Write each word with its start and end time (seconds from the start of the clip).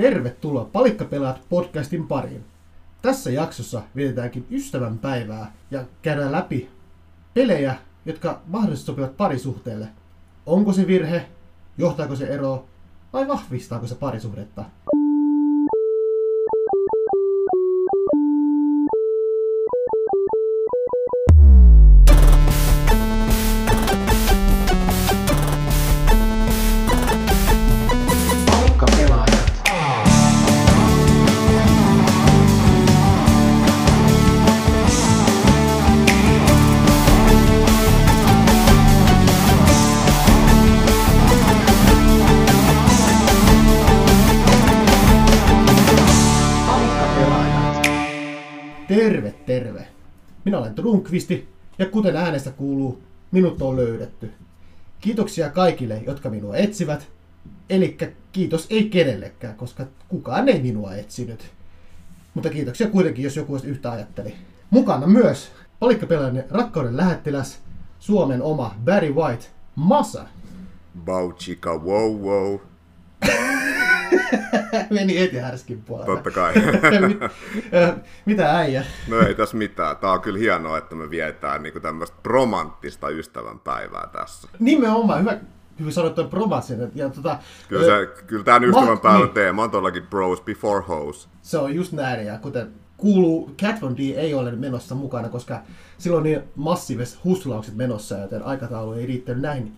Tervetuloa 0.00 0.64
Palikkapelaat 0.64 1.40
podcastin 1.48 2.06
pariin. 2.06 2.44
Tässä 3.02 3.30
jaksossa 3.30 3.82
vietetäänkin 3.96 4.46
ystävän 4.50 4.98
päivää 4.98 5.52
ja 5.70 5.84
käydään 6.02 6.32
läpi 6.32 6.68
pelejä, 7.34 7.74
jotka 8.06 8.40
mahdollisesti 8.46 8.86
sopivat 8.86 9.16
parisuhteelle. 9.16 9.88
Onko 10.46 10.72
se 10.72 10.86
virhe, 10.86 11.26
johtaako 11.78 12.16
se 12.16 12.26
ero 12.26 12.64
vai 13.12 13.28
vahvistaako 13.28 13.86
se 13.86 13.94
parisuhdetta? 13.94 14.64
Trunkvisti 50.90 51.48
ja 51.78 51.86
kuten 51.86 52.16
äänestä 52.16 52.50
kuuluu, 52.50 53.02
minut 53.30 53.62
on 53.62 53.76
löydetty. 53.76 54.30
Kiitoksia 55.00 55.50
kaikille, 55.50 56.02
jotka 56.06 56.30
minua 56.30 56.56
etsivät. 56.56 57.08
Eli 57.68 57.98
kiitos 58.32 58.66
ei 58.70 58.88
kenellekään, 58.88 59.54
koska 59.54 59.86
kukaan 60.08 60.48
ei 60.48 60.62
minua 60.62 60.94
etsinyt. 60.94 61.50
Mutta 62.34 62.50
kiitoksia 62.50 62.90
kuitenkin, 62.90 63.24
jos 63.24 63.36
joku 63.36 63.56
yhtä 63.64 63.90
ajatteli. 63.90 64.34
Mukana 64.70 65.06
myös 65.06 65.50
palikkapelaajien 65.80 66.44
rakkauden 66.50 66.96
lähettiläs, 66.96 67.58
Suomen 67.98 68.42
oma 68.42 68.74
Barry 68.84 69.14
White, 69.14 69.46
Masa. 69.74 70.26
Bauchika 71.04 71.78
wow 71.78 72.20
wow. 72.20 72.58
Meni 74.90 75.18
heti 75.20 75.36
härskin 75.38 75.82
puolella. 75.82 76.14
Totta 76.14 76.30
kai. 76.30 76.54
Mi- 77.08 77.18
ö, 77.74 77.94
Mitä 78.26 78.56
äijä? 78.56 78.84
No 79.08 79.20
ei 79.20 79.34
tässä 79.34 79.56
mitään. 79.56 79.96
Tää 79.96 80.12
on 80.12 80.20
kyllä 80.20 80.38
hienoa, 80.38 80.78
että 80.78 80.94
me 80.94 81.10
vietään 81.10 81.62
niinku 81.62 81.80
tämmöistä 81.80 82.16
romanttista 82.24 83.08
ystävänpäivää 83.08 84.08
tässä. 84.12 84.48
Nimenomaan, 84.58 85.20
hyvä, 85.20 85.38
hyvin 85.80 85.92
sanottu 85.92 86.24
promatsin. 86.24 86.78
Ja 86.94 87.08
tota, 87.08 87.38
Kyllä, 87.68 87.96
ö, 87.96 88.06
se, 88.16 88.22
kyllä 88.24 88.44
tämän 88.44 88.64
ystävänpäivän 88.64 89.20
niin. 89.20 89.30
teema 89.34 89.62
on 89.62 89.70
todellakin 89.70 90.06
bros 90.06 90.40
before 90.40 90.84
hoes. 90.88 91.28
Se 91.42 91.58
on 91.58 91.74
just 91.74 91.92
näin, 91.92 92.26
ja 92.26 92.38
kuten 92.38 92.72
kuuluu, 92.96 93.50
Cat 93.62 93.82
Von 93.82 93.96
D 93.96 94.00
ei 94.00 94.34
ole 94.34 94.52
menossa 94.52 94.94
mukana, 94.94 95.28
koska 95.28 95.60
silloin 95.98 96.22
niin 96.24 96.40
massiiviset 96.56 97.24
hustulaukset 97.24 97.76
menossa, 97.76 98.18
joten 98.18 98.42
aikataulu 98.42 98.92
ei 98.92 99.06
riittänyt 99.06 99.42
näihin 99.42 99.72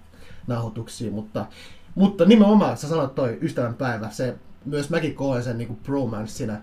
nauhoituksiin, 0.47 1.13
mutta, 1.13 1.47
mutta 1.95 2.25
nimenomaan, 2.25 2.77
sä 2.77 2.89
sanoit 2.89 3.15
toi 3.15 3.39
ystävänpäivä, 3.43 4.11
se 4.11 4.35
myös 4.65 4.91
mäkin 4.91 5.15
koen 5.15 5.43
sen 5.43 5.59
niin 5.59 5.79
bromanssina. 5.83 6.57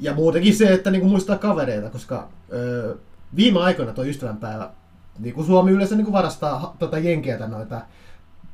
Ja 0.00 0.14
muutenkin 0.14 0.56
se, 0.56 0.72
että 0.72 0.90
niin 0.90 1.06
muistaa 1.06 1.38
kavereita, 1.38 1.90
koska 1.90 2.28
ö, 2.52 2.96
viime 3.36 3.60
aikoina 3.60 3.92
tuo 3.92 4.04
ystävänpäivä, 4.04 4.70
niin 5.18 5.34
kuin 5.34 5.46
Suomi 5.46 5.70
yleensä 5.70 5.96
niin 5.96 6.12
varastaa 6.12 6.58
ha- 6.58 6.76
tota 6.78 6.98
jenkeiltä 6.98 7.46
noita 7.46 7.80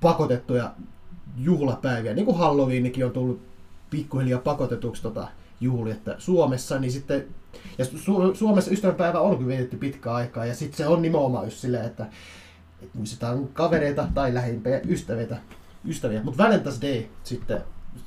pakotettuja 0.00 0.72
juhlapäiviä, 1.38 2.14
niin 2.14 2.24
kuin 2.24 2.38
Halloweenikin 2.38 3.04
on 3.04 3.10
tullut 3.10 3.40
pikkuhiljaa 3.90 4.40
pakotetuksi 4.40 5.02
tota 5.02 5.28
juhli, 5.60 5.90
että 5.90 6.14
Suomessa, 6.18 6.78
niin 6.78 6.92
sitten, 6.92 7.24
ja 7.78 7.84
Su- 7.84 8.34
Suomessa 8.36 8.70
ystävänpäivä 8.70 9.20
on 9.20 9.36
kyllä 9.36 9.48
vietetty 9.48 9.76
pitkään 9.76 10.16
aikaa, 10.16 10.46
ja 10.46 10.54
sitten 10.54 10.76
se 10.76 10.86
on 10.86 11.02
nimenomaan 11.02 11.44
just 11.44 11.58
silleen, 11.58 11.84
että, 11.84 12.06
että 12.82 12.98
muistetaan 12.98 13.48
kavereita 13.48 14.08
tai 14.14 14.34
lähimpiä 14.34 14.80
ystäviä, 14.88 15.36
ystäviä. 15.84 16.22
mutta 16.22 16.44
Valentine's 16.44 16.82
Day 16.82 17.04
sitten 17.24 17.60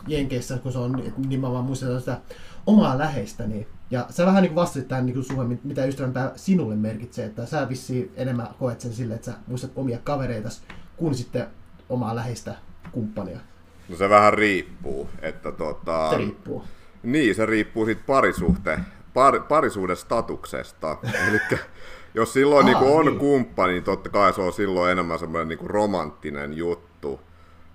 Jenkeissä, 0.07 0.57
kun 0.57 0.71
se 0.71 0.77
on 0.77 0.99
että 0.99 1.21
nimenomaan 1.27 1.65
muistetaan 1.65 1.99
sitä 1.99 2.21
omaa 2.65 2.97
läheistä, 2.97 3.47
niin 3.47 3.67
ja 3.91 4.05
sä 4.09 4.25
vähän 4.25 4.43
niin 4.43 4.55
vastasit 4.55 4.87
tähän 4.87 5.05
niin 5.05 5.23
Suomen, 5.23 5.59
mitä 5.63 5.85
ystävänpäivä 5.85 6.31
sinulle 6.35 6.75
merkitsee, 6.75 7.25
että 7.25 7.45
sä 7.45 7.69
vissiin 7.69 8.11
enemmän 8.15 8.47
koet 8.59 8.81
sen 8.81 8.93
silleen, 8.93 9.15
että 9.15 9.31
sä 9.31 9.37
muistat 9.47 9.71
omia 9.75 9.99
kavereita 10.03 10.49
kuin 10.97 11.15
sitten 11.15 11.47
omaa 11.89 12.15
läheistä 12.15 12.55
kumppania. 12.91 13.39
No 13.89 13.95
se 13.95 14.09
vähän 14.09 14.33
riippuu, 14.33 15.09
että 15.21 15.51
tota... 15.51 16.09
Se 16.09 16.17
riippuu. 16.17 16.63
Niin, 17.03 17.35
se 17.35 17.45
riippuu 17.45 17.85
siitä 17.85 18.01
parisuhte, 18.07 18.79
par, 19.13 19.39
parisuuden 19.39 19.97
statuksesta. 19.97 20.97
Eli 21.29 21.39
jos 22.13 22.33
silloin 22.33 22.65
Aa, 22.65 22.71
niinku 22.71 22.95
on 22.95 23.05
niin. 23.05 23.19
kumppani, 23.19 23.73
niin 23.73 23.83
totta 23.83 24.09
kai 24.09 24.33
se 24.33 24.41
on 24.41 24.53
silloin 24.53 24.91
enemmän 24.91 25.19
semmoinen 25.19 25.47
niinku 25.47 25.67
romanttinen 25.67 26.53
juttu. 26.53 27.19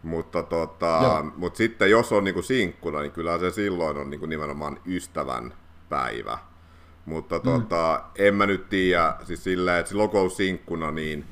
Mutta 0.03 0.43
tota, 0.43 1.25
mut 1.37 1.57
sitten 1.57 1.91
jos 1.91 2.13
on 2.13 2.25
niinku 2.25 2.43
sinkkuna, 2.43 3.01
niin 3.01 3.13
kyllä 3.13 3.39
se 3.39 3.51
silloin 3.51 3.97
on 3.97 4.11
niinku 4.11 4.27
nimenomaan 4.27 4.81
ystävän 4.87 5.55
päivä. 5.89 6.39
Mutta 7.05 7.37
Mm. 7.39 7.43
tota, 7.43 8.03
en 8.19 8.35
mä 8.35 8.47
nyt 8.47 8.69
tiedä, 8.69 9.15
siis 9.25 9.45
silleen, 9.45 9.79
että 9.79 9.89
silloin 9.89 10.11
kun 10.11 10.21
on 10.21 10.31
sinkkuna, 10.31 10.91
niin 10.91 11.25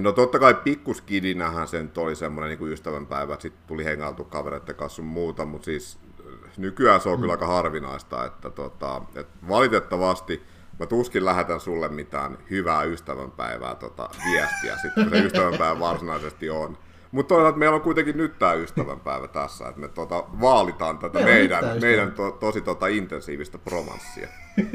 No 0.00 0.12
totta 0.12 0.38
kai 0.38 0.54
pikkuskidinähän 0.54 1.68
se 1.68 1.82
nyt 1.82 1.98
oli 1.98 2.16
semmoinen 2.16 2.58
niin 2.58 2.72
ystävänpäivä, 2.72 3.32
että 3.34 3.42
sitten 3.42 3.62
tuli 3.66 3.84
hengailtu 3.84 4.24
kavereiden 4.24 4.74
kanssa 4.74 4.96
sun 4.96 5.04
muuta, 5.04 5.44
mutta 5.44 5.64
siis 5.64 5.98
nykyään 6.56 7.00
se 7.00 7.08
on 7.08 7.20
kyllä 7.20 7.32
aika 7.32 7.46
harvinaista, 7.46 8.24
että 8.24 8.50
tota, 8.50 9.02
et 9.14 9.26
valitettavasti 9.48 10.42
mä 10.78 10.86
tuskin 10.86 11.24
lähetän 11.24 11.60
sulle 11.60 11.88
mitään 11.88 12.38
hyvää 12.50 12.82
ystävänpäivää 12.82 13.74
tota, 13.74 14.08
viestiä 14.32 14.76
sitten, 14.82 15.04
kun 15.04 15.12
se 15.18 15.24
ystävänpäivä 15.26 15.80
varsinaisesti 15.80 16.50
on. 16.50 16.78
Mutta 17.12 17.34
toisaalta 17.34 17.58
meillä 17.58 17.74
on 17.74 17.82
kuitenkin 17.82 18.16
nyt 18.16 18.38
tämä 18.38 18.52
ystävänpäivä 18.52 19.28
tässä, 19.28 19.68
että 19.68 19.80
me 19.80 19.88
tota, 19.88 20.24
vaalitaan 20.40 20.98
tätä 20.98 21.18
Meillä 21.18 21.60
meidän, 21.60 21.80
meidän 21.80 22.12
to, 22.12 22.30
tosi 22.30 22.60
tota, 22.60 22.86
intensiivistä 22.86 23.58
romanssia. 23.66 24.28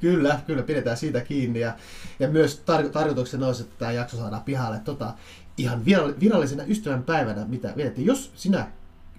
Kyllä, 0.00 0.40
kyllä 0.46 0.62
pidetään 0.62 0.96
siitä 0.96 1.20
kiinni. 1.20 1.60
Ja, 1.60 1.72
ja 2.18 2.28
myös 2.28 2.62
tar- 2.62 2.88
tarkoituksena 2.88 3.46
olisi, 3.46 3.62
että 3.62 3.74
tämä 3.78 3.92
jakso 3.92 4.16
saadaan 4.16 4.42
pihalle 4.42 4.78
tota, 4.84 5.14
ihan 5.56 5.80
virall- 5.80 6.20
virallisena 6.20 6.64
ystävänpäivänä, 6.64 7.44
mitä 7.48 7.72
vietettiin. 7.76 8.06
Jos 8.06 8.32
sinä, 8.34 8.66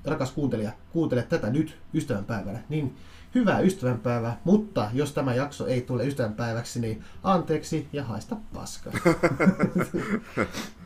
rakas 0.06 0.32
kuuntelija, 0.32 0.72
kuuntelet 0.94 1.30
tätä 1.30 1.50
nyt 1.50 1.78
ystävänpäivänä, 1.94 2.60
niin 2.70 2.96
hyvää 3.36 3.60
ystävänpäivää, 3.60 4.42
mutta 4.44 4.90
jos 4.94 5.14
tämä 5.14 5.34
jakso 5.34 5.68
ei 5.68 5.82
tule 5.82 6.08
ystävänpäiväksi, 6.08 6.80
niin 6.80 7.04
anteeksi 7.24 7.88
ja 7.94 8.04
haista 8.04 8.36
paska. 8.54 8.92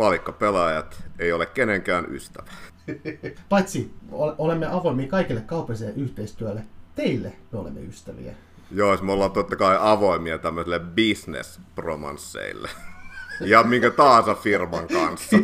Palikkapelaajat 0.00 1.02
ei 1.18 1.32
ole 1.32 1.46
kenenkään 1.46 2.06
ystävä. 2.14 2.50
Paitsi 3.48 3.94
ole- 4.12 4.34
olemme 4.38 4.66
avoimia 4.66 5.06
kaikille 5.08 5.40
kaupalliselle 5.40 5.92
yhteistyölle, 5.96 6.62
teille 6.94 7.32
me 7.52 7.58
olemme 7.58 7.80
ystäviä. 7.80 8.34
Joo, 8.70 8.96
siis 8.96 9.06
me 9.06 9.12
ollaan 9.12 9.30
totta 9.30 9.56
kai 9.56 9.76
avoimia 9.80 10.38
tämmöisille 10.38 10.78
business-romansseille. 10.78 12.68
Ja 13.40 13.62
minkä 13.62 13.90
tahansa 13.90 14.34
firman 14.34 14.88
kanssa. 14.88 15.36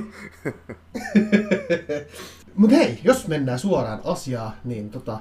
Mutta 2.57 2.77
hei, 2.77 3.01
jos 3.05 3.29
mennään 3.29 3.59
suoraan 3.59 4.01
asiaan, 4.05 4.53
niin 4.65 4.91
tota, 4.91 5.21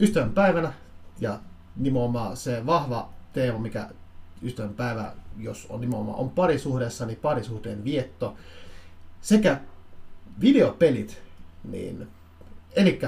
ystävänpäivänä 0.00 0.72
ja 1.20 1.38
nimenomaan 1.76 2.36
se 2.36 2.66
vahva 2.66 3.08
teema, 3.32 3.58
mikä 3.58 3.88
ystävänpäivä, 4.42 5.12
jos 5.38 5.66
on 5.70 5.80
nimenomaan 5.80 6.18
on 6.18 6.30
parisuhdessa, 6.30 7.06
niin 7.06 7.18
parisuhteen 7.22 7.84
vietto 7.84 8.34
sekä 9.20 9.60
videopelit, 10.40 11.22
niin 11.64 12.08
eli 12.76 13.00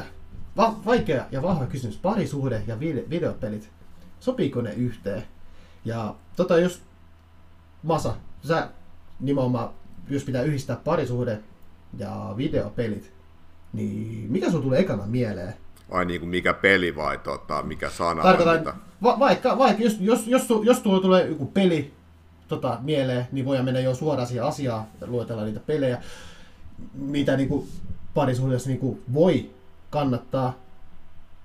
va- 0.56 0.80
vaikea 0.86 1.26
ja 1.30 1.42
vahva 1.42 1.66
kysymys, 1.66 1.96
parisuhde 1.96 2.62
ja 2.66 2.76
vide- 2.76 3.10
videopelit, 3.10 3.70
sopiiko 4.20 4.62
ne 4.62 4.72
yhteen? 4.72 5.22
Ja 5.84 6.14
tota, 6.36 6.58
jos 6.58 6.82
Masa, 7.82 8.16
sä 8.48 8.70
nimenomaan, 9.20 9.70
jos 10.08 10.24
pitää 10.24 10.42
yhdistää 10.42 10.76
parisuhde 10.76 11.38
ja 11.98 12.34
videopelit, 12.36 13.12
niin 13.72 14.32
mikä 14.32 14.50
sun 14.50 14.62
tulee 14.62 14.80
ekana 14.80 15.06
mieleen? 15.06 15.54
Ai 15.90 16.04
niin 16.04 16.20
kuin 16.20 16.30
mikä 16.30 16.54
peli 16.54 16.96
vai 16.96 17.18
tota, 17.18 17.62
mikä 17.62 17.90
sana 17.90 18.22
vai 18.22 18.32
Tarkoitan, 18.32 18.58
mitä? 18.58 18.74
va- 19.02 19.18
vaikka, 19.18 19.58
vaikka 19.58 19.82
jos, 19.82 19.96
jos, 20.00 20.26
jos, 20.26 20.48
jos 20.62 20.78
tuolla 20.80 21.00
tulee 21.00 21.26
joku 21.26 21.46
peli 21.46 21.94
tota, 22.48 22.78
mieleen, 22.82 23.28
niin 23.32 23.44
voidaan 23.44 23.64
mennä 23.64 23.80
jo 23.80 23.94
suoraan 23.94 24.26
siihen 24.26 24.44
asiaan 24.44 24.84
ja 25.00 25.06
luetella 25.06 25.44
niitä 25.44 25.60
pelejä, 25.60 26.02
mitä 26.94 27.36
niinku 27.36 27.66
parisuhteessa 28.14 28.68
niinku 28.68 29.00
voi 29.14 29.50
kannattaa 29.90 30.54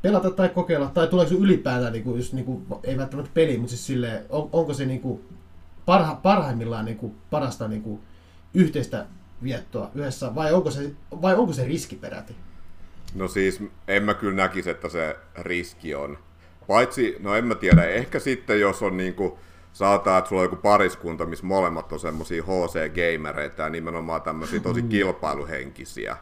pelata 0.02 0.32
tai 0.32 0.50
kokeilla, 0.50 0.92
tai 0.94 1.08
tuleeko 1.08 1.30
se 1.30 1.36
ylipäätään, 1.36 1.94
niinku, 1.94 2.16
just, 2.16 2.34
niinku, 2.34 2.62
ei 2.84 2.98
välttämättä 2.98 3.32
peli, 3.34 3.58
mutta 3.58 3.70
siis 3.70 3.86
silleen, 3.88 4.26
on, 4.30 4.50
onko 4.52 4.74
se 4.74 4.86
niinku, 4.86 5.22
parha, 5.86 6.16
parhaimmillaan 6.16 6.86
niinku, 6.86 7.16
parasta 7.30 7.68
niinku, 7.68 8.00
yhteistä 8.54 9.06
viettoa 9.44 9.92
yhdessä, 9.96 10.36
vai 10.36 10.54
onko 10.54 10.72
se, 10.72 10.92
vai 11.22 11.36
onko 11.36 11.54
se 11.54 11.66
riski 11.66 11.96
peräti? 11.96 12.36
No 13.16 13.28
siis, 13.28 13.64
en 13.88 14.04
mä 14.04 14.14
kyllä 14.14 14.36
näkisi, 14.36 14.70
että 14.70 14.90
se 14.90 15.16
riski 15.38 15.96
on. 15.96 16.18
Paitsi, 16.68 17.16
no 17.20 17.36
en 17.36 17.46
mä 17.46 17.56
tiedä, 17.56 17.84
ehkä 17.84 18.20
sitten 18.20 18.60
jos 18.60 18.84
on 18.84 18.98
niinku, 18.98 19.40
saataan, 19.74 20.20
että 20.20 20.30
sulla 20.30 20.42
on 20.42 20.46
joku 20.46 20.56
pariskunta, 20.56 21.26
missä 21.26 21.46
molemmat 21.46 21.94
on 21.94 22.00
semmosia 22.00 22.44
HC-gamereita 22.44 23.62
ja 23.62 23.70
nimenomaan 23.70 24.22
tämmöisiä 24.22 24.60
tosi 24.60 24.82
mm. 24.82 24.90
kilpailuhenkisiä, 24.90 26.18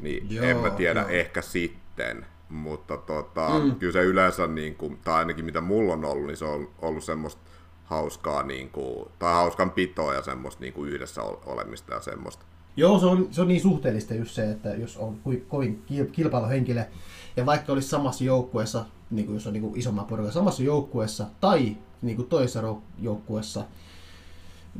niin 0.00 0.26
joo, 0.30 0.44
en 0.44 0.56
mä 0.56 0.70
tiedä, 0.70 1.00
joo. 1.00 1.08
ehkä 1.08 1.42
sitten. 1.42 2.26
Mutta 2.48 2.96
tota, 2.96 3.48
mm. 3.48 3.74
kyllä 3.74 3.92
se 3.92 4.02
yleensä, 4.02 4.46
niin 4.46 4.74
kuin, 4.74 4.98
tai 5.04 5.14
ainakin 5.14 5.44
mitä 5.44 5.60
mulla 5.60 5.92
on 5.92 6.04
ollut, 6.04 6.26
niin 6.26 6.36
se 6.36 6.44
on 6.44 6.70
ollut 6.78 7.04
semmoista 7.04 7.42
hauskaa, 7.84 8.42
niin 8.42 8.70
kuin, 8.70 9.08
tai 9.18 9.32
hauskan 9.32 9.70
pitoa 9.70 10.14
ja 10.14 10.22
semmoista 10.22 10.60
niin 10.60 10.72
kuin 10.72 10.90
yhdessä 10.90 11.22
olemista 11.22 11.94
ja 11.94 12.00
semmoista. 12.00 12.44
Joo, 12.78 12.98
se 12.98 13.06
on, 13.06 13.28
se 13.30 13.40
on 13.40 13.48
niin 13.48 13.60
suhteellista 13.60 14.14
just 14.14 14.34
se, 14.34 14.50
että 14.50 14.68
jos 14.68 14.96
on 14.96 15.18
kovin 15.48 15.82
kilpailuhenkilö, 16.12 16.84
ja 17.36 17.46
vaikka 17.46 17.72
olisi 17.72 17.88
samassa 17.88 18.24
joukkueessa, 18.24 18.84
niin 19.10 19.26
kuin 19.26 19.34
jos 19.34 19.46
on 19.46 19.52
niin 19.52 19.62
kuin 19.62 19.78
isomman 19.78 20.06
porukan 20.06 20.32
samassa 20.32 20.62
joukkueessa, 20.62 21.26
tai 21.40 21.76
niin 22.02 22.16
kuin 22.16 22.28
toisessa 22.28 22.74
joukkueessa 23.00 23.64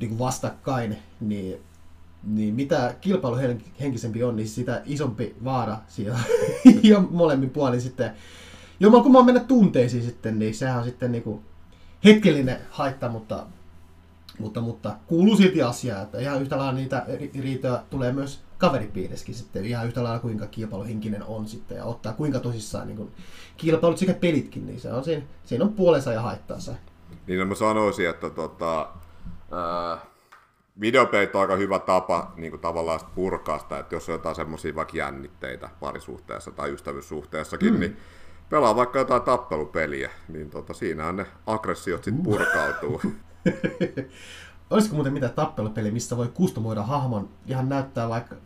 niin 0.00 0.08
kuin 0.08 0.18
vastakkain, 0.18 0.96
niin, 1.20 1.56
niin 2.22 2.54
mitä 2.54 2.94
kilpailuhenkisempi 3.00 4.24
on, 4.24 4.36
niin 4.36 4.48
sitä 4.48 4.82
isompi 4.86 5.36
vaara 5.44 5.78
siellä 5.88 6.18
ja 6.82 7.00
molemmin 7.10 7.50
puolin 7.50 7.80
sitten. 7.80 8.10
Joo, 8.80 9.02
kun 9.02 9.12
mä 9.12 9.22
mennä 9.22 9.40
tunteisiin 9.40 10.02
sitten, 10.02 10.38
niin 10.38 10.54
sehän 10.54 10.78
on 10.78 10.84
sitten 10.84 11.12
niin 11.12 11.22
kuin 11.22 11.40
hetkellinen 12.04 12.58
haitta, 12.70 13.08
mutta, 13.08 13.46
mutta, 14.38 14.60
mutta 14.60 14.96
kuuluu 15.06 15.36
silti 15.36 15.62
asiaa, 15.62 16.02
että 16.02 16.18
ihan 16.18 16.42
yhtä 16.42 16.58
lailla 16.58 16.72
niitä 16.72 17.06
riitoja 17.40 17.82
tulee 17.90 18.12
myös 18.12 18.42
kaveripiirissäkin 18.58 19.34
sitten 19.34 19.64
ihan 19.64 19.86
yhtä 19.86 20.04
lailla 20.04 20.18
kuinka 20.18 20.46
kilpailuhenkinen 20.46 21.22
on 21.22 21.48
sitten 21.48 21.76
ja 21.76 21.84
ottaa 21.84 22.12
kuinka 22.12 22.40
tosissaan 22.40 22.86
niin 22.86 22.96
kuin 22.96 23.12
kilpailut 23.56 23.98
sekä 23.98 24.14
pelitkin, 24.14 24.66
niin 24.66 24.80
se 24.80 24.92
on 24.92 25.04
siinä, 25.04 25.22
siinä 25.44 25.64
on 25.64 25.72
puolensa 25.72 26.12
ja 26.12 26.20
haittansa. 26.20 26.74
Niin 27.26 27.38
no 27.38 27.46
mä 27.46 27.54
sanoisin, 27.54 28.08
että 28.08 28.30
tota, 28.30 28.88
ää, 29.52 29.98
videopeit 30.80 31.34
on 31.34 31.40
aika 31.40 31.56
hyvä 31.56 31.78
tapa 31.78 32.32
niin 32.36 32.50
kuin 32.50 32.60
tavallaan 32.60 33.00
purkaa 33.14 33.58
sitä, 33.58 33.78
että 33.78 33.94
jos 33.94 34.08
on 34.08 34.12
jotain 34.12 34.36
semmoisia 34.36 34.74
vaikka 34.74 34.96
jännitteitä 34.96 35.68
parisuhteessa 35.80 36.50
tai 36.50 36.72
ystävyyssuhteessakin, 36.72 37.72
mm. 37.72 37.80
niin 37.80 37.96
pelaa 38.50 38.76
vaikka 38.76 38.98
jotain 38.98 39.22
tappelupeliä, 39.22 40.10
niin 40.28 40.50
tota, 40.50 40.74
siinähän 40.74 41.16
ne 41.16 41.26
aggressiot 41.46 42.04
sitten 42.04 42.26
uh. 42.26 42.32
purkautuu. 42.32 43.00
Olisiko 44.70 44.94
muuten 44.94 45.12
mitä 45.12 45.28
tappelupeli, 45.28 45.90
missä 45.90 46.16
voi 46.16 46.28
kustomoida 46.28 46.82
hahmon, 46.82 47.28
ihan 47.46 47.68
näyttää 47.68 48.08
vaikka 48.08 48.36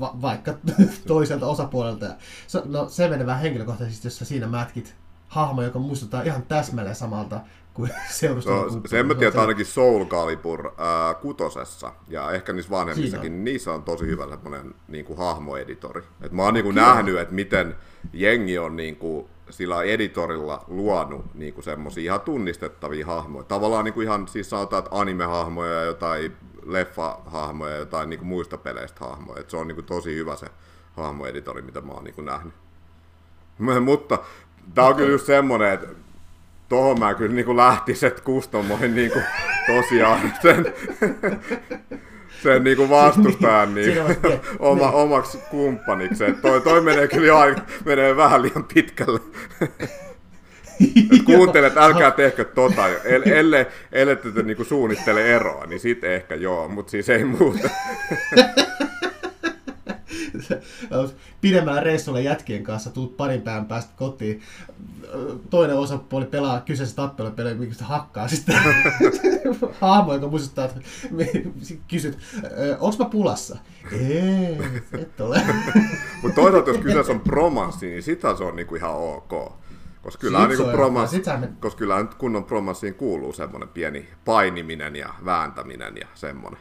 va- 0.00 0.16
vaikka 0.22 0.54
toiselta 1.06 1.46
osapuolelta. 1.46 2.06
no 2.64 2.88
se 2.88 3.08
menee 3.08 3.26
vähän 3.26 3.42
henkilökohtaisesti, 3.42 4.06
jos 4.06 4.18
sä 4.18 4.24
siinä 4.24 4.46
mätkit 4.46 4.94
hahmo, 5.28 5.62
joka 5.62 5.78
muistuttaa 5.78 6.22
ihan 6.22 6.42
täsmälleen 6.42 6.96
samalta 6.96 7.40
kuin 7.74 7.90
No, 8.46 8.80
sen 8.86 9.06
mä 9.06 9.14
tiedän, 9.14 9.40
ainakin 9.40 9.66
Soul 9.66 10.04
Calibur 10.04 10.70
ää, 10.78 11.14
kutosessa 11.14 11.92
ja 12.08 12.32
ehkä 12.32 12.52
niissä 12.52 12.70
vanhemmissakin, 12.70 13.32
niin 13.32 13.44
niissä 13.44 13.72
on 13.72 13.82
tosi 13.82 14.06
hyvä 14.06 14.28
semmoinen 14.28 14.74
niin 14.88 15.04
kuin 15.04 15.18
hahmoeditori. 15.18 16.02
Et 16.20 16.32
mä 16.32 16.42
oon 16.42 16.54
niin 16.54 16.64
kuin 16.64 16.76
nähnyt, 16.76 17.18
että 17.18 17.34
miten 17.34 17.76
jengi 18.12 18.58
on 18.58 18.76
niin 18.76 18.96
kuin, 18.96 19.26
sillä 19.50 19.82
editorilla 19.82 20.64
luonut 20.68 21.34
niin 21.34 21.54
kuin 21.54 21.64
semmoisia 21.64 22.02
ihan 22.02 22.20
tunnistettavia 22.20 23.06
hahmoja. 23.06 23.44
Tavallaan 23.44 23.84
niin 23.84 23.94
kuin 23.94 24.04
ihan 24.04 24.28
siis 24.28 24.50
sanotaan, 24.50 24.84
että 24.84 24.96
anime-hahmoja 25.00 25.72
ja 25.72 25.84
jotain 25.84 26.36
leffa-hahmoja 26.66 27.72
ja 27.72 27.78
jotain 27.78 28.10
niin 28.10 28.18
kuin 28.18 28.28
muista 28.28 28.58
peleistä 28.58 29.04
hahmoja. 29.04 29.40
Et 29.40 29.50
se 29.50 29.56
on 29.56 29.68
niin 29.68 29.76
kuin 29.76 29.84
tosi 29.84 30.14
hyvä 30.14 30.36
se 30.36 30.46
hahmoeditori, 30.96 31.62
mitä 31.62 31.80
mä 31.80 31.92
oon 31.92 32.04
niin 32.04 32.14
kuin 32.14 32.24
nähnyt. 32.24 32.54
Mutta 33.84 34.18
tämä 34.74 34.88
on 34.88 34.96
kyllä 34.96 35.10
just 35.10 35.26
semmoinen, 35.26 35.72
että 35.72 35.86
tohon 36.68 36.98
mä 36.98 37.14
kyllä 37.14 37.34
niin 37.34 37.56
lähtisin, 37.56 38.06
että 38.06 38.22
kustomoin 38.22 38.94
niin 38.94 39.12
kuin, 39.12 39.24
tosiaan 39.66 40.32
sen, 40.42 40.66
sen 42.42 42.62
niin 42.64 42.76
kuin 42.76 42.90
vastustajan 42.90 43.74
niin, 43.74 43.98
oma, 44.58 44.90
omaksi 44.90 45.38
kumppaniksi. 45.50 46.24
toi, 46.42 46.60
toi 46.60 46.80
menee 46.80 47.08
kyllä 47.08 47.26
jo 47.26 47.38
aika, 47.38 47.60
menee 47.84 48.16
vähän 48.16 48.42
liian 48.42 48.64
pitkälle. 48.74 49.20
kuuntele, 51.26 51.66
että 51.66 51.84
älkää 51.84 52.10
tehkö 52.10 52.44
tota, 52.44 52.88
ellei, 53.04 53.66
ellei 53.92 54.16
te 54.16 54.42
niinku 54.42 54.64
suunnittele 54.64 55.34
eroa, 55.34 55.66
niin 55.66 55.80
sit 55.80 56.04
ehkä 56.04 56.34
joo, 56.34 56.68
mutta 56.68 56.90
siis 56.90 57.08
ei 57.08 57.24
muuta. 57.24 57.68
pidemmällä 61.40 61.80
reissulla 61.80 62.20
jätkien 62.20 62.62
kanssa, 62.62 62.90
tuut 62.90 63.16
parin 63.16 63.42
päivän 63.42 63.66
päästä 63.66 63.92
kotiin, 63.96 64.42
toinen 65.50 65.76
osapuoli 65.76 66.26
pelaa 66.26 66.60
kyseessä 66.60 66.96
tappelupeliä, 66.96 67.54
mikä 67.54 67.72
sitä 67.72 67.84
hakkaa 67.84 68.28
sitten 68.28 68.56
hahmo, 69.80 70.14
joka 70.14 70.28
muistuttaa, 70.28 70.64
että 70.64 70.80
kysyt, 71.88 72.18
onko 72.80 72.96
mä 72.98 73.10
pulassa? 73.10 73.58
Ei, 73.92 74.58
et 74.98 75.20
ole. 75.20 75.42
Mutta 76.22 76.40
toisaalta, 76.40 76.70
jos 76.70 76.78
kyseessä 76.78 77.12
on 77.12 77.20
promanssi, 77.20 77.86
niin 77.86 78.02
sitä 78.02 78.36
se 78.36 78.44
on 78.44 78.56
niinku 78.56 78.74
ihan 78.74 78.94
ok. 78.94 79.64
Koska 80.04 80.20
kyllä, 80.20 80.48
niin 80.48 80.70
promans, 80.72 81.12
me... 81.12 81.48
koska 81.60 81.78
kyllä 81.78 82.06
kunnon 82.18 82.44
promanssiin 82.44 82.94
kuuluu 82.94 83.32
semmoinen 83.32 83.68
pieni 83.68 84.08
painiminen 84.24 84.96
ja 84.96 85.14
vääntäminen 85.24 85.96
ja 85.96 86.06
semmoinen. 86.14 86.60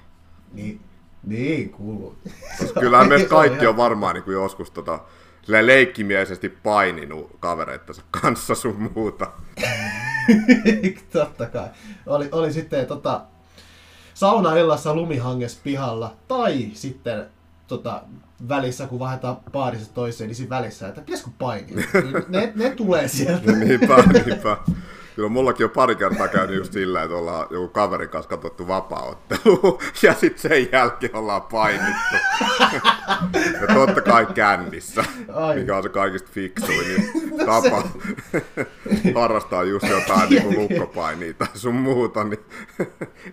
Niin, 0.53 0.81
niin 1.25 1.69
kuuluu. 1.69 2.17
Koska 2.59 2.79
kyllähän 2.79 3.09
me 3.09 3.25
kaikki 3.39 3.67
on 3.67 3.77
varmaan 3.77 4.15
niin 4.15 4.23
kuin 4.23 4.33
joskus 4.33 4.71
tota, 4.71 4.99
leikkimielisesti 5.47 6.49
paininut 6.49 7.31
kavereittensa 7.39 8.01
kanssa 8.21 8.55
sun 8.55 8.91
muuta. 8.95 9.31
Totta 11.13 11.45
kai. 11.45 11.67
Oli, 12.05 12.29
oli 12.31 12.53
sitten 12.53 12.85
tota, 12.85 13.21
saunaillassa 14.13 14.95
lumihanges 14.95 15.59
pihalla 15.63 16.15
tai 16.27 16.69
sitten 16.73 17.25
tota, 17.67 18.01
välissä, 18.49 18.87
kun 18.87 18.99
vaihdetaan 18.99 19.37
paarissa 19.51 19.93
toiseen, 19.93 20.27
niin 20.27 20.35
siinä 20.35 20.49
välissä, 20.49 20.87
että 20.87 21.01
pitäisikö 21.01 21.31
painia. 21.39 21.85
Ne, 22.27 22.51
ne 22.55 22.69
tulee 22.69 23.07
sieltä. 23.07 23.51
niinpä, 23.51 23.95
niinpä. 23.95 24.57
Kyllä 25.15 25.29
mullakin 25.29 25.63
on 25.63 25.69
pari 25.69 25.95
kertaa 25.95 26.27
käynyt 26.27 26.55
just 26.55 26.73
sillä, 26.73 27.03
että 27.03 27.15
ollaan 27.15 27.47
joku 27.51 27.67
kaverin 27.67 28.09
kanssa 28.09 28.29
katsottu 28.29 28.67
vapaaottelu 28.67 29.79
ja 30.03 30.13
sitten 30.13 30.41
sen 30.41 30.71
jälkeen 30.71 31.15
ollaan 31.15 31.41
painittu. 31.41 32.15
ja 33.61 33.73
totta 33.73 34.01
kai 34.01 34.25
kännissä, 34.25 35.05
Ai. 35.33 35.55
mikä 35.59 35.77
on 35.77 35.83
se 35.83 35.89
kaikista 35.89 36.29
fiksuin 36.31 36.87
niin 36.87 37.37
no 37.37 37.45
tapa 37.45 37.83
harrastaa 39.15 39.63
just 39.63 39.89
jotain 39.89 40.29
niin 40.29 40.43
kuin 40.43 40.59
lukkopainia 40.59 41.33
tai 41.33 41.47
sun 41.53 41.75
muuta, 41.75 42.23
niin 42.23 42.45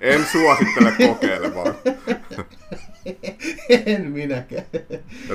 en 0.00 0.26
suosittele 0.32 0.92
kokeilemaan. 1.06 1.74
en 3.86 4.10
minäkään. 4.10 4.64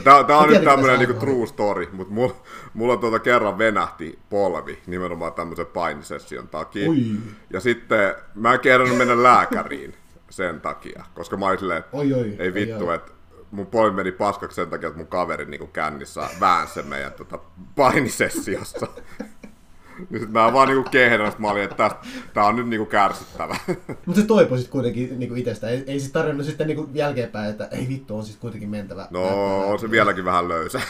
Tää, 0.04 0.24
tää 0.24 0.38
on 0.38 0.50
nyt 0.50 0.64
tämmönen 0.64 1.00
niinku 1.00 1.20
true 1.20 1.48
story, 1.48 1.90
mutta 1.92 2.14
mulla, 2.14 2.36
mulla 2.74 2.98
tuota 2.98 3.20
kerran 3.20 3.58
venähti 3.58 4.20
polvi 4.30 4.80
nimenomaan 4.88 5.34
tämmöisen 5.34 5.66
painisession 5.66 6.48
takia. 6.48 6.90
Oi. 6.90 6.98
Ja 7.54 7.60
sitten 7.60 8.16
mä 8.36 8.54
en 8.54 8.60
kehdannut 8.60 8.98
mennä 8.98 9.24
lääkäriin 9.24 9.94
sen 10.30 10.62
takia, 10.62 11.06
koska 11.14 11.38
mä 11.38 11.48
olin 11.48 11.60
silleen, 11.60 11.84
oi, 11.94 12.14
oi, 12.14 12.36
ei 12.40 12.54
vittu, 12.54 12.92
että 12.92 13.12
mun 13.52 13.68
polvi 13.68 13.96
meni 13.96 14.12
paskaksi 14.12 14.56
sen 14.56 14.70
takia, 14.70 14.88
että 14.88 14.98
mun 14.98 15.08
kaveri 15.08 15.46
niin 15.46 15.68
kännissä 15.68 16.30
väänsi 16.40 16.84
meidän 16.84 17.14
tota, 17.14 17.40
painisessiossa. 17.76 18.88
Niin 20.10 20.20
sit 20.20 20.32
mä 20.32 20.54
vaan 20.54 20.68
niinku 20.68 20.90
kehdän, 20.90 21.34
mä 21.38 21.52
olin, 21.52 21.64
että 21.64 21.92
tää 22.34 22.46
on 22.46 22.56
nyt 22.56 22.68
niinku 22.68 22.86
kärsittävä. 22.86 23.56
Mutta 24.06 24.22
se 24.22 24.28
toipui 24.28 24.58
sit 24.58 24.68
kuitenkin 24.68 25.20
niinku 25.20 25.36
itestä. 25.36 25.70
Ei, 25.70 25.84
ei 25.88 26.00
sit 26.00 26.14
tarvinnut 26.14 26.46
sitten 26.46 26.68
niinku 26.68 26.90
jälkeenpäin, 26.94 27.50
että 27.50 27.68
ei 27.72 27.88
vittu, 27.90 28.18
on 28.18 28.26
siis 28.26 28.38
kuitenkin 28.38 28.70
mentävä. 28.70 29.08
No, 29.10 29.60
on 29.70 29.80
se 29.80 29.92
vieläkin 29.92 30.26
vähän 30.26 30.48
löysä. 30.48 30.82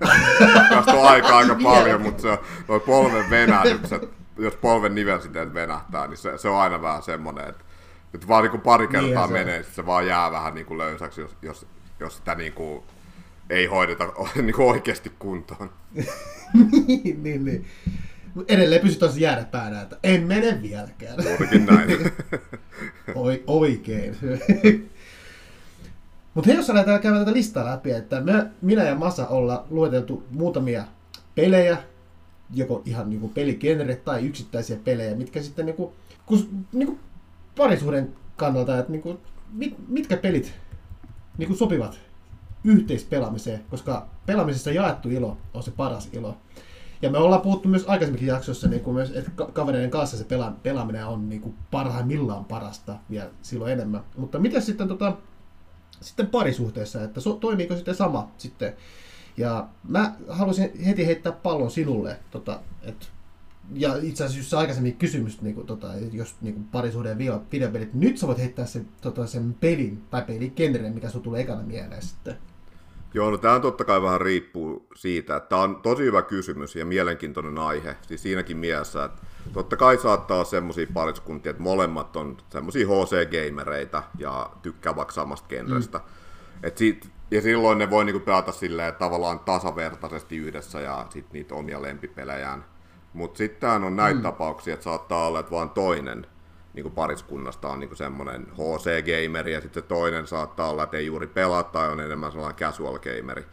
Tästä 0.70 0.92
on 0.92 1.08
aika 1.08 1.36
aika 1.36 1.56
paljon, 1.62 2.02
mutta 2.02 2.22
se 2.22 2.38
noi 2.68 2.80
polven 2.80 3.30
venähdykset, 3.30 4.08
jos 4.38 4.56
polven 4.56 4.94
nivelsiteet 4.94 5.54
venähtää, 5.54 6.06
niin 6.06 6.16
se, 6.16 6.38
se 6.38 6.48
on 6.48 6.60
aina 6.60 6.82
vähän 6.82 7.02
semmonen, 7.02 7.48
että 7.48 7.64
nyt 8.12 8.28
vaan 8.28 8.42
niinku 8.42 8.58
pari 8.58 8.88
kertaa 8.88 9.26
niin, 9.26 9.32
menee, 9.32 9.62
se. 9.62 9.72
se 9.72 9.86
vaan 9.86 10.06
jää 10.06 10.30
vähän 10.30 10.54
niinku 10.54 10.78
löysäksi, 10.78 11.20
jos, 11.20 11.36
jos, 11.42 11.66
jos 12.00 12.16
sitä 12.16 12.34
niinku 12.34 12.84
ei 13.50 13.66
hoideta 13.66 14.12
niinku 14.42 14.68
oikeasti 14.68 15.12
kuntoon. 15.18 15.70
niin, 16.72 17.22
niin, 17.22 17.44
niin 17.44 17.66
edelleen 18.48 18.80
pysyt 18.80 18.98
tuossa 18.98 19.20
jäädä 19.20 19.40
että 19.82 19.96
en 20.02 20.22
mene 20.22 20.62
vieläkään. 20.62 21.24
Juurikin 21.24 21.66
näin. 21.66 21.90
Oi, 23.14 23.44
oikein. 23.46 24.16
Mutta 26.34 26.50
hei, 26.50 26.56
jos 26.56 26.68
lähdetään 26.68 27.00
käymään 27.00 27.24
tätä 27.24 27.36
listaa 27.36 27.64
läpi, 27.64 27.90
että 27.90 28.20
me, 28.20 28.46
minä 28.62 28.84
ja 28.84 28.94
Masa 28.94 29.26
ollaan 29.26 29.64
lueteltu 29.70 30.24
muutamia 30.30 30.84
pelejä, 31.34 31.78
joko 32.54 32.82
ihan 32.84 33.10
niinku 33.10 33.28
peligenre 33.28 33.96
tai 33.96 34.26
yksittäisiä 34.26 34.76
pelejä, 34.84 35.14
mitkä 35.14 35.42
sitten 35.42 35.66
niinku, 35.66 35.92
kus, 36.26 36.48
niinku 36.72 36.98
parisuuden 37.56 38.12
kannalta, 38.36 38.78
että 38.78 38.92
niinku, 38.92 39.20
mit, 39.52 39.74
mitkä 39.88 40.16
pelit 40.16 40.52
niinku 41.38 41.54
sopivat 41.54 41.98
yhteispelaamiseen, 42.64 43.64
koska 43.70 44.08
pelaamisessa 44.26 44.70
jaettu 44.70 45.08
ilo 45.08 45.36
on 45.54 45.62
se 45.62 45.70
paras 45.70 46.08
ilo. 46.12 46.36
Ja 47.02 47.10
me 47.10 47.18
ollaan 47.18 47.40
puhuttu 47.40 47.68
myös 47.68 47.84
aikaisemminkin 47.86 48.28
jaksossa, 48.28 48.68
niin 48.68 48.82
kuin 48.82 48.94
myös, 48.94 49.10
että 49.10 49.30
kavereiden 49.52 49.90
kanssa 49.90 50.16
se 50.16 50.24
pela, 50.24 50.56
pelaaminen 50.62 51.06
on 51.06 51.28
niin 51.28 51.40
kuin 51.40 51.54
parhaimmillaan 51.70 52.44
parasta 52.44 52.96
vielä 53.10 53.30
silloin 53.42 53.72
enemmän. 53.72 54.00
Mutta 54.16 54.38
miten 54.38 54.62
sitten, 54.62 54.88
tota, 54.88 55.16
sitten 56.00 56.26
parisuhteessa, 56.26 57.02
että 57.02 57.20
so, 57.20 57.32
toimiiko 57.32 57.74
sitten 57.76 57.94
sama 57.94 58.30
sitten? 58.38 58.72
Ja 59.36 59.68
mä 59.88 60.14
haluaisin 60.28 60.84
heti 60.86 61.06
heittää 61.06 61.32
pallon 61.32 61.70
sinulle, 61.70 62.18
tota, 62.30 62.60
että 62.82 63.06
ja 63.74 63.96
itse 64.02 64.24
asiassa 64.24 64.40
just 64.40 64.54
aikaisemmin 64.54 64.96
kysymys, 64.96 65.42
niin 65.42 65.54
kuin, 65.54 65.66
tota, 65.66 65.88
jos 66.12 66.36
niin 66.40 66.54
kuin 66.54 66.64
parisuhde 66.64 67.08
ja 67.08 67.40
videopelit, 67.52 67.94
nyt 67.94 68.18
sä 68.18 68.26
voit 68.26 68.38
heittää 68.38 68.66
sen, 68.66 68.88
tota, 69.00 69.26
sen 69.26 69.54
pelin 69.60 70.02
tai 70.10 70.22
peligenren, 70.22 70.94
mikä 70.94 71.08
sun 71.08 71.22
tulee 71.22 71.40
ekana 71.40 71.62
mieleen 71.62 72.02
sitten. 72.02 72.36
Joo, 73.14 73.30
no 73.30 73.38
tämä 73.38 73.60
totta 73.60 73.84
kai 73.84 74.02
vähän 74.02 74.20
riippuu 74.20 74.86
siitä, 74.94 75.36
että 75.36 75.48
tämä 75.48 75.62
on 75.62 75.76
tosi 75.76 76.02
hyvä 76.02 76.22
kysymys 76.22 76.76
ja 76.76 76.84
mielenkiintoinen 76.84 77.58
aihe, 77.58 77.96
siis 78.02 78.22
siinäkin 78.22 78.56
mielessä, 78.56 79.04
että 79.04 79.22
totta 79.52 79.76
kai 79.76 79.98
saattaa 79.98 80.36
olla 80.36 80.44
semmoisia 80.44 80.86
pariskuntia, 80.94 81.50
että 81.50 81.62
molemmat 81.62 82.16
on 82.16 82.36
semmoisia 82.50 82.86
HC-gamereita 82.86 84.02
ja 84.18 84.50
tykkää 84.62 84.96
vaikka 84.96 85.14
samasta 85.14 85.48
genrestä. 85.48 85.98
Mm. 85.98 86.04
Et 86.62 86.78
ja 87.30 87.40
silloin 87.40 87.78
ne 87.78 87.90
voi 87.90 88.04
niinku 88.04 88.20
pelata 88.20 88.52
silleen 88.52 88.94
tavallaan 88.94 89.40
tasavertaisesti 89.40 90.36
yhdessä 90.36 90.80
ja 90.80 91.06
sitten 91.10 91.32
niitä 91.32 91.54
omia 91.54 91.82
lempipelejään. 91.82 92.64
Mutta 93.12 93.38
sitten 93.38 93.70
on 93.70 93.96
näitä 93.96 94.18
mm. 94.18 94.22
tapauksia, 94.22 94.74
että 94.74 94.84
saattaa 94.84 95.26
olla, 95.26 95.40
että 95.40 95.50
vaan 95.50 95.70
toinen 95.70 96.26
niin 96.74 96.82
kuin 96.82 96.94
pariskunnasta 96.94 97.68
on 97.68 97.80
niin 97.80 97.96
semmoinen 97.96 98.46
HC-gameri, 98.52 99.52
ja 99.52 99.60
sitten 99.60 99.82
toinen 99.82 100.26
saattaa 100.26 100.70
olla, 100.70 100.82
että 100.82 100.96
ei 100.96 101.06
juuri 101.06 101.26
pelaa, 101.26 101.62
tai 101.62 101.88
on 101.88 102.00
enemmän 102.00 102.32
sellainen 102.32 102.58
casual-gameri. 102.58 103.44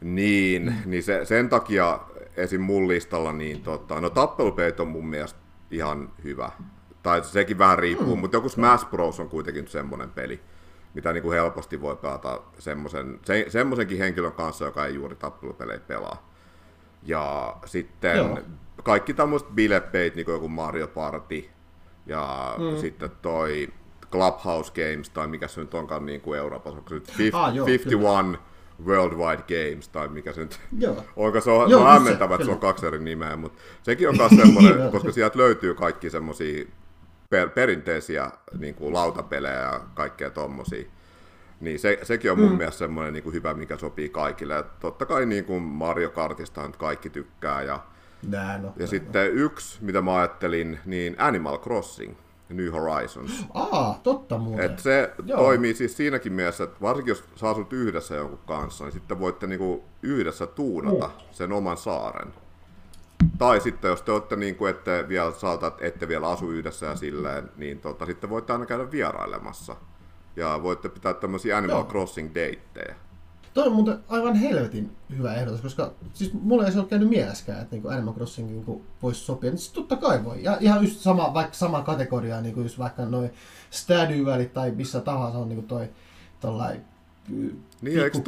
Niin, 0.00 0.62
mm. 0.62 0.90
niin 0.90 1.02
se, 1.02 1.24
sen 1.24 1.48
takia 1.48 2.00
esim. 2.36 2.60
mun 2.60 2.88
listalla, 2.88 3.32
niin 3.32 3.62
tota, 3.62 4.00
no 4.00 4.10
tappelupelit 4.10 4.80
on 4.80 4.88
mun 4.88 5.06
mielestä 5.06 5.38
ihan 5.70 6.12
hyvä. 6.24 6.50
Tai 7.02 7.24
sekin 7.24 7.58
vähän 7.58 7.78
riippuu, 7.78 8.16
mm. 8.16 8.20
mutta 8.20 8.36
joku 8.36 8.48
Smash 8.48 8.90
Bros. 8.90 9.20
on 9.20 9.28
kuitenkin 9.28 9.68
semmoinen 9.68 10.10
peli, 10.10 10.40
mitä 10.94 11.12
niin 11.12 11.22
kuin 11.22 11.34
helposti 11.34 11.80
voi 11.80 11.96
pelata 11.96 12.40
semmoisen, 12.58 13.20
se, 13.24 13.44
semmoisenkin 13.48 13.98
henkilön 13.98 14.32
kanssa, 14.32 14.64
joka 14.64 14.86
ei 14.86 14.94
juuri 14.94 15.16
tappelupelejä 15.16 15.80
pelaa. 15.80 16.30
Ja 17.02 17.56
sitten 17.64 18.16
Joo. 18.16 18.38
kaikki 18.82 19.14
tämmöiset 19.14 19.48
bilepeit, 19.48 20.14
niin 20.14 20.24
kuin 20.24 20.34
joku 20.34 20.48
Mario 20.48 20.88
Party, 20.88 21.50
ja 22.06 22.54
mm. 22.58 22.76
sitten 22.76 23.10
toi 23.22 23.68
Clubhouse 24.10 24.72
Games, 24.72 25.10
tai 25.10 25.26
mikä 25.26 25.48
se 25.48 25.60
nyt 25.60 25.74
onkaan 25.74 26.06
niin 26.06 26.20
kuin 26.20 26.38
Euroopassa, 26.38 26.78
onko 26.78 26.88
se 26.88 26.94
nyt 26.94 27.18
50, 27.18 27.44
ah, 27.44 27.54
joo, 27.54 27.66
51 27.66 28.28
kyllä. 28.28 28.56
Worldwide 28.86 29.42
Games, 29.48 29.88
tai 29.88 30.08
mikä 30.08 30.32
se 30.32 30.40
nyt, 30.40 30.60
joo. 30.78 31.04
onko 31.16 31.40
se 31.40 31.50
on, 31.50 31.70
joo, 31.70 31.80
se 31.80 31.86
on 31.86 31.92
hämmentävä, 31.92 32.34
että 32.34 32.44
se 32.44 32.50
on 32.50 32.58
kaksi 32.58 32.86
eri 32.86 32.98
nimeä, 32.98 33.36
mutta 33.36 33.62
sekin 33.82 34.08
on 34.08 34.16
myös 34.16 34.32
semmoinen, 34.42 34.90
koska 34.90 35.12
sieltä 35.12 35.38
löytyy 35.38 35.74
kaikki 35.74 36.10
semmoisia 36.10 36.64
per, 37.30 37.48
perinteisiä 37.48 38.30
niin 38.58 38.74
kuin 38.74 38.94
lautapelejä 38.94 39.60
ja 39.60 39.80
kaikkea 39.94 40.30
tommosia. 40.30 40.84
Niin 41.60 41.78
se, 41.78 41.98
sekin 42.02 42.32
on 42.32 42.40
mun 42.40 42.50
mm. 42.50 42.56
mielestä 42.56 42.78
semmoinen 42.78 43.12
niin 43.12 43.22
kuin 43.22 43.34
hyvä, 43.34 43.54
mikä 43.54 43.76
sopii 43.76 44.08
kaikille. 44.08 44.54
Ja 44.54 44.62
totta 44.62 45.06
kai 45.06 45.26
niin 45.26 45.44
kuin 45.44 45.62
Mario 45.62 46.10
Kartista 46.10 46.66
nyt 46.66 46.76
kaikki 46.76 47.10
tykkää. 47.10 47.62
Ja, 47.62 47.80
Nää, 48.26 48.58
no, 48.58 48.66
ja 48.66 48.72
no, 48.80 48.86
sitten 48.86 49.26
no. 49.26 49.32
yksi, 49.32 49.84
mitä 49.84 50.02
mä 50.02 50.16
ajattelin, 50.16 50.78
niin 50.84 51.16
Animal 51.18 51.58
Crossing. 51.58 52.16
New 52.48 52.72
Horizons. 52.72 53.46
Aa, 53.54 54.00
totta 54.02 54.38
muuten. 54.38 54.70
Et 54.70 54.78
se 54.78 55.12
Joo. 55.26 55.38
toimii 55.38 55.74
siis 55.74 55.96
siinäkin 55.96 56.32
mielessä, 56.32 56.64
että 56.64 56.76
varsinkin 56.80 57.10
jos 57.10 57.24
sä 57.34 57.48
asut 57.48 57.72
yhdessä 57.72 58.14
jonkun 58.14 58.38
kanssa, 58.46 58.84
niin 58.84 58.92
sitten 58.92 59.20
voitte 59.20 59.46
niinku 59.46 59.84
yhdessä 60.02 60.46
tuunata 60.46 61.06
mm. 61.06 61.12
sen 61.30 61.52
oman 61.52 61.76
saaren. 61.76 62.34
Tai 63.38 63.60
sitten 63.60 63.88
jos 63.88 64.02
te 64.02 64.12
olette 64.12 64.36
niin 64.36 64.56
kuin, 64.56 64.70
ette 64.70 65.08
vielä 65.08 65.32
saata, 65.32 65.72
ette 65.80 66.08
vielä 66.08 66.28
asu 66.28 66.50
yhdessä 66.50 66.86
ja 66.86 66.96
silleen, 66.96 67.50
niin 67.56 67.80
tota, 67.80 68.06
sitten 68.06 68.30
voitte 68.30 68.52
aina 68.52 68.66
käydä 68.66 68.90
vierailemassa. 68.90 69.76
Ja 70.36 70.62
voitte 70.62 70.88
pitää 70.88 71.14
tämmöisiä 71.14 71.56
Animal 71.56 71.76
Joo. 71.76 71.88
Crossing 71.88 72.28
dateja. 72.28 72.94
Toi 73.56 73.66
on 73.66 73.72
muuten 73.72 73.98
aivan 74.08 74.34
helvetin 74.34 74.90
hyvä 75.16 75.34
ehdotus, 75.34 75.60
koska 75.60 75.92
siis 76.14 76.32
mulle 76.32 76.66
ei 76.66 76.72
se 76.72 76.78
ole 76.78 76.86
käynyt 76.86 77.08
mieleskään, 77.08 77.62
että 77.62 77.74
niinku 77.74 77.88
Animal 77.88 78.14
Crossing 78.14 78.50
niinku 78.50 78.82
voisi 79.02 79.20
sopia. 79.20 79.50
Niin 79.50 79.58
siis 79.58 79.72
totta 79.72 79.96
kai 79.96 80.24
voi. 80.24 80.42
Ja 80.42 80.56
ihan 80.60 80.82
just 80.82 81.00
sama, 81.00 81.34
vaikka 81.34 81.54
sama 81.54 81.82
kategoria, 81.82 82.40
niinku 82.40 82.60
just 82.60 82.78
vaikka 82.78 83.04
noin 83.04 83.30
Valley 84.24 84.46
tai 84.46 84.70
missä 84.70 85.00
tahansa 85.00 85.38
on 85.38 85.48
niinku 85.48 85.66
toi 85.66 85.88
tollain 86.40 86.80
Niin, 87.28 88.02
eikö 88.02 88.18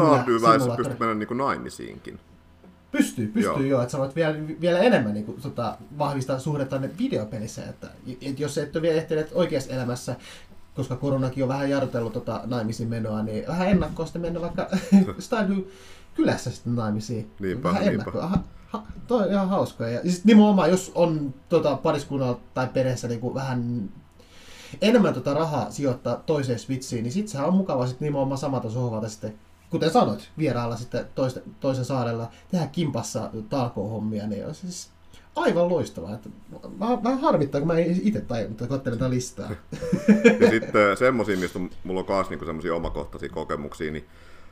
Valley 0.42 0.76
pysty 0.76 0.96
mennä 0.98 1.14
niinku 1.14 1.34
naimisiinkin? 1.34 2.20
Pystyy, 2.92 3.26
pystyy 3.26 3.52
joo. 3.52 3.60
joo 3.60 3.82
että 3.82 3.92
sä 3.92 3.98
voit 3.98 4.16
vielä, 4.16 4.34
vielä 4.60 4.78
enemmän 4.78 5.14
niin 5.14 5.26
kuin, 5.26 5.42
tota, 5.42 5.78
vahvistaa 5.98 6.38
suhdetta 6.38 6.80
videopelissä, 6.98 7.64
että 7.64 7.90
et 8.22 8.40
jos 8.40 8.58
et 8.58 8.76
ole 8.76 8.82
vielä 8.82 8.96
ehtineet 8.96 9.30
oikeassa 9.34 9.72
elämässä 9.72 10.16
koska 10.78 10.96
koronakin 10.96 11.42
on 11.42 11.48
vähän 11.48 11.70
jarrutellut 11.70 12.12
tota 12.12 12.40
naimisiin 12.44 12.88
menoa, 12.88 13.22
niin 13.22 13.46
vähän 13.48 13.68
ennakkoa 13.68 14.06
sitten 14.06 14.22
mennä 14.22 14.40
vaikka 14.40 14.68
Stardew 15.18 15.58
kylässä 16.14 16.50
sitten 16.50 16.76
naimisiin. 16.76 17.30
Niinpä, 17.40 17.68
vähän 17.68 17.82
niinpä. 17.82 17.90
ennakkoa. 17.92 18.28
Ha, 18.28 18.38
ha, 18.66 18.82
toi 19.06 19.22
on 19.22 19.32
ihan 19.32 19.48
hauskoja. 19.48 19.90
Ja 19.90 20.00
siis 20.02 20.24
nimenomaan, 20.24 20.70
jos 20.70 20.92
on 20.94 21.34
tota, 21.48 21.76
pariskunnalla 21.76 22.40
tai 22.54 22.66
perheessä 22.66 23.08
niin 23.08 23.20
kuin 23.20 23.34
vähän 23.34 23.90
enemmän 24.82 25.14
tota 25.14 25.34
rahaa 25.34 25.70
sijoittaa 25.70 26.16
toiseen 26.16 26.58
Switchiin, 26.58 27.02
niin 27.02 27.12
sitten 27.12 27.28
sehän 27.28 27.48
on 27.48 27.54
mukava 27.54 27.86
sitten 27.86 28.06
nimenomaan 28.06 28.38
samalta 28.38 28.70
sohvalta 28.70 29.08
sitten, 29.08 29.34
kuten 29.70 29.90
sanoit, 29.90 30.28
vierailla 30.38 30.76
sitten 30.76 31.06
toisten, 31.14 31.42
toisen 31.60 31.84
saarella, 31.84 32.30
tehdä 32.50 32.66
kimpassa 32.66 33.30
talkoohommia, 33.48 34.26
niin 34.26 34.46
on 34.46 34.54
siis 34.54 34.90
aivan 35.38 35.68
loistavaa. 35.68 36.14
Että 36.14 36.28
vähän, 36.80 37.04
vähän 37.04 37.20
harmittaa, 37.20 37.60
kun 37.60 37.68
mä 37.68 37.78
en 37.78 38.00
itse 38.02 38.20
tajunnut, 38.20 38.62
että 38.62 38.74
katselen 38.74 38.98
tätä 38.98 39.10
listaa. 39.10 39.50
ja 40.40 40.50
sitten 40.50 40.96
semmoisia, 40.96 41.36
mistä 41.36 41.58
mulla 41.84 42.00
on 42.00 42.06
myös 42.08 42.30
niinku 42.30 42.44
semmoisia 42.44 42.74
omakohtaisia 42.74 43.28
kokemuksia, 43.28 43.90
niin 43.90 44.06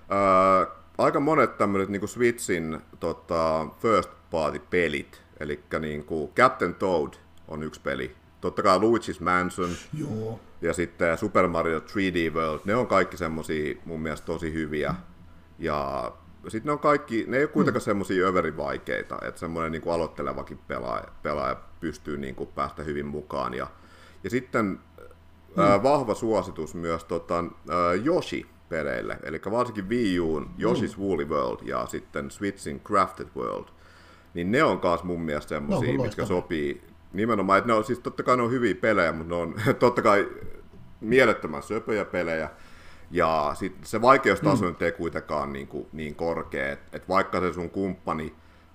ää, 0.08 0.66
aika 0.98 1.20
monet 1.20 1.58
tämmöiset 1.58 1.88
niinku 1.88 2.06
Switchin 2.06 2.80
tota, 3.00 3.66
first 3.78 4.10
party 4.30 4.58
pelit, 4.58 5.22
eli 5.40 5.60
niinku 5.80 6.32
Captain 6.36 6.74
Toad 6.74 7.12
on 7.48 7.62
yksi 7.62 7.80
peli, 7.80 8.16
totta 8.40 8.62
kai 8.62 8.78
Luigi's 8.78 9.24
Mansion 9.24 9.70
Joo. 9.98 10.40
ja 10.62 10.72
sitten 10.72 11.18
Super 11.18 11.48
Mario 11.48 11.78
3D 11.78 12.34
World, 12.34 12.60
ne 12.64 12.74
on 12.74 12.86
kaikki 12.86 13.16
semmoisia 13.16 13.74
mun 13.84 14.00
mielestä 14.00 14.26
tosi 14.26 14.52
hyviä. 14.52 14.94
Ja 15.58 16.12
sitten 16.48 16.66
ne 16.66 16.72
on 16.72 16.78
kaikki, 16.78 17.24
ne 17.28 17.36
ei 17.36 17.42
ole 17.42 17.48
kuitenkaan 17.48 17.80
mm. 17.80 17.84
semmoisia 17.84 18.26
överin 18.26 18.56
vaikeita, 18.56 19.18
että 19.22 19.40
semmoinen 19.40 19.72
niin 19.72 19.82
kuin 19.82 19.94
aloittelevakin 19.94 20.58
pelaaja, 20.68 21.08
pelaaja 21.22 21.56
pystyy 21.80 22.16
niin 22.16 22.34
kuin 22.34 22.48
päästä 22.54 22.82
hyvin 22.82 23.06
mukaan. 23.06 23.54
Ja, 23.54 23.66
ja 24.24 24.30
sitten 24.30 24.64
mm. 24.64 25.62
ää, 25.62 25.82
vahva 25.82 26.14
suositus 26.14 26.74
myös 26.74 27.04
tota, 27.04 27.44
ää, 27.68 27.94
Yoshi-peleille, 28.04 29.18
eli 29.22 29.40
varsinkin 29.50 29.88
Wii 29.88 30.20
Uun 30.20 30.50
Yoshi's 30.60 30.96
mm. 30.96 31.02
Woolly 31.02 31.28
World 31.28 31.58
ja 31.62 31.86
sitten 31.86 32.30
Switchin 32.30 32.80
Crafted 32.80 33.28
World, 33.36 33.68
niin 34.34 34.52
ne 34.52 34.62
on 34.62 34.80
myös 34.82 35.02
mun 35.02 35.20
mielestä 35.20 35.48
semmoisia, 35.48 35.96
no, 35.96 36.02
mitkä 36.02 36.26
sopii 36.26 36.82
nimenomaan, 37.12 37.58
että 37.58 37.68
ne 37.68 37.74
on 37.74 37.84
siis 37.84 37.98
totta 37.98 38.22
kai 38.22 38.36
ne 38.36 38.42
on 38.42 38.50
hyviä 38.50 38.74
pelejä, 38.74 39.12
mutta 39.12 39.34
ne 39.34 39.40
on 39.40 39.54
totta 39.78 40.02
kai 40.02 40.28
mielettömän 41.00 41.62
söpöjä 41.62 42.04
pelejä, 42.04 42.50
ja 43.10 43.50
sit 43.54 43.76
se 43.82 44.02
vaikeustaso 44.02 44.64
mm. 44.64 44.76
ei 44.80 44.92
kuitenkaan 44.92 45.52
niin, 45.52 45.66
kuin, 45.66 45.86
niin 45.92 46.14
korkea, 46.14 46.72
että 46.72 46.96
et 46.96 47.08
vaikka 47.08 47.40
se 47.40 47.52
sun 47.52 47.70
kumppani 47.70 48.34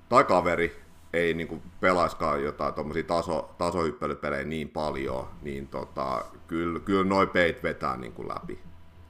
tai 0.10 0.24
kaveri 0.24 0.82
ei 1.14 1.34
niin 1.34 1.48
kuin 1.48 1.62
pelaiskaan 1.80 2.44
jotain 2.44 2.74
tuommoisia 2.74 3.04
taso, 3.04 3.56
tasohyppelypelejä 3.58 4.44
niin 4.44 4.70
paljon, 4.70 5.28
niin 5.42 5.68
tota, 5.68 6.26
kyllä, 6.48 6.80
kyllä 6.80 7.04
noin 7.04 7.30
peit 7.30 7.64
vetää 7.64 7.98
niin 7.98 8.14
kuin 8.14 8.28
läpi 8.28 8.60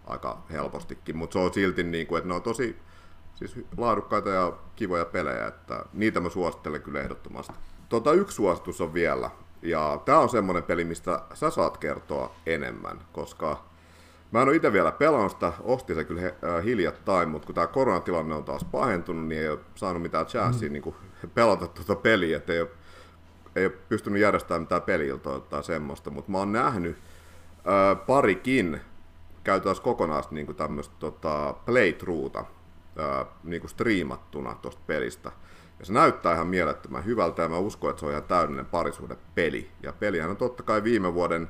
aika 0.08 0.44
helpostikin, 0.52 1.18
mutta 1.18 1.34
se 1.34 1.40
on 1.40 1.54
silti, 1.54 1.84
niin 1.84 2.08
kuin, 2.08 2.18
että 2.18 2.28
ne 2.28 2.34
on 2.34 2.42
tosi 2.42 2.78
siis 3.36 3.66
laadukkaita 3.78 4.30
ja 4.30 4.54
kivoja 4.76 5.06
pelejä, 5.06 5.48
että 5.48 5.86
niitä 5.94 6.20
mä 6.20 6.30
suosittelen 6.30 6.82
kyllä 6.82 7.02
ehdottomasti. 7.02 7.54
Tota, 7.90 8.14
yksi 8.14 8.36
suositus 8.36 8.82
on 8.82 8.94
vielä, 8.94 9.30
ja 9.62 10.02
tämä 10.06 10.20
on 10.20 10.30
semmoinen 10.30 10.64
peli, 10.64 10.86
mistä 10.86 11.22
sä 11.34 11.50
saat 11.50 11.78
kertoa 11.78 12.36
enemmän, 12.46 13.02
koska 13.12 13.71
Mä 14.32 14.42
en 14.42 14.48
ole 14.48 14.56
itse 14.56 14.74
vielä 14.74 14.92
pelannut 14.92 15.32
sitä, 15.32 15.54
ostin 15.64 15.96
se 15.96 16.04
kyllä 16.04 16.22
äh, 16.22 16.64
hiljattain, 16.64 17.30
mutta 17.30 17.46
kun 17.46 17.56
tämä 17.56 17.68
koronatilanne 17.68 18.36
on 18.36 18.44
taas 18.44 18.64
pahentunut, 18.64 19.28
niin 19.28 19.42
ei 19.42 19.50
ole 19.50 19.60
saanut 19.76 20.02
mitään 20.02 20.26
chanssiä 20.26 20.70
mm. 20.70 20.74
niin 20.74 20.96
pelata 21.34 21.68
tuota 21.68 21.96
peliä, 21.96 22.38
että 22.38 22.54
ei 22.54 22.62
ole, 22.62 22.70
ei 23.56 23.66
ole 23.66 23.74
pystynyt 23.90 24.22
järjestämään 24.22 24.62
mitään 24.62 24.82
peliltoa 24.82 25.40
tai 25.40 25.64
semmoista, 25.64 26.10
mutta 26.10 26.32
mä 26.32 26.38
oon 26.38 26.52
nähnyt 26.52 26.98
äh, 26.98 28.06
parikin 28.06 28.82
käytännössä 29.44 29.84
kokonaista 29.84 30.36
niin 30.36 30.56
tämmöistä 30.56 30.96
tota, 31.00 31.54
playthroughta 31.66 32.46
ää, 32.98 33.26
niin 33.44 33.62
kuin 33.62 33.70
striimattuna 33.70 34.56
tuosta 34.62 34.82
pelistä. 34.88 35.32
Ja 35.80 35.86
se 35.86 35.94
näyttää 35.94 36.34
ihan 36.34 36.48
mielettömän 36.48 37.06
hyvältä 37.06 37.42
ja 37.42 37.50
mä 37.50 37.58
uskon, 37.58 37.90
että 37.90 38.00
se 38.00 38.06
on 38.06 38.12
ihan 38.12 38.24
täydellinen 38.24 38.66
parisuuden 38.66 39.18
peli. 39.36 39.72
Ja 39.84 39.94
pelihän 39.94 40.30
on 40.30 40.38
totta 40.38 40.64
kai 40.64 40.84
viime 40.84 41.14
vuoden 41.14 41.50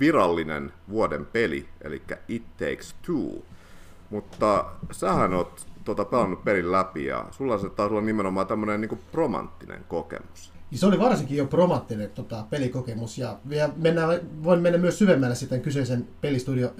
virallinen 0.00 0.72
vuoden 0.90 1.26
peli, 1.26 1.68
eli 1.80 2.02
It 2.28 2.56
Takes 2.56 2.94
Two. 3.06 3.42
Mutta 4.10 4.64
sähän 4.92 5.34
oot 5.34 5.66
tota, 5.84 6.04
pelannut 6.04 6.44
pelin 6.44 6.72
läpi 6.72 7.04
ja 7.04 7.26
sulla 7.30 7.58
se 7.58 7.70
taisi 7.70 7.94
olla 7.94 8.02
nimenomaan 8.02 8.46
tämmöinen 8.46 8.80
niin 8.80 9.00
romanttinen 9.12 9.84
kokemus. 9.88 10.52
Se 10.74 10.86
oli 10.86 10.98
varsinkin 10.98 11.36
jo 11.36 11.46
promanttinen 11.46 12.10
tota, 12.10 12.44
pelikokemus 12.50 13.18
ja, 13.18 13.38
ja 13.48 13.68
mennään, 13.76 14.20
voin 14.44 14.60
mennä 14.60 14.78
myös 14.78 14.98
syvemmälle 14.98 15.34
sitten 15.34 15.60
kyseisen 15.60 16.08
pelistudio 16.20 16.72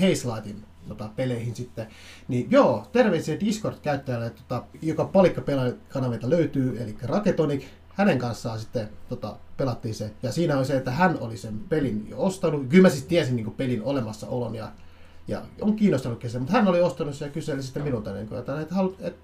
Hazelightin 0.00 0.64
tota, 0.88 1.10
peleihin 1.16 1.54
sitten. 1.54 1.86
Niin 2.28 2.50
joo, 2.50 2.86
terveisiä 2.92 3.40
Discord-käyttäjälle, 3.40 4.30
tota, 4.30 4.62
joka 4.82 5.04
palikka 5.04 5.42
kanavilta 5.88 6.30
löytyy, 6.30 6.82
eli 6.82 6.96
Raketonic. 7.02 7.64
Hänen 7.96 8.18
kanssaan 8.18 8.58
sitten 8.58 8.88
tota, 9.08 9.36
pelattiin 9.56 9.94
se. 9.94 10.10
Ja 10.22 10.32
siinä 10.32 10.56
oli 10.56 10.64
se, 10.64 10.76
että 10.76 10.90
hän 10.90 11.18
oli 11.20 11.36
sen 11.36 11.58
pelin 11.68 12.06
jo 12.10 12.22
ostanut. 12.22 12.66
Kyllä 12.68 12.82
mä 12.82 12.88
siis 12.88 13.04
tiesin 13.04 13.36
niin 13.36 13.50
pelin 13.50 13.82
olemassaolon 13.82 14.54
ja, 14.54 14.68
ja 15.28 15.42
on 15.60 15.76
kiinnostanut 15.76 16.18
kesä, 16.18 16.38
mutta 16.38 16.52
hän 16.52 16.68
oli 16.68 16.80
ostanut 16.80 17.14
sen 17.14 17.26
ja 17.26 17.32
kyseli 17.32 17.62
sitten 17.62 17.82
minulta, 17.82 18.12
niin 18.12 18.28
kuin, 18.28 18.38
että, 18.40 18.66
haluat, 18.70 18.94
että, 19.00 19.20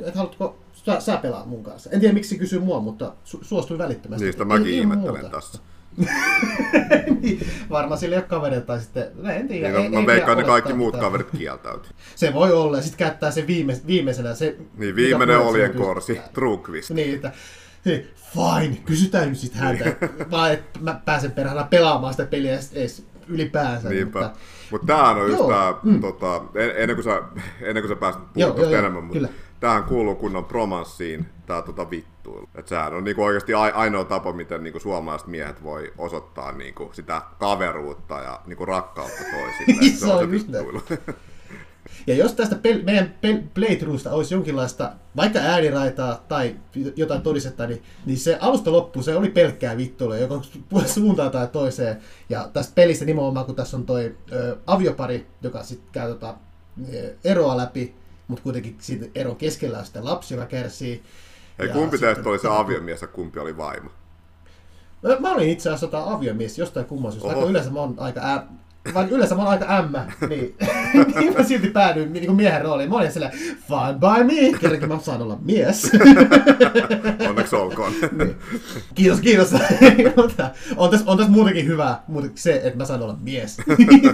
että 0.00 0.18
haluatko 0.18 0.58
sä, 0.72 1.00
sä 1.00 1.16
pelaa 1.16 1.46
mun 1.46 1.62
kanssa. 1.62 1.90
En 1.90 2.00
tiedä 2.00 2.14
miksi 2.14 2.38
kysyy 2.38 2.58
mua, 2.58 2.80
mutta 2.80 3.12
su, 3.24 3.38
suostui 3.42 3.78
välittömästi. 3.78 4.24
Niistä 4.24 4.44
mäkin 4.44 4.74
ihmettelen 4.74 5.30
tässä. 5.30 5.58
niin, 7.20 7.46
varmaan 7.70 8.00
sillä 8.00 8.16
ei 8.16 8.20
ole 8.20 8.28
kavereita 8.28 8.66
tai 8.66 8.80
sitten, 8.80 9.10
no 9.14 9.30
en 9.30 9.48
tiedä. 9.48 9.68
Niin, 9.68 9.92
no, 9.92 9.98
ei, 9.98 10.04
mä 10.04 10.06
veikkaan, 10.06 10.38
että 10.38 10.50
kaikki 10.50 10.72
muut 10.72 10.96
kaverit 10.96 11.30
kieltäytyy. 11.38 11.90
Se 12.14 12.34
voi 12.34 12.52
olla, 12.52 12.76
ja 12.76 12.82
sitten 12.82 12.98
käyttää 12.98 13.30
se 13.30 13.46
viime, 13.46 13.80
viimeisenä. 13.86 14.34
Se, 14.34 14.56
niin, 14.76 14.96
viimeinen 14.96 15.38
olien 15.38 15.74
korsi, 15.74 16.20
Trukvist. 16.34 16.90
Niin, 16.90 17.14
että 17.14 17.32
hei, 17.86 18.10
fine, 18.14 18.76
kysytään 18.76 19.28
nyt 19.28 19.38
sitten 19.38 19.60
häntä, 19.60 19.96
vaan 20.30 20.52
että 20.52 20.80
mä 20.80 21.00
pääsen 21.04 21.32
perhana 21.32 21.64
pelaamaan 21.64 22.12
sitä 22.12 22.26
peliä 22.26 22.58
edes 22.72 23.06
ylipäänsä. 23.28 23.88
Niinpä. 23.88 24.20
Mutta, 24.20 24.38
mutta 24.70 24.86
tämähän 24.86 25.16
on 25.16 25.30
just 25.30 25.46
tämä, 25.48 25.74
mm. 25.82 26.00
tota, 26.00 26.42
ennen, 26.54 26.96
kuin 26.96 27.04
sä, 27.04 27.22
ennen 27.60 27.82
kuin 27.82 27.88
sä 27.88 27.96
pääsit 27.96 28.22
puhumaan 28.34 28.74
enemmän, 28.74 29.04
mutta 29.04 29.18
kyllä 29.18 29.28
tähän 29.60 29.84
kuuluu 29.84 30.14
kunnon 30.14 30.44
promanssiin 30.44 31.26
tämä 31.46 31.62
tota 31.62 31.90
vittuilu. 31.90 32.48
Et 32.54 32.68
sehän 32.68 32.94
on 32.94 33.04
niinku 33.04 33.24
oikeasti 33.24 33.54
ainoa 33.54 34.04
tapa, 34.04 34.32
miten 34.32 34.64
niinku 34.64 34.80
suomalaiset 34.80 35.28
miehet 35.28 35.62
voi 35.62 35.92
osoittaa 35.98 36.52
niinku 36.52 36.90
sitä 36.92 37.22
kaveruutta 37.38 38.20
ja 38.20 38.40
niinku 38.46 38.66
rakkautta 38.66 39.22
toisille. 39.32 39.90
se 39.98 40.06
on 40.12 40.18
se 40.18 40.30
vittuilu. 40.30 40.82
Ja 42.06 42.14
jos 42.14 42.32
tästä 42.32 42.56
pel- 42.56 42.84
meidän 42.84 43.14
pel- 43.26 43.42
playthroughsta 43.54 44.10
olisi 44.10 44.34
jonkinlaista, 44.34 44.92
vaikka 45.16 45.38
ääniraitaa 45.38 46.24
tai 46.28 46.56
jotain 46.96 47.22
todistetta, 47.22 47.66
niin, 47.66 47.82
niin 48.06 48.18
se 48.18 48.38
alusta 48.40 48.72
loppu 48.72 49.02
se 49.02 49.16
oli 49.16 49.30
pelkkää 49.30 49.76
vittuilua, 49.76 50.16
joko 50.16 50.42
suuntaan 50.86 51.30
tai 51.30 51.48
toiseen. 51.48 51.96
Ja 52.28 52.50
tästä 52.52 52.72
pelistä 52.74 53.04
nimenomaan, 53.04 53.46
kun 53.46 53.54
tässä 53.54 53.76
on 53.76 53.86
toi 53.86 54.16
ö, 54.32 54.56
aviopari, 54.66 55.26
joka 55.42 55.62
sitten 55.62 55.88
käy 55.92 56.08
tota, 56.08 56.34
eroa 57.24 57.56
läpi, 57.56 57.94
mutta 58.28 58.42
kuitenkin 58.42 58.76
siitä 58.80 59.06
eron 59.14 59.36
keskellä 59.36 59.78
on 59.78 59.84
sitten 59.84 60.04
lapsi, 60.04 60.34
joka 60.34 60.46
kärsii. 60.46 61.02
Ei, 61.58 61.68
kumpi 61.68 61.98
teistä 61.98 62.28
oli 62.28 62.38
se 62.38 62.48
aviomies 62.50 63.02
ja 63.02 63.08
kumpi 63.08 63.38
oli 63.38 63.56
vaimo? 63.56 63.90
Mä 65.20 65.32
olin 65.32 65.48
itse 65.48 65.68
asiassa 65.68 65.86
tota 65.86 66.12
aviomies 66.12 66.58
jostain 66.58 66.86
kumman 66.86 67.12
syystä, 67.12 67.32
yleensä 67.32 67.70
mä 67.70 67.80
oon 67.80 67.94
aika 67.98 68.20
ä... 68.20 68.42
vaikka 68.94 69.14
yleensä 69.14 69.34
mä 69.34 69.42
oon 69.42 69.50
aika 69.50 69.76
ämmä, 69.76 70.12
niin, 70.28 70.54
niin 71.20 71.34
mä 71.34 71.44
silti 71.44 71.70
päädyin 71.70 72.12
niin 72.12 72.34
miehen 72.34 72.62
rooliin. 72.62 72.90
Mä 72.90 72.96
olin 72.96 73.12
silleen, 73.12 73.32
fine 73.38 73.98
by 74.00 74.24
me, 74.24 74.58
kerrankin 74.58 74.88
mä 74.88 74.98
saan 74.98 75.22
olla 75.22 75.38
mies. 75.44 75.90
Onneksi 77.28 77.56
olkoon. 77.56 77.92
niin. 78.12 78.36
Kiitos, 78.94 79.20
kiitos. 79.20 79.52
On 80.76 80.90
tässä, 80.90 81.10
on 81.10 81.16
tässä 81.16 81.32
muutenkin 81.32 81.66
hyvä, 81.66 81.98
mutta 82.08 82.30
se, 82.34 82.60
että 82.64 82.78
mä 82.78 82.84
saan 82.84 83.02
olla 83.02 83.16
mies. 83.20 83.56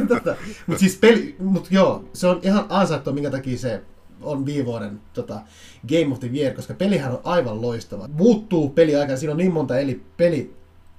tota, 0.09 0.37
mutta 0.67 0.81
siis 0.81 0.97
peli, 0.97 1.37
mutta 1.39 1.69
joo, 1.73 2.05
se 2.13 2.27
on 2.27 2.41
ihan 2.43 2.67
ansaittu, 2.69 3.13
minkä 3.13 3.31
takia 3.31 3.59
se 3.59 3.83
on 4.23 4.47
viime 4.47 4.67
vuoden 4.67 5.01
tota, 5.13 5.41
Game 5.89 6.13
of 6.13 6.21
the 6.21 6.31
Year, 6.35 6.55
koska 6.55 6.75
pelihän 6.75 7.13
on 7.13 7.21
aivan 7.25 7.63
loistava. 7.63 8.09
Muuttuu 8.09 8.69
peli 8.69 8.97
aikana, 8.97 9.17
siinä 9.17 9.33
on 9.33 9.39
niin 9.39 9.53
monta 9.53 9.79
eli 9.79 10.03
peli, 10.17 10.55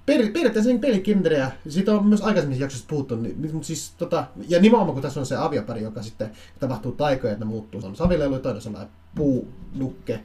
per, 0.05 0.31
periaatteessa 0.31 0.69
niin 0.69 0.81
pelikinderiä, 0.81 1.51
siitä 1.69 1.93
on 1.93 2.05
myös 2.05 2.21
aikaisemmissa 2.21 2.63
jaksoissa 2.63 2.87
puhuttu, 2.89 3.15
niin, 3.15 3.53
mutta 3.53 3.67
siis, 3.67 3.93
tota, 3.97 4.27
ja 4.47 4.61
nimenomaan 4.61 4.93
kun 4.93 5.01
tässä 5.01 5.19
on 5.19 5.25
se 5.25 5.35
aviopari, 5.35 5.81
joka 5.81 6.03
sitten 6.03 6.31
tapahtuu 6.59 6.91
taikoja, 6.91 7.33
että 7.33 7.45
ne 7.45 7.49
muuttuu, 7.49 7.81
se 7.81 7.87
on 7.87 7.95
savilelu 7.95 8.33
ja 8.33 8.39
toinen 8.39 8.61
sellainen 8.61 8.91
puunukke, 9.15 10.19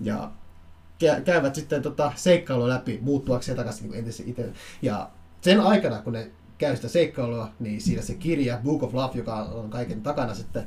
ja 0.00 0.30
käyvät 1.24 1.54
sitten 1.54 1.82
tota, 1.82 2.12
seikkailua 2.14 2.68
läpi 2.68 2.98
muuttuakseen 3.02 3.56
takaisin 3.56 3.90
niin 3.90 3.98
entisen 3.98 4.28
itse. 4.28 4.52
Ja 4.82 5.10
sen 5.40 5.60
aikana, 5.60 6.02
kun 6.02 6.12
ne 6.12 6.30
käy 6.58 6.76
sitä 6.76 6.88
seikkailua, 6.88 7.50
niin 7.60 7.80
siinä 7.80 8.02
se 8.02 8.14
kirja 8.14 8.60
Book 8.64 8.82
of 8.82 8.94
Love, 8.94 9.18
joka 9.18 9.34
on 9.34 9.70
kaiken 9.70 10.02
takana 10.02 10.34
sitten, 10.34 10.66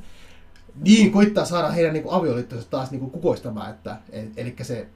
niin 0.83 1.11
koittaa 1.11 1.45
saada 1.45 1.71
heidän 1.71 1.93
niin 1.93 2.03
avioliittonsa 2.09 2.69
taas 2.69 2.91
niin 2.91 2.99
kuin 2.99 3.11
kukoistamaan, 3.11 3.69
että, 3.69 3.97
eli 4.37 4.55
se 4.61 4.87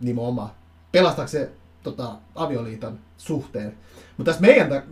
nimenomaan 0.00 0.50
pelastaako 0.92 1.28
se 1.28 1.50
tota, 1.82 2.12
avioliiton 2.34 2.98
suhteen. 3.16 3.74
Mutta 4.16 4.32
tässä 4.32 4.40
meidän 4.40 4.82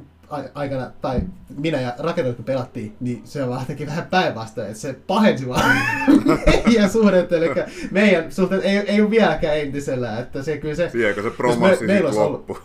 aikana, 0.55 0.91
tai 1.01 1.21
minä 1.57 1.81
ja 1.81 1.95
rakennus 1.99 2.37
kun 2.37 2.45
pelattiin, 2.45 2.97
niin 3.01 3.23
se 3.25 3.43
on 3.43 3.51
vähän 3.51 3.67
vähän 3.87 4.07
päinvastoin, 4.07 4.67
että 4.67 4.81
se 4.81 4.97
pahensi 5.07 5.49
vaan 5.49 5.77
meidän 6.67 6.91
suhdet, 6.91 7.33
eli 7.33 7.49
meidän 7.91 8.33
suhteet 8.33 8.65
ei, 8.65 8.77
ei 8.77 9.01
ole 9.01 9.11
vieläkään 9.11 9.59
entisellä, 9.59 10.19
että 10.19 10.43
se 10.43 10.57
kyllä 10.57 10.75
se... 10.75 10.91
Sielläkö 10.91 11.23
se 11.23 11.31
promassi 11.31 11.87
me, 11.87 12.01
loppu? 12.01 12.59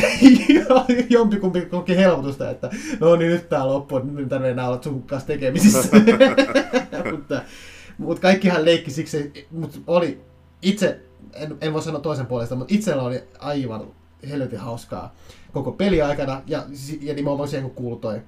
Jompikumpi 1.10 1.60
koki 1.60 1.96
helpotusta, 1.96 2.50
että 2.50 2.70
no 3.00 3.16
niin 3.16 3.30
nyt 3.30 3.48
tää 3.48 3.66
loppu, 3.66 3.98
nyt 3.98 4.28
tarvii 4.28 4.50
enää 4.50 4.68
olla 4.68 4.82
sun 4.82 5.02
kanssa 5.02 5.26
tekemisissä. 5.26 5.88
mutta, 7.10 7.42
mutta 7.98 8.22
kaikkihan 8.22 8.64
leikki 8.64 8.90
siksi, 8.90 9.46
mutta 9.50 9.78
oli 9.86 10.20
itse, 10.62 11.00
en, 11.34 11.56
en 11.60 11.72
voi 11.72 11.82
sanoa 11.82 12.00
toisen 12.00 12.26
puolesta, 12.26 12.56
mutta 12.56 12.74
itsellä 12.74 13.02
oli 13.02 13.22
aivan 13.38 13.86
helvetin 14.28 14.58
hauskaa 14.58 15.14
koko 15.52 15.72
peli 15.72 16.02
aikana, 16.02 16.42
ja, 16.46 16.64
ja 17.00 17.14
nimenomaan 17.14 17.48
siihen 17.48 17.64
kun 17.64 17.74
kuului 17.74 18.00
toi, 18.00 18.20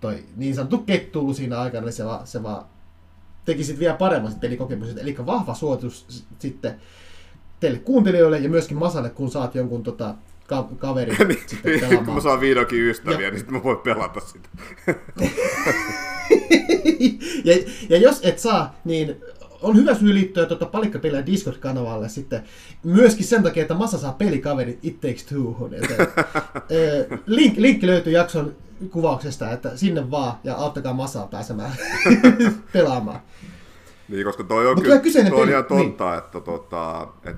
toi 0.00 0.24
niin 0.36 0.54
sanottu 0.54 0.78
kettuulu 0.78 1.34
siinä 1.34 1.60
aikana, 1.60 1.84
niin 1.86 1.92
se 1.92 2.04
vaan, 2.04 2.26
se 2.26 2.42
vaan 2.42 2.64
teki 3.44 3.64
sitten 3.64 3.80
vielä 3.80 3.94
paremman 3.94 4.34
pelikokemuksen. 4.40 4.98
Eli 4.98 5.16
vahva 5.26 5.54
suositus 5.54 6.24
sitten 6.38 6.80
teille 7.60 7.78
kuuntelijoille 7.78 8.38
ja 8.38 8.48
myöskin 8.48 8.76
Masalle, 8.76 9.10
kun 9.10 9.30
saat 9.30 9.54
jonkun 9.54 9.82
tota, 9.82 10.14
ka- 10.46 10.68
kaveri 10.78 11.16
niin, 11.24 11.40
sitten 11.46 11.80
pelaamaan. 11.80 12.04
Kun 12.04 12.14
mä 12.14 12.20
saan 12.20 12.40
vihdoinkin 12.40 12.80
ystäviä, 12.80 13.20
ja... 13.20 13.30
niin 13.30 13.38
sitten 13.38 13.54
mä 13.54 13.62
voin 13.62 13.78
pelata 13.78 14.20
sitä. 14.20 14.48
ja, 17.44 17.54
ja 17.88 17.96
jos 17.96 18.20
et 18.22 18.38
saa, 18.38 18.74
niin 18.84 19.16
on 19.62 19.76
hyvä 19.76 19.94
syy 19.94 20.14
liittyä 20.14 20.46
tuota 20.46 20.66
palikkapeliä 20.66 21.26
Discord-kanavalle 21.26 22.08
sitten 22.08 22.42
myöskin 22.84 23.26
sen 23.26 23.42
takia, 23.42 23.62
että 23.62 23.74
Massa 23.74 23.98
saa 23.98 24.12
pelikaverit 24.12 24.78
It 24.82 25.00
Takes 25.00 25.24
Two. 25.24 25.68
link, 27.26 27.58
linkki 27.58 27.86
löytyy 27.86 28.12
jakson 28.12 28.54
kuvauksesta, 28.90 29.50
että 29.50 29.76
sinne 29.76 30.10
vaan 30.10 30.34
ja 30.44 30.54
auttakaa 30.54 30.92
Massaa 30.92 31.26
pääsemään 31.26 31.72
pelaamaan. 32.72 33.20
Niin, 34.08 34.24
koska 34.24 34.44
toi 34.44 34.66
on, 34.66 34.82
kyllä, 34.82 35.00
toi 35.30 35.42
on 35.42 35.48
ihan 35.48 35.64
totta, 35.64 36.08
niin. 36.08 36.18
että 36.18 36.40
tota, 36.40 37.08
et, 37.24 37.36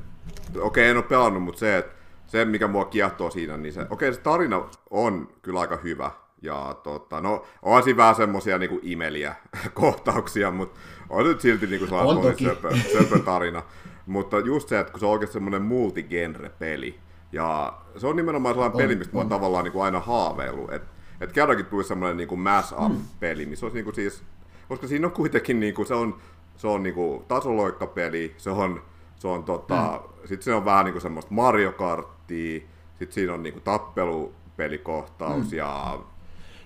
okei, 0.56 0.62
okay, 0.62 0.84
en 0.84 0.96
ole 0.96 1.04
pelannut, 1.04 1.42
mutta 1.42 1.58
se, 1.58 1.78
että 1.78 1.92
se, 2.26 2.44
mikä 2.44 2.68
mua 2.68 2.84
kiehtoo 2.84 3.30
siinä, 3.30 3.56
niin 3.56 3.72
se, 3.72 3.80
okei, 3.80 3.90
okay, 3.90 4.12
se 4.12 4.20
tarina 4.20 4.64
on 4.90 5.28
kyllä 5.42 5.60
aika 5.60 5.78
hyvä. 5.84 6.10
Ja 6.42 6.76
tota, 6.82 7.20
no, 7.20 7.44
on 7.62 7.82
siinä 7.82 7.96
vähän 7.96 8.14
semmosia 8.14 8.58
niinku 8.58 8.80
imeliä 8.82 9.34
kohtauksia, 9.74 10.50
mutta 10.50 10.80
on 11.14 11.24
nyt 11.24 11.40
silti 11.40 11.66
niinku 11.66 11.86
sellainen 11.86 12.38
söpö, 12.38 12.76
söpö 12.92 13.18
tarina. 13.18 13.62
mutta 14.06 14.38
just 14.38 14.68
se, 14.68 14.78
että 14.78 14.90
kun 14.90 15.00
se 15.00 15.06
on 15.06 15.12
oikeasti 15.12 15.32
semmoinen 15.32 15.62
multigenre-peli, 15.62 16.98
ja 17.32 17.72
se 17.96 18.06
on 18.06 18.16
nimenomaan 18.16 18.54
sellainen 18.54 18.76
on, 18.76 18.82
peli, 18.82 18.96
mistä 18.96 19.10
on. 19.12 19.16
mä 19.16 19.20
oon 19.20 19.28
tavallaan 19.28 19.64
niinku 19.64 19.80
aina 19.80 20.00
haaveillut, 20.00 20.72
että 20.72 20.94
et 21.20 21.32
kerrankin 21.32 21.66
tulisi 21.66 21.88
semmoinen 21.88 22.16
niinku 22.16 22.36
mass 22.36 22.72
up-peli, 22.72 23.46
missä 23.46 23.66
olisi 23.66 23.76
niinku 23.76 23.92
siis, 23.92 24.22
koska 24.68 24.86
siinä 24.86 25.06
on 25.06 25.12
kuitenkin 25.12 25.60
niinku, 25.60 25.84
se 25.84 25.94
on, 25.94 26.16
se 26.56 26.68
on 26.68 26.82
niinku 26.82 27.24
tasoloikkapeli, 27.28 28.34
se 28.36 28.50
on, 28.50 28.82
se 29.16 29.28
on 29.28 29.44
tota, 29.44 30.00
mm. 30.04 30.28
sitten 30.28 30.42
se 30.42 30.54
on 30.54 30.64
vähän 30.64 30.84
niinku 30.84 31.00
semmoista 31.00 31.34
Mario 31.34 31.72
Karttia, 31.72 32.60
sitten 32.98 33.14
siinä 33.14 33.34
on 33.34 33.42
niinku 33.42 33.60
tappelupelikohtaus 33.60 35.50
mm. 35.50 35.58
ja 35.58 35.98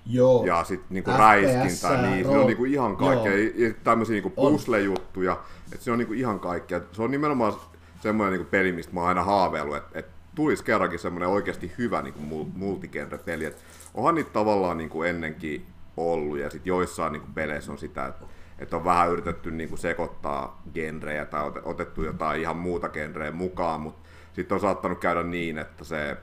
Joo. 0.08 0.46
ja 0.46 0.64
sitten 0.64 0.86
niinku 0.90 1.10
räiskintä, 1.18 2.02
niin 2.02 2.24
se 2.24 2.30
on 2.30 2.46
niinku 2.46 2.64
ihan 2.64 2.96
kaikkea, 2.96 3.32
ja 3.32 3.74
tämmöisiä 3.84 4.14
niinku 4.14 4.30
puzzle-juttuja, 4.30 5.40
että 5.72 5.84
se 5.84 5.92
on 5.92 5.98
niinku 5.98 6.14
ihan 6.14 6.40
kaikkea. 6.40 6.80
Se 6.92 7.02
on 7.02 7.10
nimenomaan 7.10 7.52
semmoinen 8.00 8.32
niinku 8.32 8.50
peli, 8.50 8.72
mistä 8.72 8.94
mä 8.94 9.00
oon 9.00 9.08
aina 9.08 9.22
haaveillut, 9.22 9.76
että 9.76 9.98
et 9.98 10.06
tulisi 10.34 10.64
kerrankin 10.64 10.98
semmoinen 10.98 11.28
oikeasti 11.28 11.72
hyvä 11.78 12.02
niinku 12.02 12.44
multigenre-peli. 12.56 13.44
Et 13.44 13.64
onhan 13.94 14.14
niitä 14.14 14.30
tavallaan 14.30 14.78
niinku 14.78 15.02
ennenkin 15.02 15.66
ollut, 15.96 16.38
ja 16.38 16.50
sitten 16.50 16.70
joissain 16.70 17.12
niinku 17.12 17.28
peleissä 17.34 17.72
on 17.72 17.78
sitä, 17.78 18.06
että 18.06 18.26
et 18.58 18.74
on 18.74 18.84
vähän 18.84 19.10
yritetty 19.10 19.50
niinku 19.50 19.76
sekoittaa 19.76 20.62
genrejä 20.74 21.24
tai 21.24 21.52
otettu 21.62 22.04
jotain 22.04 22.40
ihan 22.40 22.56
muuta 22.56 22.88
genreä 22.88 23.30
mukaan, 23.30 23.80
mutta 23.80 24.08
sitten 24.32 24.54
on 24.54 24.60
saattanut 24.60 24.98
käydä 24.98 25.22
niin, 25.22 25.58
että 25.58 25.84
se 25.84 26.16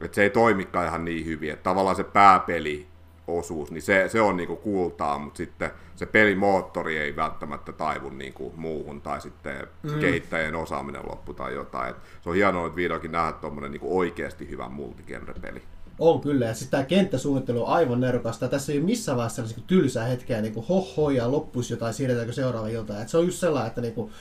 että 0.00 0.14
se 0.14 0.22
ei 0.22 0.30
toimikaan 0.30 0.86
ihan 0.86 1.04
niin 1.04 1.26
hyvin. 1.26 1.52
Että 1.52 1.62
tavallaan 1.62 1.96
se 1.96 2.04
pääpeli 2.04 2.86
osuus, 3.26 3.70
niin 3.70 3.82
se, 3.82 4.08
se 4.08 4.20
on 4.20 4.36
niinku 4.36 4.56
kultaa, 4.56 5.18
mutta 5.18 5.36
sitten 5.36 5.70
se 5.96 6.06
pelimoottori 6.06 6.98
ei 6.98 7.16
välttämättä 7.16 7.72
taivu 7.72 8.08
niinku 8.08 8.52
muuhun, 8.56 9.00
tai 9.00 9.20
sitten 9.20 9.66
mm. 9.82 10.00
kehittäjien 10.00 10.54
osaaminen 10.54 11.02
loppu 11.10 11.34
tai 11.34 11.54
jotain. 11.54 11.90
Et 11.90 11.96
se 12.22 12.28
on 12.28 12.34
hienoa, 12.34 12.66
että 12.66 12.76
vihdoinkin 12.76 13.12
nähdä 13.12 13.32
tuommoinen 13.32 13.70
niinku 13.70 13.98
oikeasti 13.98 14.48
hyvä 14.50 14.68
multigenre-peli. 14.68 15.62
On 15.98 16.20
kyllä, 16.20 16.46
ja 16.46 16.54
sitten 16.54 16.70
tämä 16.70 16.84
kenttäsuunnittelu 16.84 17.62
on 17.62 17.72
aivan 17.72 18.00
nerokasta. 18.00 18.48
Tässä 18.48 18.72
ei 18.72 18.78
ole 18.78 18.86
missään 18.86 19.16
vaiheessa 19.16 19.42
niinku 19.42 19.60
tylsää 19.66 20.06
hetkeä, 20.06 20.40
niin 20.40 20.54
kuin 20.54 20.66
hoho 20.66 21.10
ja 21.10 21.32
loppuisi 21.32 21.72
jotain, 21.72 21.94
siirretäänkö 21.94 22.32
seuraava 22.32 22.68
ilta. 22.68 23.02
Et 23.02 23.08
se 23.08 23.18
on 23.18 23.24
just 23.24 23.38
sellainen, 23.38 23.68
että 23.68 23.80
niin 23.80 23.94
kuin, 23.94 24.12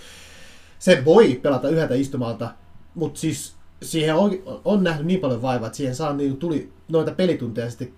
se 0.80 1.06
voi 1.06 1.40
pelata 1.42 1.70
yhdeltä 1.70 1.96
istumalta, 1.96 2.52
mutta 2.96 3.20
siis 3.20 3.59
siihen 3.82 4.16
on, 4.16 4.32
on 4.66 4.84
nähnyt 4.84 5.06
niin 5.06 5.20
paljon 5.20 5.42
vaivaa, 5.42 5.68
että 5.68 5.78
siihen 5.78 5.96
saa, 5.96 6.14
niin 6.14 6.38
tuli 6.38 6.74
noita 6.90 7.12
pelitunteja 7.12 7.70
sitten 7.70 7.90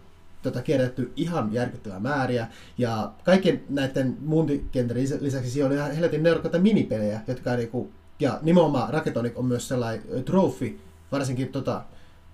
tota, 0.42 0.62
kierrätty 0.62 1.12
ihan 1.16 1.54
järkyttävää 1.54 2.00
määriä. 2.00 2.48
Ja 2.78 3.12
kaikkien 3.24 3.64
näiden 3.70 4.18
multikentän 4.22 4.98
lisäksi 5.20 5.52
siellä 5.52 5.70
on 5.70 5.76
ihan 5.76 5.92
helvetin 5.92 6.24
nerokkaita 6.24 6.60
minipelejä, 6.60 7.22
jotka 7.28 7.56
niinku, 7.56 7.92
ja 8.20 8.40
nimenomaan 8.42 8.94
Raketonic 8.94 9.38
on 9.38 9.46
myös 9.46 9.68
sellainen 9.68 10.24
trophy, 10.26 10.80
varsinkin 11.12 11.48
tota, 11.48 11.82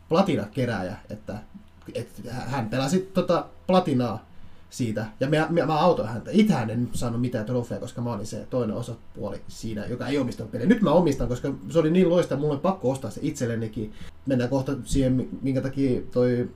platina-kerääjä, 0.09 0.95
että, 1.09 1.37
että 1.93 2.33
hän 2.33 2.69
pelasi 2.69 2.99
tota 3.13 3.45
platinaa 3.67 4.27
siitä. 4.69 5.05
Ja 5.19 5.29
mä, 5.29 5.47
mä, 5.49 5.65
mä 5.65 5.79
autoin 5.79 6.09
häntä. 6.09 6.31
Itsehän 6.33 6.69
en 6.69 6.89
saanut 6.93 7.21
mitään 7.21 7.45
trofeja, 7.45 7.79
koska 7.79 8.01
mä 8.01 8.13
olin 8.13 8.25
se 8.25 8.47
toinen 8.49 8.75
osapuoli 8.75 9.41
siinä, 9.47 9.85
joka 9.85 10.07
ei 10.07 10.17
omistanut 10.17 10.51
peliä. 10.51 10.67
Nyt 10.67 10.81
mä 10.81 10.91
omistan, 10.91 11.27
koska 11.27 11.53
se 11.69 11.79
oli 11.79 11.91
niin 11.91 12.09
loista, 12.09 12.35
mulla 12.35 12.53
oli 12.53 12.61
pakko 12.61 12.91
ostaa 12.91 13.11
se 13.11 13.19
itsellenikin. 13.23 13.93
Mennään 14.25 14.49
kohta 14.49 14.71
siihen, 14.83 15.29
minkä 15.41 15.61
takia 15.61 16.01
toi 16.11 16.49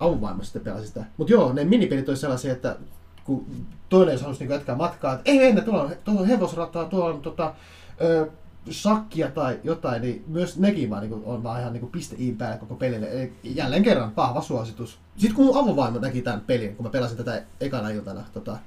avovaimo 0.00 0.42
sitten 0.42 0.62
pelasi 0.62 0.86
sitä. 0.86 1.04
Mutta 1.16 1.32
joo, 1.32 1.52
ne 1.52 1.64
minipelit 1.64 2.08
oli 2.08 2.16
sellaisia, 2.16 2.52
että 2.52 2.76
kun 3.24 3.46
toinen 3.88 4.20
halusi 4.20 4.40
niinku 4.40 4.52
jatkaa 4.52 4.76
matkaa, 4.76 5.14
että 5.14 5.30
ei 5.30 5.38
mennä, 5.38 5.60
tuolla 5.60 5.82
on, 5.82 5.90
tuolla 6.04 6.20
on 6.20 6.26
hevosrataa, 6.26 6.84
tuolla 6.84 7.14
on 7.14 7.22
tota, 7.22 7.54
ö, 8.00 8.28
sakkia 8.70 9.30
tai 9.30 9.60
jotain, 9.64 10.02
niin 10.02 10.24
myös 10.26 10.58
nekin 10.58 10.90
vaan 10.90 11.02
niin 11.02 11.22
on 11.24 11.42
vaan 11.42 11.60
ihan 11.60 11.72
niin 11.72 11.90
piste 11.90 12.16
iin 12.18 12.36
päälle 12.36 12.58
koko 12.58 12.74
pelille. 12.74 13.08
Eli 13.10 13.32
jälleen 13.44 13.82
kerran 13.82 14.16
vahva 14.16 14.42
suositus. 14.42 14.98
Sitten 15.16 15.36
kun 15.36 15.44
mun 15.44 15.58
avovaimo 15.58 15.98
näki 15.98 16.22
tämän 16.22 16.40
pelin, 16.40 16.76
kun 16.76 16.86
mä 16.86 16.90
pelasin 16.90 17.16
tätä 17.16 17.42
ekana 17.60 17.88
iltana, 17.88 18.24
tota, 18.32 18.58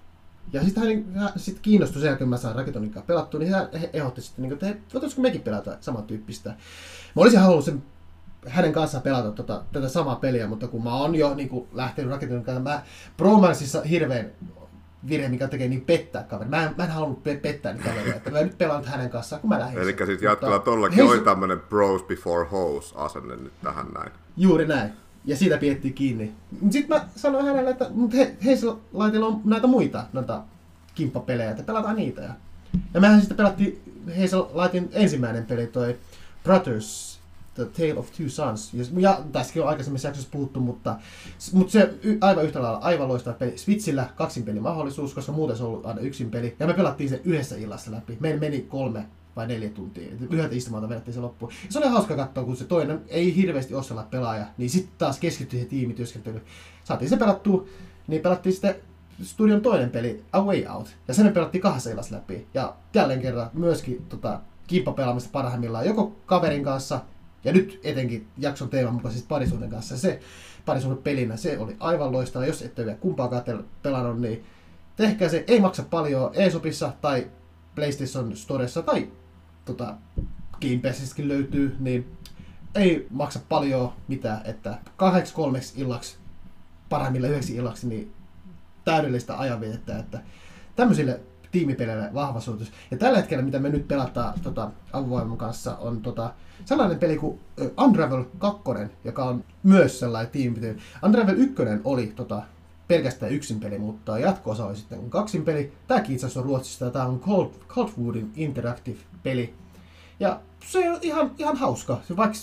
ja 0.54 0.64
sitten 0.64 0.84
hän, 0.84 1.14
hän 1.14 1.32
sit 1.36 1.60
kiinnostui 1.60 2.02
sen 2.02 2.08
jälkeen, 2.08 2.26
kun 2.26 2.30
mä 2.30 2.38
sain 2.38 2.56
Raketonin 2.56 2.94
pelattua, 3.08 3.40
niin 3.40 3.52
hän 3.52 3.70
ehdotti 3.94 4.22
sitten, 4.22 4.44
niin 4.44 4.58
kuin, 4.58 4.72
että 4.72 4.94
voitaisiko 4.94 5.22
mekin 5.22 5.42
pelata 5.42 5.78
samantyyppistä. 5.82 6.50
Mä 7.16 7.22
olisin 7.22 7.40
halunnut 7.40 7.66
sen 7.66 7.84
hänen 8.48 8.74
kanssaan 8.74 9.04
pelata 9.04 9.32
tota, 9.32 9.64
tätä 9.72 9.90
samaa 9.90 10.16
peliä, 10.16 10.48
mutta 10.48 10.68
kun 10.68 10.84
mä 10.84 10.96
oon 10.96 11.16
jo 11.16 11.36
niin 11.36 11.50
kuin, 11.50 11.68
lähtenyt 11.74 12.20
kanssa, 12.46 12.60
mä 12.60 12.82
Bromansissa 13.18 13.82
hirveän 13.82 14.32
virhe, 15.10 15.30
mikä 15.30 15.48
tekee 15.48 15.68
niin 15.68 15.82
pettää 15.82 16.24
kaveri. 16.24 16.50
Mä 16.50 16.64
en, 16.64 16.76
mä 16.78 16.84
en 16.84 16.90
halunnut 16.92 17.24
pe- 17.24 17.36
pettää 17.36 17.74
niitä 17.74 17.90
kaveria, 17.90 18.16
että 18.16 18.32
mä 18.32 18.42
nyt 18.42 18.58
pelaan 18.58 18.86
hänen 18.86 19.10
kanssaan, 19.10 19.42
kun 19.42 19.50
mä 19.50 19.60
lähdin. 19.60 19.80
Eli 19.82 19.92
sitten 19.92 20.22
jatkolla 20.22 20.60
tollakin 20.60 21.04
oli 21.04 21.20
tämmönen 21.20 21.60
bros 21.60 22.04
before 22.04 22.48
hoes 22.52 22.94
asenne 22.96 23.36
nyt 23.36 23.54
tähän 23.64 23.88
näin. 23.88 24.12
Juuri 24.38 24.68
näin. 24.68 24.92
Ja 25.26 25.36
siitä 25.38 25.58
piettiin 25.58 25.94
kiinni. 25.94 26.34
Sitten 26.70 26.98
mä 26.98 27.06
sanoin 27.16 27.46
hänelle, 27.46 27.70
että 27.70 27.90
he, 28.14 28.36
Heisel-laitilla 28.46 29.26
on 29.26 29.42
näitä 29.46 29.68
muita 29.68 30.04
noita 30.14 30.42
kimppapelejä, 30.96 31.52
että 31.52 31.64
pelataan 31.64 31.96
niitä. 31.96 32.22
Ja, 32.22 32.34
ja 32.94 33.02
mehän 33.02 33.20
sitten 33.20 33.38
pelattiin 33.38 33.82
Heisel-laitin 34.18 34.90
ensimmäinen 34.92 35.46
peli, 35.46 35.68
toi 35.68 35.98
Brothers 36.44 37.17
The 37.58 37.66
Tale 37.66 38.00
of 38.00 38.12
Two 38.12 38.30
Sons. 38.30 38.74
Ja, 38.98 39.22
tässäkin 39.32 39.62
on 39.62 39.70
aikaisemmissa 39.70 40.08
jaksossa 40.08 40.30
puhuttu, 40.32 40.60
mutta, 40.60 40.96
mutta 41.52 41.72
se 41.72 41.94
aivan 42.22 42.46
yhtä 42.46 42.62
lailla 42.62 42.78
aivan 42.78 43.08
loistava 43.08 43.36
peli. 43.36 43.58
Switchillä 43.58 44.10
kaksin 44.16 44.44
peli 44.44 44.60
mahdollisuus, 44.60 45.14
koska 45.14 45.32
muuten 45.32 45.58
se 45.58 45.64
on 45.64 45.70
ollut 45.70 45.86
aina 45.86 46.00
yksin 46.00 46.32
peli. 46.32 46.56
Ja 46.60 46.68
me 46.68 46.74
pelattiin 46.74 47.10
sen 47.10 47.20
yhdessä 47.24 47.56
illassa 47.56 47.92
läpi. 47.92 48.18
Meillä 48.20 48.40
meni 48.40 48.62
kolme 48.62 49.06
vai 49.36 49.48
neljä 49.48 49.70
tuntia. 49.70 50.10
Yhdeltä 50.30 50.56
istumalta 50.56 50.90
vedettiin 50.90 51.14
se 51.14 51.20
loppuun. 51.20 51.52
Ja 51.66 51.72
se 51.72 51.80
oli 51.80 51.88
hauska 51.88 52.16
katsoa, 52.16 52.44
kun 52.44 52.58
se 52.58 52.66
toinen 52.66 53.02
ei 53.08 53.36
hirveästi 53.36 53.76
osalla 53.76 54.04
pelaaja, 54.04 54.46
niin 54.58 54.70
sitten 54.70 54.94
taas 54.98 55.20
keskittyi 55.20 55.60
se 55.60 55.66
tiimityöskentely. 55.66 56.42
Saatiin 56.84 57.10
se 57.10 57.18
pelattua, 57.18 57.66
niin 58.08 58.22
pelattiin 58.22 58.54
sitten 58.54 58.76
studion 59.24 59.62
toinen 59.62 59.90
peli, 59.90 60.24
A 60.32 60.42
Way 60.42 60.66
Out. 60.76 60.96
Ja 61.08 61.14
sen 61.14 61.26
me 61.26 61.32
pelattiin 61.32 61.62
kahdessa 61.62 61.90
illassa 61.90 62.16
läpi. 62.16 62.48
Ja 62.54 62.76
jälleen 62.94 63.22
kerran 63.22 63.50
myöskin 63.54 64.06
tota, 64.10 64.40
kimppapelaamista 64.68 65.30
parhaimmillaan 65.32 65.86
joko 65.86 66.16
kaverin 66.26 66.64
kanssa 66.64 67.02
ja 67.44 67.54
nyt 67.54 67.80
etenkin 67.84 68.28
jakson 68.38 68.70
teeman 68.70 68.94
mukaisesti 68.94 69.28
parisuuden 69.28 69.70
kanssa 69.70 69.98
se 69.98 70.20
parisuuden 70.66 71.04
pelinä, 71.04 71.38
se 71.38 71.58
oli 71.58 71.76
aivan 71.80 72.12
loistava. 72.12 72.46
Jos 72.46 72.62
ette 72.62 72.86
vielä 72.86 72.98
kumpaakaan 72.98 73.64
pelannut, 73.84 74.22
niin 74.22 74.46
tehkää 74.96 75.30
se. 75.30 75.44
Ei 75.48 75.60
maksa 75.60 75.84
paljon 75.90 76.32
eShopissa 76.34 76.94
tai 77.02 77.28
PlayStation 77.76 78.36
Storessa 78.36 78.82
tai 78.82 79.08
tota, 79.66 79.96
Game 80.62 80.80
Passissakin 80.84 81.28
löytyy, 81.28 81.76
niin 81.80 82.18
ei 82.76 83.08
maksa 83.10 83.40
paljon 83.50 83.94
mitään, 84.08 84.42
että 84.46 84.78
kahdeksi 84.98 85.34
kolmeksi 85.34 85.82
illaksi, 85.82 86.18
parhaimmilla 86.90 87.28
yhdeksi 87.28 87.56
illaksi, 87.56 87.88
niin 87.88 88.14
täydellistä 88.86 89.40
ajanvietettä, 89.40 90.00
että 90.00 90.22
tämmöisille 90.76 91.20
tiimipeleille 91.52 92.14
vahva 92.14 92.40
suositus. 92.40 92.72
Ja 92.92 92.98
tällä 92.98 93.18
hetkellä, 93.18 93.44
mitä 93.44 93.60
me 93.60 93.70
nyt 93.70 93.88
pelataan 93.88 94.40
tota, 94.40 94.72
avovoiman 94.94 95.38
kanssa, 95.38 95.76
on 95.76 96.02
tota, 96.02 96.34
sellainen 96.66 97.00
peli 97.00 97.18
kuin 97.18 97.40
Unravel 97.82 98.24
2, 98.38 98.62
joka 99.04 99.26
on 99.26 99.44
myös 99.64 100.00
sellainen 100.00 100.32
tiimipeli. 100.32 100.78
Unravel 101.04 101.36
1 101.38 101.56
oli 101.84 102.08
tota, 102.08 102.42
pelkästään 102.88 103.32
yksin 103.32 103.60
peli, 103.60 103.80
mutta 103.80 104.20
jatko-osa 104.20 104.66
oli 104.66 104.76
sitten 104.76 105.10
kaksin 105.10 105.46
peli. 105.46 105.74
Tämäkin 105.88 106.14
itse 106.14 106.26
asiassa 106.26 106.40
on 106.40 106.46
Ruotsista, 106.46 106.92
tämä 106.92 107.06
on 107.06 107.20
Cold, 107.20 107.50
Coldwoodin 107.68 108.32
Interactive 108.36 109.00
peli. 109.24 109.54
Ja 110.20 110.40
se 110.66 110.90
on 110.90 111.00
ihan, 111.02 111.32
ihan 111.38 111.58
hauska. 111.58 112.02
Vaikka 112.18 112.38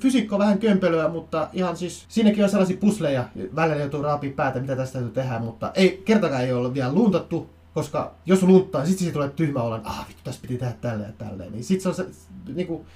fysiikka 0.00 0.36
on 0.36 0.40
vähän 0.40 0.58
kömpelöä, 0.58 1.08
mutta 1.08 1.48
ihan 1.52 1.76
siis, 1.76 2.04
siinäkin 2.08 2.44
on 2.44 2.50
sellaisia 2.50 2.76
pusleja, 2.76 3.24
välillä 3.56 3.80
joutuu 3.80 4.02
raapia 4.02 4.32
päätä, 4.36 4.60
mitä 4.60 4.76
tästä 4.76 4.92
täytyy 4.92 5.12
tehdä, 5.12 5.38
mutta 5.38 5.72
ei, 5.74 6.02
kertakaan 6.04 6.42
ei 6.42 6.52
ole 6.52 6.74
vielä 6.74 6.92
luntattu, 6.92 7.50
koska 7.78 8.14
jos 8.26 8.42
lunttaa, 8.42 8.80
niin 8.80 8.88
sitten 8.88 9.04
siitä 9.04 9.12
tulee 9.12 9.28
tyhmä 9.28 9.62
olla, 9.62 9.80
ah 9.84 10.08
vittu, 10.08 10.22
tässä 10.24 10.40
piti 10.42 10.58
tehdä 10.58 10.74
tälleen 10.80 11.08
ja 11.08 11.26
tälleen. 11.26 11.52
Niin 11.52 11.64
sitten 11.64 11.82
se 11.82 11.88
on 11.88 11.94
se, 11.94 12.06
niinku, 12.54 12.86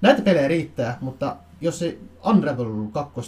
näitä 0.00 0.22
pelejä 0.22 0.48
riittää, 0.48 0.98
mutta 1.00 1.36
jos 1.60 1.78
se 1.78 1.98
Unravel 2.26 2.66
2 2.92 3.20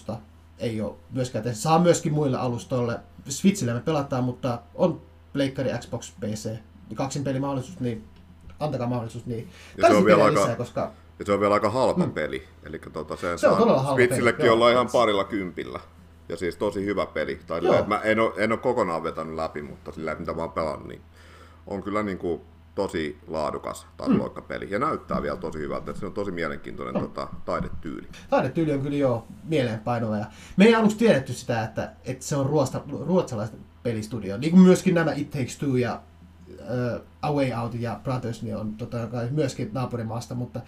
ei 0.58 0.80
ole 0.80 0.94
myöskään 1.10 1.44
tehty, 1.44 1.58
saa 1.58 1.78
myöskin 1.78 2.12
muille 2.12 2.38
alustoille. 2.38 3.00
Switchillä 3.28 3.74
me 3.74 3.80
pelataan, 3.80 4.24
mutta 4.24 4.58
on 4.74 5.02
Pleikkari, 5.32 5.70
Xbox, 5.78 6.12
PC, 6.20 6.50
kaksin 6.94 7.24
pelimahdollisuus, 7.24 7.80
niin 7.80 8.04
antakaa 8.60 8.86
mahdollisuus. 8.86 9.26
Niin. 9.26 9.48
Ja 9.76 9.88
se 9.88 9.94
on 9.94 10.04
vielä 10.04 10.24
aika, 10.24 10.40
lisää, 10.40 10.56
koska... 10.56 10.92
ja 11.18 11.24
se 11.24 11.32
on 11.32 11.40
vielä 11.40 11.54
aika 11.54 11.70
halpa 11.70 12.06
mm. 12.06 12.12
peli. 12.12 12.44
Eli 12.62 12.80
tota, 12.92 13.16
se, 13.16 13.38
se 13.38 13.48
on 13.48 13.58
todella 13.58 13.82
halpa 13.82 13.96
Switchillekin 13.96 14.38
peli. 14.38 14.48
ollaan 14.48 14.72
ihan 14.72 14.88
parilla 14.92 15.24
kympillä. 15.24 15.80
Ja 16.28 16.36
siis 16.36 16.56
tosi 16.56 16.84
hyvä 16.84 17.06
peli. 17.06 17.40
Tai 17.46 17.60
sillä, 17.60 17.84
mä 17.86 18.00
en 18.00 18.20
ole, 18.20 18.32
en 18.36 18.52
ole 18.52 18.58
kokonaan 18.58 19.02
vetänyt 19.02 19.34
läpi, 19.34 19.62
mutta 19.62 19.92
sillä 19.92 20.14
mitä 20.14 20.32
mä 20.32 20.42
oon 20.42 20.52
pelannut, 20.52 20.88
niin 20.88 21.02
on 21.66 21.82
kyllä 21.82 22.02
niin 22.02 22.18
kuin 22.18 22.40
tosi 22.74 23.18
laadukas 23.26 23.86
tasoikkapeli. 23.96 24.66
Mm. 24.66 24.72
Ja 24.72 24.78
näyttää 24.78 25.22
vielä 25.22 25.36
tosi 25.36 25.58
hyvältä, 25.58 25.90
että 25.90 26.00
se 26.00 26.06
on 26.06 26.12
tosi 26.12 26.30
mielenkiintoinen 26.30 26.96
on. 26.96 27.02
tota, 27.02 27.28
taidetyyli. 27.44 28.06
Taidetyyli 28.30 28.72
on 28.72 28.80
kyllä 28.80 28.96
jo 28.96 29.26
mieleenpainova. 29.44 30.16
Ja 30.16 30.26
me 30.56 30.64
ei 30.64 30.74
aluksi 30.74 30.96
tiedetty 30.96 31.32
sitä, 31.32 31.64
että, 31.64 31.92
että 32.04 32.24
se 32.24 32.36
on 32.36 32.46
ruosta, 32.46 32.80
ruotsalaista 33.06 33.56
pelistudio. 33.82 34.36
Niin 34.36 34.50
kuin 34.50 34.62
myöskin 34.62 34.94
nämä 34.94 35.12
It 35.12 35.30
Takes 35.30 35.58
Two 35.58 35.76
ja 35.76 36.00
uh, 36.48 37.00
A 37.22 37.32
Way 37.32 37.52
Out 37.62 37.74
ja 37.74 38.00
Brothers 38.04 38.42
niin 38.42 38.56
on 38.56 38.74
totta 38.74 39.06
kai 39.06 39.28
myöskin 39.30 39.70
naapurimaasta, 39.72 40.34
mutta 40.34 40.60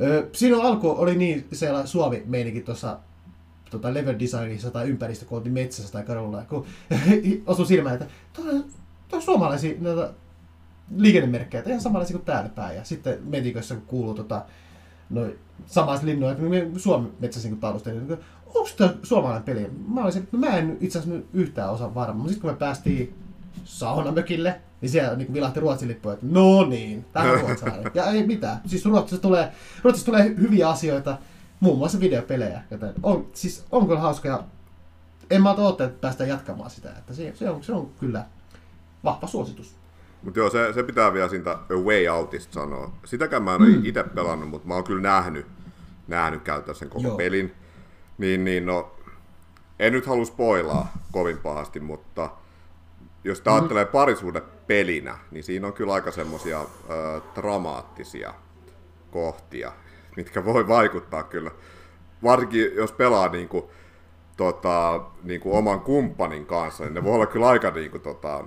uh, 0.00 0.30
siinä 0.32 0.62
alku 0.62 0.90
oli 0.98 1.14
niin 1.14 1.48
siellä 1.52 1.86
Suomi-meininki 1.86 2.60
tuossa 2.60 2.98
tota 3.78 3.94
level 3.94 4.14
designissa 4.18 4.70
tai 4.70 4.88
ympäristö, 4.88 5.26
kun 5.26 5.38
oltiin 5.38 5.52
metsässä 5.52 5.92
tai 5.92 6.02
kadulla, 6.02 6.44
kun 6.48 6.66
osui 7.46 7.66
silmään, 7.66 7.94
että 7.94 8.06
tuo 8.32 8.44
on 9.12 9.22
suomalaisia 9.22 9.74
noita 9.80 10.10
liikennemerkkejä, 10.96 11.62
ihan 11.66 11.80
samanlaisia 11.80 12.16
kuin 12.16 12.26
täällä 12.26 12.48
päin. 12.48 12.76
Ja 12.76 12.84
sitten 12.84 13.18
metikössä, 13.24 13.76
kuuluu 13.86 14.14
tota, 14.14 14.44
noin 15.10 15.38
samaiset 15.66 16.06
linnoja, 16.06 16.32
että 16.32 16.44
me 16.44 16.70
Suomen 16.76 17.12
metsässä 17.20 17.48
niin 17.48 17.60
taustelin, 17.60 18.08
niin 18.08 18.18
onko 18.46 18.68
tämä 18.76 18.94
suomalainen 19.02 19.42
peli? 19.42 19.70
Mä 19.88 20.04
olisin, 20.04 20.22
että 20.22 20.36
mä 20.36 20.56
en 20.56 20.78
itse 20.80 20.98
asiassa 20.98 21.26
yhtään 21.32 21.70
osaa 21.70 21.94
varma. 21.94 22.14
Mutta 22.14 22.28
sitten 22.28 22.42
kun 22.42 22.50
me 22.50 22.56
päästiin 22.56 23.14
saunamökille, 23.64 24.60
niin 24.80 24.90
siellä 24.90 25.16
niin 25.16 25.32
vilahti 25.32 25.60
Ruotsin 25.60 25.88
lippu, 25.88 26.10
että 26.10 26.26
no 26.30 26.64
niin, 26.64 27.04
tämä 27.12 27.32
on 27.32 27.40
ruotsalainen. 27.40 27.90
Ja 27.94 28.04
ei 28.04 28.26
mitään. 28.26 28.60
Siis 28.66 28.84
Ruotsissa 28.84 29.22
tulee, 29.22 29.52
Ruotsissa 29.82 30.06
tulee 30.06 30.28
hyviä 30.28 30.68
asioita, 30.68 31.18
muun 31.60 31.78
muassa 31.78 32.00
videopelejä, 32.00 32.62
joten 32.70 32.94
on, 33.02 33.26
siis 33.32 33.66
on 33.72 33.86
kyllä 33.86 34.00
hauska 34.00 34.28
ja 34.28 34.42
en 35.30 35.42
mä 35.42 35.52
odottaa, 35.52 35.86
että 35.86 36.00
päästään 36.00 36.30
jatkamaan 36.30 36.70
sitä, 36.70 36.90
että 36.90 37.14
se, 37.14 37.32
se, 37.34 37.50
on, 37.50 37.64
se 37.64 37.72
on 37.72 37.90
kyllä 38.00 38.24
vahva 39.04 39.26
suositus. 39.26 39.76
Mutta 40.22 40.40
joo, 40.40 40.50
se, 40.50 40.72
se 40.72 40.82
pitää 40.82 41.12
vielä 41.12 41.28
siitä 41.28 41.50
A 41.50 41.74
Way 41.84 42.08
Outista 42.08 42.54
sanoa. 42.54 42.92
Sitäkään 43.04 43.42
mä 43.42 43.54
en 43.54 43.62
ole 43.62 43.68
mm. 43.68 43.84
itse 43.84 44.02
pelannut, 44.02 44.48
mutta 44.48 44.68
mä 44.68 44.74
oon 44.74 44.84
kyllä 44.84 45.02
nähnyt, 45.02 45.46
nähnyt 46.08 46.42
käyttää 46.42 46.74
sen 46.74 46.88
koko 46.88 47.08
joo. 47.08 47.16
pelin. 47.16 47.54
Niin, 48.18 48.44
niin 48.44 48.66
no, 48.66 48.94
en 49.78 49.92
nyt 49.92 50.06
halua 50.06 50.24
spoilaa 50.24 50.92
kovin 51.12 51.38
pahasti, 51.38 51.80
mutta 51.80 52.30
jos 53.24 53.40
tämä 53.40 53.56
ajattelee 53.56 53.84
parisuuden 53.84 54.42
pelinä, 54.66 55.18
niin 55.30 55.44
siinä 55.44 55.66
on 55.66 55.72
kyllä 55.72 55.92
aika 55.92 56.10
semmoisia 56.10 56.64
dramaattisia 57.34 58.34
kohtia, 59.10 59.72
mitkä 60.16 60.44
voi 60.44 60.68
vaikuttaa 60.68 61.22
kyllä. 61.22 61.50
Varsinkin 62.22 62.74
jos 62.74 62.92
pelaa 62.92 63.28
niin 63.28 63.48
kuin, 63.48 63.64
tota, 64.36 65.04
niin 65.22 65.40
kuin 65.40 65.54
oman 65.58 65.80
kumppanin 65.80 66.46
kanssa, 66.46 66.84
niin 66.84 66.94
ne 66.94 67.04
voi 67.04 67.14
olla 67.14 67.26
kyllä 67.26 67.48
aika 67.48 67.70
niin 67.70 67.90
kuin, 67.90 68.00
tota, 68.00 68.44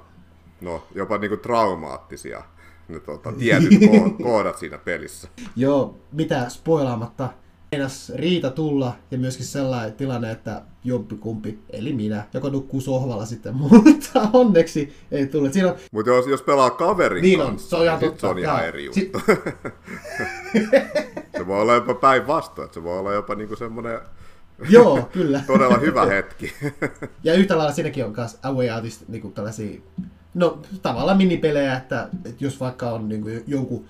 no, 0.62 0.84
jopa 0.96 1.18
niin 1.18 1.30
kuin 1.30 1.40
traumaattisia 1.40 2.44
ne 2.88 3.00
tota, 3.00 3.32
tietyt 3.32 3.72
ko- 3.92 4.24
kohdat 4.24 4.58
siinä 4.58 4.78
pelissä. 4.78 5.28
Joo, 5.56 5.96
mitä 6.12 6.50
spoilaamatta. 6.50 7.30
Meinas 7.72 8.12
riita 8.16 8.50
tulla 8.52 8.96
ja 9.12 9.18
myöskin 9.18 9.46
sellainen 9.46 9.94
tilanne, 9.94 10.32
että 10.32 10.62
jompikumpi, 10.84 11.60
eli 11.70 11.94
minä, 11.94 12.24
joka 12.34 12.50
nukkuu 12.50 12.82
sohvalla 12.82 13.26
sitten, 13.26 13.56
mutta 13.62 14.30
onneksi 14.34 14.94
ei 15.12 15.28
tule. 15.28 15.52
Siinä 15.52 15.70
on, 15.70 15.76
Mutta 15.92 16.12
jos, 16.12 16.28
jos 16.28 16.42
pelaa 16.42 16.70
kaverin 16.70 17.22
Niin 17.22 17.42
on, 17.42 17.48
kanssa, 17.48 17.70
se 17.70 17.76
on 17.76 17.84
ihan 17.84 18.00
niin 18.00 18.12
sit 18.12 18.20
se 18.20 18.28
on 18.28 18.36
totta, 18.36 18.50
ihan 18.50 18.66
eri 18.66 18.90
Si- 18.94 19.12
juttu. 19.14 19.20
se 21.38 21.48
voi 21.48 21.62
olla 21.62 21.74
jopa 21.74 21.94
päinvastoin, 21.94 22.66
että 22.66 22.74
se 22.74 22.84
voi 22.84 23.00
olla 23.00 23.14
jopa 23.14 23.36
niinku 23.36 23.56
semmoinen 23.56 24.00
joo, 24.70 25.10
kyllä. 25.14 25.42
todella 25.48 25.78
hyvä 25.78 26.06
hetki. 26.06 26.54
Ja 27.24 27.34
yhtä 27.34 27.58
lailla 27.58 27.74
siinäkin 27.74 28.06
on 28.06 28.14
myös 28.18 28.38
A 28.44 28.52
Way 28.52 28.70
Outista 28.70 29.06
niin 29.08 29.34
tällaisia, 29.34 29.82
no 30.34 30.62
tavallaan 30.82 31.18
minipelejä, 31.18 31.78
että, 31.78 32.10
että 32.26 32.44
jos 32.44 32.60
vaikka 32.60 32.92
on 32.92 33.10
niin 33.10 33.22
kuin 33.22 33.44
jonkun, 33.48 33.86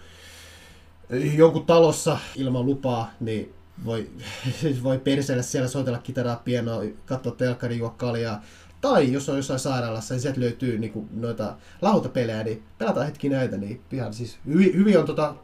jonkun 1.35 1.65
talossa 1.65 2.17
ilman 2.35 2.65
lupaa, 2.65 3.11
niin 3.19 3.53
voi, 3.85 4.09
voi 4.83 4.97
perseellä 4.97 5.43
siellä 5.43 5.67
soitella 5.67 5.99
kitaraa, 5.99 6.41
pianoa, 6.45 6.81
katsoa 7.05 7.31
telkkari, 7.31 7.77
juo 7.77 7.89
kaljaa. 7.89 8.43
Tai 8.81 9.13
jos 9.13 9.29
on 9.29 9.37
jossain 9.37 9.59
sairaalassa, 9.59 10.13
niin 10.13 10.21
sieltä 10.21 10.39
löytyy 10.39 10.77
niin 10.77 10.91
kuin, 10.91 11.09
noita 11.13 11.55
lautapelejä, 11.81 12.43
niin 12.43 12.63
pelataan 12.77 13.05
hetki 13.05 13.29
näitä, 13.29 13.57
niin 13.57 13.81
ihan 13.91 14.13
siis 14.13 14.37
hyvin, 14.47 14.73
hyvin 14.73 14.99
on 14.99 15.05
tota, 15.05 15.35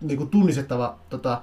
niin 0.00 0.18
kuin 0.18 0.30
tunnistettava 0.30 0.98
tota, 1.10 1.42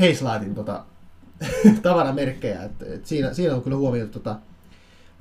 Heislaitin 0.00 0.54
tota, 0.54 0.84
tavaramerkkejä. 1.82 2.62
Et, 2.62 2.82
et 2.82 3.06
siinä, 3.06 3.34
siinä 3.34 3.54
on 3.54 3.62
kyllä 3.62 3.76
huomioitu 3.76 4.12
tota, 4.18 4.36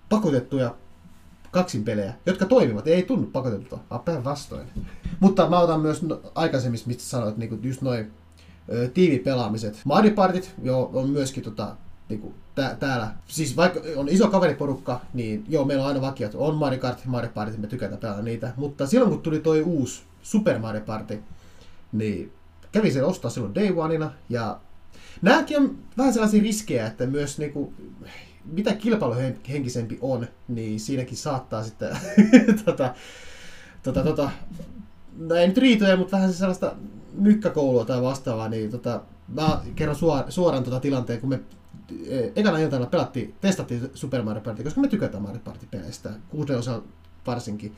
pakotettuja 0.09 0.75
kaksin 1.51 1.83
pelejä, 1.83 2.13
jotka 2.25 2.45
toimivat. 2.45 2.87
Ei 2.87 3.03
tunnu 3.03 3.27
pakotetulta, 3.27 3.77
vaan 3.89 4.01
päinvastoin. 4.01 4.67
Mutta 5.19 5.49
mä 5.49 5.59
otan 5.59 5.81
myös 5.81 6.01
no, 6.01 6.21
aikaisemmin, 6.35 6.79
mistä 6.85 7.03
sanoit, 7.03 7.37
niin 7.37 7.59
just 7.63 7.81
noin 7.81 8.11
tiivipelaamiset. 8.93 9.81
Mario 9.85 10.11
Partit 10.11 10.53
joo, 10.63 10.89
on 10.93 11.09
myöskin 11.09 11.43
tota, 11.43 11.75
niinku, 12.09 12.33
tää, 12.55 12.75
täällä, 12.75 13.11
siis 13.27 13.57
vaikka 13.57 13.79
on 13.95 14.09
iso 14.09 14.27
kaveriporukka, 14.27 15.01
niin 15.13 15.45
joo, 15.49 15.65
meillä 15.65 15.83
on 15.83 15.87
aina 15.87 16.01
vakiot. 16.01 16.35
On 16.35 16.55
Mario 16.55 16.79
Kart, 16.79 17.05
Mario 17.05 17.31
Partit, 17.33 17.59
me 17.59 17.67
tykätään 17.67 17.99
pelata 17.99 18.21
niitä. 18.21 18.53
Mutta 18.57 18.87
silloin 18.87 19.11
kun 19.11 19.21
tuli 19.21 19.39
toi 19.39 19.61
uusi 19.61 20.01
Super 20.21 20.59
Mario 20.59 20.81
Party, 20.81 21.23
niin 21.91 22.31
kävin 22.71 22.93
sen 22.93 23.05
ostaa 23.05 23.31
silloin 23.31 23.55
Day 23.55 23.73
Oneina, 23.75 24.11
ja 24.29 24.59
Nämäkin 25.21 25.57
on 25.57 25.77
vähän 25.97 26.13
sellaisia 26.13 26.41
riskejä, 26.41 26.87
että 26.87 27.05
myös 27.05 27.37
niinku, 27.37 27.73
mitä 28.45 28.73
kilpailuhenkisempi 28.73 29.97
on, 30.01 30.27
niin 30.47 30.79
siinäkin 30.79 31.17
saattaa 31.17 31.63
sitten 31.63 31.97
tota, 32.65 32.93
tota, 33.83 34.03
tota, 34.03 34.31
no 35.17 35.35
ei 35.35 35.47
nyt 35.47 35.57
riitoja, 35.57 35.97
mutta 35.97 36.17
vähän 36.17 36.33
sellaista 36.33 36.75
mykkäkoulua 37.13 37.85
tai 37.85 38.01
vastaavaa, 38.01 38.49
niin 38.49 38.71
tota, 38.71 39.01
mä 39.27 39.61
kerron 39.75 39.95
suoraan, 39.95 40.31
suoraan 40.31 40.63
tota 40.63 40.79
tilanteen, 40.79 41.19
kun 41.19 41.29
me 41.29 41.39
eh, 42.07 42.31
ekana 42.35 42.59
iltana 42.59 42.85
pelattiin, 42.85 43.35
testattiin 43.41 43.89
Super 43.93 44.23
Mario 44.23 44.41
Party, 44.41 44.63
koska 44.63 44.81
me 44.81 44.87
tykätään 44.87 45.23
Mario 45.23 45.41
Party-peleistä, 45.43 46.09
kuuden 46.29 46.57
osa 46.57 46.81
varsinkin. 47.27 47.75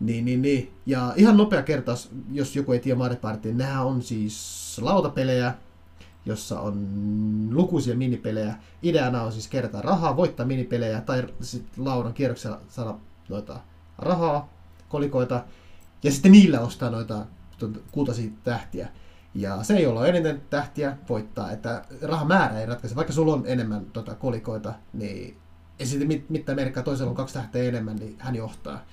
Niin, 0.00 0.24
niin, 0.24 0.42
niin. 0.42 0.72
Ja 0.86 1.12
ihan 1.16 1.36
nopea 1.36 1.62
kertaus, 1.62 2.10
jos 2.32 2.56
joku 2.56 2.72
ei 2.72 2.80
tiedä 2.80 2.98
Mario 2.98 3.16
Party, 3.16 3.54
nämä 3.54 3.82
on 3.82 4.02
siis 4.02 4.78
lautapelejä, 4.82 5.54
jossa 6.26 6.60
on 6.60 6.88
lukuisia 7.52 7.96
minipelejä. 7.96 8.54
Ideana 8.82 9.22
on 9.22 9.32
siis 9.32 9.48
kerätä 9.48 9.80
rahaa, 9.82 10.16
voittaa 10.16 10.46
minipelejä 10.46 11.00
tai 11.00 11.26
sitten 11.40 11.84
laudan 11.84 12.14
kierroksella 12.14 12.60
saada 12.68 12.94
noita 13.28 13.60
rahaa, 13.98 14.48
kolikoita 14.88 15.44
ja 16.02 16.12
sitten 16.12 16.32
niillä 16.32 16.60
ostaa 16.60 16.90
noita 16.90 17.26
kultaisia 17.92 18.30
tähtiä. 18.44 18.88
Ja 19.34 19.62
se, 19.62 19.80
jolla 19.80 20.00
on 20.00 20.08
eniten 20.08 20.42
tähtiä, 20.50 20.96
voittaa, 21.08 21.52
että 21.52 21.84
rahamäärä 22.02 22.60
ei 22.60 22.66
ratkaise. 22.66 22.96
Vaikka 22.96 23.12
sulla 23.12 23.32
on 23.32 23.42
enemmän 23.46 23.86
tota, 23.92 24.14
kolikoita, 24.14 24.74
niin 24.92 25.36
ei 25.78 25.86
siitä 25.86 26.04
mit- 26.04 26.30
mitään 26.30 26.56
merkkaa. 26.56 26.82
Toisella 26.82 27.10
on 27.10 27.16
kaksi 27.16 27.34
tähteä 27.34 27.62
enemmän, 27.64 27.96
niin 27.96 28.16
hän 28.18 28.34
johtaa. 28.36 28.84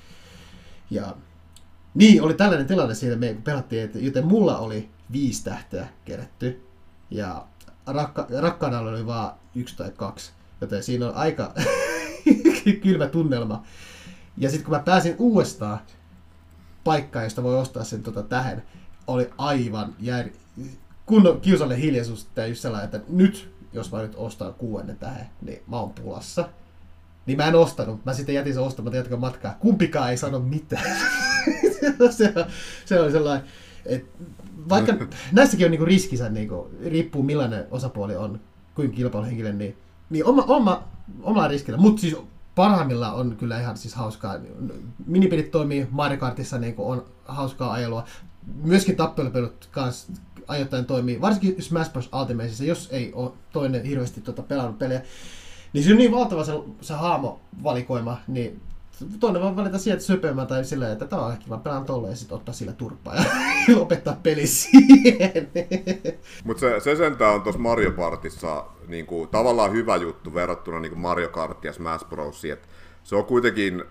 Ja 0.93 1.15
niin, 1.93 2.21
oli 2.21 2.34
tällainen 2.34 2.67
tilanne 2.67 2.95
siinä, 2.95 3.15
me 3.15 3.38
pelattiin, 3.43 3.84
että 3.84 3.99
joten 3.99 4.25
mulla 4.25 4.58
oli 4.58 4.89
viisi 5.12 5.43
tähteä 5.43 5.88
kerätty 6.06 6.67
ja 7.12 7.45
rakka, 7.88 8.27
rakkaana 8.39 8.79
oli 8.79 9.06
vaan 9.06 9.34
yksi 9.56 9.77
tai 9.77 9.91
kaksi, 9.91 10.32
joten 10.62 10.84
siinä 10.84 11.08
on 11.08 11.15
aika 11.15 11.53
kylmä 12.84 13.08
tunnelma. 13.08 13.63
Ja 14.38 14.49
sitten 14.49 14.65
kun 14.65 14.75
mä 14.75 14.84
pääsin 14.84 15.15
uudestaan 15.19 15.79
paikkaan, 16.84 17.25
josta 17.25 17.43
voi 17.43 17.60
ostaa 17.60 17.84
sen 17.84 18.03
tota 18.03 18.23
tähän, 18.23 18.63
oli 19.08 19.29
aivan 19.38 19.95
jär... 19.99 20.29
kunnon 21.06 21.41
kiusallinen 21.41 21.84
hiljaisuus, 21.84 22.25
tai 22.25 22.49
just 22.49 22.62
sellainen, 22.62 22.86
että 22.86 23.01
nyt, 23.10 23.53
jos 23.73 23.91
mä 23.91 24.01
nyt 24.01 24.15
ostan 24.15 24.53
kuudennen 24.53 24.97
tähän, 24.97 25.29
niin 25.41 25.62
mä 25.67 25.79
oon 25.79 25.93
pulassa. 25.93 26.49
Niin 27.26 27.38
mä 27.38 27.48
en 27.48 27.56
ostanut. 27.56 28.06
Mä 28.06 28.14
sitten 28.14 28.36
jätin 28.36 28.54
sen 28.54 28.64
ostamatta 28.64 28.98
jatkan 28.98 29.20
matkaa. 29.20 29.58
Kumpikaan 29.60 30.10
ei 30.10 30.18
sano 30.18 30.40
mitään. 30.40 30.98
se, 32.18 32.34
se 32.86 33.00
oli 33.00 33.12
sellainen, 33.12 33.48
että 33.86 34.24
vaikka 34.70 34.94
näissäkin 35.32 35.66
on 35.66 35.72
niinku 35.72 35.86
riskinsä, 35.86 36.30
niinku, 36.30 36.72
riippuu 36.86 37.24
millainen 37.24 37.66
osapuoli 37.72 38.16
on, 38.16 38.40
kuinka 38.76 38.96
kilpailuhenkilö, 38.96 39.54
niin, 39.54 39.78
niin 40.10 40.26
oma, 40.26 40.44
oma, 40.48 40.84
omalla 41.22 41.48
riskillä. 41.48 41.78
Mutta 41.78 42.02
siis 42.02 42.18
parhaimmillaan 42.56 43.16
on 43.16 43.36
kyllä 43.36 43.60
ihan 43.60 43.78
siis 43.78 43.96
hauskaa. 43.96 44.36
Minipelit 45.06 45.52
toimii 45.52 45.88
Mario 45.92 46.18
Kartissa 46.18 46.58
niinku 46.58 46.90
on 46.90 47.06
hauskaa 47.26 47.74
ajelua. 47.74 48.06
Myöskin 48.64 48.96
tappelupelut 48.96 49.70
kanssa 49.72 50.12
ajoittain 50.48 50.86
toimii, 50.86 51.22
varsinkin 51.22 51.64
Smash 51.64 51.92
Bros. 51.92 52.10
Ultimateissa, 52.20 52.64
jos 52.64 52.90
ei 52.92 53.14
ole 53.14 53.32
toinen 53.52 53.84
hirveästi 53.84 54.22
tota 54.22 54.42
pelannut 54.42 54.80
pelejä. 54.80 55.02
Niin 55.74 55.84
se 55.84 55.92
on 55.92 55.98
niin 55.98 56.12
valtava 56.12 56.44
se, 56.44 56.54
se 56.82 56.94
haamovalikoima, 56.94 58.18
niin 58.28 58.62
toinen 59.20 59.42
voi 59.42 59.56
valita 59.56 59.78
sieltä 59.78 60.04
söpömään 60.04 60.48
tai 60.48 60.66
silleen, 60.66 60.92
että 60.92 61.06
tämä 61.06 61.26
on 61.26 61.38
kiva, 61.38 61.58
pelaan 61.58 61.86
tolleen 61.86 62.12
ja 62.12 62.16
sitten 62.16 62.36
ottaa 62.36 62.54
sillä 62.54 62.74
turpaa 62.74 63.16
ja 63.16 63.24
lopettaa 63.80 64.18
peli 64.24 64.48
siihen. 64.48 65.50
Mutta 66.44 66.60
se, 66.60 66.80
se 66.80 66.96
sentään 66.96 67.34
on 67.34 67.42
tuossa 67.42 67.62
Mario 67.62 67.92
Partissa 67.92 68.66
niinku, 68.88 69.28
tavallaan 69.32 69.72
hyvä 69.72 69.96
juttu 69.96 70.34
verrattuna 70.34 70.80
niinku 70.80 70.98
Mario 70.98 71.30
Kart 71.30 71.64
ja 71.64 71.74
Smash 71.74 72.06
Brosiin, 72.10 72.54
että 72.54 72.68
se 73.04 73.16
on 73.16 73.26
kuitenkin 73.26 73.84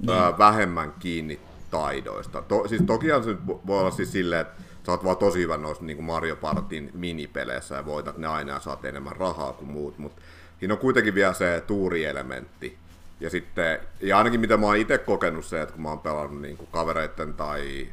niin. 0.00 0.10
ää, 0.10 0.38
vähemmän 0.38 0.94
kiinni 0.98 1.40
taidoista. 1.70 2.42
To, 2.42 2.68
siis 2.68 2.82
tokihan 2.86 3.24
se 3.24 3.36
voi 3.46 3.80
olla 3.80 3.90
siis 3.90 4.12
silleen, 4.12 4.40
että 4.40 4.62
sä 4.86 4.92
oot 4.92 5.04
vaan 5.04 5.16
tosi 5.16 5.38
hyvä 5.38 5.56
noissa 5.56 5.84
niin 5.84 6.04
Mario 6.04 6.36
Partin 6.36 6.90
minipeleissä 6.94 7.74
ja 7.74 7.86
voitat 7.86 8.18
ne 8.18 8.26
aina 8.26 8.52
ja 8.52 8.60
saat 8.60 8.84
enemmän 8.84 9.16
rahaa 9.16 9.52
kuin 9.52 9.70
muut, 9.70 9.98
mutta 9.98 10.22
siinä 10.58 10.74
on 10.74 10.80
kuitenkin 10.80 11.14
vielä 11.14 11.32
se 11.32 11.62
tuurielementti. 11.66 12.76
Ja 13.20 13.30
sitten, 13.30 13.78
ja 14.00 14.18
ainakin 14.18 14.40
mitä 14.40 14.56
mä 14.56 14.66
oon 14.66 14.76
itse 14.76 14.98
kokenut 14.98 15.44
se, 15.44 15.60
että 15.62 15.72
kun 15.72 15.82
mä 15.82 15.88
oon 15.88 15.98
pelannut 15.98 16.40
niin 16.42 16.56
kuin 16.56 16.68
kavereitten 16.72 17.34
tai 17.34 17.88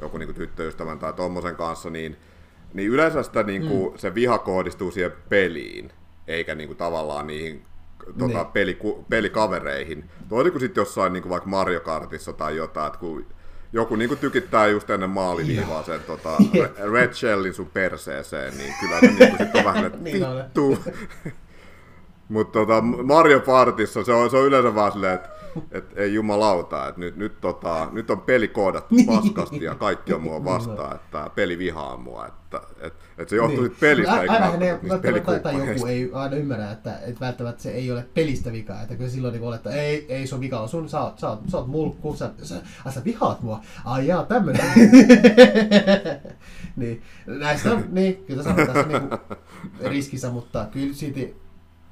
joku 0.00 0.18
niin 0.18 0.26
kuin 0.26 0.36
tyttöystävän 0.36 0.98
tai 0.98 1.12
tommosen 1.12 1.56
kanssa, 1.56 1.90
niin, 1.90 2.16
niin 2.74 2.88
yleensä 2.88 3.22
sitä, 3.22 3.42
niin 3.42 3.68
kuin, 3.68 3.92
mm. 3.92 3.98
se 3.98 4.14
viha 4.14 4.38
kohdistuu 4.38 4.90
siihen 4.90 5.12
peliin, 5.28 5.90
eikä 6.28 6.54
niin 6.54 6.66
kuin, 6.68 6.76
tavallaan 6.76 7.26
niihin 7.26 7.62
tota, 8.18 8.42
Niin. 8.42 8.52
peli, 8.52 8.78
pelikavereihin. 9.08 10.04
Toisin 10.28 10.52
kuin 10.52 10.60
sitten 10.60 10.80
jossain 10.80 11.12
niin 11.12 11.22
kuin 11.22 11.30
vaikka 11.30 11.48
Mario 11.48 11.80
Kartissa 11.80 12.32
tai 12.32 12.56
jotain, 12.56 12.86
että 12.86 12.98
kun 12.98 13.26
joku 13.72 13.96
niin 13.96 14.08
kuin 14.08 14.18
tykittää 14.18 14.66
just 14.66 14.90
ennen 14.90 15.10
maaliviivaa 15.10 15.82
sen 15.82 16.00
tota, 16.06 16.36
Re- 16.36 16.92
Red 16.92 17.12
Shellin 17.14 17.54
sun 17.54 17.70
perseeseen, 17.70 18.58
niin 18.58 18.74
kyllä 18.80 19.00
se 19.00 19.06
niin 19.06 19.36
kuin 19.36 19.38
sit 19.38 19.54
on 19.56 19.64
vähän, 19.64 19.84
että 19.84 19.98
Niin 19.98 20.26
vittu. 20.36 20.78
Mutta 22.28 22.58
tota, 22.58 22.80
Mario 22.80 23.40
Partissa 23.40 24.04
se 24.04 24.12
on, 24.12 24.30
se 24.30 24.36
on 24.36 24.46
yleensä 24.46 24.74
vaan 24.74 24.92
silleen, 24.92 25.14
että 25.14 25.28
et, 25.70 25.84
ei 25.96 26.14
jumalauta, 26.14 26.88
että 26.88 27.00
nyt, 27.00 27.16
nyt, 27.16 27.40
tota, 27.40 27.88
nyt 27.92 28.10
on 28.10 28.20
peli 28.20 28.48
koodattu 28.48 28.94
paskasti 29.06 29.64
ja 29.64 29.74
kaikki 29.74 30.12
on 30.12 30.22
mua 30.22 30.44
vastaan, 30.44 30.96
että 30.96 31.30
peli 31.34 31.58
vihaa 31.58 31.96
mua. 31.96 32.26
Että 32.26 32.60
et, 32.80 32.94
et 33.18 33.28
se 33.28 33.36
johtuu 33.36 33.62
niin. 33.62 33.76
pelistä 33.80 34.20
eikä 34.20 34.32
Ainahan 34.32 34.60
ne 34.60 34.78
välttämättä 34.88 35.38
tai 35.38 35.68
joku 35.68 35.86
ei 35.86 36.10
aina 36.12 36.36
ymmärrä, 36.36 36.70
että, 36.70 36.98
että 36.98 37.20
välttämättä 37.20 37.62
se 37.62 37.70
ei 37.70 37.92
ole 37.92 38.06
pelistä 38.14 38.52
vikaa. 38.52 38.82
Että 38.82 38.94
kyllä 38.94 39.10
silloin 39.10 39.40
niin 39.40 39.54
että 39.54 39.70
ei, 39.70 40.06
ei 40.08 40.26
sun 40.26 40.40
vika 40.40 40.60
on 40.60 40.68
sun, 40.68 40.88
sä 40.88 41.00
oot, 41.00 41.18
sä 41.18 41.28
oot, 41.28 41.40
sä 41.48 41.56
oot 41.56 41.66
mulkku, 41.66 42.16
sä, 42.16 42.30
sä, 42.42 42.54
ai, 42.84 42.92
sä 42.92 43.04
vihaat 43.04 43.42
mua. 43.42 43.60
Ai 43.84 44.06
jaa, 44.06 44.24
tämmönen. 44.24 44.66
niin, 46.76 47.02
näistä 47.26 47.72
on, 47.72 47.84
niin, 47.90 48.24
kyllä 48.26 48.42
tässä 48.42 48.80
on 48.80 48.88
niinku 48.88 49.16
riskissä, 49.90 50.30
mutta 50.30 50.66
kyllä 50.72 50.94
silti 50.94 51.45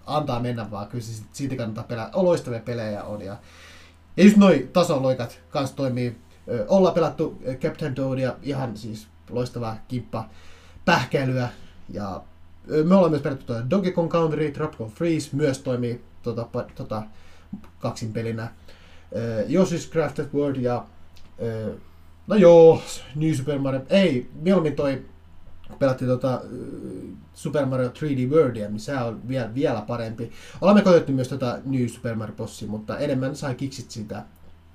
antaa 0.06 0.40
mennä 0.40 0.70
vaan, 0.70 0.86
kyllä 0.86 1.04
se 1.04 1.22
siitä 1.32 1.56
kannattaa 1.56 1.84
pelaa. 1.84 2.10
Loistavia 2.12 2.60
pelejä 2.60 3.04
on 3.04 3.22
ja, 3.22 3.36
ja 4.16 4.24
just 4.24 4.36
noi 4.36 4.68
tasoloikat 4.72 5.40
kanssa 5.50 5.76
toimii. 5.76 6.16
Ollaan 6.68 6.94
pelattu 6.94 7.42
Captain 7.60 7.94
Toadia, 7.94 8.36
ihan 8.42 8.76
siis 8.76 9.06
loistava 9.30 9.76
kimppa 9.88 10.28
pähkäilyä 10.84 11.48
ja 11.88 12.22
me 12.84 12.94
ollaan 12.94 13.10
myös 13.10 13.22
pelattu 13.22 13.46
tuota 13.46 13.70
Donkey 13.70 13.92
Kong 13.92 14.10
Country, 14.10 14.50
Tropical 14.50 14.86
Freeze 14.86 15.30
myös 15.32 15.58
toimii 15.58 16.04
tota, 16.22 16.46
tota, 16.74 17.02
kaksin 17.78 18.12
pelinä. 18.12 18.48
Yoshi's 19.48 19.90
Crafted 19.92 20.26
World 20.34 20.56
ja 20.56 20.84
no 22.26 22.36
joo, 22.36 22.82
New 23.14 23.32
Super 23.32 23.58
Mario, 23.58 23.80
ei, 23.90 24.30
mieluummin 24.34 24.76
toi 24.76 25.04
pelattiin 25.78 26.08
tota 26.08 26.40
Super 27.34 27.66
Mario 27.66 27.88
3D 27.88 28.30
Worldia, 28.30 28.70
missä 28.70 29.04
on 29.04 29.28
vielä, 29.28 29.54
vielä 29.54 29.80
parempi. 29.86 30.32
Olemme 30.60 30.82
koitettu 30.82 31.12
myös 31.12 31.28
tota 31.28 31.58
New 31.64 31.86
Super 31.86 32.14
Mario 32.14 32.36
Bossia, 32.36 32.68
mutta 32.68 32.98
enemmän 32.98 33.36
sai 33.36 33.54
kiksit 33.54 33.90
siitä 33.90 34.24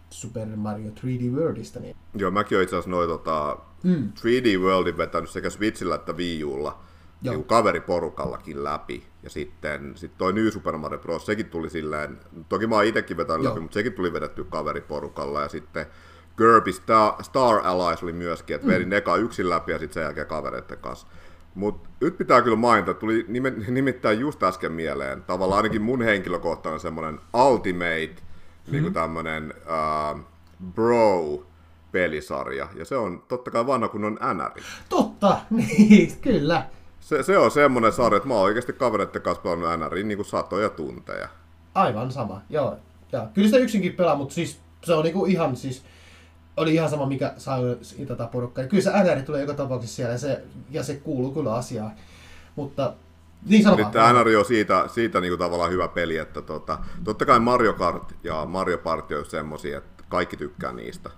Super 0.10 0.47
Mario 0.56 0.91
3D 0.91 1.32
Worldista. 1.32 1.80
Niin. 1.80 1.95
Joo, 2.15 2.32
mäkin 2.32 2.58
olen 2.58 2.63
itse 2.63 2.75
asiassa 2.75 2.89
noin 2.89 3.10
tota, 3.10 3.58
mm. 3.84 4.12
3D 4.15 4.60
Worldin 4.60 4.97
vetänyt 4.97 5.30
sekä 5.30 5.49
Switchillä 5.49 5.95
että 5.95 6.13
Wii 6.13 6.43
Ulla 6.43 6.80
niin 7.21 7.43
kaveriporukallakin 7.43 8.63
läpi. 8.63 9.04
Ja 9.23 9.30
sitten 9.30 9.97
sit 9.97 10.17
toi 10.17 10.34
New 10.34 10.47
Super 10.47 10.78
Mario 10.78 10.99
Bros. 10.99 11.25
sekin 11.25 11.45
tuli 11.45 11.69
silleen, 11.69 12.19
toki 12.49 12.67
mä 12.67 12.75
oon 12.75 12.86
itekin 12.86 13.17
vetänyt 13.17 13.43
Joo. 13.43 13.52
läpi, 13.52 13.62
mutta 13.62 13.73
sekin 13.73 13.93
tuli 13.93 14.13
vedetty 14.13 14.43
kaveriporukalla. 14.43 15.41
Ja 15.41 15.49
sitten 15.49 15.86
Kirby 16.39 16.71
Star, 16.71 17.23
Star 17.23 17.62
Allies 17.63 18.04
oli 18.04 18.13
myöskin, 18.13 18.56
että 18.56 18.67
mm. 18.67 18.73
vedin 18.73 18.93
eka 18.93 19.15
yksin 19.15 19.49
läpi 19.49 19.71
ja 19.71 19.80
sitten 19.80 19.93
sen 19.93 20.04
jälkeen 20.04 20.28
kavereiden 20.28 20.78
kanssa. 20.78 21.08
Mutta 21.56 21.89
nyt 22.02 22.17
pitää 22.17 22.41
kyllä 22.41 22.58
mainita, 22.58 22.93
tuli 22.93 23.25
nimittäin 23.67 24.19
just 24.19 24.43
äsken 24.43 24.71
mieleen, 24.71 25.21
tavallaan 25.23 25.58
ainakin 25.58 25.82
mun 25.82 26.02
henkilökohtainen 26.02 26.80
semmoinen 26.80 27.19
ultimate, 27.34 28.08
mm-hmm. 28.08 28.71
niin 28.71 28.84
kuin 28.84 28.93
tämmöinen 28.93 29.54
uh, 30.13 30.19
bro 30.75 31.43
pelisarja, 31.91 32.67
ja 32.75 32.86
se 32.86 32.97
on 32.97 33.23
totta 33.28 33.52
kai 33.52 33.67
vanha 33.67 33.88
kun 33.88 34.06
on 34.06 34.19
NR. 34.34 34.62
Totta, 34.89 35.38
niin, 35.49 36.12
kyllä. 36.21 36.65
Se, 36.99 37.23
se 37.23 37.38
on 37.38 37.52
semmoinen 37.52 37.91
sarja, 37.91 38.17
että 38.17 38.30
mä 38.30 38.34
oon 38.34 38.43
oikeasti 38.43 38.73
kavereiden 38.73 39.21
kanssa 39.21 39.41
pelannut 39.41 39.80
NRin 39.80 40.08
niin 40.08 40.17
kuin 40.17 40.25
satoja 40.25 40.69
tunteja. 40.69 41.28
Aivan 41.75 42.12
sama, 42.12 42.41
joo. 42.49 42.78
Ja, 43.12 43.28
kyllä 43.34 43.47
sitä 43.47 43.60
yksinkin 43.60 43.93
pelaa, 43.93 44.15
mutta 44.15 44.36
siis 44.36 44.60
se 44.84 44.93
on 44.93 45.04
niinku 45.04 45.25
ihan 45.25 45.56
siis, 45.56 45.84
oli 46.57 46.73
ihan 46.73 46.89
sama 46.89 47.05
mikä 47.05 47.33
saa 47.38 47.59
tätä 48.07 48.27
porukkaa. 48.27 48.67
Kyllä 48.67 48.83
se 48.83 48.91
NR 49.03 49.21
tulee 49.21 49.41
joka 49.41 49.53
tapauksessa 49.53 49.95
siellä 49.95 50.13
ja 50.13 50.17
se, 50.17 50.43
ja 50.69 50.83
se 50.83 50.95
kuuluu 50.95 51.33
kyllä 51.33 51.53
asiaan. 51.53 51.91
Mutta 52.55 52.93
niin 53.45 53.67
Eli 53.67 53.85
tämä 53.91 54.13
NR 54.13 54.27
on 54.38 54.45
siitä, 54.45 54.83
siitä 54.88 55.21
niinku 55.21 55.38
tavallaan 55.38 55.71
hyvä 55.71 55.88
peli, 55.88 56.17
että 56.17 56.41
tota, 56.41 56.77
totta 57.03 57.25
kai 57.25 57.39
Mario 57.39 57.73
Kart 57.73 58.13
ja 58.23 58.45
Mario 58.45 58.77
Party 58.77 59.15
on 59.15 59.25
semmoisia, 59.25 59.77
että 59.77 60.03
kaikki 60.09 60.38
tykkää 60.38 60.71
niistä. 60.71 61.09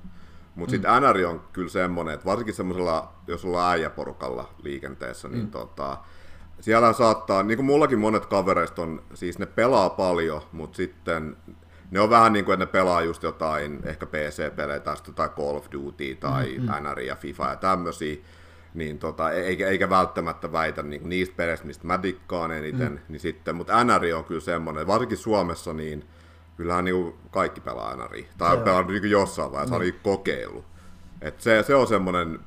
Mutta 0.55 0.71
sitten 0.71 0.91
mm. 0.91 1.09
NR 1.09 1.25
on 1.25 1.41
kyllä 1.53 1.69
semmoinen, 1.69 2.13
että 2.13 2.25
varsinkin 2.25 2.53
semmoisella, 2.55 3.13
jos 3.27 3.45
ollaan 3.45 3.71
äijäporukalla 3.71 4.49
liikenteessä, 4.63 5.27
niin 5.27 5.43
mm. 5.43 5.51
tota, 5.51 5.97
siellä 6.59 6.93
saattaa, 6.93 7.43
niin 7.43 7.57
kuin 7.57 7.65
mullakin 7.65 7.99
monet 7.99 8.25
kavereista 8.25 8.81
on, 8.81 9.03
siis 9.13 9.39
ne 9.39 9.45
pelaa 9.45 9.89
paljon, 9.89 10.41
mutta 10.51 10.77
sitten 10.77 11.37
ne 11.91 11.99
on 11.99 12.09
vähän 12.09 12.33
niin 12.33 12.45
kuin, 12.45 12.53
että 12.53 12.65
ne 12.65 12.71
pelaa 12.71 13.01
just 13.01 13.23
jotain 13.23 13.79
ehkä 13.83 14.05
PC-pelejä 14.05 14.79
tai 14.79 14.95
jotain 15.07 15.29
Call 15.29 15.55
of 15.55 15.65
Duty 15.71 16.15
tai 16.15 16.57
mm, 16.57 16.65
mm. 16.65 16.89
NR 16.89 16.99
ja 16.99 17.15
FIFA 17.15 17.49
ja 17.49 17.55
tämmöisiä, 17.55 18.17
niin 18.73 18.99
tota, 18.99 19.31
e- 19.31 19.41
eikä, 19.41 19.67
eikä 19.67 19.89
välttämättä 19.89 20.51
väitä 20.51 20.83
niin 20.83 21.09
niistä 21.09 21.35
peleistä, 21.35 21.67
mistä 21.67 21.87
mä 21.87 22.03
dikkaan 22.03 22.51
eniten, 22.51 22.91
mm. 22.91 22.99
niin 23.07 23.19
sitten, 23.19 23.55
mutta 23.55 23.83
NR 23.83 24.01
on 24.17 24.23
kyllä 24.23 24.41
semmoinen, 24.41 24.87
varsinkin 24.87 25.17
Suomessa, 25.17 25.73
niin 25.73 26.05
kyllähän 26.57 26.85
niin 26.85 27.13
kaikki 27.31 27.61
pelaa 27.61 27.95
NRI. 27.95 28.27
Tai 28.37 28.57
on 28.57 28.63
pelannut 28.63 28.93
niin 28.93 29.11
jossain 29.11 29.51
vaiheessa, 29.51 29.79
mm. 29.79 29.93
kokeilu. 30.03 30.65
Et 31.21 31.41
se, 31.41 31.63
se 31.63 31.75
on 31.75 31.87
semmoinen 31.87 32.39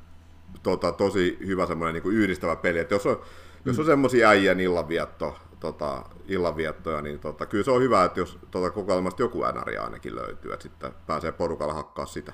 tota, 0.63 0.91
tosi 0.91 1.37
hyvä 1.47 1.65
semmoinen 1.65 2.03
niin 2.03 2.13
yhdistävä 2.13 2.55
peli. 2.55 2.79
Et 2.79 2.91
jos 2.91 3.05
on, 3.05 3.15
mm. 3.15 3.21
jos 3.65 3.79
on 3.79 3.85
semmoisia 3.85 4.29
äijän 4.29 4.59
illanvietto, 4.59 5.37
tota, 5.59 6.03
illanviettoja, 6.27 7.01
niin 7.01 7.19
tota, 7.19 7.45
kyllä 7.45 7.63
se 7.63 7.71
on 7.71 7.81
hyvä, 7.81 8.03
että 8.05 8.19
jos 8.19 8.37
tota, 8.51 8.71
kokoelmasta 8.71 9.21
joku 9.21 9.43
NRI 9.43 9.77
ainakin 9.77 10.15
löytyy, 10.15 10.53
että 10.53 10.63
sitten 10.63 10.91
pääsee 11.07 11.31
porukalla 11.31 11.73
hakkaa 11.73 12.05
sitä. 12.05 12.33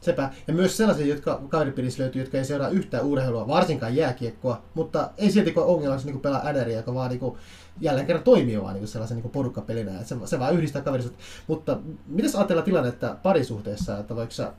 Sepä. 0.00 0.30
Ja 0.46 0.54
myös 0.54 0.76
sellaisia, 0.76 1.06
jotka 1.06 1.40
kaveripiirissä 1.48 2.02
löytyy, 2.02 2.22
jotka 2.22 2.38
ei 2.38 2.44
seuraa 2.44 2.68
yhtään 2.68 3.04
urheilua, 3.04 3.48
varsinkaan 3.48 3.96
jääkiekkoa, 3.96 4.62
mutta 4.74 5.10
ei 5.18 5.30
silti 5.30 5.52
kun 5.52 5.64
ongelmaksi 5.64 6.06
niin 6.06 6.20
pelaa 6.20 6.52
NRiä, 6.52 6.76
joka 6.76 6.94
vaan 6.94 7.10
niin 7.10 7.20
kuin, 7.20 7.38
jälleen 7.80 8.06
kerran 8.06 8.24
toimii 8.24 8.62
vaan 8.62 8.74
niin 8.74 8.88
sellaisen 8.88 9.16
niin 9.16 9.30
porukkapelinä. 9.30 9.92
Että 9.92 10.04
se, 10.04 10.16
se 10.24 10.38
vaan 10.38 10.54
yhdistää 10.54 10.82
kaverisuutta. 10.82 11.22
Mutta 11.46 11.78
miten 12.06 12.30
ajatellaan 12.36 12.64
tilannetta 12.64 13.16
parisuhteessa, 13.22 13.98
että 13.98 14.16
voiko 14.16 14.32
sä, 14.32 14.52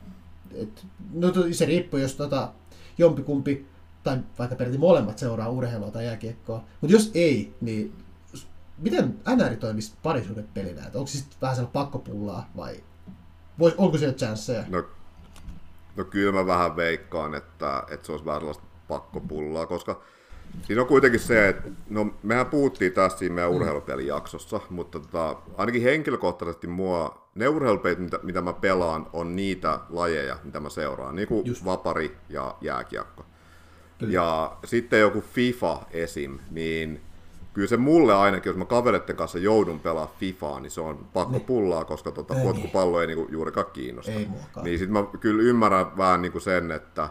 et, 0.54 0.86
no 1.14 1.32
se 1.52 1.64
riippuu, 1.64 2.00
jos 2.00 2.14
tota, 2.14 2.48
jompikumpi 2.98 3.66
tai 4.06 4.18
vaikka 4.38 4.56
peräti 4.56 4.78
molemmat 4.78 5.18
seuraa 5.18 5.48
urheilua 5.48 5.90
tai 5.90 6.04
jääkiekkoa. 6.04 6.64
Mutta 6.80 6.92
jos 6.92 7.10
ei, 7.14 7.54
niin 7.60 7.92
miten 8.78 9.20
NR 9.36 9.56
toimisi 9.56 9.94
parisuhdepelinä? 10.02 10.86
Että 10.86 10.98
onko 10.98 11.06
se 11.06 11.18
sitten 11.18 11.38
vähän 11.42 11.56
sellainen 11.56 11.72
pakkopullaa 11.72 12.50
vai 12.56 12.84
vois, 13.58 13.74
onko 13.78 13.98
siellä 13.98 14.14
chanceja? 14.14 14.64
No, 14.68 14.84
no 15.96 16.04
kyllä 16.04 16.32
mä 16.32 16.46
vähän 16.46 16.76
veikkaan, 16.76 17.34
että, 17.34 17.82
että 17.90 18.06
se 18.06 18.12
olisi 18.12 18.24
vähän 18.24 18.40
sellaista 18.40 18.64
pakkopullaa, 18.88 19.66
koska 19.66 20.02
Siinä 20.62 20.82
on 20.82 20.88
kuitenkin 20.88 21.20
se, 21.20 21.48
että 21.48 21.68
no, 21.90 22.14
mehän 22.22 22.46
puhuttiin 22.46 22.92
tästä 22.92 23.18
siinä 23.18 23.34
meidän 23.34 23.50
mm. 23.50 23.56
urheilupelijaksossa, 23.56 24.60
mutta 24.70 25.00
tota, 25.00 25.36
ainakin 25.56 25.82
henkilökohtaisesti 25.82 26.66
mua, 26.66 27.28
ne 27.34 27.48
urheilupelit, 27.48 27.98
mitä, 27.98 28.18
mitä 28.22 28.42
mä 28.42 28.52
pelaan, 28.52 29.06
on 29.12 29.36
niitä 29.36 29.80
lajeja, 29.90 30.38
mitä 30.44 30.60
mä 30.60 30.68
seuraan, 30.68 31.16
niin 31.16 31.28
kuin 31.28 31.46
Just. 31.46 31.64
vapari 31.64 32.16
ja 32.28 32.56
jääkiekko. 32.60 33.24
Kyllä. 33.98 34.12
Ja 34.12 34.56
sitten 34.64 35.00
joku 35.00 35.20
FIFA 35.20 35.82
esim, 35.90 36.38
niin 36.50 37.00
kyllä 37.56 37.68
se 37.68 37.76
mulle 37.76 38.14
ainakin, 38.14 38.50
jos 38.50 38.56
mä 38.56 38.64
kavereiden 38.64 39.16
kanssa 39.16 39.38
joudun 39.38 39.80
pelaa 39.80 40.14
FIFAa, 40.18 40.60
niin 40.60 40.70
se 40.70 40.80
on 40.80 41.06
pakko 41.12 41.32
niin. 41.32 41.44
pullaa, 41.44 41.84
koska 41.84 42.12
tota, 42.12 42.34
potkupallo 42.42 43.00
ei 43.00 43.06
niinku 43.06 43.28
juurikaan 43.30 43.66
kiinnosta. 43.72 44.12
Ei 44.12 44.28
niin 44.62 44.78
sitten 44.78 44.92
mä 44.92 45.04
kyllä 45.20 45.42
ymmärrän 45.42 45.96
vähän 45.96 46.22
niinku 46.22 46.40
sen, 46.40 46.70
että 46.70 47.08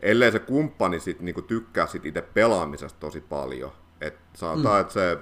ellei 0.00 0.32
se 0.32 0.38
kumppani 0.38 1.00
sit 1.00 1.20
niinku 1.20 1.42
tykkää 1.42 1.86
sit 1.86 2.06
itse 2.06 2.22
pelaamisesta 2.22 3.00
tosi 3.00 3.20
paljon. 3.20 3.72
Et 4.00 4.16
sanotaan, 4.34 4.76
mm. 4.76 4.80
että 4.80 4.92
se, 4.92 5.18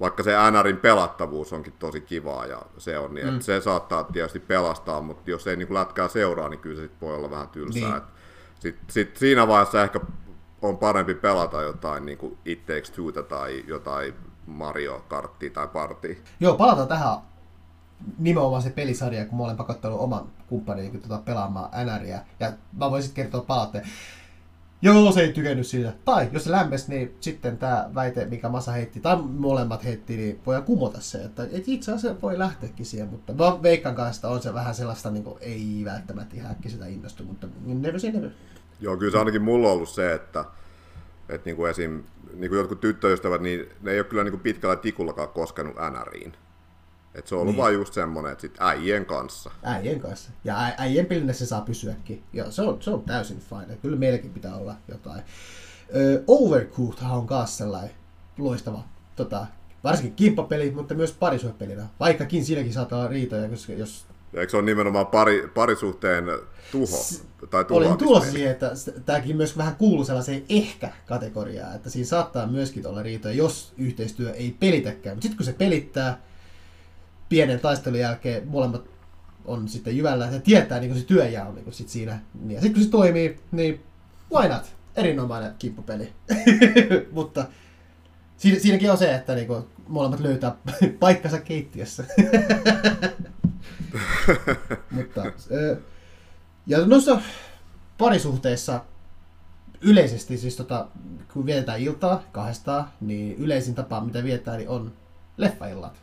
vaikka 0.00 0.22
se 0.22 0.32
NRin 0.50 0.76
pelattavuus 0.76 1.52
onkin 1.52 1.72
tosi 1.78 2.00
kivaa 2.00 2.46
ja 2.46 2.62
se 2.78 2.98
on, 2.98 3.14
niin 3.14 3.32
mm. 3.32 3.40
se 3.40 3.60
saattaa 3.60 4.04
tietysti 4.04 4.40
pelastaa, 4.40 5.00
mutta 5.00 5.30
jos 5.30 5.46
ei 5.46 5.56
niinku 5.56 5.74
lätkää 5.74 6.08
seuraa, 6.08 6.48
niin 6.48 6.60
kyllä 6.60 6.76
se 6.76 6.82
sit 6.82 7.00
voi 7.00 7.14
olla 7.14 7.30
vähän 7.30 7.48
tylsää. 7.48 7.90
Niin. 7.90 8.02
sit, 8.58 8.76
sit 8.90 9.16
siinä 9.16 9.48
vaiheessa 9.48 9.82
ehkä 9.82 10.00
on 10.68 10.78
parempi 10.78 11.14
pelata 11.14 11.62
jotain 11.62 12.06
niin 12.06 12.18
kuin 12.18 12.38
It 12.44 12.66
Takes 12.66 12.90
Two 12.90 13.22
tai 13.22 13.64
jotain 13.66 14.14
Mario 14.46 15.04
Karttia 15.08 15.50
tai 15.50 15.68
Partia. 15.68 16.16
Joo, 16.40 16.56
palataan 16.56 16.88
tähän 16.88 17.18
nimenomaan 18.18 18.62
se 18.62 18.70
pelisarja, 18.70 19.26
kun 19.26 19.38
mä 19.38 19.44
olen 19.44 19.56
pakottanut 19.56 20.00
oman 20.00 20.26
kumppanin 20.46 21.00
tuota, 21.00 21.22
pelaamaan 21.24 21.70
NRiä, 21.86 22.20
ja 22.40 22.52
mä 22.72 22.90
voisin 22.90 23.14
kertoa 23.14 23.40
palautteen. 23.40 23.84
Joo, 24.82 25.12
se 25.12 25.20
ei 25.20 25.32
tykännyt 25.32 25.66
siitä. 25.66 25.92
Tai 26.04 26.28
jos 26.32 26.44
se 26.44 26.50
lämpesi, 26.50 26.90
niin 26.90 27.16
sitten 27.20 27.58
tämä 27.58 27.90
väite, 27.94 28.24
mikä 28.24 28.48
Masa 28.48 28.72
heitti, 28.72 29.00
tai 29.00 29.16
molemmat 29.16 29.84
heitti, 29.84 30.16
niin 30.16 30.40
voidaan 30.46 30.64
kumota 30.64 31.00
se. 31.00 31.18
Että, 31.18 31.42
että 31.42 31.62
itse 31.66 31.92
asiassa 31.92 32.22
voi 32.22 32.38
lähteäkin 32.38 32.86
siihen, 32.86 33.08
mutta 33.08 33.32
mä 33.32 33.62
Veikkan 33.62 33.94
kanssa 33.94 34.28
on 34.28 34.42
se 34.42 34.54
vähän 34.54 34.74
sellaista, 34.74 35.10
niin 35.10 35.24
kuin, 35.24 35.36
ei 35.40 35.82
välttämättä 35.84 36.36
ihan 36.36 36.50
äkki 36.50 36.70
sitä 36.70 36.86
innostu, 36.86 37.24
mutta 37.24 37.46
never 37.64 38.00
say 38.00 38.12
never. 38.12 38.30
Joo, 38.80 38.96
kyllä 38.96 39.12
se 39.12 39.18
ainakin 39.18 39.42
mulla 39.42 39.68
on 39.68 39.74
ollut 39.74 39.88
se, 39.88 40.12
että, 40.12 40.44
että 41.28 41.48
niin 41.48 41.56
kuin 41.56 41.70
esim, 41.70 42.02
niin 42.34 42.50
kuin 42.50 42.58
jotkut 42.58 42.80
tyttöystävät, 42.80 43.40
niin 43.40 43.68
ne 43.82 43.90
ei 43.90 43.98
ole 43.98 44.06
kyllä 44.06 44.24
niin 44.24 44.32
kuin 44.32 44.40
pitkällä 44.40 44.76
tikullakaan 44.76 45.28
koskenut 45.28 45.76
NRiin. 45.90 46.32
Et 47.14 47.26
se 47.26 47.34
on 47.34 47.40
ollut 47.40 47.54
niin. 47.54 47.62
vain 47.62 47.74
just 47.74 47.94
semmoinen, 47.94 48.32
että 48.32 48.42
sit 48.42 48.56
äijien 48.60 49.06
kanssa. 49.06 49.50
Äijien 49.62 50.00
kanssa. 50.00 50.30
Ja 50.44 50.60
ä, 50.60 50.74
äijien 50.78 51.06
pelinä 51.06 51.32
se 51.32 51.46
saa 51.46 51.60
pysyäkin. 51.60 52.22
Ja 52.32 52.50
se 52.50 52.62
on, 52.62 52.82
se 52.82 52.90
on 52.90 53.02
täysin 53.02 53.40
fine. 53.40 53.78
Kyllä 53.82 53.96
meilläkin 53.96 54.30
pitää 54.30 54.56
olla 54.56 54.74
jotain. 54.88 55.22
Ö, 55.96 56.22
Overcooked 56.26 56.98
on 57.10 57.26
kanssa 57.26 57.56
sellainen 57.56 57.90
loistava, 58.38 58.84
tota, 59.16 59.46
varsinkin 59.84 60.14
kimppapeli, 60.14 60.70
mutta 60.70 60.94
myös 60.94 61.12
parisuhtepelinä. 61.12 61.86
Vaikkakin 62.00 62.44
siinäkin 62.44 62.72
saattaa 62.72 63.08
riitoja, 63.08 63.48
koska 63.48 63.72
jos 63.72 64.06
Eikö 64.36 64.50
se 64.50 64.56
ole 64.56 64.64
nimenomaan 64.64 65.06
pari, 65.06 65.50
parisuhteen 65.54 66.24
tuho? 66.72 66.86
S- 66.86 67.24
tai 67.50 67.64
Olin 67.70 67.96
tulossa 67.96 68.32
siihen, 68.32 68.50
että 68.50 68.72
tämäkin 69.06 69.36
myös 69.36 69.56
vähän 69.56 69.76
kuuluu 69.76 70.04
sellaiseen 70.04 70.44
ehkä-kategoriaan, 70.48 71.76
että 71.76 71.90
siinä 71.90 72.06
saattaa 72.06 72.46
myöskin 72.46 72.86
olla 72.86 73.02
riitoja, 73.02 73.34
jos 73.34 73.72
yhteistyö 73.78 74.32
ei 74.32 74.56
pelitäkään. 74.60 75.16
Mutta 75.16 75.22
sitten 75.22 75.36
kun 75.36 75.46
se 75.46 75.52
pelittää, 75.52 76.22
pienen 77.28 77.60
taistelun 77.60 77.98
jälkeen 77.98 78.48
molemmat 78.48 78.84
on 79.44 79.68
sitten 79.68 79.96
jyvällä 79.96 80.28
ja 80.32 80.40
tietää 80.40 80.80
niin 80.80 80.98
se 80.98 81.04
työjää 81.04 81.48
on 81.48 81.54
niin 81.54 81.72
sit 81.72 81.88
siinä. 81.88 82.20
Ja 82.48 82.60
sitten 82.60 82.74
kun 82.74 82.82
se 82.82 82.90
toimii, 82.90 83.36
niin 83.52 83.80
why 84.34 84.48
not? 84.48 84.62
Erinomainen 84.96 85.54
kimppupeli. 85.58 86.12
Mutta 87.12 87.46
Siin, 88.36 88.60
siinäkin 88.60 88.90
on 88.90 88.98
se, 88.98 89.14
että 89.14 89.34
niinku, 89.34 89.68
molemmat 89.88 90.20
löytää 90.20 90.56
paikkansa 91.00 91.40
keittiössä. 91.40 92.04
Mutta, 94.90 95.22
ja 96.66 96.86
noissa 96.86 97.20
parisuhteissa 97.98 98.80
yleisesti, 99.80 100.36
siis 100.36 100.56
tota, 100.56 100.86
kun 101.32 101.46
vietetään 101.46 101.80
iltaa 101.80 102.22
kahdestaan, 102.32 102.88
niin 103.00 103.36
yleisin 103.36 103.74
tapa, 103.74 104.00
mitä 104.00 104.24
viettää, 104.24 104.56
niin 104.56 104.68
on 104.68 104.92
leffaillat. 105.36 106.02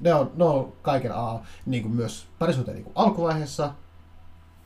Ne 0.00 0.14
on, 0.14 0.32
ne 0.36 0.44
on 0.44 0.72
kaiken 0.82 1.14
A, 1.14 1.40
niin 1.66 1.82
kuin 1.82 1.94
myös 1.94 2.26
parisuhteen 2.38 2.74
niin 2.74 2.84
kuin 2.84 2.92
alkuvaiheessa, 2.96 3.74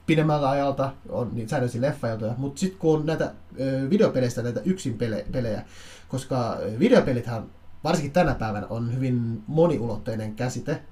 pidemmältä 0.07 0.51
ajalta 0.51 0.92
on 1.09 1.30
niin 1.32 1.49
säännöllisiä 1.49 1.80
leffailtoja, 1.80 2.34
mutta 2.36 2.61
sitten 2.61 2.78
kun 2.78 2.99
on 3.01 3.07
näitä 3.07 3.32
ö, 3.61 3.90
videopeleistä 3.90 4.42
näitä 4.42 4.61
yksin 4.64 4.99
pele, 4.99 5.24
pelejä, 5.32 5.62
koska 6.09 6.57
videopelithän 6.78 7.46
varsinkin 7.84 8.12
tänä 8.12 8.34
päivänä 8.34 8.66
on 8.66 8.94
hyvin 8.94 9.42
moniulotteinen 9.46 10.34
käsite, 10.34 10.82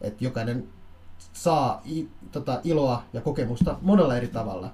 että 0.00 0.24
jokainen 0.24 0.68
saa 1.32 1.82
i, 1.86 2.08
tota, 2.32 2.60
iloa 2.64 3.04
ja 3.12 3.20
kokemusta 3.20 3.78
monella 3.82 4.16
eri 4.16 4.28
tavalla. 4.28 4.72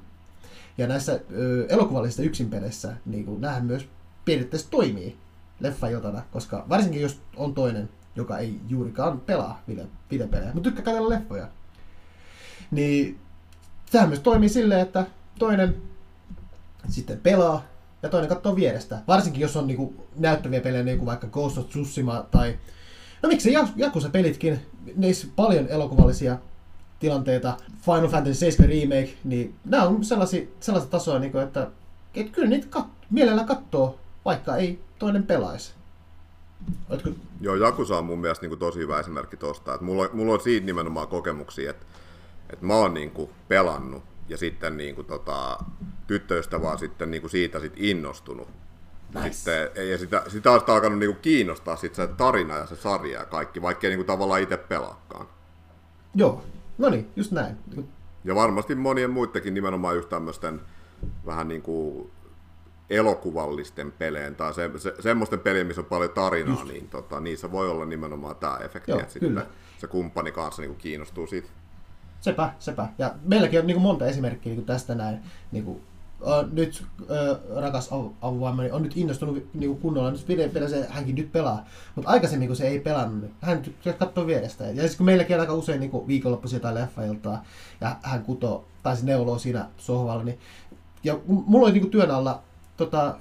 Ja 0.79 0.87
näissä 0.87 1.21
elokuvallisissa 1.69 2.23
yksinpeleissä 2.23 2.97
niin 3.07 3.41
nämähän 3.41 3.65
myös 3.65 3.89
periaatteessa 4.25 4.71
toimii 4.71 5.17
leffailtana, 5.61 6.23
koska 6.33 6.65
varsinkin 6.69 7.03
jos 7.03 7.21
on 7.37 7.55
toinen, 7.55 7.89
joka 8.17 8.39
ei 8.39 8.61
juurikaan 8.69 9.21
pelaa 9.21 9.63
video, 9.69 9.87
videopelejä, 10.11 10.55
mutta 10.55 10.71
tykkää 10.71 10.85
katsella 10.85 11.09
leffoja, 11.09 11.49
niin 12.71 13.19
sehän 13.91 14.09
myös 14.09 14.21
toimii 14.21 14.49
silleen, 14.49 14.81
että 14.81 15.07
toinen 15.39 15.77
sitten 16.89 17.21
pelaa 17.21 17.65
ja 18.03 18.09
toinen 18.09 18.29
katsoo 18.29 18.57
vierestä. 18.57 18.99
Varsinkin 19.09 19.41
jos 19.41 19.57
on 19.57 19.67
niinku 19.67 20.07
näyttäviä 20.17 20.61
pelejä, 20.61 20.83
niin 20.83 20.99
kuin 20.99 21.07
vaikka 21.07 21.27
Ghost 21.27 21.59
of 21.59 21.69
Tsushima 21.69 22.27
tai... 22.31 22.59
No 23.23 23.29
miksi 23.29 23.53
Jakusa-pelitkin, 23.77 24.61
niissä 24.97 25.27
paljon 25.37 25.69
elokuvallisia 25.69 26.39
tilanteita. 26.99 27.57
Final 27.85 28.09
Fantasy 28.09 28.35
7 28.35 28.69
Remake, 28.69 29.15
niin 29.25 29.55
nämä 29.65 29.83
on 29.83 30.05
sellaisia, 30.05 30.47
sellaista 30.61 30.91
tasoa, 30.91 31.19
niin 31.19 31.33
kuin, 31.33 31.45
että, 31.45 31.71
että 32.15 32.33
kyllä 32.33 32.49
niitä 32.49 32.67
kat, 32.71 32.87
mielellä 33.11 33.45
katsoo, 33.45 33.99
vaikka 34.25 34.57
ei 34.57 34.81
toinen 34.99 35.23
pelaisi. 35.23 35.73
Oletko... 36.91 37.11
Joo, 37.41 37.55
Jakusa 37.55 37.99
on 37.99 38.05
mun 38.05 38.19
mielestä 38.19 38.43
niin 38.43 38.51
kuin 38.51 38.59
tosi 38.59 38.79
hyvä 38.79 39.01
esimerkki 39.01 39.37
tosta. 39.37 39.75
Että 39.75 39.85
mulla, 39.85 40.09
mulla 40.13 40.33
on 40.33 40.41
siitä 40.41 40.67
nimenomaan 40.67 41.09
kokemuksia, 41.09 41.71
että, 41.71 41.87
että 42.51 42.67
mä 42.67 42.75
oon 42.75 42.95
niin 42.95 43.11
kuin 43.11 43.31
pelannut 43.49 44.03
ja 44.29 44.37
sitten 44.37 44.77
niin 44.77 44.95
kuin, 44.95 45.07
tota, 45.07 45.59
tyttöystä 46.07 46.63
vaan 46.63 46.79
sitten 46.79 47.11
niin 47.11 47.21
kuin 47.21 47.31
siitä 47.31 47.61
sit 47.61 47.73
innostunut. 47.77 48.49
Nice. 49.15 49.33
Sitten, 49.33 49.91
ja 49.91 49.99
sitä, 49.99 50.23
sitä 50.29 50.51
on 50.51 50.61
sitten 50.61 50.75
alkanut 50.75 50.99
niin 50.99 51.11
kuin 51.13 51.23
kiinnostaa 51.23 51.77
sit 51.77 51.95
se 51.95 52.07
tarina 52.07 52.57
ja 52.57 52.67
se 52.67 52.77
sarja 52.77 53.19
ja 53.19 53.27
kaikki, 53.27 53.63
vaikka 53.63 53.87
ei 53.87 53.91
niin 53.91 53.99
kuin 53.99 54.07
tavallaan 54.07 54.41
itse 54.41 54.57
pelaakaan. 54.57 55.27
Joo, 56.15 56.45
no 56.79 56.89
niin, 56.89 57.11
just 57.17 57.33
näin. 57.33 57.57
Ja 58.25 58.35
varmasti 58.35 58.75
monien 58.75 59.11
muidenkin 59.11 59.55
nimenomaan 59.55 59.97
just 59.97 60.09
tämmöisten 60.09 60.61
vähän 61.27 61.49
niin 61.49 61.63
kuin 61.63 62.11
elokuvallisten 62.91 63.93
peleen 63.93 64.35
tai 64.35 64.55
se, 64.55 64.71
se, 64.77 64.95
semmoisten 65.01 65.41
pelien, 65.41 65.67
missä 65.67 65.81
on 65.81 65.87
paljon 65.87 66.11
tarinaa, 66.11 66.55
just. 66.55 66.73
niin 66.73 66.89
tota, 66.89 67.21
niissä 67.21 67.53
voi 67.53 67.71
olla 67.71 67.85
nimenomaan 67.85 68.37
tämä 68.37 68.57
efekti, 68.57 68.91
Joo, 68.91 69.01
että 69.01 69.13
sitten 69.13 69.43
se 69.79 69.87
kumppani 69.87 70.33
kanssa 70.33 70.63
niin 70.63 70.71
kuin 70.71 70.79
kiinnostuu 70.79 71.27
siitä. 71.27 71.49
Sepä, 72.21 72.53
sepä. 72.59 72.89
Ja 72.99 73.15
meilläkin 73.25 73.61
on 73.61 73.67
niin 73.67 73.75
kuin 73.75 73.83
monta 73.83 74.07
esimerkkiä 74.07 74.51
niin 74.51 74.57
kuin 74.57 74.67
tästä 74.67 74.95
näin. 74.95 75.21
Niin 75.53 75.65
kuin, 75.65 75.83
uh, 76.23 76.53
nyt 76.53 76.85
uh, 77.01 77.61
rakas 77.61 77.89
avovaimani 78.21 78.71
on 78.71 78.83
nyt 78.83 78.97
innostunut 78.97 79.55
niin 79.55 79.71
kuin 79.71 79.81
kunnolla 79.81 80.11
nyt 80.11 80.29
videopeliä, 80.29 80.87
hänkin 80.89 81.15
nyt 81.15 81.33
pelaa. 81.33 81.67
Mutta 81.95 82.11
aikaisemmin, 82.11 82.49
kun 82.49 82.57
se 82.57 82.69
ei 82.69 82.81
pelannut, 82.81 83.21
niin 83.21 83.35
hän 83.41 83.63
katsoo 83.99 84.27
vierestä. 84.27 84.65
Ja 84.65 84.83
siis 84.83 84.97
kun 84.97 85.07
meilläkin 85.07 85.37
on 85.37 85.41
aika 85.41 85.55
usein 85.55 85.81
niin 85.81 85.91
kuin 85.91 86.07
viikonloppuisia 86.07 86.61
tai 86.61 86.75
leffailtaa, 86.75 87.45
ja 87.81 87.97
hän 88.03 88.23
kutoo, 88.23 88.65
tai 88.83 88.97
se 88.97 89.05
neuloo 89.05 89.39
siinä 89.39 89.69
sohvalla, 89.79 90.25
niin 90.25 90.39
ja 91.05 91.19
mulla 91.27 91.67
oli 91.67 91.73
niin 91.73 91.83
kuin 91.83 91.91
työn 91.91 92.11
alla 92.11 92.43
tota, 92.77 93.19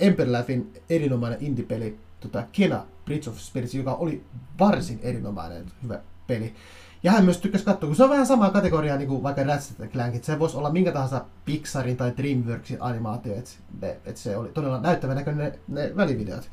Emperlafin 0.00 0.72
erinomainen 0.90 1.38
indie-peli, 1.40 1.98
tota, 2.20 2.44
Kena 2.52 2.84
Bridge 3.04 3.30
of 3.30 3.38
Spirits, 3.38 3.74
joka 3.74 3.94
oli 3.94 4.24
varsin 4.58 5.00
erinomainen 5.02 5.66
hyvä 5.82 6.00
peli. 6.26 6.54
Ja 7.02 7.12
hän 7.12 7.24
myös 7.24 7.38
tykkäsi 7.38 7.64
katsoa, 7.64 7.86
kun 7.86 7.96
se 7.96 8.04
on 8.04 8.10
vähän 8.10 8.26
samaa 8.26 8.50
kategoriaa 8.50 8.96
niin 8.96 9.08
kuin 9.08 9.22
vaikka 9.22 9.42
Ratchet 9.42 9.92
Clank, 9.92 10.24
se 10.24 10.38
voisi 10.38 10.56
olla 10.56 10.70
minkä 10.70 10.92
tahansa 10.92 11.24
Pixarin 11.44 11.96
tai 11.96 12.12
Dreamworksin 12.16 12.76
animaatio, 12.80 13.34
että 13.34 13.96
et 14.04 14.16
se 14.16 14.36
oli 14.36 14.48
todella 14.48 14.80
näyttävä 14.80 15.14
näköinen 15.14 15.52
ne, 15.68 15.82
ne 15.82 15.96
välivideot. 15.96 16.50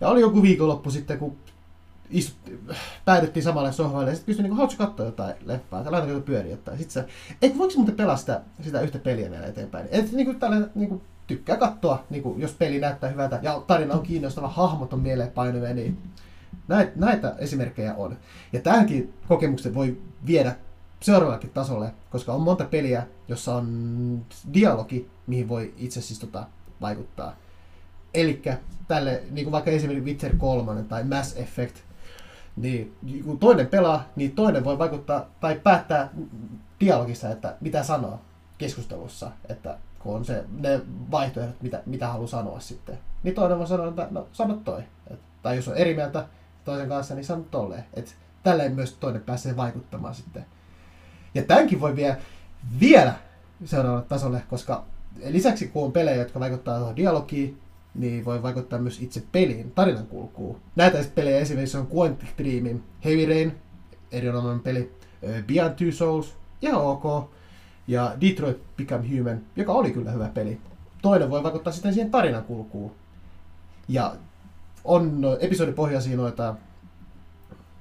Ja 0.00 0.08
oli 0.08 0.20
joku 0.20 0.42
viikonloppu 0.42 0.90
sitten, 0.90 1.18
kun 1.18 1.36
istut, 2.10 2.52
päädyttiin 3.04 3.42
samalle 3.42 3.72
sohvalle 3.72 4.10
ja 4.10 4.16
sitten 4.16 4.26
kysyin, 4.26 4.44
niin 4.44 4.56
haluatko 4.56 4.86
katsoa 4.86 5.06
jotain 5.06 5.34
leffaa, 5.44 5.82
tai 5.82 5.92
laitako 5.92 6.20
pyöriä 6.20 6.50
jotain. 6.50 6.78
Sitten 6.78 7.04
se, 7.04 7.08
eikö 7.42 7.58
voiko 7.58 7.74
muuten 7.76 7.96
pelaa 7.96 8.16
sitä, 8.16 8.40
sitä 8.60 8.80
yhtä 8.80 8.98
peliä 8.98 9.30
vielä 9.30 9.46
eteenpäin. 9.46 9.88
Et 9.90 10.12
niin 10.12 10.26
kuin 10.26 10.40
tällainen, 10.40 10.70
niin 10.74 10.88
kuin, 10.88 11.02
tykkää 11.26 11.56
katsoa, 11.56 12.04
niin 12.10 12.22
kuin, 12.22 12.40
jos 12.40 12.52
peli 12.52 12.78
näyttää 12.78 13.10
hyvältä 13.10 13.38
ja 13.42 13.62
tarina 13.66 13.94
on 13.94 14.02
kiinnostava, 14.02 14.48
hahmot 14.48 14.92
on 14.92 15.00
mieleen 15.00 15.30
painuvia, 15.30 15.74
niin 15.74 15.98
näitä, 16.68 16.92
näitä 16.96 17.34
esimerkkejä 17.38 17.94
on. 17.94 18.18
Ja 18.52 18.60
tähänkin 18.60 19.14
kokemuksen 19.28 19.74
voi 19.74 19.98
viedä 20.26 20.56
seuraavallekin 21.00 21.50
tasolle, 21.50 21.94
koska 22.10 22.32
on 22.32 22.40
monta 22.40 22.64
peliä, 22.64 23.06
jossa 23.28 23.54
on 23.54 24.26
dialogi, 24.54 25.10
mihin 25.26 25.48
voi 25.48 25.74
itse 25.76 26.00
siis 26.00 26.18
tota, 26.18 26.46
vaikuttaa. 26.80 27.36
Eli 28.14 28.42
tälle, 28.88 29.22
niin 29.30 29.44
kuin 29.44 29.52
vaikka 29.52 29.70
esimerkiksi 29.70 30.06
Witcher 30.06 30.36
3 30.36 30.82
tai 30.82 31.04
Mass 31.04 31.36
Effect, 31.36 31.76
niin 32.56 32.96
kun 33.24 33.38
toinen 33.38 33.66
pelaa, 33.66 34.08
niin 34.16 34.32
toinen 34.32 34.64
voi 34.64 34.78
vaikuttaa 34.78 35.30
tai 35.40 35.60
päättää 35.62 36.10
dialogissa, 36.80 37.30
että 37.30 37.56
mitä 37.60 37.82
sanoo 37.82 38.20
keskustelussa, 38.58 39.30
että 39.48 39.78
kun 39.98 40.14
on 40.14 40.24
se, 40.24 40.44
ne 40.60 40.80
vaihtoehdot, 41.10 41.62
mitä, 41.62 41.82
mitä 41.86 42.08
haluaa 42.08 42.28
sanoa 42.28 42.60
sitten. 42.60 42.98
Niin 43.22 43.34
toinen 43.34 43.58
voi 43.58 43.66
sanoa, 43.66 43.88
että 43.88 44.08
no 44.10 44.28
sano 44.32 44.60
toi. 44.64 44.82
Et, 45.10 45.20
tai 45.42 45.56
jos 45.56 45.68
on 45.68 45.76
eri 45.76 45.94
mieltä 45.94 46.26
toisen 46.66 46.88
kanssa, 46.88 47.14
niin 47.14 47.24
sano 47.24 47.44
tolleen. 47.50 47.84
Että 47.94 48.10
tälleen 48.42 48.74
myös 48.74 48.92
toinen 48.92 49.22
pääsee 49.22 49.56
vaikuttamaan 49.56 50.14
sitten. 50.14 50.44
Ja 51.34 51.42
tämänkin 51.42 51.80
voi 51.80 51.96
vie 51.96 52.16
vielä 52.80 53.14
seuraavalle 53.64 54.06
tasolle, 54.08 54.42
koska 54.48 54.84
lisäksi 55.24 55.68
kun 55.68 55.84
on 55.84 55.92
pelejä, 55.92 56.16
jotka 56.16 56.40
vaikuttaa 56.40 56.78
tuohon 56.78 56.96
dialogiin, 56.96 57.60
niin 57.94 58.24
voi 58.24 58.42
vaikuttaa 58.42 58.78
myös 58.78 59.00
itse 59.00 59.22
peliin, 59.32 59.70
tarinan 59.70 60.06
kulkuun. 60.06 60.60
Näitä 60.76 60.98
pelejä 61.14 61.38
esimerkiksi 61.38 61.78
on 61.78 61.88
Quantic 61.96 62.28
Dreamin 62.38 62.84
Heavy 63.04 63.26
Rain, 63.26 63.56
erinomainen 64.12 64.60
peli, 64.60 64.92
Beyond 65.46 65.74
Two 65.74 65.92
Souls, 65.92 66.36
ja 66.62 66.76
ok, 66.76 67.30
ja 67.88 68.16
Detroit 68.20 68.76
Become 68.76 69.08
Human, 69.08 69.40
joka 69.56 69.72
oli 69.72 69.90
kyllä 69.90 70.10
hyvä 70.10 70.28
peli. 70.28 70.60
Toinen 71.02 71.30
voi 71.30 71.42
vaikuttaa 71.42 71.72
sitten 71.72 71.94
siihen 71.94 72.10
tarinan 72.10 72.44
kulkuun. 72.44 72.92
Ja 73.88 74.16
on 74.86 75.20
no, 75.20 75.36
episodipohjaisia 75.40 76.16
noita 76.16 76.54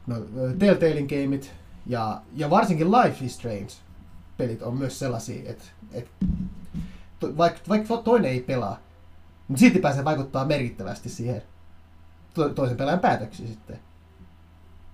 no, 0.07 0.15
Telltalein 0.59 1.07
gameit, 1.07 1.53
ja, 1.85 2.21
ja 2.33 2.49
varsinkin 2.49 2.91
Life 2.91 3.25
is 3.25 3.35
Strange 3.35 3.73
pelit 4.37 4.61
on 4.61 4.77
myös 4.77 4.99
sellaisia, 4.99 5.51
että, 5.51 5.65
to, 7.19 7.37
vaikka, 7.37 7.59
vaikka 7.69 7.97
toinen 7.97 8.31
ei 8.31 8.39
pelaa, 8.39 8.79
mutta 9.47 9.59
silti 9.59 9.79
pääsee 9.79 10.05
vaikuttaa 10.05 10.45
merkittävästi 10.45 11.09
siihen 11.09 11.41
to, 12.33 12.49
toisen 12.49 12.77
pelaajan 12.77 12.99
päätöksiin 12.99 13.47
sitten. 13.47 13.79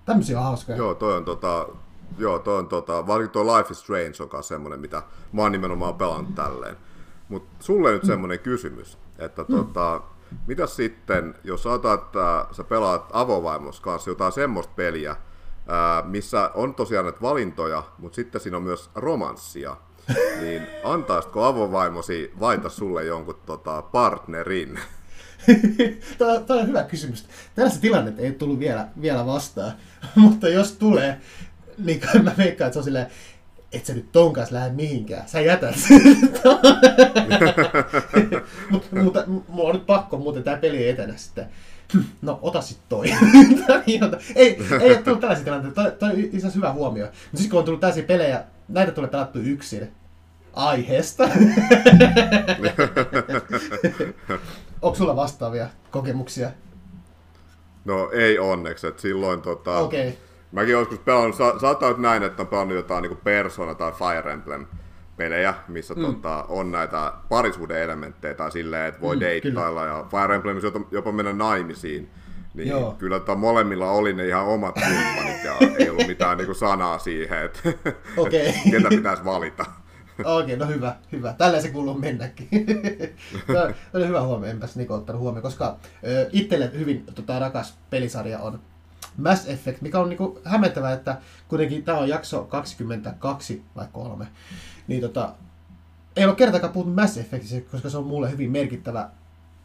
Tämmöisiä 0.04 0.38
on 0.38 0.44
hauskoja. 0.44 0.78
Joo, 0.78 0.94
toi 0.94 1.16
on 1.16 1.24
tota, 1.24 1.68
joo, 2.18 2.38
toi 2.38 2.58
on 2.58 2.68
tota, 2.68 3.06
varsinkin 3.06 3.32
tuo 3.32 3.56
Life 3.56 3.72
is 3.72 3.80
Strange 3.80 4.36
on 4.36 4.44
semmoinen, 4.44 4.80
mitä 4.80 5.02
mä 5.32 5.42
oon 5.42 5.52
nimenomaan 5.52 5.94
pelannut 5.94 6.34
tälleen. 6.34 6.76
Mutta 7.28 7.64
sulle 7.64 7.92
nyt 7.92 8.04
semmoinen 8.04 8.38
mm. 8.38 8.42
kysymys, 8.42 8.98
että 9.18 9.42
mm. 9.42 9.54
tota, 9.54 10.00
mitä 10.46 10.66
sitten, 10.66 11.34
jos 11.44 11.62
sanotaan, 11.62 11.98
että 11.98 12.46
sä 12.52 12.64
pelaat 12.64 13.10
avovaimos 13.12 13.80
kanssa 13.80 14.10
jotain 14.10 14.32
semmoista 14.32 14.72
peliä, 14.76 15.16
missä 16.04 16.50
on 16.54 16.74
tosiaan 16.74 17.04
näitä 17.04 17.22
valintoja, 17.22 17.82
mutta 17.98 18.16
sitten 18.16 18.40
siinä 18.40 18.56
on 18.56 18.62
myös 18.62 18.90
romanssia, 18.94 19.76
niin 20.40 20.62
antaisitko 20.84 21.44
avovaimosi 21.44 22.32
vaita 22.40 22.68
sulle 22.68 23.04
jonkun 23.04 23.40
tota, 23.46 23.82
partnerin? 23.82 24.78
Tämä 26.18 26.60
on 26.60 26.66
hyvä 26.68 26.82
kysymys. 26.82 27.28
Tällaista 27.54 27.80
tilannetta 27.80 28.22
ei 28.22 28.32
tullut 28.32 28.58
vielä, 28.58 28.88
vielä 29.00 29.26
vastaan, 29.26 29.72
mutta 30.16 30.48
jos 30.48 30.72
tulee, 30.72 31.20
niin 31.78 32.00
mä 32.22 32.32
veikkaan, 32.38 32.66
että 32.66 32.72
se 32.72 32.78
on 32.78 32.84
silleen, 32.84 33.06
et 33.72 33.86
sä 33.86 33.94
nyt 33.94 34.12
ton 34.12 34.32
kanssa 34.32 34.54
lähde 34.54 34.72
mihinkään, 34.72 35.28
sä 35.28 35.40
jätät 35.40 35.74
mutta, 38.70 38.96
mutta 39.02 39.24
mulla 39.26 39.68
on 39.68 39.74
nyt 39.74 39.86
pakko, 39.86 40.16
muuten 40.16 40.42
tää 40.42 40.56
peli 40.56 40.76
ei 40.76 40.88
etene 40.88 41.14
sitten. 41.16 41.46
No, 42.22 42.38
ota 42.42 42.60
sit 42.60 42.78
toi. 42.88 43.06
ei, 44.34 44.58
ei 44.80 44.90
ole 44.90 45.02
tullut 45.02 45.20
tällaisia 45.20 45.44
tilanteita. 45.44 45.82
Toi, 45.82 45.90
toi 45.90 46.10
on 46.44 46.54
hyvä 46.54 46.72
huomio. 46.72 47.04
Mutta 47.04 47.36
siis 47.36 47.50
kun 47.50 47.58
on 47.58 47.64
tullut 47.64 47.80
tällaisia 47.80 48.04
pelejä, 48.04 48.44
näitä 48.68 48.92
tulee 48.92 49.10
pelattu 49.10 49.38
yksin. 49.38 49.92
Aiheesta. 50.52 51.24
Onko 54.82 54.96
sulla 54.96 55.16
vastaavia 55.16 55.68
kokemuksia? 55.90 56.50
No 57.84 58.10
ei 58.10 58.38
onneksi, 58.38 58.86
että 58.86 59.02
silloin 59.02 59.42
tota... 59.42 59.78
Okei. 59.78 60.08
Okay. 60.08 60.20
Mäkin 60.52 60.72
joskus 60.72 60.98
pelannut, 60.98 61.36
sa- 61.36 61.58
saattaa 61.58 61.88
nyt 61.88 61.98
näin, 61.98 62.22
että 62.22 62.42
on 62.42 62.48
pelannut 62.48 62.76
jotain 62.76 63.02
niin 63.02 63.16
Persona 63.16 63.74
tai 63.74 63.92
Fire 63.92 64.32
Emblem 64.32 64.66
pelejä, 65.16 65.54
missä 65.68 65.94
mm. 65.94 66.02
tota, 66.02 66.44
on 66.48 66.72
näitä 66.72 67.12
parisuuden 67.28 67.82
elementtejä 67.82 68.34
tai 68.34 68.52
silleen, 68.52 68.86
että 68.86 69.00
voi 69.00 69.16
mm, 69.16 69.20
deittailla 69.20 69.80
kyllä. 69.80 69.96
ja 69.96 70.06
Fire 70.10 70.34
Emblemissa 70.34 70.66
jopa, 70.66 70.80
jopa 70.90 71.12
mennä 71.12 71.32
naimisiin. 71.32 72.10
Niin 72.54 72.68
Joo. 72.68 72.94
kyllä 72.98 73.18
tota, 73.18 73.34
molemmilla 73.34 73.90
oli 73.90 74.12
ne 74.12 74.26
ihan 74.26 74.46
omat 74.46 74.74
kumppanit 74.74 75.44
ja 75.44 75.54
ei 75.78 75.90
ollut 75.90 76.06
mitään 76.06 76.38
niin 76.38 76.46
kuin 76.46 76.56
sanaa 76.56 76.98
siihen, 76.98 77.42
että 77.42 77.60
okay. 78.16 78.52
ketä 78.70 78.88
pitäisi 78.88 79.24
valita. 79.24 79.64
Okei, 80.24 80.54
okay, 80.54 80.56
no 80.56 80.74
hyvä, 80.74 80.96
hyvä. 81.12 81.34
Tällä 81.38 81.60
se 81.60 81.68
kuuluu 81.68 81.98
mennäkin. 81.98 82.48
Tämä 83.52 83.70
oli 83.94 84.06
hyvä 84.06 84.22
huomio, 84.22 84.50
enpäs 84.50 84.76
Niko 84.76 84.94
ottanut 84.94 85.22
huomioon, 85.22 85.42
koska 85.42 85.76
ö, 86.06 86.28
itselle 86.32 86.70
hyvin 86.78 87.04
tota, 87.14 87.38
rakas 87.38 87.78
pelisarja 87.90 88.38
on 88.38 88.60
Mass 89.16 89.48
Effect, 89.48 89.82
mikä 89.82 90.00
on 90.00 90.08
niinku 90.08 90.40
hämmentävää, 90.44 90.92
että 90.92 91.18
kuitenkin 91.48 91.84
tämä 91.84 91.98
on 91.98 92.08
jakso 92.08 92.44
22 92.44 93.62
vai 93.76 93.86
kolme, 93.92 94.26
niin 94.88 95.00
tota, 95.00 95.32
ei 96.16 96.24
ole 96.24 96.34
kertaakaan 96.34 96.72
puhuttu 96.72 96.94
Mass 96.94 97.18
Effectistä, 97.18 97.70
koska 97.70 97.90
se 97.90 97.98
on 97.98 98.06
mulle 98.06 98.30
hyvin 98.30 98.50
merkittävä 98.50 99.08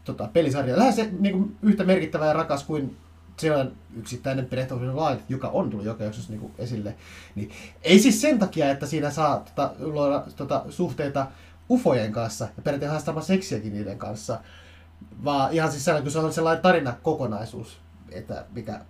tota, 0.03 0.29
pelisarja. 0.33 0.77
Lähes 0.77 0.95
se 0.95 1.09
niinku, 1.19 1.51
yhtä 1.61 1.83
merkittävä 1.83 2.25
ja 2.25 2.33
rakas 2.33 2.63
kuin 2.63 2.97
sellainen 3.37 3.73
yksittäinen 3.97 4.45
Breath 4.45 4.73
of 4.73 4.79
the 4.79 4.93
Wild, 4.93 5.19
joka 5.29 5.47
on 5.47 5.69
tullut 5.69 5.85
joka 5.85 6.03
jaksossa 6.03 6.33
niin 6.33 6.53
esille. 6.57 6.95
Niin, 7.35 7.51
ei 7.81 7.99
siis 7.99 8.21
sen 8.21 8.39
takia, 8.39 8.71
että 8.71 8.85
siinä 8.85 9.11
saa 9.11 9.39
tota, 9.39 9.71
luoda 9.79 10.23
tota, 10.35 10.65
suhteita 10.69 11.27
ufojen 11.69 12.11
kanssa 12.11 12.45
ja 12.57 12.63
periaatteessa 12.63 12.91
haastamaan 12.91 13.25
seksiäkin 13.25 13.73
niiden 13.73 13.97
kanssa, 13.97 14.39
vaan 15.23 15.53
ihan 15.53 15.71
siis 15.71 15.85
sellainen, 15.85 16.03
kun 16.03 16.11
se 16.11 16.19
on 16.19 16.33
sellainen 16.33 16.63
tarinakokonaisuus, 16.63 17.77
että 18.11 18.45
mikä, 18.53 18.81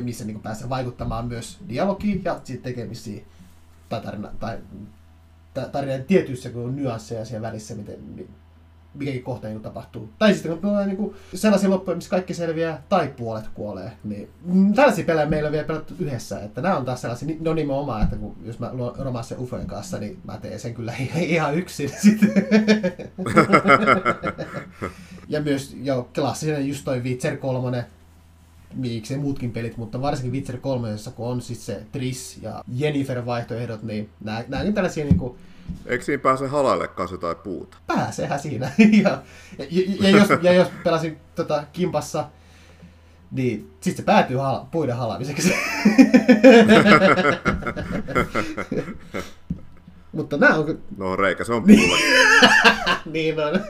missä 0.00 0.24
niin 0.24 0.40
pääsee 0.40 0.68
vaikuttamaan 0.68 1.26
myös 1.26 1.58
dialogiin 1.68 2.24
ja 2.24 2.40
sitten 2.44 2.72
tekemisiin 2.72 3.24
tai 3.88 4.00
tarina, 4.00 4.30
tai 4.40 4.58
tarinan 5.72 6.04
tietyissä 6.04 6.50
kun 6.50 6.76
nyansseja 6.76 7.24
siellä 7.24 7.48
välissä, 7.48 7.74
miten, 7.74 8.26
mikäkin 8.94 9.22
kohta 9.22 9.48
niin 9.48 9.60
tapahtuu. 9.60 10.08
Tai 10.18 10.34
sitten 10.34 10.52
kun 10.52 10.60
tulee 10.60 10.86
niin 10.86 11.14
sellaisia 11.34 11.70
loppuja, 11.70 11.94
missä 11.94 12.10
kaikki 12.10 12.34
selviää 12.34 12.82
tai 12.88 13.08
puolet 13.16 13.48
kuolee. 13.54 13.92
Niin, 14.04 14.28
tällaisia 14.74 15.04
pelejä 15.04 15.26
meillä 15.26 15.46
on 15.46 15.52
vielä 15.52 15.66
pelattu 15.66 15.94
yhdessä. 15.98 16.40
Että 16.40 16.60
nämä 16.60 16.76
on 16.76 16.84
taas 16.84 17.00
sellaisia, 17.00 17.36
no 17.40 17.54
nimenomaan, 17.54 18.02
että 18.02 18.16
kun, 18.16 18.36
jos 18.44 18.58
mä 18.58 18.70
luon 18.72 18.96
romanssin 18.98 19.38
Ufojen 19.38 19.66
kanssa, 19.66 19.98
niin 19.98 20.18
mä 20.24 20.38
teen 20.38 20.60
sen 20.60 20.74
kyllä 20.74 20.94
ihan 21.16 21.54
yksin 21.54 21.90
ja 25.28 25.42
myös 25.42 25.76
jo 25.82 26.08
klassinen 26.14 26.68
just 26.68 26.84
toi 26.84 27.02
Witcher 27.02 27.36
3, 27.36 27.84
miksi 28.74 29.16
muutkin 29.16 29.52
pelit, 29.52 29.76
mutta 29.76 30.00
varsinkin 30.00 30.32
Witcher 30.32 30.58
3, 30.58 30.88
kun 31.14 31.26
on 31.26 31.42
siis 31.42 31.66
se 31.66 31.82
Triss 31.92 32.38
ja 32.42 32.64
Jennifer 32.76 33.26
vaihtoehdot, 33.26 33.82
niin 33.82 34.10
nämä, 34.20 34.44
nämä 34.48 34.62
on 34.62 34.74
tällaisia 34.74 35.04
niin 35.04 35.18
kuin, 35.18 35.38
Eikö 35.86 36.04
siinä 36.04 36.22
pääse 36.22 36.46
halaille 36.46 36.88
kanssa 36.88 37.14
jotain 37.14 37.36
puuta? 37.36 37.76
Pääsehän 37.86 38.40
siinä. 38.40 38.72
ja, 39.02 39.22
ja, 39.58 39.66
ja, 40.00 40.10
jos, 40.10 40.28
ja 40.42 40.52
jos 40.52 40.68
pelasin 40.84 41.18
tota, 41.34 41.64
kimpassa, 41.72 42.28
niin 43.30 43.70
sitten 43.80 43.96
se 43.96 44.06
päätyy 44.06 44.36
hala, 44.36 44.68
puiden 44.70 44.96
halaamiseksi. 44.96 45.54
Mutta 50.12 50.36
nämä 50.36 50.54
on... 50.54 50.78
No 50.96 51.16
reikä, 51.16 51.44
se 51.44 51.52
on 51.52 51.62
puulla. 51.62 51.96
niin 53.12 53.40
on. 53.40 53.60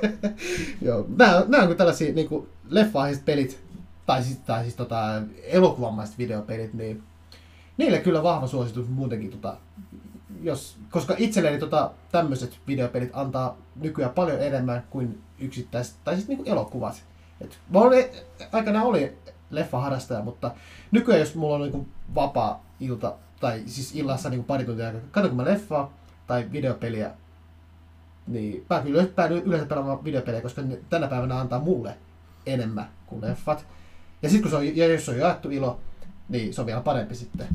Joo, 0.83 1.07
nämä, 1.17 1.45
nämä 1.49 1.65
on 1.65 1.77
tällaisia 1.77 2.13
niin 2.13 2.29
kuin 2.29 2.49
leffaiset 2.69 3.25
pelit, 3.25 3.61
tai 4.09 4.23
siis, 4.23 4.39
tai 4.39 4.63
siis 4.63 4.75
tota, 4.77 5.23
elokuvamaiset 5.43 6.19
videopelit, 6.19 6.75
niin 6.75 7.03
niille 7.77 7.99
kyllä 7.99 8.23
vahva 8.23 8.47
suositus 8.47 8.89
muutenkin 8.89 9.31
tota, 9.31 9.57
jos, 10.43 10.77
koska 10.91 11.15
itselleni 11.19 11.59
tota, 11.59 11.91
tämmöiset 12.13 12.59
videopelit 12.67 13.11
antaa 13.13 13.57
nykyään 13.77 14.13
paljon 14.15 14.43
enemmän 14.43 14.85
kuin 14.91 15.23
yksittäiset, 15.39 15.97
tai 16.05 16.15
siis 16.15 16.29
niin 16.29 16.43
elokuvat. 16.47 17.05
Et, 17.41 17.59
mä 17.71 17.79
olin, 17.79 18.05
aikana 18.53 18.83
oli 18.83 19.17
leffaharrastaja, 19.51 20.23
mutta 20.23 20.51
nykyään 20.91 21.21
jos 21.21 21.35
mulla 21.35 21.55
on 21.55 21.63
niin 21.63 21.93
vapaa 22.15 22.65
ilta, 22.81 23.15
tai 23.41 23.63
siis 23.67 23.97
illassa 23.97 24.31
niin 24.31 24.45
pari 24.45 24.65
tuntia 24.65 24.87
aikaa, 24.87 25.01
katsonko 25.11 25.37
mä 25.37 25.45
leffaa 25.45 25.93
tai 26.27 26.49
videopeliä, 26.53 27.11
niin 28.27 28.67
mä 28.71 28.81
kyllä 28.81 29.07
päädyin 29.15 29.45
yleensä 29.45 29.67
pelaamaan 29.67 30.05
videopelejä, 30.05 30.43
koska 30.43 30.63
ne 30.63 30.79
tänä 30.91 31.07
päivänä 31.09 31.41
antaa 31.41 31.61
mulle 31.61 31.97
enemmän 32.47 32.89
kuin 33.07 33.21
leffat. 33.21 33.67
Ja 34.23 34.29
sitten 34.29 34.43
kun 34.43 34.51
se 34.51 34.57
on, 34.57 34.77
ja 34.77 34.87
jos 34.87 35.05
se 35.05 35.11
on 35.11 35.19
jaettu 35.19 35.51
ilo, 35.51 35.81
niin 36.29 36.55
se 36.55 36.61
on 36.61 36.66
vielä 36.66 36.81
parempi 36.81 37.14
sitten. 37.14 37.47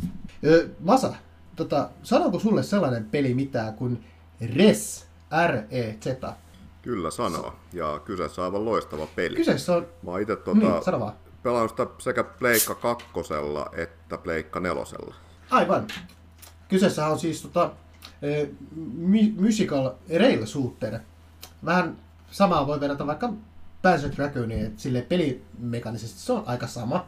Öö, 0.45 0.67
Masa, 0.79 1.13
tota, 1.55 1.89
sanonko 2.03 2.39
sulle 2.39 2.63
sellainen 2.63 3.05
peli 3.05 3.33
mitään 3.33 3.73
kuin 3.73 4.05
Res, 4.55 5.07
R-E-Z? 5.47 6.33
Kyllä 6.81 7.11
sanoo, 7.11 7.55
ja 7.73 8.01
kyseessä 8.05 8.41
on 8.41 8.45
aivan 8.45 8.65
loistava 8.65 9.07
peli. 9.15 9.35
Kyseessä 9.35 9.75
on... 9.75 9.87
Mä 10.03 10.19
itse 10.19 10.35
tota, 10.35 10.57
niin, 10.59 11.13
pelannut 11.43 11.69
sitä 11.71 11.87
sekä 11.99 12.23
Pleikka 12.23 12.75
kakkosella 12.75 13.69
että 13.77 14.17
Pleikka 14.17 14.59
nelosella. 14.59 15.15
Aivan. 15.49 15.87
Kyseessä 16.69 17.07
on 17.07 17.19
siis 17.19 17.41
tota, 17.41 17.71
musical 19.37 19.91
rail 20.19 20.45
shooter. 20.45 20.99
Vähän 21.65 21.97
samaa 22.31 22.67
voi 22.67 22.79
verrata 22.79 23.07
vaikka 23.07 23.33
Panzer 23.83 24.11
Dragoniin, 24.15 24.65
että 24.65 24.81
sille 24.81 25.01
pelimekanisesti 25.01 26.19
se 26.19 26.33
on 26.33 26.43
aika 26.45 26.67
sama. 26.67 27.05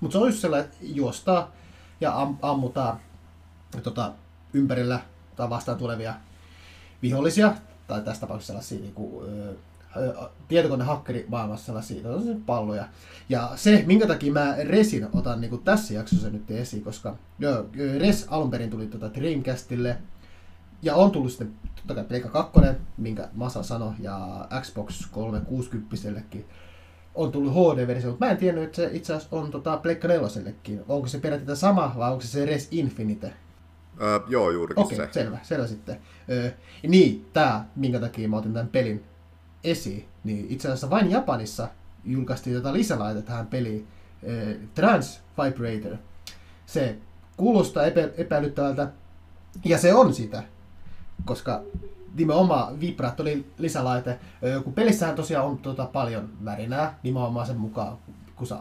Mutta 0.00 0.12
se 0.12 0.18
on 0.18 0.28
just 0.28 0.40
sellainen, 0.40 0.70
juostaa 0.80 1.52
ja 2.00 2.20
am, 2.20 2.36
ammutaan 2.42 3.00
tota, 3.82 4.12
ympärillä 4.52 5.00
tai 5.36 5.50
vastaan 5.50 5.78
tulevia 5.78 6.14
vihollisia, 7.02 7.54
tai 7.86 8.02
tässä 8.02 8.20
tapauksessa 8.20 8.52
sellaisia 8.52 8.80
niin 8.80 8.94
kuin, 8.94 9.26
tietokonehakkeri-maailmassa 10.48 11.66
sellaisia 11.66 12.02
palloja. 12.46 12.88
Ja 13.28 13.52
se, 13.56 13.84
minkä 13.86 14.06
takia 14.06 14.32
mä 14.32 14.54
Resin 14.68 15.08
otan 15.12 15.40
niin 15.40 15.50
kuin 15.50 15.62
tässä 15.62 15.94
jaksossa 15.94 16.30
nyt 16.30 16.50
esiin, 16.50 16.84
koska 16.84 17.16
jo, 17.38 17.66
Res 17.98 18.26
alun 18.28 18.50
perin 18.50 18.70
tuli 18.70 18.86
tuota 18.86 19.14
Dreamcastille, 19.14 19.96
ja 20.82 20.94
on 20.94 21.10
tullut 21.10 21.30
sitten 21.30 21.54
totta 21.76 21.94
kai 21.94 22.04
Pleikka 22.04 22.28
2, 22.28 22.60
minkä 22.96 23.28
Masa 23.32 23.62
sanoi, 23.62 23.92
ja 23.98 24.48
Xbox 24.60 25.10
360 25.10 25.96
on 27.14 27.32
tullut 27.32 27.52
HD-versio, 27.52 28.10
mutta 28.10 28.24
mä 28.24 28.30
en 28.30 28.36
tiennyt, 28.36 28.64
että 28.64 28.76
se 28.76 28.90
itse 28.92 29.14
asiassa 29.14 29.36
on 29.36 29.50
tota 29.50 29.76
Pleikka 29.76 30.08
4 30.08 30.28
Onko 30.88 31.08
se 31.08 31.18
peräti 31.18 31.56
sama 31.56 31.94
vai 31.96 32.10
onko 32.10 32.22
se 32.22 32.28
se 32.28 32.46
Res 32.46 32.68
Infinite? 32.70 33.32
Öö, 34.00 34.20
joo, 34.28 34.50
juurikin 34.50 34.84
Okei, 34.84 34.96
se. 34.96 35.08
selvä, 35.12 35.38
selvä 35.42 35.66
sitten. 35.66 36.00
Öö, 36.30 36.50
niin, 36.82 37.26
tämä, 37.32 37.64
minkä 37.76 38.00
takia 38.00 38.28
mä 38.28 38.36
otin 38.36 38.52
tämän 38.52 38.68
pelin 38.68 39.04
esiin, 39.64 40.08
niin 40.24 40.46
itse 40.48 40.68
asiassa 40.68 40.90
vain 40.90 41.10
Japanissa 41.10 41.68
julkaistiin 42.04 42.56
tätä 42.56 42.72
lisälaite 42.72 43.22
tähän 43.22 43.46
peliin, 43.46 43.88
öö, 44.28 44.54
Trans 44.74 45.20
Vibrator. 45.38 45.96
Se 46.66 46.96
kuulostaa 47.36 47.84
epä, 47.84 48.08
epäilyttävältä, 48.16 48.88
ja 49.64 49.78
se 49.78 49.94
on 49.94 50.14
sitä, 50.14 50.42
koska 51.26 51.62
nimenomaan 52.14 52.80
vibraattori 52.80 53.52
lisälaite, 53.58 54.18
kun 54.64 54.72
pelissähän 54.72 55.16
tosiaan 55.16 55.46
on 55.46 55.58
tuota 55.58 55.86
paljon 55.86 56.28
värinää, 56.44 56.98
nimenomaan 57.02 57.46
sen 57.46 57.56
mukaan, 57.56 57.98
kun 58.36 58.46
sä 58.46 58.56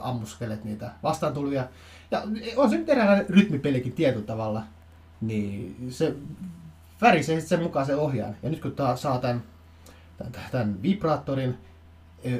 ammuskelet 0.00 0.64
niitä 0.64 0.90
vastaantulvia, 1.02 1.64
ja 2.10 2.22
on 2.56 2.70
se 2.70 2.76
nyt 2.76 2.88
eräänlainen 2.88 3.28
rytmipelikin 3.28 3.92
tietyllä 3.92 4.26
tavalla, 4.26 4.62
niin 5.20 5.86
se 5.90 6.16
värisee 7.00 7.40
sen 7.40 7.62
mukaan 7.62 7.86
se 7.86 7.96
ohjaan. 7.96 8.36
Ja 8.42 8.50
nyt 8.50 8.62
kun 8.62 8.72
tää 8.72 8.96
saa 8.96 9.18
tämän, 9.18 9.42
tämän, 10.18 10.32
tämän 10.50 10.82
vibraattorin, 10.82 11.58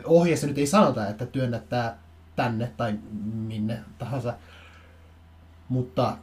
ohjeessa 0.05 0.47
nyt 0.47 0.59
ei 0.59 0.66
sanota, 0.66 1.09
että 1.09 1.26
työnnät 1.26 1.68
tää 1.68 1.99
tänne 2.36 2.72
tai 2.76 2.99
minne 3.34 3.80
tahansa, 3.99 4.34
mutta, 5.68 6.16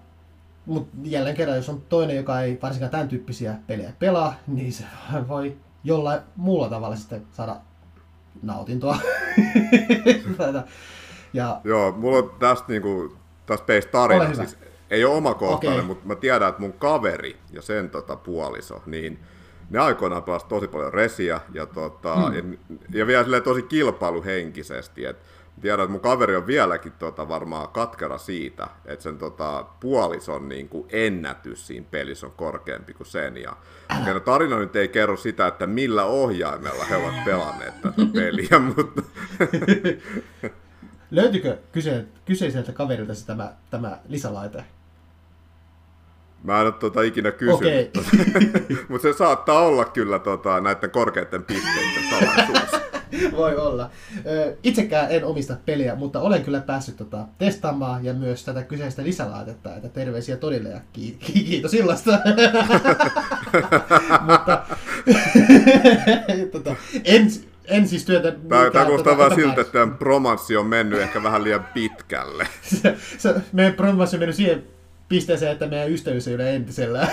mutta 0.66 0.98
jälleen 1.04 1.36
kerran, 1.36 1.58
jos 1.58 1.70
on 1.70 1.82
toinen, 1.82 2.16
joka 2.16 2.42
ei 2.42 2.60
varsinkaan 2.62 2.92
tämän 2.92 3.08
tyyppisiä 3.08 3.56
pelejä 3.68 3.94
pelaa, 4.00 4.36
niin 4.48 4.74
se 4.74 4.84
voi 5.28 5.58
jollain 5.84 6.22
muulla 6.36 6.70
tavalla 6.70 6.96
sitten 6.96 7.26
saada 7.32 7.56
nautintoa. 8.42 8.98
ja... 11.34 11.62
Joo, 11.64 11.92
mulla 11.92 12.18
on 12.18 12.32
tästä 12.40 12.66
niinku 12.68 13.16
tästä 13.46 13.66
peistä 13.66 13.92
tarina. 13.92 14.34
Siis, 14.34 14.58
ei 14.90 15.06
ole 15.06 15.16
omakohtainen, 15.16 15.80
okay. 15.80 15.88
mutta 15.88 16.08
mä 16.08 16.16
tiedän, 16.16 16.50
että 16.50 16.62
mun 16.62 16.74
kaveri 16.74 17.38
ja 17.52 17.62
sen 17.62 17.90
tota, 17.90 18.16
puoliso, 18.16 18.82
niin 18.86 19.20
ne 19.70 19.80
aikoinaan 19.80 20.24
pelasivat 20.24 20.50
tosi 20.50 20.68
paljon 20.68 20.94
resiä 20.94 21.42
ja, 21.54 21.66
tota, 21.66 22.16
hmm. 22.16 22.54
ja, 22.54 23.00
ja 23.00 23.08
vielä 23.08 23.42
tosi 23.42 23.62
kilpailuhenkisesti. 23.62 25.06
Et 25.06 25.18
tiedän, 25.62 25.84
että 25.84 25.92
mun 25.92 26.02
kaveri 26.02 26.36
on 26.36 26.48
vieläkin 26.48 26.92
tota, 26.92 27.30
varmaan 27.30 27.70
katkera 27.70 28.18
siitä, 28.18 28.68
että 28.86 29.04
sen 29.04 29.18
tota, 29.18 29.66
puolison 29.80 30.50
niin 30.50 30.70
kuin 30.70 30.88
ennätys 30.90 31.68
siinä 31.68 31.86
pelissä 31.92 32.28
on 32.28 32.34
korkeampi 32.36 32.94
kuin 32.94 33.08
sen. 33.08 33.38
Ja, 33.38 33.56
ja 34.06 34.14
no, 34.14 34.20
tarina 34.20 34.60
nyt 34.60 34.76
ei 34.76 34.88
kerro 34.88 35.18
sitä, 35.18 35.48
että 35.48 35.68
millä 35.68 36.06
ohjaimella 36.06 36.86
he 36.86 36.96
ovat 36.96 37.26
pelanneet 37.26 37.82
tätä 37.82 38.02
peliä, 38.14 38.60
mutta 38.76 39.02
Löytyykö 41.12 41.58
kyse, 41.72 42.06
kyseiseltä 42.26 42.72
kaverilta 42.72 43.14
se 43.14 43.26
tämä, 43.26 43.54
tämä 43.70 43.98
lisälaite? 44.08 44.66
Mä 46.44 46.60
en 46.62 46.66
ole 46.66 46.74
tota 46.74 47.02
ikinä 47.02 47.32
kysynyt, 47.32 47.58
Okei. 47.58 47.92
mutta 48.90 49.08
se 49.08 49.18
saattaa 49.18 49.60
olla 49.60 49.86
kyllä 49.86 50.20
tota, 50.20 50.62
näiden 50.62 50.92
korkeiden 50.92 51.44
pisteiden 51.44 52.10
salaisuus. 52.10 52.82
Voi 53.38 53.56
olla. 53.58 53.90
Itsekään 54.64 55.12
en 55.12 55.26
omista 55.26 55.56
peliä, 55.66 55.96
mutta 55.96 56.20
olen 56.20 56.44
kyllä 56.44 56.62
päässyt 56.62 56.98
tota, 56.98 57.26
testaamaan 57.38 58.06
ja 58.06 58.14
myös 58.14 58.46
tätä 58.46 58.64
kyseistä 58.64 59.04
lisälaitetta, 59.04 59.76
että 59.76 59.90
terveisiä 59.90 60.38
todille 60.38 60.70
ja 60.70 60.82
ki- 60.94 61.18
ki- 61.20 61.44
kiitos 61.44 61.74
illasta. 61.74 62.12
mutta 64.30 64.66
tota, 66.52 66.76
en, 67.06 67.32
en 67.66 67.88
siis 67.88 68.06
työtä... 68.06 68.32
Tää 68.32 68.62
niinkään, 68.62 68.86
kuulostaa 68.86 69.16
tota, 69.16 69.24
vähän 69.24 69.36
siltä, 69.36 69.62
että 69.62 69.74
tämän 69.74 69.98
romanssi 70.00 70.58
on 70.58 70.66
mennyt 70.66 71.00
ehkä 71.00 71.24
vähän 71.24 71.44
liian 71.44 71.66
pitkälle. 71.74 72.48
se, 72.62 72.96
se, 73.18 73.34
meidän 73.52 73.74
promossa 73.74 74.18
on 74.18 74.20
mennyt 74.20 74.36
siihen 74.36 74.64
pisteeseen, 75.10 75.52
että 75.52 75.68
meidän 75.68 75.92
ystävyys 75.92 76.28
ei 76.28 76.36
ole 76.36 76.56
entisellään. 76.56 77.08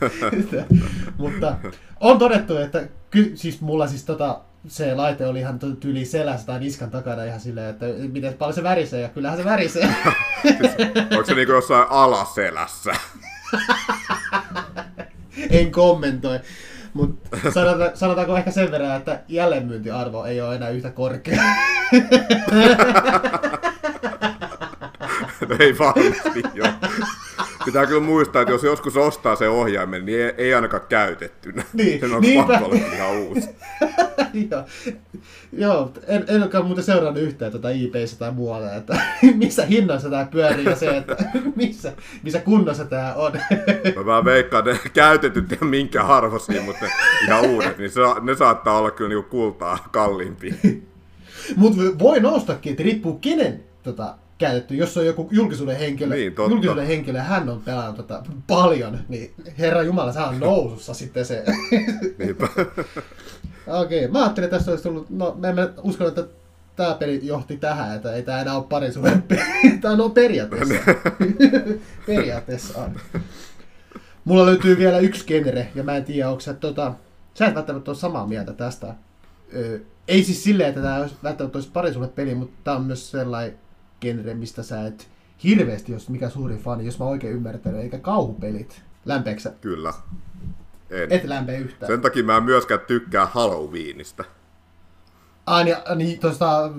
Mutta 1.18 1.56
on 2.00 2.18
todettu, 2.18 2.56
että 2.56 2.88
ky, 3.10 3.32
siis 3.34 3.60
mulla 3.60 3.86
siis 3.86 4.04
tota, 4.04 4.40
se 4.68 4.94
laite 4.94 5.26
oli 5.26 5.38
ihan 5.38 5.58
tyyli 5.58 6.04
selässä 6.04 6.46
tai 6.46 6.60
niskan 6.60 6.90
takana 6.90 7.24
ihan 7.24 7.40
silleen, 7.40 7.70
että 7.70 7.86
miten 8.12 8.34
paljon 8.34 8.54
se 8.54 8.62
värisee, 8.62 9.00
ja 9.00 9.08
kyllähän 9.08 9.38
se 9.38 9.44
värisee. 9.44 9.88
Onko 11.10 11.24
se 11.24 11.34
niinku 11.34 11.52
jossain 11.52 11.86
alaselässä? 11.90 12.92
en 15.50 15.72
kommentoi. 15.72 16.40
Mutta 16.92 17.36
sanota, 17.54 17.90
sanotaanko 17.94 18.36
ehkä 18.36 18.50
sen 18.50 18.70
verran, 18.70 18.96
että 18.96 19.20
jälleenmyyntiarvo 19.28 20.24
ei 20.24 20.40
ole 20.40 20.54
enää 20.56 20.68
yhtä 20.68 20.90
korkea. 20.90 21.42
No 25.48 25.56
ei 25.58 25.78
varmasti 25.78 26.42
joo. 26.54 26.68
Pitää 27.70 27.86
kyllä 27.86 28.00
muistaa, 28.00 28.42
että 28.42 28.52
jos 28.52 28.62
joskus 28.62 28.96
ostaa 28.96 29.36
se 29.36 29.48
ohjaimen, 29.48 30.06
niin 30.06 30.20
ei, 30.20 30.34
ei 30.38 30.54
ainakaan 30.54 30.82
käytettynä. 30.88 31.64
Niin, 31.72 32.00
Sen 32.00 32.14
on 32.14 32.22
niinpä. 32.22 32.52
pakko 32.52 32.66
olla 32.66 32.74
ihan 32.94 33.18
uusi. 33.18 33.48
Joo, 34.50 34.64
Joo 35.52 35.92
en, 36.06 36.24
en 36.28 36.42
olekaan 36.42 36.66
muuten 36.66 36.84
seurannut 36.84 37.22
yhtään 37.22 37.52
tuota 37.52 37.68
tai 38.18 38.32
muualla, 38.32 38.74
että 38.74 39.00
missä 39.34 39.66
hinnassa 39.66 40.10
tämä 40.10 40.24
pyörii 40.30 40.64
ja 40.64 40.76
se, 40.76 40.96
että 40.96 41.16
missä, 41.56 41.92
missä 42.22 42.40
kunnossa 42.40 42.84
tämä 42.84 43.14
on. 43.14 43.32
Mä 43.96 44.06
vähän 44.06 44.24
veikkaan, 44.24 44.68
että 44.68 44.82
ne 44.84 44.90
käytetyt 44.94 45.50
ja 45.50 45.66
minkä 45.66 46.04
arvoisia, 46.04 46.62
mutta 46.62 46.86
ihan 47.24 47.50
uudet, 47.50 47.78
niin 47.78 47.90
se, 47.90 48.00
ne 48.22 48.36
saattaa 48.36 48.78
olla 48.78 48.90
kyllä 48.90 49.08
niinku 49.08 49.30
kultaa 49.30 49.88
kalliimpia. 49.90 50.54
Mutta 51.56 51.82
voi 51.98 52.20
noustakin, 52.20 52.70
että 52.70 52.82
riippuu 52.82 53.18
kenen 53.18 53.64
tota, 53.82 54.14
käytetty. 54.40 54.74
Jos 54.74 54.96
on 54.96 55.06
joku 55.06 55.28
julkisuuden 55.30 55.76
henkilö, 55.78 56.14
Niin, 56.14 56.34
totta. 56.34 56.50
julkisuuden 56.50 56.86
henkilö 56.86 57.20
hän 57.20 57.48
on 57.48 57.62
pelannut 57.62 57.96
tota, 57.96 58.22
paljon, 58.46 58.98
niin 59.08 59.34
herra 59.58 59.82
Jumala, 59.82 60.12
sehän 60.12 60.28
on 60.28 60.40
nousussa 60.50 60.94
sitten 60.94 61.24
se. 61.26 61.44
Niinpä. 62.18 62.48
Okei, 63.82 64.08
mä 64.08 64.22
ajattelin, 64.22 64.44
että 64.44 64.56
tässä 64.56 64.70
olisi 64.70 64.84
tullut, 64.84 65.10
no 65.10 65.36
mä 65.38 65.48
en 65.48 65.56
uskon, 65.82 66.08
että 66.08 66.24
tämä 66.76 66.94
peli 66.94 67.20
johti 67.22 67.56
tähän, 67.56 67.96
että 67.96 68.12
ei 68.12 68.22
tämä 68.22 68.40
enää 68.40 68.56
ole 68.56 68.64
parisuuden 68.68 69.22
peli. 69.28 69.78
Tämä 69.80 69.92
on 69.92 69.98
no, 69.98 70.08
periaatteessa. 70.08 70.74
periaatteessa 72.06 72.78
on. 72.78 72.96
Mulla 74.24 74.46
löytyy 74.46 74.78
vielä 74.78 74.98
yksi 74.98 75.26
genre, 75.26 75.68
ja 75.74 75.82
mä 75.82 75.96
en 75.96 76.04
tiedä, 76.04 76.28
onko 76.28 76.40
sä, 76.40 76.54
tota, 76.54 76.92
sä 77.34 77.46
et 77.46 77.54
välttämättä 77.54 77.90
ole 77.90 77.98
samaa 77.98 78.26
mieltä 78.26 78.52
tästä. 78.52 78.94
Ö, 79.56 79.80
ei 80.08 80.24
siis 80.24 80.44
silleen, 80.44 80.68
että 80.68 80.80
tämä 80.82 80.96
olisi 80.96 81.14
välttämättä 81.22 81.58
olisi 81.58 81.70
parisuuden 81.72 82.10
peli, 82.10 82.34
mutta 82.34 82.56
tämä 82.64 82.76
on 82.76 82.84
myös 82.84 83.10
sellainen 83.10 83.58
genre, 84.00 84.34
mistä 84.34 84.62
sä 84.62 84.86
et 84.86 85.08
hirveästi, 85.44 85.92
jos 85.92 86.08
mikä 86.08 86.28
suuri 86.28 86.56
fani, 86.56 86.86
jos 86.86 86.98
mä 86.98 87.04
oikein 87.04 87.32
ymmärtänyt, 87.32 87.80
eikä 87.80 87.98
kauhupelit. 87.98 88.82
Lämpeeksä? 89.04 89.52
Kyllä. 89.60 89.92
En. 90.90 91.12
Et 91.12 91.24
lämpeä 91.24 91.58
yhtään. 91.58 91.92
Sen 91.92 92.00
takia 92.00 92.24
mä 92.24 92.36
en 92.36 92.42
myöskään 92.42 92.80
tykkää 92.80 93.26
Halloweenista. 93.26 94.24
Ah, 95.46 95.64
niin, 95.64 95.76
niin 95.96 96.20
tuosta 96.20 96.70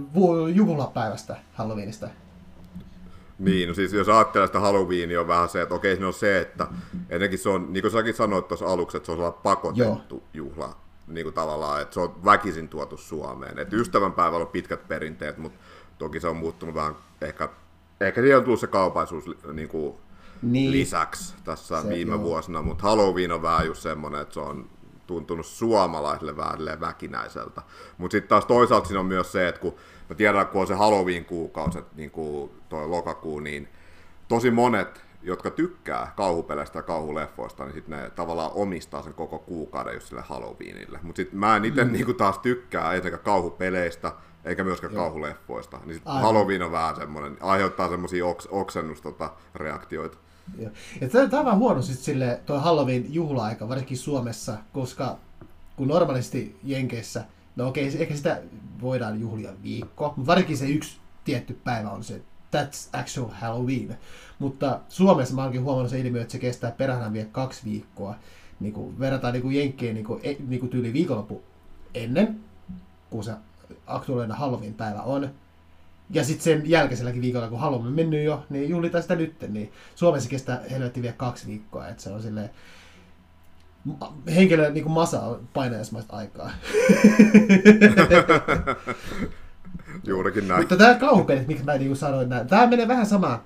juhlapäivästä 0.53 1.35
Halloweenista. 1.53 2.09
Niin, 3.39 3.67
no 3.67 3.73
siis 3.73 3.93
jos 3.93 4.09
ajattelee 4.09 4.47
sitä 4.47 4.59
Halloweenia 4.59 5.21
on 5.21 5.27
vähän 5.27 5.49
se, 5.49 5.61
että 5.61 5.75
okei, 5.75 5.95
siinä 5.95 6.07
on 6.07 6.13
se, 6.13 6.39
että 6.39 6.67
ennenkin 7.09 7.39
se 7.39 7.49
on, 7.49 7.73
niin 7.73 7.81
kuin 7.81 7.91
säkin 7.91 8.13
sanoit 8.13 8.47
tuossa 8.47 8.65
aluksi, 8.65 8.97
että 8.97 9.05
se 9.05 9.11
on 9.11 9.17
sellainen 9.17 9.41
pakotettu 9.43 10.15
Joo. 10.15 10.23
juhla, 10.33 10.75
niin 11.07 11.25
kuin 11.25 11.33
tavallaan, 11.33 11.81
että 11.81 11.93
se 11.93 11.99
on 11.99 12.25
väkisin 12.25 12.69
tuotu 12.69 12.97
Suomeen. 12.97 13.59
Että 13.59 13.75
ystävänpäivällä 13.75 14.45
on 14.45 14.51
pitkät 14.51 14.87
perinteet, 14.87 15.37
mutta 15.37 15.59
toki 16.01 16.19
se 16.19 16.27
on 16.27 16.37
muuttunut 16.37 16.75
vähän, 16.75 16.95
ehkä, 17.21 17.49
ehkä 18.01 18.21
siihen 18.21 18.37
on 18.37 18.43
tullut 18.43 18.59
se 18.59 18.67
kaupaisuus 18.67 19.25
niin 19.53 19.69
kuin 19.69 19.95
Niin. 20.41 20.71
lisäksi 20.71 21.35
tässä 21.43 21.81
Se, 21.81 21.89
viime 21.89 22.11
joo. 22.11 22.21
vuosina, 22.21 22.61
mutta 22.61 22.83
Halloween 22.83 23.31
on 23.31 23.41
vähän 23.41 23.65
just 23.65 23.81
semmoinen, 23.81 24.21
että 24.21 24.33
se 24.33 24.39
on 24.39 24.69
tuntunut 25.07 25.45
suomalaisille 25.45 26.37
vähän 26.37 26.79
väkinäiseltä. 26.79 27.61
Mutta 27.97 28.11
sitten 28.15 28.29
taas 28.29 28.45
toisaalta 28.45 28.87
siinä 28.87 28.99
on 28.99 29.05
myös 29.05 29.31
se, 29.31 29.47
että 29.47 29.61
kun 29.61 29.75
mä 30.09 30.15
tiedän, 30.15 30.47
kun 30.47 30.61
on 30.61 30.67
se 30.67 30.73
Halloween-kuukausi, 30.73 31.79
niin 31.95 32.11
kuin 32.11 32.51
toi 32.69 32.87
lokakuu, 32.87 33.39
niin 33.39 33.67
tosi 34.27 34.51
monet, 34.51 35.01
jotka 35.23 35.51
tykkää 35.51 36.13
kauhupeleistä 36.15 36.79
ja 36.79 36.83
kauhuleffoista, 36.83 37.63
niin 37.63 37.73
sitten 37.73 37.99
ne 37.99 38.09
tavallaan 38.09 38.51
omistaa 38.53 39.03
sen 39.03 39.13
koko 39.13 39.39
kuukauden 39.39 39.93
just 39.93 40.07
sille 40.07 40.21
Halloweenille. 40.21 40.99
Mutta 41.01 41.17
sitten 41.17 41.39
mä 41.39 41.55
en 41.55 41.65
itse 41.65 41.83
mm. 41.83 41.91
niin 41.91 42.15
taas 42.15 42.39
tykkää 42.39 42.93
etenkään 42.93 43.23
kauhupeleistä, 43.23 44.11
eikä 44.45 44.63
myöskään 44.63 44.93
kauhuleffoista. 44.93 45.79
Niin 45.85 45.93
sit 45.93 46.03
Aivan. 46.05 46.21
Halloween 46.21 46.61
on 46.61 46.71
vähän 46.71 46.95
semmoinen, 46.95 47.37
aiheuttaa 47.41 47.89
semmoisia 47.89 48.25
oks, 48.25 48.47
oksennus 48.51 49.01
tota, 49.01 49.33
reaktioita. 49.55 50.17
Joo. 50.57 50.71
Ja 51.01 51.09
tämä 51.09 51.27
tämä 51.27 51.39
on 51.39 51.45
vähän 51.45 51.59
huono 51.59 51.81
sitten 51.81 52.05
sille 52.05 52.39
tuo 52.45 52.59
Halloween 52.59 53.13
juhla-aika, 53.13 53.69
varsinkin 53.69 53.97
Suomessa, 53.97 54.57
koska 54.73 55.17
kun 55.75 55.87
normaalisti 55.87 56.59
Jenkeissä, 56.63 57.25
no 57.55 57.67
okei, 57.67 57.91
ehkä 57.99 58.15
sitä 58.15 58.41
voidaan 58.81 59.19
juhlia 59.19 59.51
viikko, 59.63 60.13
mutta 60.15 60.27
varsinkin 60.27 60.57
se 60.57 60.69
yksi 60.69 60.97
tietty 61.23 61.59
päivä 61.63 61.89
on 61.89 62.03
se, 62.03 62.21
that's 62.55 62.99
actual 62.99 63.29
Halloween. 63.29 63.97
Mutta 64.39 64.79
Suomessa 64.89 65.35
mä 65.35 65.43
oonkin 65.43 65.63
huomannut 65.63 65.91
se 65.91 65.99
ilmiö, 65.99 66.21
että 66.21 66.31
se 66.31 66.39
kestää 66.39 66.71
perhana 66.71 67.13
vielä 67.13 67.27
kaksi 67.31 67.61
viikkoa. 67.65 68.15
Niin 68.59 68.73
kuin 68.73 68.99
verrataan 68.99 69.33
niin 69.33 69.41
kuin 69.41 69.55
Jenkkien 69.55 69.93
niin 69.93 70.05
kuin, 70.05 70.19
e, 70.23 70.35
niin 70.47 70.59
kuin 70.59 70.69
tyyli 70.69 70.93
viikonloppu 70.93 71.43
ennen, 71.93 72.39
kun 73.09 73.23
se 73.23 73.31
aktuaalinen 73.87 74.37
Halloween-päivä 74.37 75.01
on. 75.01 75.29
Ja 76.09 76.23
sitten 76.23 76.43
sen 76.43 76.69
jälkeiselläkin 76.69 77.21
viikolla, 77.21 77.47
kun 77.47 77.59
Halloween 77.59 77.87
on 77.87 77.93
mennyt 77.93 78.23
jo, 78.23 78.45
niin 78.49 78.69
juhlitaan 78.69 79.01
sitä 79.01 79.15
nyt. 79.15 79.35
Niin 79.47 79.71
Suomessa 79.95 80.29
kestää 80.29 80.61
helvetti 80.71 81.01
vielä 81.01 81.15
kaksi 81.17 81.47
viikkoa, 81.47 81.87
että 81.87 82.03
se 82.03 82.09
on 82.09 82.21
silleen 82.21 82.49
henkilö 84.35 84.69
niin 84.69 84.83
kuin 84.83 84.93
masa 84.93 85.21
on 85.21 85.47
painajaismaista 85.53 86.15
aikaa. 86.15 86.51
Juurikin 90.03 90.47
näin. 90.47 90.61
Mutta 90.61 90.77
tämä 90.77 90.95
kauhupelit, 90.95 91.47
mikä 91.47 91.63
mä 91.63 91.77
niin 91.77 91.95
sanoin, 91.95 92.29
näin, 92.29 92.47
tämä 92.47 92.67
menee 92.67 92.87
vähän 92.87 93.05
samaan, 93.05 93.39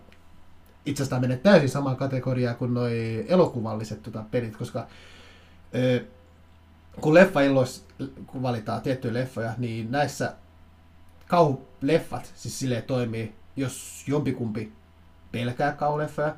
itse 0.85 1.03
asiassa 1.03 1.09
tää 1.09 1.19
menee 1.19 1.37
täysin 1.37 1.69
samaan 1.69 1.95
kategoriaan 1.95 2.55
kuin 2.55 2.73
noi 2.73 3.25
elokuvalliset 3.27 4.03
tota, 4.03 4.23
pelit, 4.31 4.57
koska 4.57 4.87
ö, 5.75 6.03
kun 7.01 7.13
leffailloissa 7.13 7.83
kun 8.27 8.41
valitaan 8.41 8.81
tiettyjä 8.81 9.13
leffoja, 9.13 9.53
niin 9.57 9.91
näissä 9.91 10.33
kauhuleffat 11.27 12.31
siis 12.35 12.59
silleen 12.59 12.83
toimii, 12.83 13.35
jos 13.55 14.03
jompikumpi 14.07 14.73
pelkää 15.31 15.71
kauhuleffoja, 15.71 16.35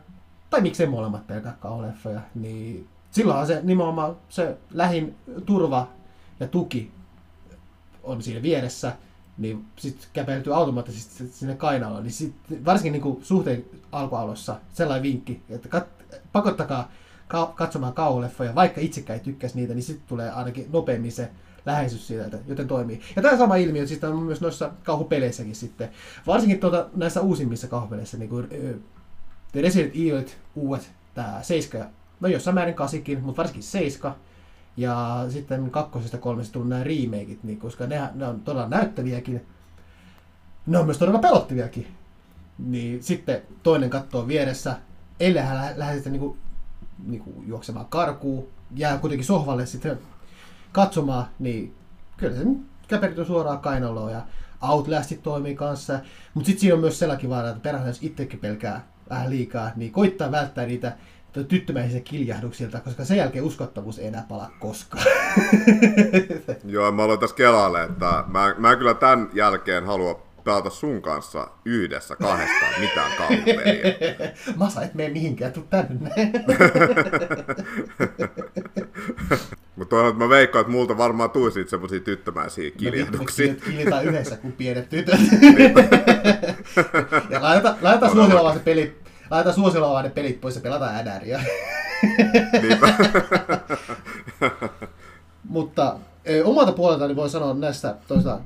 tai 0.49 0.61
miksei 0.61 0.87
molemmat 0.87 1.27
pelkää 1.27 1.57
kauhuleffoja, 1.59 2.21
niin 2.35 2.87
silloinhan 3.11 3.47
se 3.47 3.59
nimenomaan 3.63 4.15
se 4.29 4.57
lähin 4.71 5.15
turva 5.45 5.89
ja 6.39 6.47
tuki 6.47 6.91
on 8.03 8.21
siinä 8.21 8.41
vieressä, 8.41 8.95
niin 9.37 9.65
sitten 9.75 10.09
käpeytyy 10.13 10.55
automaattisesti 10.55 11.27
sinne 11.27 11.55
kainaloon. 11.55 12.03
Niin 12.03 12.13
sit, 12.13 12.35
varsinkin 12.65 13.01
niin 13.01 13.23
suhteen 13.23 13.65
alkualossa 13.91 14.59
sellainen 14.73 15.03
vinkki, 15.03 15.41
että 15.49 15.69
kat, 15.69 15.87
pakottakaa 16.31 16.91
ka, 17.27 17.53
katsomaan 17.55 17.93
kauhuleffoja, 17.93 18.55
vaikka 18.55 18.81
itsekään 18.81 19.19
ei 19.19 19.25
tykkäisi 19.25 19.55
niitä, 19.55 19.73
niin 19.73 19.83
sitten 19.83 20.07
tulee 20.07 20.31
ainakin 20.31 20.69
nopeammin 20.73 21.11
se 21.11 21.29
läheisyys 21.65 22.07
siitä, 22.07 22.25
että, 22.25 22.37
joten 22.47 22.67
toimii. 22.67 23.01
Ja 23.15 23.21
tämä 23.21 23.37
sama 23.37 23.55
ilmiö 23.55 23.87
siis 23.87 24.03
on 24.03 24.23
myös 24.23 24.41
noissa 24.41 24.71
kauhupeleissäkin 24.83 25.55
sitten. 25.55 25.89
Varsinkin 26.27 26.59
tuota, 26.59 26.89
näissä 26.95 27.21
uusimmissa 27.21 27.67
kauhupeleissä, 27.67 28.17
niin 28.17 28.29
kuin 28.29 28.47
The 29.51 29.61
Resident 29.61 29.95
Evil, 29.95 30.23
uudet, 30.55 30.91
tämä 31.13 31.39
7, 31.41 31.89
no 32.19 32.27
jossain 32.27 32.55
määrin 32.55 32.75
8, 32.75 33.01
mutta 33.21 33.37
varsinkin 33.37 33.63
7, 33.63 34.15
ja 34.77 35.25
sitten 35.29 35.71
kakkosesta 35.71 36.17
kolmesta 36.17 36.53
tullut 36.53 36.69
nämä 36.69 36.83
remakeit, 36.83 37.43
niin 37.43 37.59
koska 37.59 37.87
ne, 37.87 38.01
ne 38.13 38.27
on 38.27 38.39
todella 38.39 38.69
näyttäviäkin. 38.69 39.45
Ne 40.65 40.77
on 40.77 40.85
myös 40.85 40.97
todella 40.97 41.19
pelottaviakin. 41.19 41.87
Niin 42.57 43.03
sitten 43.03 43.41
toinen 43.63 43.89
katsoo 43.89 44.27
vieressä, 44.27 44.75
ellei 45.19 45.43
hän 45.43 45.57
lä- 45.57 45.73
lähde 45.75 46.01
niinku, 47.05 47.43
juoksemaan 47.47 47.85
karkuun, 47.85 48.47
jää 48.75 48.97
kuitenkin 48.97 49.25
sohvalle 49.25 49.65
sitten 49.65 49.99
katsomaan, 50.71 51.25
niin 51.39 51.73
kyllä 52.17 52.35
se 52.35 52.43
käpertyy 52.87 53.25
suoraan 53.25 53.59
kainaloon 53.59 54.11
ja 54.11 54.21
Outlastit 54.61 55.23
toimii 55.23 55.55
kanssa, 55.55 55.99
mutta 56.33 56.45
sitten 56.45 56.61
siinä 56.61 56.75
on 56.75 56.81
myös 56.81 56.99
sellainen 56.99 57.29
vaara, 57.29 57.49
että 57.49 57.61
perhana, 57.61 57.87
jos 57.87 58.03
itsekin 58.03 58.39
pelkää 58.39 58.87
vähän 59.09 59.29
liikaa, 59.29 59.71
niin 59.75 59.91
koittaa 59.91 60.31
välttää 60.31 60.65
niitä 60.65 60.97
tyttömäisiä 61.47 61.99
kiljahduksilta, 61.99 62.79
koska 62.79 63.05
sen 63.05 63.17
jälkeen 63.17 63.45
uskottavuus 63.45 63.99
ei 63.99 64.07
enää 64.07 64.25
palaa 64.29 64.51
koskaan. 64.59 65.03
Joo, 66.65 66.91
mä 66.91 67.03
aloin 67.03 67.19
tässä 67.19 67.35
kelaalle, 67.35 67.83
että 67.83 68.23
mä, 68.27 68.55
mä 68.57 68.75
kyllä 68.75 68.93
tämän 68.93 69.29
jälkeen 69.33 69.85
halua 69.85 70.26
pelata 70.47 70.69
sun 70.69 71.01
kanssa 71.01 71.47
yhdessä 71.65 72.15
kahdestaan 72.15 72.73
mitään 72.79 73.11
kalpeliä. 73.17 73.95
Masa, 74.55 74.81
et 74.81 74.93
mene 74.93 75.09
mihinkään, 75.09 75.51
tuu 75.51 75.63
tänne. 75.69 76.11
Mutta 79.75 80.13
mä 80.13 80.29
veikkaan, 80.29 80.61
että 80.61 80.71
multa 80.71 80.97
varmaan 80.97 81.29
tuli 81.29 81.51
siitä 81.51 81.69
semmosia 81.69 81.99
tyttömäisiä 81.99 82.71
kiljahduksia. 82.71 83.53
No, 83.53 83.59
kiljataan 83.65 84.05
yhdessä 84.05 84.37
kuin 84.37 84.53
pienet 84.53 84.89
tytöt. 84.89 85.15
ja 87.29 87.41
laitetaan, 87.41 87.77
laitetaan 87.81 88.11
suosiolla 88.11 88.53
se 88.53 88.59
peli, 88.59 88.97
laitetaan 89.29 89.55
suosiolla 89.55 90.01
ne 90.01 90.09
pelit 90.09 90.41
pois 90.41 90.55
ja 90.55 90.61
pelataan 90.61 90.95
ädäriä. 90.95 91.43
Mutta 95.43 95.97
omalta 96.43 96.71
puoleltani 96.71 97.15
voi 97.15 97.29
sanoa 97.29 97.53
näistä 97.53 97.95
toista, 98.07 98.39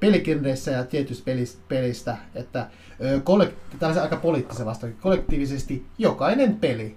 pelikenreissä 0.00 0.70
ja 0.70 0.84
tietystä 0.84 1.30
pelistä, 1.68 2.16
että 2.34 2.66
ö, 3.00 3.18
kollek- 3.18 3.78
tällaisen 3.78 4.02
aika 4.02 4.16
poliittisen 4.16 4.66
vastaan, 4.66 4.94
kollektiivisesti 5.00 5.86
jokainen 5.98 6.54
peli 6.54 6.96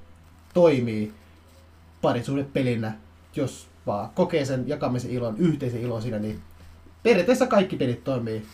toimii 0.53 1.13
pelinä, 2.53 2.93
jos 3.35 3.67
vaan 3.87 4.09
kokee 4.15 4.45
sen 4.45 4.67
jakamisen 4.67 5.11
ilon, 5.11 5.37
yhteisen 5.37 5.81
ilon 5.81 6.01
siinä, 6.01 6.19
niin 6.19 6.41
periaatteessa 7.03 7.47
kaikki 7.47 7.77
pelit 7.77 8.03
toimii. 8.03 8.45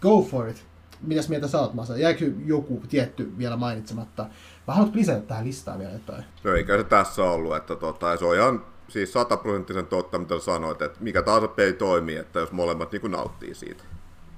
Go 0.00 0.22
for 0.22 0.48
it. 0.48 0.64
Mitäs 1.02 1.28
mieltä 1.28 1.48
sä 1.48 1.60
oot, 1.60 1.74
Masa? 1.74 1.96
Jääkö 1.96 2.32
joku 2.46 2.82
tietty 2.88 3.32
vielä 3.38 3.56
mainitsematta? 3.56 4.26
Vai 4.66 4.76
haluatko 4.76 4.98
lisätä 4.98 5.20
tähän 5.20 5.46
listaan 5.46 5.78
vielä 5.78 5.92
jotain? 5.92 6.24
No 6.44 6.54
eikä 6.54 6.76
se 6.76 6.84
tässä 6.84 7.22
ollut, 7.22 7.56
että 7.56 7.76
tota, 7.76 8.16
se 8.16 8.24
on 8.24 8.36
ihan 8.36 8.64
siis 8.90 9.12
sataprosenttisen 9.12 9.86
totta, 9.86 10.18
mitä 10.18 10.38
sanoit, 10.38 10.82
että 10.82 10.98
mikä 11.00 11.22
tahansa 11.22 11.48
peli 11.48 11.72
toimii, 11.72 12.16
että 12.16 12.40
jos 12.40 12.52
molemmat 12.52 12.92
niin 12.92 13.10
nauttii 13.10 13.54
siitä. 13.54 13.84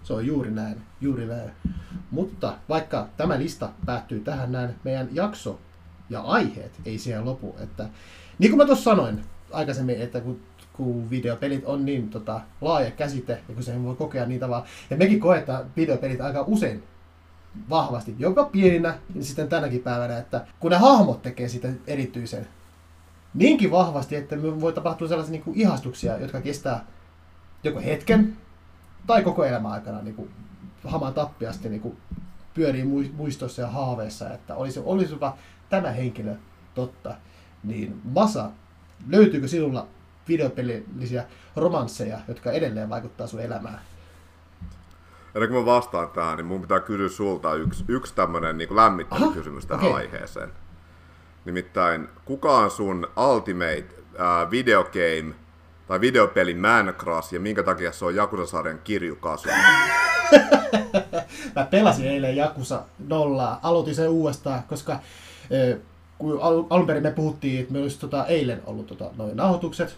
Se 0.03 0.13
on 0.13 0.27
juuri 0.27 0.51
näin, 0.51 0.83
juuri 1.01 1.27
näin. 1.27 1.51
Mutta 2.11 2.55
vaikka 2.69 3.09
tämä 3.17 3.39
lista 3.39 3.69
päättyy 3.87 4.21
tähän 4.21 4.53
näin, 4.53 4.75
meidän 4.85 5.09
jakso 5.13 5.59
ja 6.11 6.21
aiheet 6.21 6.73
ei 6.87 6.99
siihen 6.99 7.25
lopu. 7.25 7.57
Että, 7.61 7.89
niin 8.39 8.51
kuin 8.51 8.59
mä 8.59 8.65
tuossa 8.65 8.85
sanoin 8.85 9.25
aikaisemmin, 9.53 10.01
että 10.01 10.21
kun, 10.21 10.41
kun 10.73 11.11
videopelit 11.11 11.65
on 11.65 11.85
niin 11.85 12.11
tota, 12.11 12.41
laaja 12.61 12.91
käsite, 12.91 13.33
ja 13.49 13.55
kun 13.55 13.63
se 13.63 13.83
voi 13.83 13.95
kokea 13.95 14.27
niin 14.27 14.41
tavalla, 14.41 14.67
ja 14.91 14.97
mekin 14.97 15.21
koetaan 15.21 15.65
videopelit 15.77 16.21
aika 16.21 16.45
usein 16.47 16.83
vahvasti, 17.71 18.15
joka 18.19 18.45
pieninä, 18.45 18.99
ja 19.15 19.25
sitten 19.25 19.49
tänäkin 19.49 19.83
päivänä, 19.83 20.19
että 20.19 20.47
kun 20.61 20.71
ne 20.71 20.77
hahmot 20.77 21.23
tekee 21.23 21.49
sitä 21.49 21.69
erityisen, 21.87 22.49
niinkin 23.35 23.71
vahvasti, 23.71 24.17
että 24.17 24.43
voi 24.43 24.73
tapahtua 24.73 25.09
sellaisia 25.09 25.33
niin 25.33 25.43
kuin 25.43 25.61
ihastuksia, 25.61 26.19
jotka 26.19 26.41
kestää 26.41 26.87
joko 27.65 27.81
hetken 27.81 28.37
tai 29.07 29.23
koko 29.23 29.45
elämän 29.45 29.73
aikana 29.73 30.03
niin 30.03 30.15
kuin 30.15 30.31
hamaan 30.85 31.15
tappiasti 31.15 31.69
niin 31.69 31.81
kuin 31.81 31.97
pyörii 32.55 32.85
muistossa 33.13 33.63
ja 33.63 33.69
haaveissa, 33.69 34.35
että 34.35 34.55
olisi, 34.55 34.81
olisipa 34.85 35.37
tämä 35.71 35.91
henkilö 35.91 36.35
totta. 36.75 37.15
Niin 37.65 38.01
Masa, 38.05 38.51
löytyykö 39.09 39.49
sinulla 39.49 39.87
videopelillisiä 40.29 41.25
romansseja, 41.57 42.19
jotka 42.29 42.53
edelleen 42.53 42.91
vaikuttaa 42.91 43.27
sun 43.27 43.41
elämään? 43.41 43.81
Ennen 45.35 45.51
kuin 45.51 45.61
mä 45.61 45.67
vastaan 45.67 46.09
tähän, 46.09 46.37
niin 46.37 46.47
mun 46.47 46.61
pitää 46.61 46.81
kysyä 46.81 47.09
sulta 47.09 47.55
yksi, 47.55 47.85
yksi 47.89 48.15
tämmöinen 48.15 48.59
niin 48.59 48.77
lämmittävä 48.77 49.33
kysymys 49.35 49.67
tähän 49.67 49.87
okay. 49.87 49.97
aiheeseen. 49.97 50.53
Nimittäin, 51.45 52.09
kuka 52.25 52.59
on 52.59 52.71
sun 52.71 53.07
ultimate 53.33 53.87
uh, 54.15 54.51
videogame 54.51 55.35
tai 55.87 56.01
videopeli 56.01 56.55
man 56.55 56.95
crush 56.99 57.35
ja 57.35 57.41
minkä 57.41 57.63
takia 57.63 57.93
se 57.93 58.05
on 58.05 58.15
Jakusa-sarjan 58.15 58.81
kirjukasu? 58.85 59.49
Mä 61.57 61.65
pelasin 61.71 62.07
eilen 62.07 62.37
Jakusa 62.37 62.83
nollaa. 63.09 63.61
Aloitin 63.63 63.95
sen 63.95 64.09
uudestaan, 64.09 64.63
koska 64.63 64.93
eh, 65.51 65.77
kun 66.19 66.39
alun 66.71 66.87
perin 66.87 67.03
me 67.03 67.11
puhuttiin, 67.11 67.61
että 67.61 67.73
me 67.73 67.79
olisi 67.79 68.01
tota, 68.01 68.27
eilen 68.27 68.63
ollut 68.67 68.87
tota, 68.87 69.11
noin 69.17 69.37
nauhoitukset, 69.37 69.97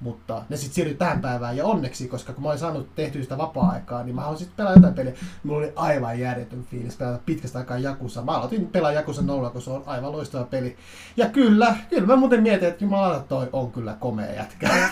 mutta 0.00 0.42
ne 0.48 0.56
sitten 0.56 0.74
siirtyi 0.74 0.96
tähän 0.96 1.20
päivään 1.20 1.56
ja 1.56 1.64
onneksi, 1.64 2.08
koska 2.08 2.32
kun 2.32 2.42
mä 2.42 2.48
olin 2.48 2.58
saanut 2.58 2.94
tehtyä 2.94 3.22
sitä 3.22 3.38
vapaa-aikaa, 3.38 4.02
niin 4.02 4.14
mä 4.14 4.20
haluaisin 4.20 4.46
sitten 4.46 4.56
pelaa 4.64 4.74
jotain 4.74 4.94
peliä. 4.94 5.12
Mulla 5.42 5.58
oli 5.58 5.72
aivan 5.76 6.20
järjetön 6.20 6.64
fiilis 6.64 6.96
pelata 6.96 7.20
pitkästä 7.26 7.58
aikaa 7.58 7.78
Jakusa. 7.78 8.22
Mä 8.22 8.32
aloitin 8.32 8.66
pelaa 8.66 8.92
Jakusa 8.92 9.22
nolla, 9.22 9.50
kun 9.50 9.62
se 9.62 9.70
on 9.70 9.82
aivan 9.86 10.12
loistava 10.12 10.44
peli. 10.44 10.76
Ja 11.16 11.28
kyllä, 11.28 11.76
kyllä 11.90 12.06
mä 12.06 12.16
muuten 12.16 12.42
mietin, 12.42 12.68
että 12.68 12.84
jumala, 12.84 13.24
toi 13.28 13.48
on 13.52 13.72
kyllä 13.72 13.96
komea 14.00 14.32
jätkä. 14.32 14.70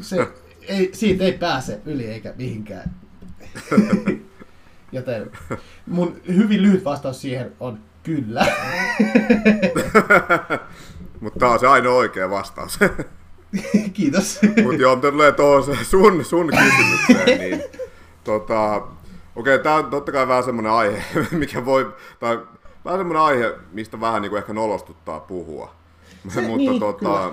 se, 0.00 0.28
ei, 0.68 0.90
siitä 0.92 1.24
ei 1.24 1.32
pääse 1.32 1.80
yli 1.86 2.06
eikä 2.06 2.34
mihinkään. 2.36 2.90
Joten 4.92 5.30
mun 5.86 6.20
hyvin 6.28 6.62
lyhyt 6.62 6.84
vastaus 6.84 7.20
siihen 7.20 7.52
on 7.60 7.78
kyllä. 8.02 8.46
Mutta 11.22 11.38
tämä 11.38 11.52
on 11.52 11.58
se 11.58 11.66
ainoa 11.66 11.94
oikea 11.94 12.30
vastaus. 12.30 12.78
Kiitos. 13.94 14.40
Mutta 14.62 14.82
joo, 14.82 14.96
tulee 14.96 15.32
tuohon 15.32 15.76
sun, 15.82 16.24
sun 16.24 16.50
kysymykseen, 16.58 17.40
niin 17.40 17.62
tota, 18.24 18.74
okei, 19.36 19.54
okay, 19.54 19.58
tämä 19.58 19.74
on 19.74 19.90
totta 19.90 20.12
kai 20.12 20.28
vähän 20.28 20.44
semmoinen 20.44 20.72
aihe, 20.72 21.02
mikä 21.30 21.64
voi, 21.64 21.94
tai 22.20 22.38
vähän 22.84 23.00
semmoinen 23.00 23.22
aihe, 23.22 23.54
mistä 23.72 24.00
vähän 24.00 24.22
niin 24.22 24.30
kuin 24.30 24.38
ehkä 24.38 24.52
nolostuttaa 24.52 25.20
puhua. 25.20 25.74
Se, 26.34 26.40
mutta, 26.40 26.56
niin, 26.56 26.80
tota, 26.80 27.32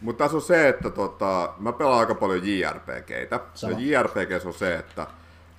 mutta 0.00 0.24
tässä 0.24 0.36
on 0.36 0.42
se, 0.42 0.68
että 0.68 0.90
tota, 0.90 1.54
mä 1.58 1.72
pelaan 1.72 1.98
aika 1.98 2.14
paljon 2.14 2.46
JRPGitä. 2.46 3.40
Sama. 3.54 3.72
Ja 3.80 4.00
JRPG 4.00 4.46
on 4.46 4.54
se, 4.54 4.74
että 4.74 5.06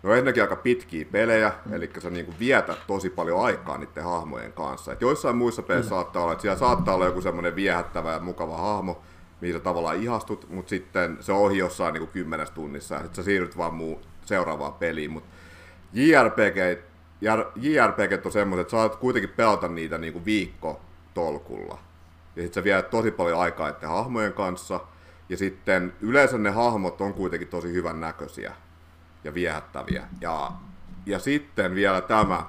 No 0.04 0.12
ensinnäkin 0.12 0.44
aika 0.44 0.56
pitkiä 0.56 1.06
pelejä, 1.12 1.52
mm. 1.66 1.74
eli 1.74 1.90
sä 2.00 2.10
niinku 2.10 2.34
vietät 2.40 2.80
tosi 2.88 3.10
paljon 3.10 3.46
aikaa 3.46 3.78
niiden 3.78 4.04
hahmojen 4.04 4.54
kanssa. 4.54 4.94
Et 4.94 5.02
joissain 5.02 5.38
muissa 5.38 5.62
peleissä 5.62 5.90
mm. 5.90 5.96
saattaa 5.96 6.24
olla, 6.24 6.34
että 6.34 6.42
siellä 6.42 6.60
saattaa 6.60 6.96
olla 6.96 7.06
joku 7.06 7.22
semmoinen 7.22 7.56
viehättävä 7.56 8.14
ja 8.14 8.20
mukava 8.20 8.58
hahmo, 8.58 9.02
mihin 9.42 9.56
sä 9.56 9.60
tavallaan 9.60 10.04
ihastut, 10.04 10.50
mutta 10.50 10.70
sitten 10.70 11.18
se 11.20 11.34
ohi 11.34 11.58
jossain 11.58 11.94
niinku 11.94 12.14
kymmenes 12.14 12.52
tunnissa, 12.52 12.96
ja 12.96 13.02
sä 13.14 13.24
siirryt 13.24 13.58
vaan 13.58 13.74
muu 13.74 14.02
seuraavaan 14.26 14.74
peliin. 14.74 15.12
Mutta 15.12 15.30
JRPG, 15.94 16.82
JRPG 17.56 18.26
on 18.26 18.32
semmoiset, 18.32 18.62
että 18.62 18.72
saat 18.72 18.96
kuitenkin 18.96 19.34
pelata 19.36 19.68
niitä 19.68 19.98
niinku 19.98 20.26
viikko 20.26 20.82
tolkulla. 21.14 21.78
Ja 22.36 22.42
sitten 22.42 22.62
sä 22.62 22.64
viet 22.64 22.90
tosi 22.90 23.12
paljon 23.12 23.40
aikaa 23.40 23.70
että 23.70 23.88
hahmojen 23.88 24.34
kanssa, 24.34 24.80
ja 25.30 25.38
sitten 25.38 25.94
yleensä 26.02 26.38
ne 26.38 26.50
hahmot 26.50 27.02
on 27.02 27.14
kuitenkin 27.14 27.48
tosi 27.48 27.74
hyvän 27.74 28.00
näköisiä 28.00 28.54
ja 29.28 29.34
viehättäviä. 29.34 30.08
Ja, 30.22 30.52
ja 31.06 31.20
sitten 31.20 31.76
vielä 31.76 32.02
tämä, 32.02 32.44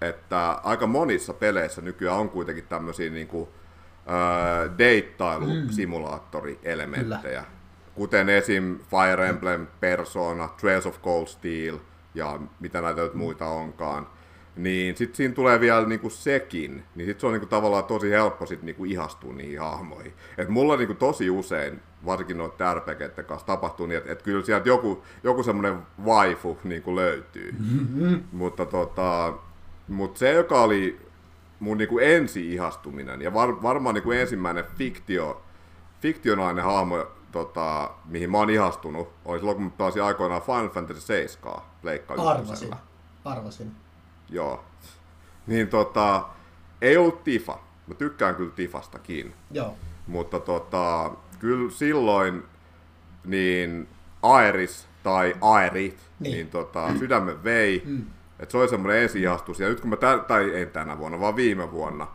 että 0.00 0.50
aika 0.50 0.86
monissa 0.86 1.34
peleissä 1.34 1.82
nykyään 1.82 2.18
on 2.18 2.30
kuitenkin 2.30 2.66
tämmöisiä 2.68 3.10
niin 3.10 3.28
kuin, 3.28 3.48
äh, 4.08 4.14
deittailusimulaattorielementtejä, 4.78 7.40
mm. 7.40 7.46
kuten 7.94 8.28
esim. 8.28 8.78
Fire 8.78 9.28
Emblem, 9.28 9.66
Persona, 9.80 10.48
Trails 10.48 10.86
of 10.86 11.02
Cold 11.02 11.26
Steel 11.26 11.78
ja 12.14 12.40
mitä 12.60 12.80
näitä 12.80 13.02
nyt 13.02 13.14
muita 13.14 13.46
onkaan 13.46 14.06
niin 14.56 14.96
sitten 14.96 15.16
siinä 15.16 15.34
tulee 15.34 15.60
vielä 15.60 15.86
niinku 15.86 16.10
sekin, 16.10 16.84
niin 16.94 17.06
sitten 17.06 17.20
se 17.20 17.26
on 17.26 17.32
niinku 17.32 17.46
tavallaan 17.46 17.84
tosi 17.84 18.10
helppo 18.10 18.46
sit 18.46 18.62
niinku 18.62 18.84
ihastua 18.84 19.32
niihin 19.32 19.60
hahmoihin. 19.60 20.12
Et 20.38 20.48
mulla 20.48 20.76
niinku 20.76 20.94
tosi 20.94 21.30
usein, 21.30 21.82
varsinkin 22.06 22.38
noiden 22.38 22.76
RPGiden 22.76 23.24
kanssa 23.24 23.46
tapahtuu 23.46 23.86
niin, 23.86 23.98
että 23.98 24.12
et 24.12 24.22
kyllä 24.22 24.44
sieltä 24.44 24.68
joku, 24.68 25.04
joku 25.22 25.42
semmoinen 25.42 25.78
waifu 26.04 26.58
niinku 26.64 26.96
löytyy. 26.96 27.52
Mm-hmm. 27.58 28.22
Mutta 28.32 28.66
tota, 28.66 29.34
mut 29.88 30.16
se, 30.16 30.32
joka 30.32 30.62
oli 30.62 31.00
mun 31.60 31.78
niinku 31.78 31.98
ensi-ihastuminen 31.98 33.22
ja 33.22 33.34
var, 33.34 33.62
varmaan 33.62 33.94
niinku 33.94 34.10
ensimmäinen 34.10 34.64
fiktio, 34.76 35.42
fiktionainen 36.00 36.64
hahmo, 36.64 37.06
tota, 37.32 37.90
mihin 38.04 38.30
mä 38.30 38.38
oon 38.38 38.50
ihastunut, 38.50 39.08
oli 39.24 39.38
silloin, 39.38 39.56
kun 39.56 39.64
mä 39.64 39.70
pelasin 39.78 40.02
aikoinaan 40.02 40.42
Final 40.42 40.68
Fantasy 40.68 41.00
7 41.00 41.52
Arvasin. 42.18 42.74
Arvasin. 43.24 43.72
Joo. 44.30 44.64
Niin 45.46 45.68
tota, 45.68 46.28
ei 46.80 46.96
ollut 46.96 47.24
Tifa. 47.24 47.58
Mä 47.86 47.94
tykkään 47.94 48.34
kyllä 48.34 48.52
Tifastakin. 48.52 49.34
Joo. 49.50 49.74
Mutta 50.06 50.40
tota, 50.40 51.10
kyllä 51.40 51.70
silloin 51.70 52.42
niin 53.24 53.88
Aeris 54.22 54.88
tai 55.02 55.34
Aerit, 55.40 55.98
niin, 56.20 56.32
niin 56.32 56.48
tota, 56.48 56.88
mm. 56.88 56.98
sydämen 56.98 57.44
vei. 57.44 57.82
Mm. 57.86 58.02
Että 58.38 58.52
se 58.52 58.58
oli 58.58 58.68
semmoinen 58.68 59.02
ensihastus. 59.02 59.60
Ja 59.60 59.68
nyt 59.68 59.80
kun 59.80 59.90
mä, 59.90 59.96
tä- 59.96 60.24
tai 60.28 60.50
ei 60.50 60.66
tänä 60.66 60.98
vuonna, 60.98 61.20
vaan 61.20 61.36
viime 61.36 61.72
vuonna, 61.72 62.06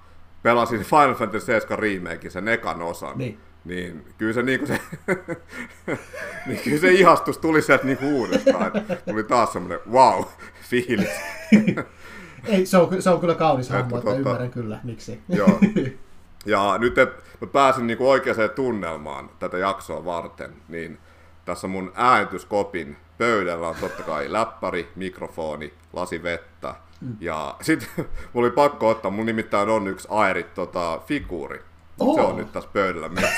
pelasin 0.44 0.80
Final 0.80 1.16
Fantasy 1.16 1.46
7 1.46 1.80
remake 1.80 2.30
sen 2.30 2.48
ekan 2.48 2.82
osan, 2.82 3.18
niin, 3.18 3.40
niin 3.66 4.06
kyllä 4.18 4.34
se, 4.34 4.42
niin 4.44 4.68
se, 4.68 4.80
niin 6.48 6.60
kyllä 6.64 6.78
se 6.78 6.92
ihastus 6.92 7.38
tuli 7.38 7.62
sieltä 7.62 7.86
niin 7.86 7.98
uudestaan. 8.02 8.72
Tuli 9.10 9.24
taas 9.24 9.54
semmoinen 9.54 9.80
wow 9.92 10.24
fiilis. 10.70 11.10
Ei, 12.48 12.66
se 12.66 12.78
on, 12.78 13.02
se 13.02 13.10
on 13.10 13.20
kyllä 13.20 13.36
kaunis 13.36 13.70
hahmo, 13.70 13.98
että 13.98 14.10
tota, 14.10 14.18
ymmärrän 14.18 14.52
kyllä, 14.52 14.80
miksi. 14.84 15.20
Joo. 15.30 15.60
Ja 16.46 16.78
nyt, 16.78 16.98
että 16.98 17.22
mä 17.42 17.48
pääsin 17.48 17.88
niin 17.88 17.98
oikeaan 18.02 18.50
tunnelmaan 18.56 19.30
tätä 19.40 19.58
jaksoa 19.58 20.06
varten, 20.06 20.54
niin 20.68 20.98
tässä 21.46 21.68
mun 21.68 21.92
äänityskopin 21.96 22.98
pöydällä 23.18 23.68
on 23.68 23.76
totta 23.80 24.04
kai 24.04 24.32
läppäri, 24.32 24.92
mikrofoni, 24.96 25.74
lasi 25.94 26.24
vettä. 26.24 26.76
Mm. 27.02 27.16
Ja 27.20 27.56
sitten 27.62 27.90
mulla 28.34 28.48
oli 28.48 28.52
pakko 28.52 28.90
ottaa, 28.90 29.12
mun 29.12 29.26
nimittäin 29.26 29.70
on 29.70 29.88
yksi 29.88 30.08
Airit 30.12 30.54
tota, 30.54 31.02
figuuri. 31.06 31.62
Oh. 32.00 32.16
Se 32.16 32.22
on 32.22 32.38
nyt 32.38 32.52
tässä 32.52 32.70
pöydällä 32.74 33.10
myös. 33.10 33.30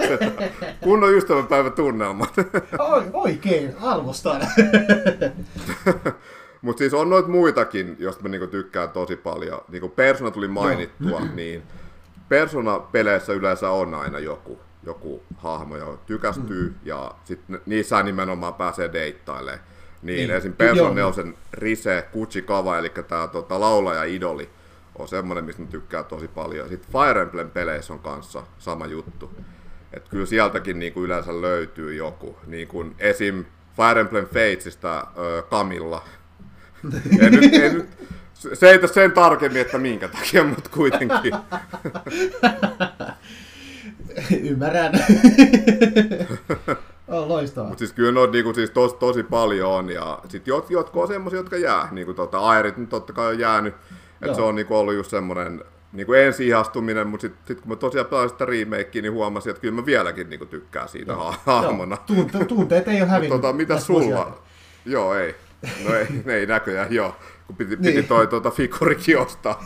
Kunnon 0.80 1.14
ystävänpäivä 1.14 1.70
tunnelmat. 1.70 2.34
Oikein, 3.12 3.74
arvostan. 3.80 4.40
Mutta 6.62 6.78
siis 6.78 6.94
on 6.94 7.10
noita 7.10 7.28
muitakin, 7.28 7.96
joista 7.98 8.22
mä 8.22 8.28
niinku 8.28 8.46
tykkään 8.46 8.90
tosi 8.90 9.16
paljon. 9.16 9.60
Niinku 9.68 9.88
Persona 9.88 10.30
tuli 10.30 10.48
mainittua, 10.48 11.20
niin 11.34 11.62
Persona-peleissä 12.28 13.32
yleensä 13.32 13.70
on 13.70 13.94
aina 13.94 14.18
joku, 14.18 14.58
joku 14.82 15.22
hahmo, 15.36 15.76
joka 15.76 15.98
tykästyy, 16.06 16.68
mm. 16.68 16.74
ja 16.84 17.14
sit 17.24 17.40
niissä 17.66 18.02
nimenomaan 18.02 18.54
pääsee 18.54 18.92
deittailemaan. 18.92 19.68
Niin, 20.02 20.16
niin. 20.16 20.30
esim. 20.30 20.52
Persona 20.52 20.94
4 20.94 21.32
Rise 21.52 22.08
Kava, 22.46 22.78
eli 22.78 22.92
tämä 23.08 23.26
tota, 23.28 23.60
laulaja 23.60 24.04
idoli, 24.04 24.50
on 24.94 25.08
semmoinen, 25.08 25.44
mistä 25.44 25.62
mä 25.62 25.68
tykkään 25.68 26.04
tosi 26.04 26.28
paljon. 26.28 26.68
Sitten 26.68 26.92
Fire 26.92 27.22
Emblem-peleissä 27.22 27.92
on 27.92 27.98
kanssa 27.98 28.42
sama 28.58 28.86
juttu. 28.86 29.30
Et 29.92 30.08
kyllä 30.08 30.26
sieltäkin 30.26 30.78
niin 30.78 30.92
kuin 30.92 31.04
yleensä 31.04 31.40
löytyy 31.40 31.94
joku. 31.94 32.38
Niin 32.46 32.68
kuin 32.68 32.94
esim. 32.98 33.44
Fire 33.76 34.00
Emblem 34.00 34.26
Fatesista 34.26 34.98
äh, 34.98 35.48
Kamilla. 35.50 36.04
en 37.20 37.32
nyt, 37.32 37.54
en 37.54 37.74
nyt, 37.74 37.88
se 38.54 38.70
ei 38.70 38.88
sen 38.88 39.12
tarkemmin, 39.12 39.60
että 39.60 39.78
minkä 39.78 40.08
takia, 40.08 40.44
mutta 40.44 40.70
kuitenkin. 40.70 41.32
Ymmärrän. 44.50 44.92
on 47.08 47.28
loistavaa. 47.28 47.68
Mutta 47.68 47.78
siis 47.78 47.92
kyllä 47.92 48.12
noita 48.12 48.32
niinku, 48.32 48.54
siis 48.54 48.70
tos, 48.70 48.94
tosi 48.94 49.22
paljon 49.22 49.70
on, 49.70 49.90
ja 49.90 50.18
sitten 50.28 50.52
jot, 50.52 50.70
jotkut 50.70 51.02
on 51.02 51.08
semmoisia, 51.08 51.40
jotka 51.40 51.56
jää. 51.56 51.88
Niin 51.90 52.04
kuin 52.04 52.16
tota, 52.16 52.38
Airit 52.38 52.76
nyt 52.76 52.88
totta 52.88 53.12
kai 53.12 53.26
on 53.26 53.38
jäänyt, 53.38 53.74
että 54.22 54.34
se 54.34 54.42
on 54.42 54.54
niinku 54.54 54.76
ollut 54.76 54.94
just 54.94 55.10
semmoinen 55.10 55.64
niinku 55.92 56.12
ensi-ihastuminen, 56.12 57.06
mutta 57.06 57.22
sitten 57.22 57.40
sit 57.46 57.60
kun 57.60 57.72
mä 57.72 57.76
tosiaan 57.76 58.06
pelasin 58.06 58.30
sitä 58.30 58.44
remakea, 58.44 59.02
niin 59.02 59.12
huomasin, 59.12 59.50
että 59.50 59.60
kyllä 59.60 59.74
mä 59.74 59.86
vieläkin 59.86 60.30
niinku 60.30 60.46
tykkään 60.46 60.88
siitä 60.88 61.12
Joo. 61.12 61.34
hahmona. 61.46 61.96
Tunte, 61.96 62.44
tunteet 62.44 62.88
ei 62.88 63.02
ole 63.02 63.10
hävinnyt. 63.10 63.40
tota, 63.40 63.52
mitä 63.52 63.78
sulla? 63.78 64.38
Joo, 64.84 65.14
ei. 65.14 65.34
No 65.84 65.94
ei, 65.94 66.06
ei 66.26 66.46
näköjään, 66.46 66.92
joo. 66.92 67.16
Kun 67.48 67.56
piti, 67.56 67.76
niin. 67.76 67.94
piti 67.94 68.08
toi 68.08 68.26
tuota 68.26 68.50
figurikin 68.50 69.18
ostaa. 69.18 69.64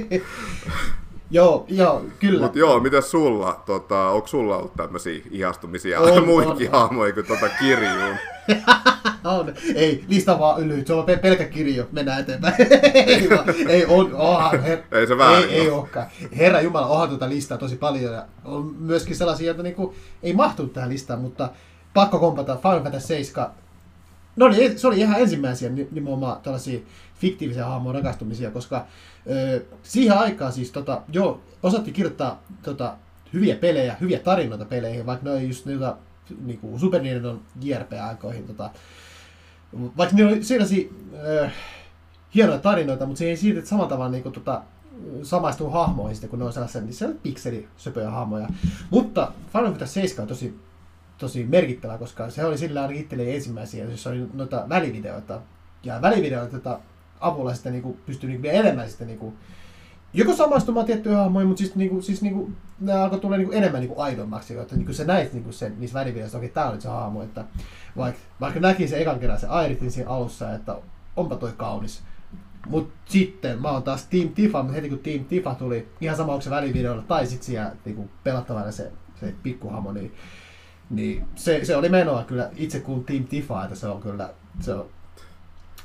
joo, 1.30 1.64
joo, 1.68 2.04
kyllä. 2.20 2.40
Mut 2.40 2.56
joo, 2.56 2.80
mitä 2.80 3.00
sulla, 3.00 3.62
tota, 3.66 4.08
onko 4.08 4.26
sulla 4.26 4.56
ollut 4.56 4.76
tämmöisiä 4.76 5.20
ihastumisia 5.30 6.00
on, 6.00 6.26
muihinkin 6.26 6.70
hahmoihin 6.70 7.14
kuin 7.14 7.26
tuota 7.26 7.48
kirjuun? 7.48 8.16
on. 9.24 9.54
Ei, 9.74 10.04
lista 10.08 10.38
vaan 10.38 10.62
ylyt, 10.62 10.86
se 10.86 10.92
on 10.92 11.04
pelkä 11.22 11.44
kirjo, 11.44 11.88
mennään 11.92 12.20
eteenpäin. 12.20 12.54
ei, 13.06 13.30
vaan, 13.30 13.44
ei, 13.68 13.86
on, 13.86 14.14
onhan, 14.14 14.62
her... 14.62 14.78
ei 14.92 15.06
se 15.06 15.18
väärin 15.18 15.50
Ei, 15.50 15.60
ei 15.60 15.70
olekaan. 15.70 16.06
Herra 16.36 16.60
Jumala, 16.60 16.86
onhan 16.86 17.08
tuota 17.08 17.28
listaa 17.28 17.58
tosi 17.58 17.76
paljon 17.76 18.12
ja 18.12 18.26
on 18.44 18.74
myöskin 18.78 19.16
sellaisia, 19.16 19.46
joita 19.46 19.62
niinku, 19.62 19.94
ei 20.22 20.32
mahtu 20.32 20.66
tähän 20.66 20.90
listaan, 20.90 21.20
mutta 21.20 21.48
pakko 21.94 22.18
kompata 22.18 22.56
Final 22.56 22.82
Fantasy 22.82 23.06
7 23.06 23.50
No 24.38 24.48
niin, 24.48 24.78
se 24.78 24.86
oli 24.86 24.98
ihan 24.98 25.20
ensimmäisiä 25.20 25.70
nimenomaan 25.90 26.40
tällaisia 26.40 26.80
fiktiivisiä 27.20 27.66
hahmon 27.66 27.94
rakastumisia, 27.94 28.50
koska 28.50 28.86
ö, 29.30 29.64
siihen 29.82 30.18
aikaan 30.18 30.52
siis 30.52 30.70
tota, 30.70 31.02
jo 31.12 31.40
osatti 31.62 31.92
kirjoittaa 31.92 32.42
tota, 32.62 32.96
hyviä 33.32 33.56
pelejä, 33.56 33.96
hyviä 34.00 34.18
tarinoita 34.18 34.64
peleihin, 34.64 35.06
vaikka 35.06 35.24
ne 35.24 35.30
oli 35.30 35.46
just 35.48 35.66
niitä 35.66 35.96
niin 36.44 36.58
kuin 36.58 36.80
Super 36.80 37.02
Nintendo 37.02 37.36
JRP-aikoihin. 37.62 38.46
Tota, 38.46 38.70
vaikka 39.96 40.16
ne 40.16 40.24
oli 40.24 40.44
sellaisia 40.44 40.88
ö, 41.24 41.50
hienoja 42.34 42.58
tarinoita, 42.58 43.06
mutta 43.06 43.18
se 43.18 43.24
ei 43.24 43.36
siitä 43.36 43.68
samalla 43.68 43.88
tavalla 43.88 44.10
niin 44.10 44.22
kuin, 44.22 44.32
tota, 44.32 44.62
samaistuu 45.22 45.70
hahmoihin 45.70 46.16
sitten, 46.16 46.30
kun 46.30 46.38
ne 46.38 46.44
on 46.44 46.52
sellaisia, 46.52 46.80
niin 46.80 46.94
se 46.94 47.08
pikselisöpöjä 47.22 48.10
hahmoja. 48.10 48.48
Mutta 48.90 49.32
Final 49.52 49.66
Fantasy 49.70 49.92
7 49.92 50.22
on 50.22 50.28
tosi 50.28 50.58
tosi 51.18 51.44
merkittävä, 51.44 51.98
koska 51.98 52.30
se 52.30 52.44
oli 52.44 52.58
sillä 52.58 52.82
ainakin 52.82 53.02
itselleni 53.02 53.34
ensimmäisiä, 53.34 53.84
jossa 53.84 54.10
oli 54.10 54.26
noita 54.32 54.64
välivideoita. 54.68 55.40
Ja 55.84 56.02
välivideoita 56.02 56.78
avulla 57.20 57.54
sitten 57.54 57.72
niinku 57.72 57.96
pystyi 58.06 58.30
niinku 58.30 58.48
enemmän 58.48 58.88
sitten 58.88 59.06
niinku, 59.06 59.34
joko 60.12 60.34
samaistumaan 60.36 60.86
tiettyihin 60.86 61.18
hahmoihin, 61.18 61.48
mutta 61.48 61.58
siis, 61.58 61.74
niinku, 61.74 62.02
siis 62.02 62.22
niinku, 62.22 62.50
ne 62.80 62.92
alkoi 62.92 63.20
tulla 63.20 63.36
niinku 63.36 63.52
enemmän 63.52 63.80
niinku 63.80 64.00
aidommaksi, 64.00 64.58
että 64.58 64.76
niinku 64.76 64.92
se 64.92 65.04
näit 65.04 65.32
niinku 65.32 65.52
sen, 65.52 65.74
niissä 65.78 66.00
välivideoissa, 66.00 66.38
että 66.38 66.54
tämä 66.54 66.70
oli 66.70 66.80
se 66.80 66.88
hahmo, 66.88 67.22
että 67.22 67.44
vaikka, 67.96 68.20
vaikka 68.40 68.60
näki 68.60 68.88
se 68.88 69.00
ekan 69.00 69.20
kerran 69.20 69.40
se 69.40 69.46
Airitin 69.46 69.90
siinä 69.90 70.10
alussa, 70.10 70.52
että 70.52 70.76
onpa 71.16 71.36
toi 71.36 71.52
kaunis. 71.56 72.02
Mutta 72.66 72.94
sitten 73.06 73.62
mä 73.62 73.70
oon 73.70 73.82
taas 73.82 74.06
Team 74.06 74.28
Tifa, 74.28 74.62
mutta 74.62 74.74
heti 74.74 74.88
kun 74.88 74.98
Team 74.98 75.24
Tifa 75.24 75.54
tuli, 75.54 75.88
ihan 76.00 76.16
sama 76.16 76.32
onko 76.32 76.42
se 76.42 76.50
välivideolla 76.50 77.02
tai 77.02 77.26
sitten 77.26 77.46
siellä 77.46 77.72
niinku, 77.84 78.10
pelattavana 78.24 78.72
se, 78.72 78.92
se 79.20 79.34
pikkuhamo, 79.42 79.92
niin 79.92 80.12
niin 80.90 81.24
se, 81.34 81.64
se 81.64 81.76
oli 81.76 81.88
menoa 81.88 82.22
kyllä 82.22 82.50
itse 82.56 82.80
kun 82.80 83.04
Team 83.04 83.24
Tifa, 83.24 83.64
että 83.64 83.76
se 83.76 83.86
on 83.86 84.02
kyllä, 84.02 84.30
se 84.60 84.72
on 84.72 84.88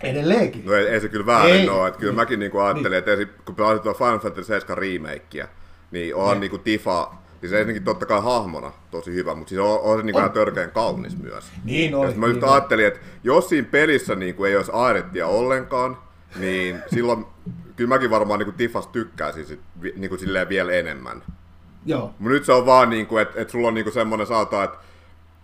edelleenkin. 0.01 0.65
No 0.65 0.73
ei, 0.73 0.87
ei 0.87 1.01
se 1.01 1.09
kyllä 1.09 1.25
väärin 1.25 1.69
ole, 1.69 1.87
että 1.87 1.99
kyllä 1.99 2.13
mäkin 2.13 2.39
niinku 2.39 2.59
ajattelin, 2.59 3.03
niin. 3.05 3.21
että 3.21 3.43
kun 3.45 3.55
pelasin 3.55 3.83
tuo 3.83 3.93
Final 3.93 4.19
Fantasy 4.19 4.43
7 4.43 4.77
remakea, 4.77 5.47
niin 5.91 6.15
onhan 6.15 6.39
niinku 6.39 6.57
Tifa, 6.57 7.11
siis 7.41 7.53
ensinnäkin 7.53 7.83
totta 7.83 8.05
kai 8.05 8.21
hahmona 8.21 8.71
tosi 8.91 9.13
hyvä, 9.13 9.35
mutta 9.35 9.49
siis 9.49 9.61
on, 9.61 9.79
on 9.79 9.99
se 9.99 10.05
niinku 10.05 10.21
on. 10.21 10.31
törkeän 10.31 10.71
kaunis 10.71 11.17
myös. 11.17 11.45
Niin 11.63 11.95
oli. 11.95 12.11
Ja 12.11 12.17
mä 12.17 12.27
niin 12.27 12.35
just 12.35 12.51
ajattelin, 12.51 12.85
että 12.85 12.99
jos 13.23 13.49
siinä 13.49 13.67
pelissä 13.71 14.15
niinku 14.15 14.43
ei 14.43 14.55
olisi 14.55 14.71
Airettia 14.71 15.27
ollenkaan, 15.27 15.97
niin 16.39 16.79
silloin 16.93 17.25
kyllä 17.75 17.89
mäkin 17.89 18.09
varmaan 18.09 18.39
niinku 18.39 18.57
Tifas 18.57 18.87
tykkäisin 18.87 19.45
sit, 19.45 19.59
niinku 19.95 20.17
silleen 20.17 20.49
vielä 20.49 20.71
enemmän. 20.71 21.23
Joo. 21.85 22.13
Mutta 22.19 22.33
nyt 22.33 22.45
se 22.45 22.53
on 22.53 22.65
vaan, 22.65 22.89
niinku, 22.89 23.17
että 23.17 23.41
et 23.41 23.49
sulla 23.49 23.67
on 23.67 23.73
niinku 23.73 23.91
semmoinen, 23.91 24.27
sanotaan, 24.27 24.65
että 24.65 24.77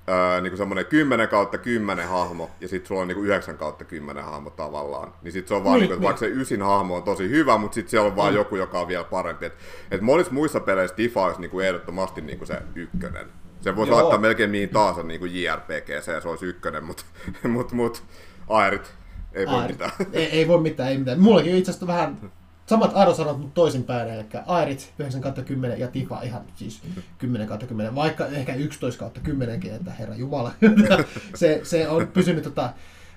öö, 0.10 0.42
niin 0.42 0.58
semmoinen 0.58 0.86
10 0.86 1.28
kautta 1.28 1.58
10 1.58 2.08
hahmo, 2.08 2.50
ja 2.62 2.68
sitten 2.68 2.88
sulla 2.88 3.02
on 3.02 3.08
niin 3.08 3.26
9 3.26 3.58
kautta 3.58 3.86
10 3.86 4.24
hahmo 4.24 4.50
tavallaan. 4.50 5.14
Niin 5.22 5.32
sitten 5.32 5.48
se 5.48 5.54
on 5.54 5.64
vaan, 5.64 5.74
niin, 5.74 5.82
niin, 5.82 5.90
kuin, 5.90 6.00
niin. 6.00 6.04
vaikka 6.04 6.20
se 6.20 6.28
ysin 6.28 6.62
hahmo 6.62 6.96
on 6.96 7.04
tosi 7.04 7.30
hyvä, 7.30 7.58
mutta 7.58 7.76
sitten 7.76 7.92
siellä 7.92 8.08
on 8.08 8.16
vaan 8.16 8.34
mm. 8.34 8.38
joku, 8.38 8.56
joka 8.56 8.80
on 8.80 8.88
vielä 8.88 9.04
parempi. 9.04 9.46
Et, 9.46 9.54
et 9.92 10.02
monissa 10.02 10.34
muissa 10.34 10.60
peleissä 10.60 10.96
Tifa 10.96 11.26
olisi 11.26 11.42
niin 11.42 11.52
kuin 11.52 11.66
ehdottomasti 11.66 12.22
niin 12.22 12.38
kuin 12.38 12.48
se 12.48 12.62
ykkönen. 12.76 13.28
Se 13.62 13.76
voisi 13.76 13.92
laittaa 13.92 14.18
melkein 14.18 14.50
mihin 14.50 14.70
taas 14.70 14.98
niin 15.04 15.20
kuin 15.20 15.44
JRPG, 15.44 15.88
se, 16.02 16.22
se 16.22 16.30
olisi 16.30 16.46
ykkönen, 16.46 16.84
mutta 16.84 17.04
mut, 17.48 17.72
mut, 17.72 18.04
Airit, 18.48 18.94
ei 19.34 19.46
voi 19.46 19.56
Airit. 19.56 19.78
mitään. 19.78 19.92
Ei, 20.14 20.26
ei 20.26 20.48
voi 20.48 20.62
mitään, 20.62 20.90
ei 20.90 20.98
mitään. 20.98 21.20
Mullakin 21.20 21.56
itse 21.56 21.72
asiassa 21.72 21.88
vähän 21.88 22.32
samat 22.70 22.92
arvosanat, 22.96 23.38
mutta 23.38 23.54
toisinpäin, 23.54 24.10
eli 24.10 24.26
Airit 24.46 24.94
9 25.00 25.22
10 25.46 25.80
ja 25.80 25.88
Tifa 25.88 26.22
ihan 26.22 26.42
siis 26.56 26.82
10 27.18 27.50
10, 27.68 27.96
vaikka 27.96 28.26
ehkä 28.26 28.54
11 28.54 29.00
kautta 29.00 29.20
10, 29.20 29.62
että 29.66 29.92
herra 29.92 30.16
Jumala. 30.16 30.52
se, 31.36 31.60
se 31.64 31.90
on 31.90 32.08
pysynyt 32.08 32.44
tota, 32.44 32.70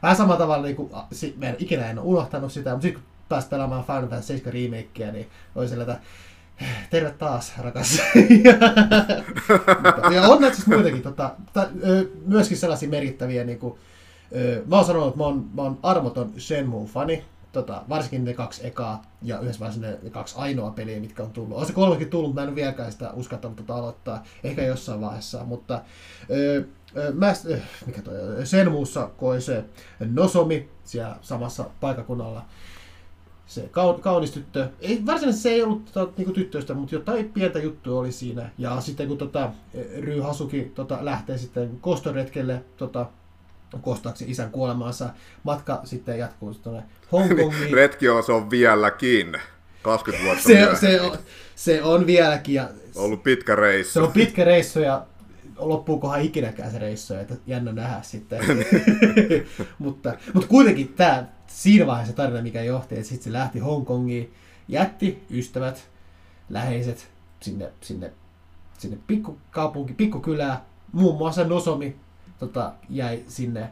vähän 0.02 0.16
samalla 0.16 0.38
tavalla, 0.38 0.64
niin 0.64 0.76
kuin, 0.76 0.90
mä 1.36 1.46
en 1.46 1.56
ikinä 1.58 1.90
en 1.90 1.98
ole 1.98 2.06
unohtanut 2.06 2.52
sitä, 2.52 2.70
mutta 2.70 2.82
sitten 2.82 3.02
kun 3.02 3.12
pääsi 3.28 3.48
pelaamaan 3.48 3.84
Final 3.84 4.00
Fantasy 4.00 4.26
7 4.26 4.52
remakea, 4.52 5.12
niin 5.12 5.28
oli 5.54 5.68
sillä, 5.68 5.82
että 5.82 6.00
terve 6.90 7.10
taas, 7.10 7.52
rakas. 7.58 7.98
ja 10.14 10.22
on 10.22 10.40
näitä 10.40 10.56
siis 10.56 10.68
muitakin, 10.68 11.02
tota, 11.02 11.30
ta, 11.52 11.68
myöskin 12.26 12.56
sellaisia 12.56 12.88
merkittäviä, 12.88 13.44
niin 13.44 13.58
kuin, 13.58 13.78
mä 14.66 14.76
oon 14.76 14.84
sanonut, 14.84 15.08
että 15.08 15.18
mä 15.18 15.24
oon, 15.24 15.50
mä 15.54 15.62
oon 15.62 15.78
armoton 15.82 16.32
Shenmue-fani, 16.38 17.24
tota, 17.52 17.82
varsinkin 17.88 18.24
ne 18.24 18.34
kaksi 18.34 18.66
ekaa 18.66 19.02
ja 19.22 19.40
yhdessä 19.40 19.60
vaiheessa 19.60 19.86
ne 19.86 20.10
kaksi 20.10 20.34
ainoa 20.38 20.70
peliä, 20.70 21.00
mitkä 21.00 21.22
on 21.22 21.30
tullut. 21.30 21.58
On 21.58 21.66
se 21.66 21.72
kolmekin 21.72 22.10
tullut, 22.10 22.34
mä 22.34 22.42
en 22.42 22.48
ole 22.48 22.56
vieläkään 22.56 22.92
sitä 22.92 23.12
uskaltanut 23.12 23.56
tota 23.56 23.74
aloittaa, 23.74 24.24
ehkä 24.44 24.62
jossain 24.62 25.00
vaiheessa, 25.00 25.44
mutta 25.44 25.82
öö, 26.30 26.62
mä, 27.14 27.34
mikä 27.86 28.02
toi, 28.02 28.14
Senmuussa 28.44 29.10
koin 29.16 29.42
se 29.42 29.64
Nosomi 30.00 30.68
siellä 30.84 31.16
samassa 31.22 31.64
paikakunnalla, 31.80 32.44
se 33.46 33.70
kaunis 34.00 34.30
tyttö. 34.30 34.68
Ei, 34.80 35.06
varsinaisesti 35.06 35.42
se 35.42 35.50
ei 35.50 35.62
ollut 35.62 35.84
tota, 35.92 36.12
niinku 36.16 36.32
tyttöistä, 36.32 36.74
mutta 36.74 36.94
jotain 36.94 37.30
pientä 37.30 37.58
juttua 37.58 38.00
oli 38.00 38.12
siinä. 38.12 38.50
Ja 38.58 38.80
sitten 38.80 39.08
kun 39.08 39.18
tota, 39.18 39.52
Ry 39.98 40.20
Hasuki 40.20 40.72
tota, 40.74 40.98
lähtee 41.00 41.38
sitten 41.38 41.78
kostoretkelle 41.80 42.64
tota, 42.76 43.06
kostaakseen 43.80 44.30
isän 44.30 44.50
kuolemaansa. 44.50 45.08
Matka 45.42 45.80
sitten 45.84 46.18
jatkuu 46.18 46.54
tuonne 46.54 46.82
Hongkongiin. 47.12 47.74
Retki 47.78 48.08
on, 48.08 48.22
se 48.22 48.32
on 48.32 48.50
vieläkin. 48.50 49.36
20 49.82 50.26
vuotta 50.26 50.42
Se, 50.42 50.68
se, 50.80 51.00
on, 51.00 51.18
se 51.54 51.82
on 51.82 52.06
vieläkin 52.06 52.54
ja 52.54 52.68
Ollut 52.94 53.22
pitkä 53.22 53.56
reissu. 53.56 53.92
se 53.92 54.00
on 54.00 54.12
pitkä 54.12 54.44
reissu 54.44 54.80
ja 54.80 55.06
loppuukohan 55.56 56.22
ikinäkään 56.22 56.70
se 56.70 56.78
reissu, 56.78 57.14
että 57.14 57.34
jännä 57.46 57.72
nähdä 57.72 58.02
sitten. 58.02 58.40
mutta, 59.78 60.14
mutta 60.34 60.48
kuitenkin 60.48 60.88
tämä 60.88 61.24
siinä 61.46 61.86
vaiheessa 61.86 62.16
tarina, 62.16 62.42
mikä 62.42 62.62
johti, 62.62 62.94
että 62.94 63.08
sitten 63.08 63.24
se 63.24 63.32
lähti 63.32 63.58
Hongkongiin, 63.58 64.34
jätti 64.68 65.22
ystävät, 65.30 65.88
läheiset 66.48 67.08
sinne, 67.40 67.70
sinne, 67.80 68.12
sinne 68.78 68.98
pikkukaupunki, 69.06 69.92
pikkukylään, 69.92 70.58
muun 70.92 71.18
muassa 71.18 71.44
Nosomi 71.44 71.96
tota, 72.46 72.72
jäi 72.90 73.22
sinne 73.28 73.70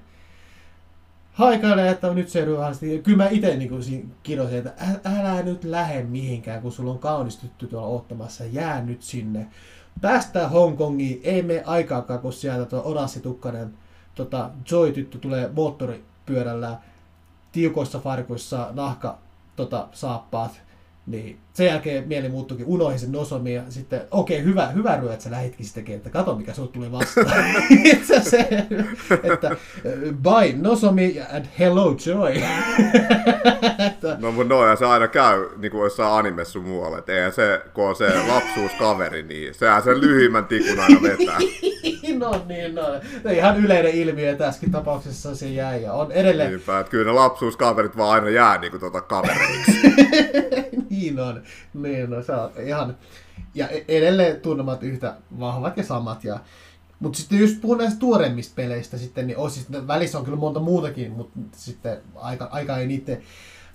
haikailee, 1.33 1.91
että 1.91 2.15
nyt 2.15 2.29
se 2.29 2.45
rauhallisesti. 2.45 3.01
Kyllä 3.03 3.25
mä 3.25 3.29
itse 3.29 3.57
niin 3.57 4.15
kirosin, 4.23 4.59
että 4.59 4.73
älä 5.05 5.43
nyt 5.43 5.65
lähde 5.65 6.03
mihinkään, 6.03 6.63
kun 6.63 6.73
sulla 6.73 6.91
on 6.91 6.99
kaunis 6.99 7.37
tyttö 7.37 7.67
tuolla 7.67 7.89
ottamassa, 7.89 8.45
jää 8.45 8.83
nyt 8.83 9.03
sinne. 9.03 9.47
Päästään 10.01 10.51
Hongkongiin, 10.51 11.21
ei 11.25 11.43
mene 11.43 11.63
aikaakaan, 11.67 12.21
kun 12.21 12.33
sieltä 12.33 12.67
tuo 12.67 12.83
oranssitukkainen 12.85 13.75
tota, 14.15 14.51
Joy-tyttö 14.71 15.19
tulee 15.19 15.51
moottoripyörällä 15.53 16.79
tiukoissa 17.53 17.99
farkuissa, 17.99 18.69
nahka 18.73 19.19
tota, 19.57 19.89
saappaat. 19.93 20.61
Niin 21.07 21.39
sen 21.61 21.69
jälkeen 21.69 22.09
mieli 22.09 22.29
muuttuikin, 22.29 22.67
unohin 22.67 22.99
sen 22.99 23.13
Nosomi 23.13 23.55
ja 23.55 23.63
sitten, 23.69 24.01
okei, 24.11 24.37
okay, 24.37 24.51
hyvä, 24.51 24.67
hyvä 24.67 24.97
ryö, 24.97 25.13
että 25.13 25.25
sä 25.25 25.31
lähitkin 25.31 25.67
sitten, 25.67 25.95
että 25.95 26.11
kato 26.11 26.35
mikä 26.35 26.53
sulle 26.53 26.71
tuli 26.73 26.93
vastaan. 26.93 27.45
Itse 27.85 28.21
se, 28.21 28.49
että 29.23 29.57
bye 30.23 30.53
Nosomi 30.57 31.21
and 31.37 31.45
hello 31.59 31.97
Joy. 32.07 32.33
että, 33.87 34.17
No 34.21 34.33
mutta 34.33 34.55
noin, 34.55 34.77
se 34.77 34.87
aina 34.87 35.09
käy 35.09 35.49
niin 35.57 35.73
kuin 35.73 35.83
jossain 35.83 36.13
animessa 36.13 36.53
sun 36.53 36.65
muualle. 36.65 36.99
Et 36.99 37.09
eihän 37.09 37.33
se, 37.33 37.63
kun 37.75 37.89
on 37.89 37.97
se 37.97 38.27
lapsuuskaveri, 38.29 39.23
niin 39.23 39.55
sehän 39.55 39.83
sen 39.83 40.01
lyhyimmän 40.01 40.45
tikun 40.45 40.81
aina 40.81 41.03
vetää. 41.03 41.39
no 42.19 42.45
niin, 42.49 42.75
no. 42.75 42.83
no. 43.25 43.31
Ihan 43.31 43.57
yleinen 43.57 43.95
ilmiö 43.95 44.37
tässäkin 44.37 44.71
tapauksessa 44.71 45.35
se 45.35 45.49
jäi 45.49 45.83
ja 45.83 45.93
on 45.93 46.13
edelleen, 46.13 46.51
Niinpä, 46.51 46.81
että 46.81 46.91
kyllä 46.91 47.05
ne 47.05 47.13
lapsuuskaverit 47.13 47.97
vaan 47.97 48.11
aina 48.11 48.29
jää 48.29 48.59
niin 48.59 48.71
kuin 48.71 48.81
tuota 48.81 49.01
kavereiksi. 49.01 49.73
niin 50.91 51.21
on, 51.21 51.43
niin 51.75 52.15
on, 52.15 52.25
se 52.25 52.33
on 52.33 52.51
ihan, 52.65 52.97
ja 53.55 53.69
e- 53.69 53.85
edelleen 53.89 54.41
tunnemat 54.41 54.83
yhtä 54.83 55.15
vahvat 55.41 55.77
ja 55.77 55.85
samat. 55.85 56.25
Ja, 56.25 56.41
mutta 57.01 57.19
sitten 57.19 57.39
jos 57.39 57.51
puhun 57.61 57.79
näistä 57.79 57.99
tuoremmista 57.99 58.53
peleistä 58.57 58.99
sitten, 58.99 59.27
niin 59.27 59.39
on, 59.39 59.51
siis, 59.51 59.67
välissä 59.73 60.19
on 60.19 60.25
kyllä 60.25 60.39
monta 60.39 60.61
muutakin, 60.61 61.13
mutta 61.13 61.39
sitten 61.53 61.99
aika, 62.15 62.49
aika 62.51 62.79
ei 62.79 62.87
niiden 62.87 63.23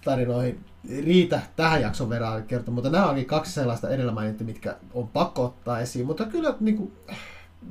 tarinoihin 0.06 0.66
riitä 1.06 1.42
tähän 1.56 1.82
jakson 1.82 2.10
verran 2.10 2.44
kertoa, 2.44 2.74
mutta 2.74 2.90
nämä 2.90 3.10
onkin 3.10 3.26
kaksi 3.26 3.52
sellaista 3.52 3.90
edellä 3.90 4.12
mainittu, 4.12 4.44
mitkä 4.44 4.76
on 4.94 5.08
pakko 5.08 5.46
ottaa 5.46 5.80
esiin, 5.80 6.06
mutta 6.06 6.26
kyllä 6.26 6.54
niin 6.60 6.78
kuin, 6.78 6.92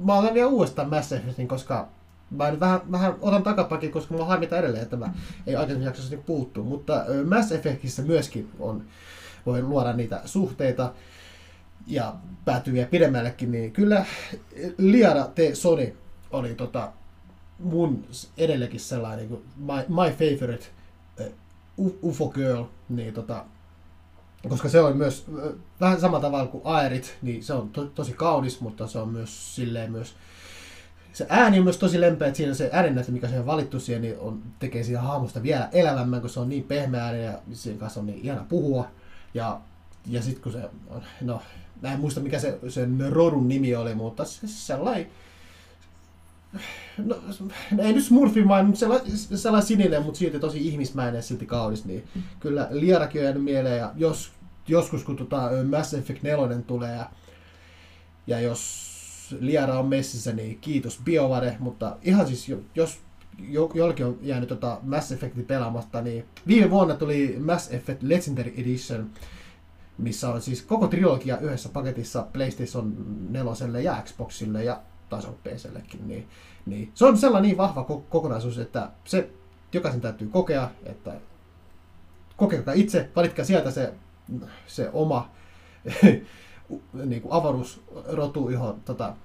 mä 0.05 0.15
otan 0.15 0.35
vielä 0.35 0.49
uudestaan 0.49 0.91
Mass 0.91 1.13
Effectin, 1.13 1.49
koska 1.49 1.89
mä 2.31 2.51
nyt 2.51 2.61
vähän, 2.61 2.81
vähän 2.93 3.15
otan 3.21 3.43
takapakin, 3.43 3.91
koska 3.91 4.15
mulla 4.15 4.27
harmita 4.27 4.59
edelleen, 4.59 4.83
että 4.83 4.97
mä 4.97 5.15
ei 5.47 5.57
aikaisemmin 5.57 5.87
jaksossa 5.87 6.11
niin 6.11 6.25
puuttuu, 6.25 6.65
mutta 6.65 7.05
Mass 7.29 7.53
Effectissä 7.53 8.03
myöskin 8.03 8.51
on, 8.59 8.85
voi 9.47 9.63
luoda 9.63 9.93
niitä 9.93 10.21
suhteita 10.25 10.93
ja 11.87 12.15
päätyy 12.45 12.75
vielä 12.75 12.89
pidemmällekin, 12.89 13.53
niin 13.53 13.73
kyllä 13.73 14.05
Liara 14.79 15.25
T. 15.25 15.39
Sony 15.55 15.97
oli 16.31 16.55
tota, 16.55 16.93
mun 17.59 18.05
edelleenkin 18.39 18.81
sellainen 18.81 19.29
niin 19.29 19.45
my, 19.57 19.75
my 19.89 20.13
favorite 20.13 20.67
uh, 21.77 21.95
UFO 22.03 22.29
girl, 22.29 22.65
niin 22.89 23.15
tota, 23.15 23.45
koska 24.49 24.69
se 24.69 24.81
on 24.81 24.97
myös 24.97 25.25
ö, 25.39 25.55
vähän 25.81 26.01
samalla 26.01 26.23
tavalla 26.23 26.47
kuin 26.47 26.63
Aerit, 26.65 27.17
niin 27.23 27.45
se 27.45 27.53
on 27.53 27.71
to, 27.71 27.85
tosi 27.85 28.13
kaunis, 28.13 28.61
mutta 28.61 28.87
se 28.87 28.99
on 28.99 29.09
myös 29.09 29.55
silleen 29.55 29.93
myös 29.93 30.15
se 31.15 31.27
ääni 31.29 31.59
on 31.59 31.65
myös 31.65 31.79
tosi 31.79 32.01
lempeä, 32.01 32.29
että 32.29 32.37
siinä 32.37 32.55
se 32.55 32.71
äänennäyttö, 32.73 33.13
mikä 33.13 33.29
se 33.29 33.39
on 33.39 33.47
valittu 33.47 33.81
siihen, 33.81 34.03
niin 34.03 34.19
on, 34.19 34.43
tekee 34.59 34.83
siitä 34.83 35.01
hahmosta 35.01 35.43
vielä 35.43 35.69
elävämmän, 35.73 36.21
kun 36.21 36.31
se 36.31 36.41
on 36.41 36.49
niin 36.49 36.65
pehmeä 36.65 37.05
ääni 37.05 37.25
ja 37.25 37.39
sen 37.53 37.79
kanssa 37.79 38.01
on 38.01 38.07
niin 38.07 38.21
ihana 38.23 38.47
puhua. 38.49 38.89
Ja, 39.35 39.61
ja 40.07 40.23
sitten 40.23 40.43
kun 40.43 40.53
se 40.53 40.71
no, 41.21 41.43
mä 41.83 41.93
en 41.93 42.01
muista 42.01 42.21
mikä 42.21 42.39
se, 42.39 42.59
sen 42.69 42.99
rodun 43.11 43.49
nimi 43.49 43.75
oli, 43.75 43.95
mutta 43.95 44.25
se 44.25 44.47
sellainen, 44.47 45.07
no, 46.99 47.17
ei 47.79 47.93
nyt 47.93 48.05
smurfimainen, 48.05 48.67
mutta 48.67 48.81
sellainen, 48.81 49.19
sellainen 49.19 49.67
sininen, 49.67 50.03
mutta 50.03 50.19
silti 50.19 50.39
tosi 50.39 50.69
ihmismäinen 50.69 51.15
ja 51.15 51.23
silti 51.23 51.47
kaunis, 51.47 51.85
niin 51.85 52.05
kyllä 52.41 52.69
Liarakin 52.71 53.21
on 53.21 53.25
jäänyt 53.25 53.45
mieleen, 53.45 53.79
ja 53.79 53.93
jos, 53.97 54.33
joskus 54.69 55.05
kun 55.05 55.17
tota 55.17 55.51
Mass 55.71 55.95
Effect 55.95 56.23
4 56.23 56.63
tulee, 56.67 56.97
ja, 56.97 57.11
ja 58.27 58.41
jos 58.41 58.95
Liara 59.41 59.79
on 59.79 59.87
messissä, 59.87 60.33
niin 60.33 60.59
kiitos 60.61 61.01
BioWare, 61.05 61.57
mutta 61.59 61.97
ihan 62.03 62.27
siis, 62.27 62.49
jo- 62.49 62.63
jos 62.75 62.99
jo, 63.39 63.71
jollekin 63.75 64.07
on 64.07 64.19
jäänyt 64.23 64.49
tota 64.49 64.79
Mass 64.83 65.13
Effectin 65.13 65.45
pelaamatta, 65.45 66.03
niin 66.03 66.25
viime 66.47 66.71
vuonna 66.71 66.95
tuli 66.95 67.37
Mass 67.45 67.73
Effect 67.73 68.03
Legendary 68.03 68.53
Edition, 68.57 69.11
missä 69.99 70.29
on 70.29 70.43
siis 70.43 70.63
koko 70.63 70.87
trilogia 70.87 71.39
yhdessä 71.39 71.69
paketissa 71.69 72.27
PlayStation 72.33 72.95
4 73.31 73.81
ja 73.81 74.03
Xboxille 74.05 74.65
ja 74.65 74.81
taas 75.09 75.25
on 75.25 75.35
PCllekin, 75.35 76.09
niin, 76.09 76.29
niin 76.67 76.91
se 76.95 77.05
on 77.05 77.19
sellainen 77.19 77.49
niin 77.49 77.59
vahva 77.59 77.87
ko- 77.91 78.03
kokonaisuus, 78.09 78.59
että 78.59 78.91
se 79.05 79.31
jokaisen 79.73 80.01
täytyy 80.01 80.29
kokea, 80.29 80.71
että 80.85 81.15
kokeilkaa 82.37 82.75
itse, 82.75 83.11
valitkaa 83.17 83.45
sieltä 83.45 83.71
se, 83.71 83.93
se 84.67 84.91
oma 84.93 85.31
niin 87.05 87.23
kuin 87.23 87.33
avaruusrotu, 87.33 88.51
johon 88.51 88.81
tota, 88.85 89.17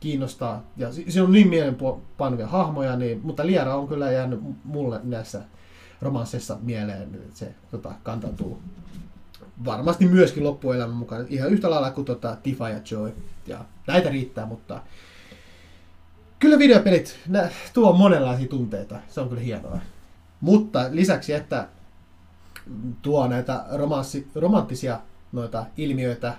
kiinnostaa. 0.00 0.62
Ja 0.76 0.92
si- 0.92 1.04
siinä 1.08 1.24
on 1.24 1.32
niin 1.32 1.48
mielenpainuvia 1.48 2.46
hahmoja, 2.46 2.96
niin, 2.96 3.20
mutta 3.22 3.46
Liara 3.46 3.76
on 3.76 3.88
kyllä 3.88 4.12
jäänyt 4.12 4.40
mulle 4.64 5.00
näissä 5.04 5.42
romansseissa 6.02 6.58
mieleen, 6.62 7.02
että 7.02 7.38
se 7.38 7.54
tota, 7.70 7.92
kantautuu 8.02 8.62
varmasti 9.64 10.06
myöskin 10.08 10.44
loppuelämän 10.44 10.96
mukaan. 10.96 11.26
Ihan 11.28 11.50
yhtä 11.50 11.70
lailla 11.70 11.90
kuin 11.90 12.04
tota, 12.04 12.36
Tifa 12.42 12.68
ja 12.68 12.80
Joy. 12.90 13.12
Ja 13.46 13.64
näitä 13.86 14.08
riittää, 14.08 14.46
mutta 14.46 14.82
kyllä 16.38 16.58
videopelit 16.58 17.18
nä, 17.28 17.48
tuo 17.72 17.92
monenlaisia 17.92 18.48
tunteita. 18.48 18.98
Se 19.08 19.20
on 19.20 19.28
kyllä 19.28 19.42
hienoa. 19.42 19.78
Mutta 20.40 20.86
lisäksi, 20.90 21.32
että 21.32 21.68
tuo 23.02 23.26
näitä 23.26 23.64
romanssi, 23.72 24.28
romanttisia 24.34 25.00
noita 25.32 25.66
ilmiöitä 25.76 26.34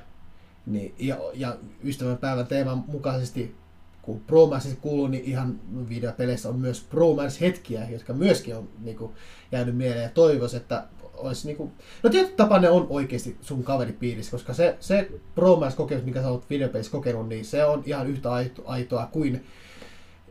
niin, 0.65 0.95
ja, 0.99 1.17
ja 1.33 1.57
ystävänpäivän 1.83 2.47
teeman 2.47 2.83
mukaisesti, 2.87 3.55
kun 4.01 4.19
bromance 4.19 4.77
kuuluu, 4.81 5.07
niin 5.07 5.23
ihan 5.25 5.59
videopeleissä 5.89 6.49
on 6.49 6.59
myös 6.59 6.85
bromance-hetkiä, 6.89 7.89
jotka 7.89 8.13
myöskin 8.13 8.55
on 8.55 8.69
niin 8.83 8.97
kuin, 8.97 9.11
jäänyt 9.51 9.77
mieleen 9.77 10.03
ja 10.03 10.09
toivois, 10.09 10.53
että 10.53 10.83
olisi 11.13 11.47
niin 11.47 11.57
kuin, 11.57 11.71
no 12.03 12.09
tietyllä 12.09 12.35
tapaa 12.35 12.59
ne 12.59 12.69
on 12.69 12.87
oikeasti 12.89 13.37
sun 13.41 13.63
kaveripiirissä, 13.63 14.31
koska 14.31 14.53
se, 14.53 14.77
se 14.79 15.11
bromance-kokemus, 15.35 16.05
mikä 16.05 16.21
sä 16.21 16.29
oot 16.29 16.49
videopelissä 16.49 16.91
kokenut, 16.91 17.29
niin 17.29 17.45
se 17.45 17.65
on 17.65 17.83
ihan 17.85 18.07
yhtä 18.07 18.29
aito- 18.29 18.63
aitoa 18.65 19.05
kuin 19.05 19.45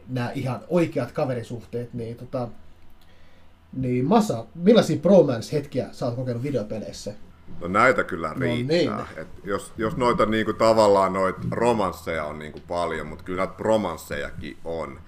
nämä 0.08 0.30
ihan 0.34 0.60
oikeat 0.68 1.12
kaverisuhteet, 1.12 1.94
niin 1.94 2.16
tota, 2.16 2.48
niin 3.72 4.04
Masa, 4.04 4.46
millaisia 4.54 4.96
bromance-hetkiä 4.96 5.88
sä 5.92 6.06
oot 6.06 6.14
kokenut 6.14 6.42
videopeleissä? 6.42 7.12
No 7.60 7.68
näitä 7.68 8.04
kyllä 8.04 8.34
riittää. 8.38 8.76
niin. 8.76 8.92
Et 9.16 9.28
jos, 9.44 9.72
jos 9.76 9.96
noita 9.96 10.26
niinku 10.26 10.52
tavallaan 10.52 11.12
noita 11.12 11.40
romansseja 11.50 12.24
on 12.24 12.38
niinku 12.38 12.60
paljon, 12.68 13.06
mutta 13.06 13.24
kyllä 13.24 13.46
näitä 13.46 13.54
romanssejakin 13.58 14.58
on. 14.64 15.00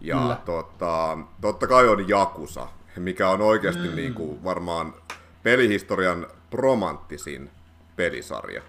Ja 0.00 0.16
Kyllä. 0.18 0.38
tota, 0.44 1.18
totta 1.40 1.66
kai 1.66 1.88
on 1.88 2.08
Jakusa, 2.08 2.68
mikä 2.96 3.30
on 3.30 3.40
oikeasti 3.40 3.88
mm. 3.88 3.94
niinku 3.94 4.38
varmaan 4.44 4.94
pelihistorian 5.42 6.26
romanttisin 6.52 7.50
pelisarja. 7.96 8.62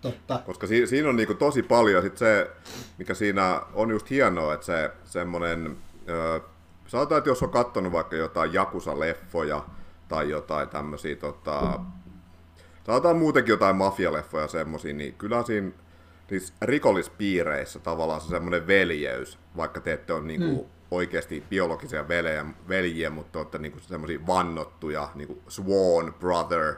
Totta. 0.00 0.38
Koska 0.46 0.66
si- 0.66 0.86
siinä 0.86 1.08
on 1.08 1.16
niinku 1.16 1.34
tosi 1.34 1.62
paljon 1.62 2.02
sit 2.02 2.16
se, 2.18 2.50
mikä 2.98 3.14
siinä 3.14 3.62
on 3.74 3.90
just 3.90 4.10
hienoa, 4.10 4.54
että 4.54 4.66
se 4.66 4.90
semmonen, 5.04 5.76
ö, 6.08 6.40
sanotaan, 6.86 7.18
että 7.18 7.30
jos 7.30 7.42
on 7.42 7.50
kattonut 7.50 7.92
vaikka 7.92 8.16
jotain 8.16 8.52
Jakusa-leffoja 8.52 9.62
tai 10.08 10.30
jotain 10.30 10.68
tämmöisiä, 10.68 11.16
tota, 11.16 11.80
sanotaan 12.86 13.16
muutenkin 13.16 13.52
jotain 13.52 13.76
mafialeffoja 13.76 14.48
semmosia, 14.48 14.94
niin 14.94 15.14
kyllä 15.14 15.42
siinä 15.42 15.70
niissä 16.30 16.54
rikollispiireissä 16.62 17.78
tavallaan 17.78 18.20
se 18.20 18.28
semmoinen 18.28 18.66
veljeys, 18.66 19.38
vaikka 19.56 19.80
te 19.80 19.92
ette 19.92 20.12
ole 20.12 20.24
niinku 20.24 20.62
mm. 20.62 20.70
oikeasti 20.90 21.44
biologisia 21.50 22.08
velejä, 22.08 22.46
veljiä, 22.68 23.10
mutta 23.10 23.38
olette 23.38 23.58
niinku 23.58 23.78
semmoisia 23.80 24.26
vannottuja, 24.26 25.08
niinku 25.14 25.42
sworn 25.48 26.14
brother, 26.14 26.74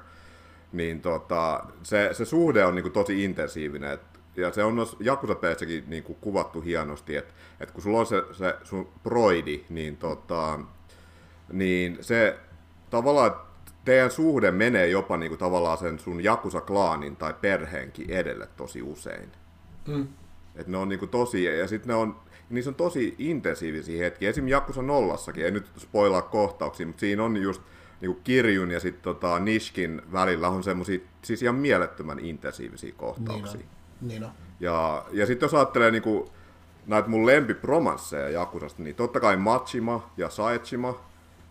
niin 0.72 1.00
tota, 1.00 1.64
se, 1.82 2.08
se 2.12 2.24
suhde 2.24 2.64
on 2.64 2.74
niinku 2.74 2.90
tosi 2.90 3.24
intensiivinen. 3.24 3.90
Et, 3.90 4.00
ja 4.36 4.52
se 4.52 4.64
on 4.64 4.76
noissa 4.76 4.96
Jakusa-peleissäkin 5.00 5.84
niinku 5.86 6.14
kuvattu 6.14 6.60
hienosti, 6.60 7.16
että 7.16 7.34
et 7.60 7.70
kun 7.70 7.82
sulla 7.82 7.98
on 7.98 8.06
se, 8.06 8.22
se 8.32 8.54
sun 8.64 8.88
broidi, 9.02 9.64
niin, 9.68 9.96
tota, 9.96 10.60
niin 11.52 11.98
se 12.00 12.38
tavallaan 12.90 13.47
teidän 13.88 14.10
suhde 14.10 14.50
menee 14.50 14.88
jopa 14.88 15.16
niinku 15.16 15.36
tavallaan 15.36 15.78
sen 15.78 15.98
sun 15.98 16.24
Jakusa-klaanin 16.24 17.16
tai 17.16 17.34
perheenkin 17.40 18.10
edelle 18.10 18.48
tosi 18.56 18.82
usein. 18.82 19.32
Mm. 19.86 20.08
Et 20.56 20.66
ne 20.66 20.76
on 20.76 20.88
niinku 20.88 21.06
tosi, 21.06 21.44
ja 21.44 21.68
sitten 21.68 21.88
ne 21.88 21.94
on, 21.94 22.16
niissä 22.50 22.70
on 22.70 22.74
tosi 22.74 23.14
intensiivisiä 23.18 24.04
hetkiä. 24.04 24.30
Esimerkiksi 24.30 24.52
Jakusa 24.52 24.82
nollassakin, 24.82 25.46
en 25.46 25.54
nyt 25.54 25.66
spoilaa 25.78 26.22
kohtauksia, 26.22 26.86
mutta 26.86 27.00
siinä 27.00 27.24
on 27.24 27.36
just 27.36 27.62
niinku 28.00 28.20
Kirjun 28.24 28.70
ja 28.70 28.80
sitten 28.80 29.02
tota 29.02 29.38
Nishkin 29.38 30.02
välillä 30.12 30.48
on 30.48 30.62
semmoisia 30.62 30.98
siis 31.22 31.42
ihan 31.42 31.54
mielettömän 31.54 32.18
intensiivisiä 32.18 32.92
kohtauksia. 32.96 33.60
Niin 33.60 33.68
on. 34.02 34.08
Niin 34.08 34.24
on. 34.24 34.30
Ja, 34.60 35.04
ja 35.12 35.26
sitten 35.26 35.46
jos 35.46 35.54
ajattelee 35.54 35.90
niinku, 35.90 36.28
näitä 36.86 37.08
mun 37.08 37.26
lempipromansseja 37.26 38.30
Jakusasta, 38.30 38.82
niin 38.82 38.96
totta 38.96 39.20
kai 39.20 39.36
Machima 39.36 40.10
ja 40.16 40.30
Saechima, 40.30 41.00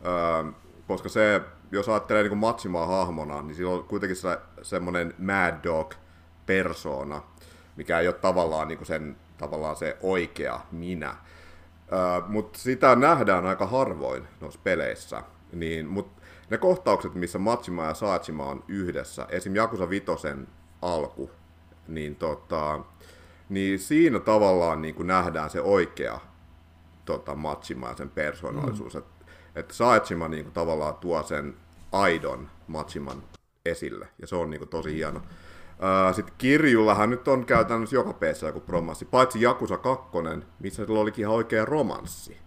öö, 0.05 0.51
koska 0.87 1.09
se, 1.09 1.41
jos 1.71 1.89
ajattelee 1.89 2.23
niinku 2.23 2.35
Machimaa 2.35 2.85
hahmona, 2.85 3.41
niin 3.41 3.55
sillä 3.55 3.71
on 3.71 3.83
kuitenkin 3.83 4.15
se, 4.15 4.37
semmoinen 4.61 5.13
Mad 5.17 5.63
Dog 5.63 5.93
persona, 6.45 7.21
mikä 7.75 7.99
ei 7.99 8.07
ole 8.07 8.15
tavallaan 8.15 8.67
niinku 8.67 8.85
sen 8.85 9.17
tavallaan 9.37 9.75
se 9.75 9.97
oikea 10.01 10.59
minä. 10.71 11.15
Öö, 11.91 12.27
Mutta 12.27 12.59
sitä 12.59 12.95
nähdään 12.95 13.45
aika 13.45 13.67
harvoin 13.67 14.27
noissa 14.41 14.59
peleissä. 14.63 15.23
Niin, 15.53 15.87
mut 15.87 16.11
ne 16.49 16.57
kohtaukset, 16.57 17.15
missä 17.15 17.39
Machima 17.39 17.85
ja 17.85 17.93
Saachima 17.93 18.45
on 18.45 18.63
yhdessä, 18.67 19.27
esim. 19.29 19.55
Jakusa 19.55 19.89
Vitosen 19.89 20.47
alku, 20.81 21.31
niin, 21.87 22.15
tota, 22.15 22.79
niin 23.49 23.79
siinä 23.79 24.19
tavallaan 24.19 24.81
niin 24.81 24.95
kuin 24.95 25.07
nähdään 25.07 25.49
se 25.49 25.61
oikea 25.61 26.19
tota, 27.05 27.35
Machima 27.35 27.87
ja 27.87 27.95
sen 27.95 28.09
persoonallisuus. 28.09 28.95
Mm. 28.95 29.01
Että 29.57 29.71
et 29.71 29.77
Saachima 29.77 30.27
niin 30.27 30.43
kuin, 30.43 30.53
tavallaan 30.53 30.95
tuo 30.95 31.23
sen 31.23 31.55
aidon 31.91 32.49
Machiman 32.67 33.23
esille, 33.65 34.07
ja 34.21 34.27
se 34.27 34.35
on 34.35 34.49
niin 34.49 34.59
kuin, 34.59 34.69
tosi 34.69 34.93
hieno. 34.93 35.21
Sitten 36.15 36.35
Kirjullahan 36.37 37.09
nyt 37.09 37.27
on 37.27 37.45
käytännössä 37.45 37.95
joka 37.95 38.13
peessä 38.13 38.47
joku 38.47 38.63
romanssi, 38.67 39.05
paitsi 39.05 39.41
Jakusa 39.41 39.77
2, 39.77 40.07
missä 40.59 40.85
sillä 40.85 40.99
olikin 40.99 41.23
ihan 41.23 41.35
oikea 41.35 41.65
romanssi. 41.65 42.37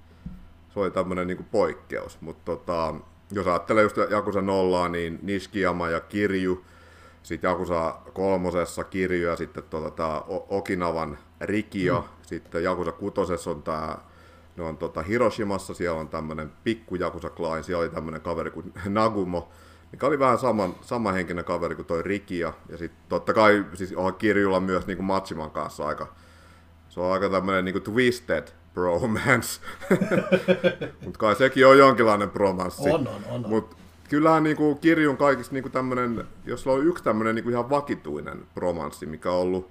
Se 0.69 0.81
oli 0.81 0.91
tämmöinen 0.91 1.27
niin 1.27 1.45
poikkeus, 1.45 2.21
mutta 2.21 2.43
tota, 2.45 2.95
jos 3.33 3.47
ajattelee 3.47 3.83
just 3.83 3.97
Jakusa 4.11 4.43
nollaa, 4.43 4.89
niin 4.89 5.19
Nishikiyama 5.23 5.89
ja 5.89 6.01
Kirju, 6.01 6.65
sitten 7.23 7.49
Jakusa 7.49 7.97
kolmosessa 8.13 8.85
Kirju 8.85 9.29
ja 9.29 9.37
sitten 9.37 9.63
tota, 9.71 9.91
tää 9.91 10.21
O- 10.21 10.47
Okinavan 10.49 11.19
Rikio, 11.41 12.01
mm. 12.01 12.09
sitten 12.23 12.63
Jakusa 12.63 12.93
kutosessa 12.93 13.51
on 13.51 13.63
tämä 13.63 13.99
ne 14.57 14.65
on 14.65 14.77
tota 14.77 15.03
Hiroshimassa, 15.03 15.75
siellä 15.75 16.01
on 16.01 16.09
tämmöinen 16.09 16.53
pikku 16.65 16.95
Jakusa 16.95 17.31
Klein, 17.31 17.65
siellä 17.65 17.83
oli 17.83 17.91
tämmöinen 17.91 18.21
kaveri 18.21 18.51
kuin 18.51 18.73
Nagumo, 18.89 19.49
mikä 19.93 20.07
oli 20.07 20.19
vähän 20.19 20.39
saman, 20.39 20.75
samanhenkinen 20.81 21.45
kaveri 21.45 21.75
kuin 21.75 21.87
toi 21.87 22.03
Rikia. 22.03 22.53
Ja 22.69 22.79
sitten 22.79 23.01
totta 23.09 23.35
kai 23.35 23.65
siis 23.75 23.93
on 23.97 24.15
Kirjulla 24.15 24.61
myös 24.61 24.87
niin 24.87 24.97
kuin 24.97 25.07
Machiman 25.07 25.51
kanssa 25.51 25.87
aika, 25.87 26.15
se 26.89 27.01
on 27.01 27.13
aika 27.13 27.29
tämmöinen 27.29 27.65
niin 27.65 27.73
kuin 27.73 27.83
twisted 27.83 28.49
bromance. 28.75 29.61
Mutta 31.05 31.19
kai 31.19 31.37
sekin 31.37 31.67
on 31.67 31.79
jonkinlainen 31.79 32.31
bromanssi. 32.31 32.91
On, 32.91 33.09
on, 33.09 33.15
on. 33.31 33.45
on. 33.45 33.51
Mut 33.51 33.77
kyllähän 34.09 34.43
niinku 34.43 34.75
kirjun 34.75 35.17
kaikista 35.17 35.55
niinku 35.55 35.69
tämmönen, 35.69 36.25
jos 36.45 36.67
on 36.67 36.87
yksi 36.87 37.05
tämmönen 37.05 37.35
niinku 37.35 37.51
ihan 37.51 37.71
vakituinen 37.71 38.47
romanssi, 38.57 39.07
mikä 39.07 39.31
on 39.31 39.39
ollut 39.39 39.71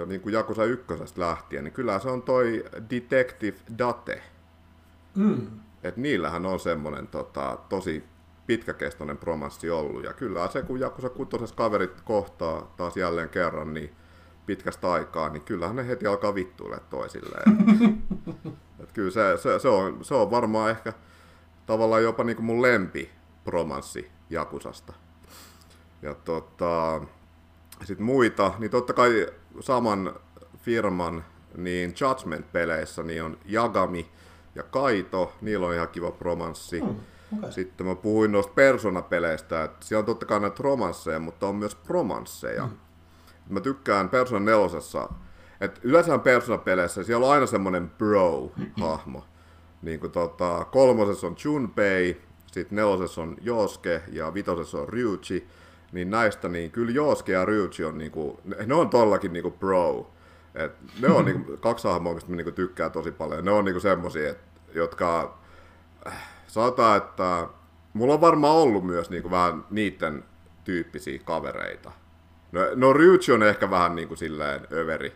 jo 0.00 0.06
niinku 0.06 0.28
Jakusa 0.28 0.64
ykkösestä 0.64 1.20
lähtien, 1.20 1.64
niin 1.64 1.72
kyllä 1.72 1.98
se 1.98 2.08
on 2.08 2.22
toi 2.22 2.64
Detective 2.90 3.56
Date. 3.78 4.22
Mm. 5.14 5.46
Et 5.82 5.96
niillähän 5.96 6.46
on 6.46 6.60
semmonen 6.60 7.06
tota, 7.06 7.58
tosi 7.68 8.04
pitkäkestoinen 8.46 9.18
romanssi 9.22 9.70
ollut. 9.70 10.04
Ja 10.04 10.12
kyllä 10.12 10.48
se, 10.48 10.62
kun 10.62 10.80
Jakusa 10.80 11.08
kutosessa 11.08 11.56
kaverit 11.56 12.00
kohtaa 12.00 12.74
taas 12.76 12.96
jälleen 12.96 13.28
kerran, 13.28 13.74
niin 13.74 13.90
pitkästä 14.46 14.92
aikaa, 14.92 15.28
niin 15.28 15.42
kyllähän 15.42 15.76
ne 15.76 15.88
heti 15.88 16.06
alkaa 16.06 16.34
vittuille 16.34 16.78
toisilleen. 16.90 17.58
Et 18.80 18.92
kyllä 18.92 19.10
se, 19.10 19.36
se, 19.36 19.58
se, 19.58 19.68
on, 19.68 20.04
se 20.04 20.14
on 20.14 20.30
varmaan 20.30 20.70
ehkä 20.70 20.92
tavallaan 21.66 22.02
jopa 22.02 22.24
niinku 22.24 22.42
mun 22.42 22.62
lempi 22.62 23.10
romanssi 23.46 24.10
Jakusasta. 24.30 24.92
Ja 26.02 26.14
tota, 26.14 27.00
sitten 27.84 28.06
muita, 28.06 28.52
niin 28.58 28.70
totta 28.70 28.92
kai 28.92 29.26
saman 29.60 30.14
firman 30.58 31.24
niin 31.56 31.94
Judgment-peleissä 32.00 33.02
niin 33.02 33.22
on 33.22 33.38
Jagami 33.44 34.10
ja 34.54 34.62
Kaito, 34.62 35.32
niillä 35.40 35.66
on 35.66 35.74
ihan 35.74 35.88
kiva 35.88 36.12
romanssi. 36.20 36.80
Mm, 36.80 36.96
okei. 37.38 37.52
Sitten 37.52 37.86
mä 37.86 37.94
puhuin 37.94 38.32
noista 38.32 38.52
Persona-peleistä, 38.52 39.64
että 39.64 39.86
siellä 39.86 40.00
on 40.00 40.06
totta 40.06 40.26
kai 40.26 40.40
näitä 40.40 40.62
romansseja, 40.62 41.18
mutta 41.18 41.46
on 41.46 41.56
myös 41.56 41.74
promansseja. 41.74 42.66
Mm. 42.66 42.72
Mä 43.48 43.60
tykkään 43.60 44.08
Persona 44.08 44.44
nelosessa, 44.44 45.08
että 45.60 45.80
yleensä 45.84 46.18
Persona-peleissä 46.18 47.04
siellä 47.04 47.26
on 47.26 47.32
aina 47.32 47.46
semmoinen 47.46 47.90
bro-hahmo. 47.90 49.24
Niin 49.82 50.00
kuin 50.00 50.12
tota, 50.12 50.64
kolmosessa 50.64 51.26
on 51.26 51.36
Junpei, 51.44 52.20
sitten 52.52 52.76
nelosessa 52.76 53.22
on 53.22 53.36
Josuke 53.40 54.02
ja 54.12 54.34
vitosessa 54.34 54.80
on 54.80 54.88
Ryuchi. 54.88 55.48
Niin 55.92 56.10
näistä, 56.10 56.48
niin 56.48 56.70
kyllä 56.70 56.92
Josuke 56.92 57.32
ja 57.32 57.44
Ryuchi 57.44 57.84
on 57.84 57.98
niinku, 57.98 58.40
ne- 58.66 58.74
on 58.74 58.90
tollakin 58.90 59.32
niinku 59.32 59.50
bro. 59.50 60.10
Et 60.54 60.72
ne 61.00 61.08
on 61.08 61.24
niinku, 61.24 61.56
kaksi 61.60 61.88
hahmoa, 61.88 62.14
mistä 62.14 62.30
mä 62.30 62.36
niinku 62.36 62.52
tykkään 62.52 62.92
tosi 62.92 63.12
paljon. 63.12 63.44
Ne 63.44 63.50
on 63.50 63.64
niinku 63.64 63.80
semmosia, 63.80 64.30
et, 64.30 64.38
jotka 64.74 65.38
äh, 66.06 66.28
sanotaan, 66.46 66.96
että 66.96 67.48
mulla 67.92 68.14
on 68.14 68.20
varmaan 68.20 68.56
ollut 68.56 68.86
myös 68.86 69.10
niinku 69.10 69.30
vähän 69.30 69.64
niiden 69.70 70.24
tyyppisiä 70.64 71.18
kavereita. 71.24 71.92
No, 72.52 72.60
no 72.74 72.92
Ryuchi 72.92 73.32
on 73.32 73.42
ehkä 73.42 73.70
vähän 73.70 73.94
niinku 73.94 74.16
silleen 74.16 74.66
överi, 74.72 75.12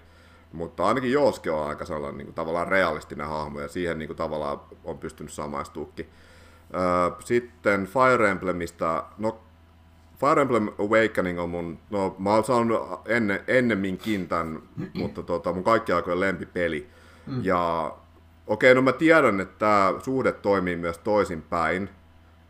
mutta 0.53 0.85
ainakin 0.85 1.13
Josuke 1.13 1.51
on 1.51 1.69
aika 1.69 1.85
sellainen 1.85 2.19
niinku 2.19 2.33
tavallaan 2.33 2.69
realistinen 2.69 3.27
hahmo 3.27 3.61
ja 3.61 3.69
siihen 3.69 3.99
niinku 3.99 4.15
tavallaan 4.15 4.61
on 4.85 4.99
pystynyt 4.99 5.33
samaistuukin. 5.33 6.11
Öö, 6.75 7.11
sitten 7.25 7.87
Fire 7.87 8.31
Emblemistä, 8.31 9.03
no 9.19 9.44
Fire 10.21 10.43
Emblem 10.43 10.69
Awakening 10.79 11.41
on 11.41 11.51
mun, 11.51 11.79
no 11.91 12.17
mä 12.19 12.35
oon 12.35 12.45
saanut 12.45 13.01
enne, 13.07 13.45
ennemminkin 13.47 14.29
tämän, 14.29 14.63
mutta 14.95 15.23
tota, 15.23 15.53
mun 15.53 15.65
kaikki 15.65 15.93
aikojen 15.93 16.21
lempipeli. 16.21 16.89
Mm. 17.27 17.45
Ja 17.45 17.93
okei, 18.47 18.73
okay, 18.73 18.75
no 18.75 18.83
mä 18.83 18.93
tiedän, 18.93 19.41
että 19.41 19.59
tämä 19.59 19.95
suhde 19.99 20.33
toimii 20.33 20.77
myös 20.77 20.99
toisinpäin. 20.99 21.89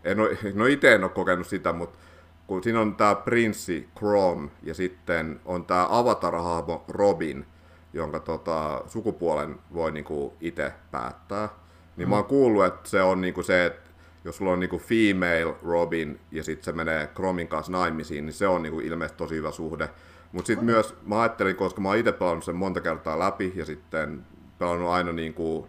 En 0.05 0.21
ole, 0.21 0.39
no 0.55 0.67
itse 0.67 0.95
en 0.95 1.05
ole 1.05 1.11
kokenut 1.11 1.47
sitä, 1.47 1.73
mutta 1.73 1.99
kun 2.47 2.63
siinä 2.63 2.81
on 2.81 2.95
tämä 2.95 3.15
prinssi 3.15 3.89
Chrome 3.99 4.51
ja 4.63 4.75
sitten 4.75 5.41
on 5.45 5.65
tämä 5.65 5.87
avatar-hahmo 5.91 6.85
Robin, 6.89 7.47
jonka 7.93 8.21
tota, 8.21 8.83
sukupuolen 8.87 9.59
voi 9.75 9.93
niinku 9.93 10.35
itse 10.41 10.73
päättää. 10.91 11.49
Niin 11.97 12.09
mm. 12.09 12.11
mä 12.11 12.17
oon 12.17 12.25
kuullut, 12.25 12.65
että 12.65 12.89
se 12.89 13.03
on 13.03 13.21
niinku 13.21 13.43
se, 13.43 13.67
että 13.67 13.84
jos 14.25 14.37
sulla 14.37 14.53
on 14.53 14.61
niinku 14.61 14.79
female 14.79 15.55
Robin 15.63 16.21
ja 16.31 16.43
sitten 16.43 16.65
se 16.65 16.73
menee 16.73 17.07
Chromin 17.07 17.49
kanssa 17.49 17.73
naimisiin, 17.73 18.27
niin 18.27 18.35
se 18.35 18.47
on 18.47 18.63
niinku 18.63 18.81
ilmeisesti 18.81 19.19
tosi 19.19 19.35
hyvä 19.35 19.51
suhde. 19.51 19.91
Mutta 20.33 20.47
sitten 20.47 20.65
myös 20.67 20.95
mä 21.07 21.21
ajattelin, 21.21 21.57
koska 21.57 21.81
mä 21.81 21.89
oon 21.89 21.99
itse 21.99 22.13
pelannut 22.13 22.45
sen 22.45 22.57
monta 22.57 22.81
kertaa 22.81 23.19
läpi 23.19 23.53
ja 23.57 23.65
sitten 23.65 24.27
pelannut 24.59 24.91
aina 24.91 25.13
niinku 25.13 25.69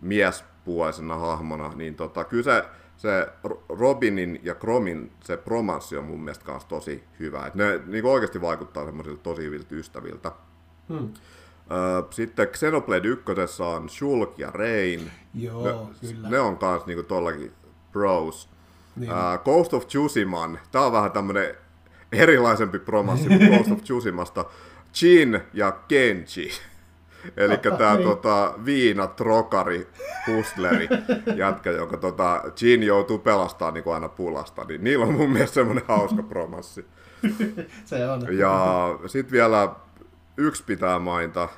miespuolisena 0.00 1.16
hahmona, 1.16 1.72
niin 1.74 1.94
tota, 1.94 2.24
kyllä 2.24 2.42
se, 2.42 2.64
se 2.96 3.28
Ro- 3.48 3.64
Robinin 3.68 4.40
ja 4.42 4.54
Chromin 4.54 5.12
se 5.24 5.36
promanssi 5.36 5.96
on 5.96 6.04
mun 6.04 6.20
mielestä 6.20 6.44
kanssa 6.44 6.68
tosi 6.68 7.04
hyvä. 7.18 7.46
Et 7.46 7.54
ne 7.54 7.80
niinku 7.86 8.10
oikeasti 8.10 8.40
vaikuttaa 8.40 8.84
semmoisilta 8.84 9.22
tosi 9.22 9.42
hyviltä 9.42 9.74
ystäviltä. 9.74 10.32
Hmm. 10.88 11.12
Sitten 12.10 12.48
Xenoblade 12.48 13.08
1 13.08 13.24
on 13.62 13.88
Shulk 13.88 14.38
ja 14.38 14.50
Rain. 14.50 15.10
Joo, 15.34 15.90
ne, 16.02 16.08
kyllä. 16.08 16.28
ne 16.28 16.40
on 16.40 16.58
kans 16.58 16.86
niinku 16.86 17.02
tollakin 17.02 17.52
bros. 17.92 18.48
Niin. 18.96 19.10
Ää, 19.12 19.38
Ghost 19.38 19.74
of 19.74 19.86
Tsushiman, 19.86 20.58
tää 20.72 20.82
on 20.82 20.92
vähän 20.92 21.12
tämmönen 21.12 21.54
erilaisempi 22.12 22.78
promanssi 22.78 23.28
kuin 23.28 23.50
Ghost 23.50 23.70
of 23.72 23.82
Tsushimasta. 23.82 24.44
Jin 25.02 25.40
ja 25.54 25.72
Kenji. 25.88 26.50
Eli 27.36 27.58
tää 27.78 27.94
Niin. 27.96 28.08
tota, 28.08 28.54
viina, 28.64 29.06
trokari, 29.06 29.88
hustleri, 30.26 30.88
jätkä, 31.36 31.70
jonka 31.70 31.96
tota, 31.96 32.42
Jin 32.60 32.82
joutuu 32.82 33.18
pelastamaan 33.18 33.74
niin 33.74 33.94
aina 33.94 34.08
pulasta. 34.08 34.64
Niin 34.64 34.84
niillä 34.84 35.06
on 35.06 35.14
mun 35.14 35.30
mielestä 35.30 35.54
semmonen 35.54 35.84
hauska 35.88 36.22
promanssi. 36.22 36.86
Se 37.84 38.08
on. 38.10 38.38
Ja 38.38 38.98
sitten 39.06 39.32
vielä 39.32 39.68
yksi 40.36 40.62
pitää 40.64 40.98
mainita. 40.98 41.48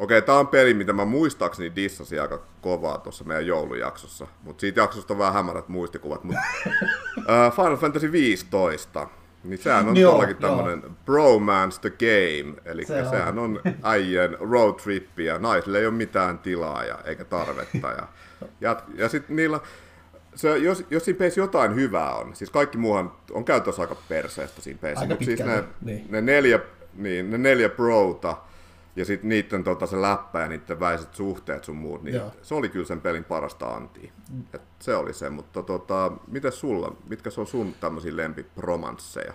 Okei, 0.00 0.22
tää 0.22 0.38
on 0.38 0.48
peli, 0.48 0.74
mitä 0.74 0.92
mä 0.92 1.04
muistaakseni 1.04 1.72
dissasin 1.76 2.22
aika 2.22 2.42
kovaa 2.60 2.98
tuossa 2.98 3.24
meidän 3.24 3.46
joulujaksossa. 3.46 4.26
Mutta 4.42 4.60
siitä 4.60 4.80
jaksosta 4.80 5.14
on 5.14 5.18
vähän 5.18 5.34
hämärät 5.34 5.68
muistikuvat. 5.68 6.24
Mut, 6.24 6.36
uh, 6.66 7.54
Final 7.56 7.76
Fantasy 7.76 8.12
15. 8.12 9.08
Niin 9.44 9.58
sehän 9.58 9.88
on 9.88 9.96
Joo, 9.96 10.12
todellakin 10.12 10.36
joo. 10.40 10.56
tämmönen 10.56 10.82
bromance 11.04 11.80
the 11.80 11.90
game. 11.90 12.60
Eli 12.64 12.84
Se 12.84 13.02
on. 13.02 13.10
sehän 13.10 13.38
on 13.38 13.60
äijien 13.82 14.36
road 14.40 14.74
trippi 14.74 15.24
ja 15.24 15.38
naisille 15.38 15.78
ei 15.78 15.86
ole 15.86 15.94
mitään 15.94 16.38
tilaa 16.38 16.84
ja, 16.84 16.98
eikä 17.04 17.24
tarvetta. 17.24 17.88
Ja, 17.88 18.08
ja, 18.60 18.76
ja 18.94 19.08
sitten 19.08 19.36
niillä 19.36 19.60
se, 20.34 20.58
jos, 20.58 20.84
jos 20.90 21.04
siinä 21.04 21.18
peissä 21.18 21.40
jotain 21.40 21.74
hyvää 21.74 22.14
on, 22.14 22.36
siis 22.36 22.50
kaikki 22.50 22.78
muuhan 22.78 23.12
on 23.32 23.44
käytössä 23.44 23.82
aika 23.82 23.96
perseestä 24.08 24.60
siinä 24.62 24.78
peissä, 24.82 25.00
Aika 25.00 25.12
mutta 25.12 25.24
siis 25.24 25.40
ne, 25.40 25.64
niin. 25.80 26.06
ne, 26.08 26.20
neljä, 26.20 26.60
niin, 26.94 27.30
ne 27.30 27.38
neljä 27.38 27.68
prota 27.68 28.36
ja 28.96 29.04
sitten 29.04 29.28
niiden 29.28 29.64
tota, 29.64 29.86
se 29.86 30.02
läppä 30.02 30.40
ja 30.40 30.48
niiden 30.48 30.80
väiset 30.80 31.14
suhteet 31.14 31.64
sun 31.64 31.76
muut, 31.76 32.02
niin 32.02 32.16
Joo. 32.16 32.32
se 32.42 32.54
oli 32.54 32.68
kyllä 32.68 32.86
sen 32.86 33.00
pelin 33.00 33.24
parasta 33.24 33.66
antia. 33.66 34.12
Et 34.54 34.62
se 34.78 34.94
oli 34.96 35.14
se, 35.14 35.30
mutta 35.30 35.62
tota, 35.62 36.12
mitä 36.26 36.50
sulla, 36.50 36.96
mitkä 37.08 37.30
se 37.30 37.40
on 37.40 37.46
sun 37.46 37.74
tämmöisiä 37.80 38.16
lempipromansseja? 38.16 39.32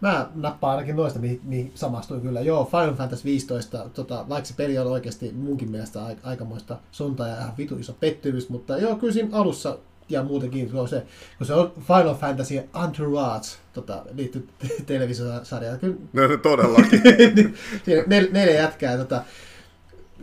Mä 0.00 0.30
nappaan 0.34 0.70
ainakin 0.70 0.96
noista, 0.96 1.18
mihin, 1.18 1.40
mihin 1.44 1.72
samastuin 1.74 2.20
kyllä. 2.20 2.40
Joo, 2.40 2.64
Final 2.64 2.94
Fantasy 2.94 3.24
15, 3.24 3.88
tota, 3.94 4.24
vaikka 4.28 4.48
se 4.48 4.54
peli 4.56 4.78
on 4.78 4.86
oikeasti 4.86 5.32
munkin 5.32 5.70
mielestä 5.70 6.00
aik- 6.00 6.20
aikamoista 6.22 6.78
sontaa 6.90 7.28
ja 7.28 7.36
ihan 7.36 7.56
vitu 7.58 7.76
iso 7.78 7.92
pettymys, 7.92 8.48
mutta 8.48 8.78
joo, 8.78 8.96
kyllä 8.96 9.12
siinä 9.12 9.28
alussa 9.32 9.78
ja 10.10 10.22
muutenkin, 10.22 10.70
kun 10.70 10.88
se, 10.88 11.06
kun 11.38 11.46
se 11.46 11.54
on 11.54 11.72
Final 11.86 12.14
Fantasy 12.14 12.62
Entourage, 12.84 13.48
tota, 13.72 14.04
liittyy 14.14 14.48
televisiosarjaan, 14.86 15.78
kyllä 15.78 15.96
No, 16.12 16.36
todellakin. 16.42 17.02
niin 17.36 17.54
siinä 17.84 18.04
nel, 18.06 18.26
neljä 18.32 18.54
jätkää 18.54 18.96
tota, 18.96 19.22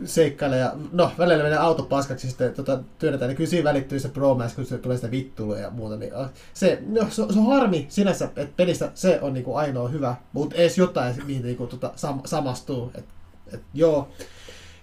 seikkailee 0.04 0.58
ja 0.58 0.72
no 0.92 1.12
välillä 1.18 1.42
menee 1.42 1.58
auto 1.58 1.82
paskaksi 1.82 2.26
ja 2.26 2.30
sitten 2.30 2.54
tota, 2.54 2.78
työnnetään, 2.98 3.28
niin 3.28 3.36
kyllä 3.36 3.50
siinä 3.50 3.68
välittyy 3.68 4.00
se 4.00 4.08
bromance, 4.08 4.54
kun 4.54 4.66
se 4.66 4.78
tulee 4.78 4.96
sitä 4.96 5.10
vittuilua 5.10 5.58
ja 5.58 5.70
muuta. 5.70 5.96
Niin, 5.96 6.14
ah, 6.16 6.30
se, 6.54 6.82
no, 6.86 7.06
se, 7.10 7.14
se, 7.14 7.38
on 7.38 7.46
harmi 7.46 7.86
sinänsä, 7.88 8.24
että 8.24 8.56
pelistä 8.56 8.90
se 8.94 9.18
on 9.22 9.32
niinku 9.32 9.54
ainoa 9.54 9.88
hyvä, 9.88 10.16
mutta 10.32 10.56
edes 10.56 10.78
jotain, 10.78 11.14
mihin 11.26 11.42
niinku, 11.42 11.66
tota, 11.66 11.92
sam, 11.96 12.20
samastuu. 12.24 12.92
Et, 12.94 13.04
et, 13.52 13.60
joo. 13.74 14.08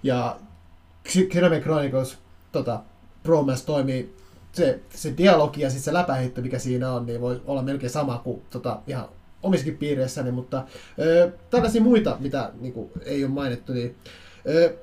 Ja 0.04 0.38
Kenobi 1.30 1.60
Chronicles 1.60 2.18
tota, 2.52 2.80
bromance 3.24 3.66
toimii 3.66 4.16
se, 4.56 4.80
se 4.90 5.14
dialogi 5.18 5.62
ja 5.62 5.70
sitten 5.70 5.84
se 5.84 5.94
läpäheitto, 5.94 6.42
mikä 6.42 6.60
siinä 6.60 6.92
on, 6.92 7.06
niin 7.06 7.22
voi 7.22 7.42
olla 7.46 7.62
melkein 7.62 7.90
sama 7.90 8.22
kuin 8.24 8.42
tota, 8.50 8.80
ihan 8.88 9.06
omissakin 9.44 9.78
piireissäni, 9.78 10.32
mutta 10.32 10.64
ö, 11.00 11.32
tällaisia 11.50 11.82
muita, 11.82 12.18
mitä 12.20 12.52
niin 12.60 12.74
kuin, 12.74 12.90
ei 13.06 13.24
ole 13.24 13.32
mainittu, 13.32 13.74
niin 13.74 13.96
ö, 14.50 14.76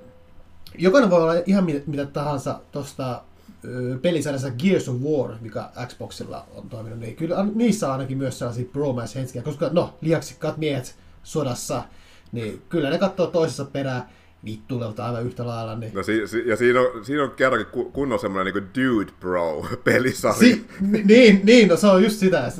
jokainen 0.78 1.10
voi 1.10 1.22
olla 1.22 1.42
ihan 1.46 1.64
mitä, 1.64 1.80
mitä 1.86 2.06
tahansa 2.06 2.60
tuosta 2.72 3.22
pelisarjassa 4.02 4.50
Gears 4.50 4.88
of 4.88 4.96
War, 4.96 5.34
mikä 5.40 5.70
Xboxilla 5.86 6.46
on 6.54 6.68
toiminut, 6.68 6.98
niin 6.98 7.16
kyllä 7.16 7.46
niissä 7.54 7.86
on 7.86 7.92
ainakin 7.92 8.18
myös 8.18 8.38
sellaisia 8.38 8.64
bromance-hetkiä, 8.72 9.42
koska 9.42 9.70
no, 9.72 9.94
liaksikkaat 10.00 10.56
miehet 10.56 10.94
sodassa, 11.22 11.82
niin 12.32 12.62
kyllä 12.68 12.90
ne 12.90 12.98
katsoo 12.98 13.26
toisessa 13.26 13.64
perään, 13.64 14.08
vittuilta 14.44 15.06
aivan 15.06 15.26
yhtä 15.26 15.46
lailla. 15.46 15.76
Niin. 15.76 15.94
No, 15.94 16.02
si, 16.02 16.26
si, 16.26 16.48
ja 16.48 16.56
siinä 16.56 16.80
on, 16.80 17.04
siinä 17.04 17.22
on 17.22 17.30
kerrankin 17.30 17.72
ku- 17.72 17.90
kunnon 17.90 18.18
semmoinen 18.18 18.54
niin 18.54 18.68
dude 18.74 19.12
bro 19.20 19.66
pelisarja. 19.84 20.38
Si- 20.38 20.66
niin, 21.04 21.40
niin, 21.44 21.68
no 21.68 21.76
se 21.76 21.86
on 21.86 22.02
just 22.02 22.18
sitä. 22.18 22.52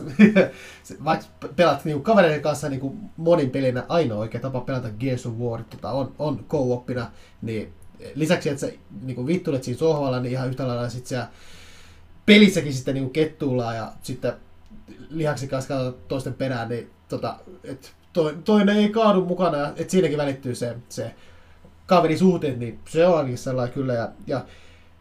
Vaikka 1.05 1.27
pelat 1.57 1.85
niinku 1.85 2.03
kavereiden 2.03 2.43
kanssa 2.43 2.69
niinku 2.69 2.97
monin 3.17 3.51
pelinä, 3.51 3.85
ainoa 3.89 4.19
oikea 4.19 4.41
tapa 4.41 4.61
pelata 4.61 4.91
Gears 4.91 5.27
of 5.27 5.35
War 5.39 5.63
tota, 5.65 5.91
on, 5.91 6.13
on 6.19 6.45
co-oppina, 6.49 7.07
niin 7.43 7.73
lisäksi, 8.15 8.49
että 8.49 8.61
sä 8.61 8.73
niinku 9.03 9.27
vittuilet 9.27 9.65
siinä 9.65 9.79
sohvalla, 9.79 10.21
niin 10.21 10.33
ihan 10.33 10.49
yhtä 10.49 10.69
lailla 10.69 10.89
sit 10.89 11.07
siellä 11.07 11.29
pelissäkin 12.27 12.73
sitten 12.73 12.95
niinku 12.95 13.11
kettuillaan 13.11 13.77
ja 13.77 13.93
sitten 14.03 14.33
lihaksi 15.11 15.49
kanssa 15.49 15.93
toisten 16.09 16.35
perään, 16.35 16.69
niin 16.69 16.91
tota, 17.09 17.37
et 17.65 17.93
to, 18.13 18.33
toinen 18.45 18.77
ei 18.77 18.89
kaadu 18.89 19.25
mukana, 19.25 19.57
ja 19.59 19.73
et 19.77 19.91
siinäkin 19.91 20.19
välittyy 20.19 20.55
se, 20.55 20.77
se 20.89 21.15
kaverisuhteet, 21.87 22.59
niin 22.59 22.79
se 22.89 23.07
on 23.07 23.17
ainakin 23.17 23.39
sellainen 23.39 23.75
kyllä. 23.75 23.93
Ja, 23.93 24.09
ja 24.27 24.45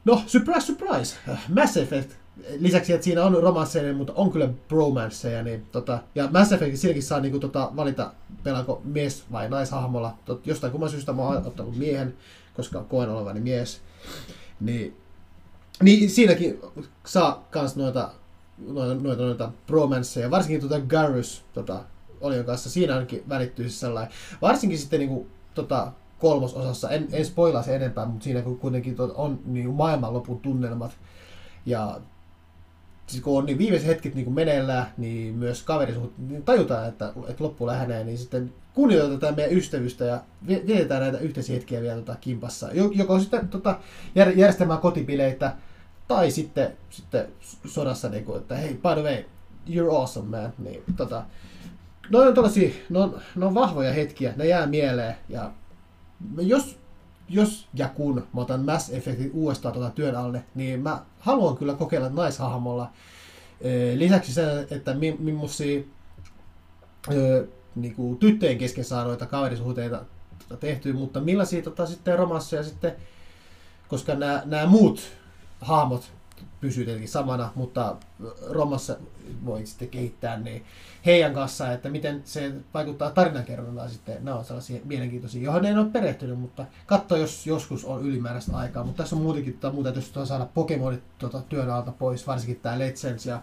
no, 0.06 0.24
surprise, 0.28 0.66
surprise, 0.66 1.16
Mass 1.56 1.78
Effect, 1.78 2.12
lisäksi, 2.60 2.94
että 2.94 3.04
siinä 3.04 3.24
on 3.24 3.44
romansseja, 3.44 3.94
mutta 3.94 4.14
on 4.16 4.32
kyllä 4.32 4.50
bromanceja, 4.68 5.44
niin 5.44 5.66
tota, 5.72 6.00
ja 6.16 6.30
Mass 6.32 6.52
Effect, 6.52 6.78
siinäkin 6.78 7.04
saa 7.04 7.20
niinku, 7.20 7.40
tota, 7.40 7.72
valita, 7.76 8.14
pelaako 8.44 8.82
mies 8.84 9.24
vai 9.32 9.50
naishahmolla. 9.50 10.18
Tot, 10.26 10.48
jostain 10.48 10.72
kumman 10.72 10.90
syystä 10.90 11.14
mä 11.14 11.22
oon 11.22 11.48
ottanut 11.48 11.78
miehen, 11.78 12.14
koska 12.54 12.84
koen 12.84 13.10
olevani 13.10 13.40
mies. 13.40 13.82
Niin, 14.60 14.98
niin 15.84 16.10
siinäkin 16.10 16.60
saa 17.06 17.48
kans 17.52 17.76
noita, 17.76 18.12
noita, 18.68 18.96
noita, 18.96 19.24
noita 19.24 19.52
bromanceja, 19.68 20.32
varsinkin 20.32 20.60
tuota 20.60 20.80
Garrus 20.80 21.44
tota, 21.54 21.84
Olion 22.22 22.46
kanssa, 22.46 22.70
siinä 22.70 22.94
ainakin 22.94 23.24
välittyy 23.30 23.70
siis 23.70 23.80
sellainen, 23.80 24.14
varsinkin 24.42 24.80
sitten 24.80 25.00
niinku, 25.00 25.28
tota, 25.54 25.92
kolmososassa, 26.22 26.90
en, 26.90 27.08
en 27.12 27.26
spoilaa 27.26 27.64
se 27.64 27.76
enempää, 27.76 28.06
mutta 28.06 28.24
siinä 28.24 28.42
kun 28.42 28.60
kuitenkin 28.60 28.96
on 29.16 29.40
niin 29.46 29.70
maailmanlopun 29.70 30.40
tunnelmat, 30.40 30.92
ja 31.66 32.00
siis 33.08 33.24
kun 33.24 33.38
on 33.38 33.46
niin 33.46 33.58
viimeiset 33.58 33.88
hetket 33.88 34.16
niin 34.16 34.34
meneillään, 34.34 34.88
niin 34.98 35.36
myös 35.36 35.64
kaverisuhut, 35.64 36.14
niin 36.18 36.44
tajutaan, 36.44 36.88
että, 36.88 37.14
että 37.28 37.44
loppu 37.44 37.68
lähenee, 37.68 38.04
niin 38.04 38.18
sitten 38.18 38.54
kunnioitetaan 38.74 39.36
meidän 39.36 39.58
ystävystä 39.58 40.06
ja 40.06 40.22
vie- 40.48 40.64
vietetään 40.68 41.02
näitä 41.02 41.18
yhteisiä 41.18 41.56
hetkiä 41.56 41.82
vielä 41.82 41.96
tota, 41.96 42.16
kimpassa. 42.22 42.70
Jo- 42.74 42.92
Joko 42.96 43.20
sitten 43.20 43.48
tota, 43.48 43.80
jär, 44.16 44.30
järjestämään 44.30 44.80
kotibileitä, 44.80 45.54
tai 46.08 46.32
sitten, 46.32 46.78
sitten 46.90 47.28
sodassa, 47.66 48.10
niin 48.10 48.26
kuin, 48.26 48.38
että 48.38 48.56
hei, 48.56 48.74
by 48.74 49.02
the 49.02 49.04
way, 49.04 49.24
you're 49.70 49.96
awesome 49.96 50.38
man. 50.38 50.54
Niin, 50.58 50.84
tota, 50.98 51.24
no 52.10 52.20
on 52.20 52.34
ne 52.90 53.00
on, 53.00 53.22
ne 53.36 53.46
on 53.46 53.54
vahvoja 53.54 53.94
hetkiä, 53.94 54.34
ne 54.36 54.48
jää 54.48 54.68
mieleen. 54.68 55.16
Ja 55.30 55.52
jos, 56.38 56.78
jos 57.30 57.68
ja 57.74 57.88
kun 57.90 58.28
mä 58.34 58.42
otan 58.42 58.66
Mass 58.66 58.90
Effectin 58.90 59.32
uudestaan 59.34 59.74
tuota 59.74 59.90
työn 59.90 60.16
alle, 60.16 60.44
niin 60.56 60.80
mä 60.80 61.02
haluan 61.20 61.58
kyllä 61.58 61.74
kokeilla 61.74 62.10
naishahmolla. 62.10 62.92
Lisäksi 63.96 64.34
se, 64.34 64.68
että 64.72 64.94
mi- 64.94 65.18
millaisia 65.20 65.84
öö, 67.12 67.48
niinku, 67.76 68.18
tyttöjen 68.20 68.58
kesken 68.58 68.86
saa 68.86 69.04
noita 69.04 69.26
kaverisuhteita 69.26 70.06
tota, 70.40 70.58
tehtyä, 70.58 70.94
mutta 70.94 71.22
millaisia 71.22 71.64
tota, 71.64 71.86
sitten 71.86 72.20
romansseja 72.20 72.64
sitten, 72.64 72.96
koska 73.88 74.16
nämä 74.46 74.66
muut 74.66 75.02
hahmot 75.62 76.12
pysyy 76.62 76.86
tietenkin 76.86 77.10
samana, 77.10 77.52
mutta 77.56 77.96
romassa 78.50 78.98
voi 79.46 79.66
sitten 79.66 79.90
kehittää 79.90 80.38
niin 80.40 80.66
heidän 81.06 81.34
kanssa, 81.34 81.72
että 81.72 81.90
miten 81.90 82.22
se 82.26 82.52
vaikuttaa 82.74 83.12
tarinankerrontaan 83.12 83.90
sitten. 83.90 84.26
Nämä 84.26 84.38
on 84.38 84.46
sellaisia 84.46 84.82
mielenkiintoisia, 84.84 85.44
johon 85.44 85.66
en 85.66 85.78
ole 85.78 85.90
perehtynyt, 85.90 86.40
mutta 86.40 86.66
katso, 86.86 87.18
jos 87.18 87.48
joskus 87.48 87.86
on 87.86 88.06
ylimääräistä 88.06 88.58
aikaa. 88.58 88.84
Mutta 88.84 89.04
tässä 89.04 89.16
on 89.16 89.22
muutenkin 89.22 89.54
tota, 89.54 89.74
muuta, 89.74 89.90
jos 89.90 90.14
saada 90.24 90.48
Pokemonit 90.54 91.04
tuota, 91.20 91.42
työn 91.50 91.70
alta 91.70 91.92
pois, 91.92 92.28
varsinkin 92.28 92.60
tämä 92.60 92.80
Legends 92.80 93.26
ja 93.26 93.42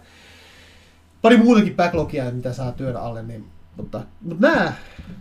pari 1.22 1.36
muutakin 1.36 1.76
backlogia, 1.76 2.30
mitä 2.30 2.52
saa 2.52 2.72
työn 2.72 2.96
alle, 2.96 3.22
niin 3.22 3.50
mutta, 3.78 4.00
mutta 4.20 4.46
nämä, 4.48 4.72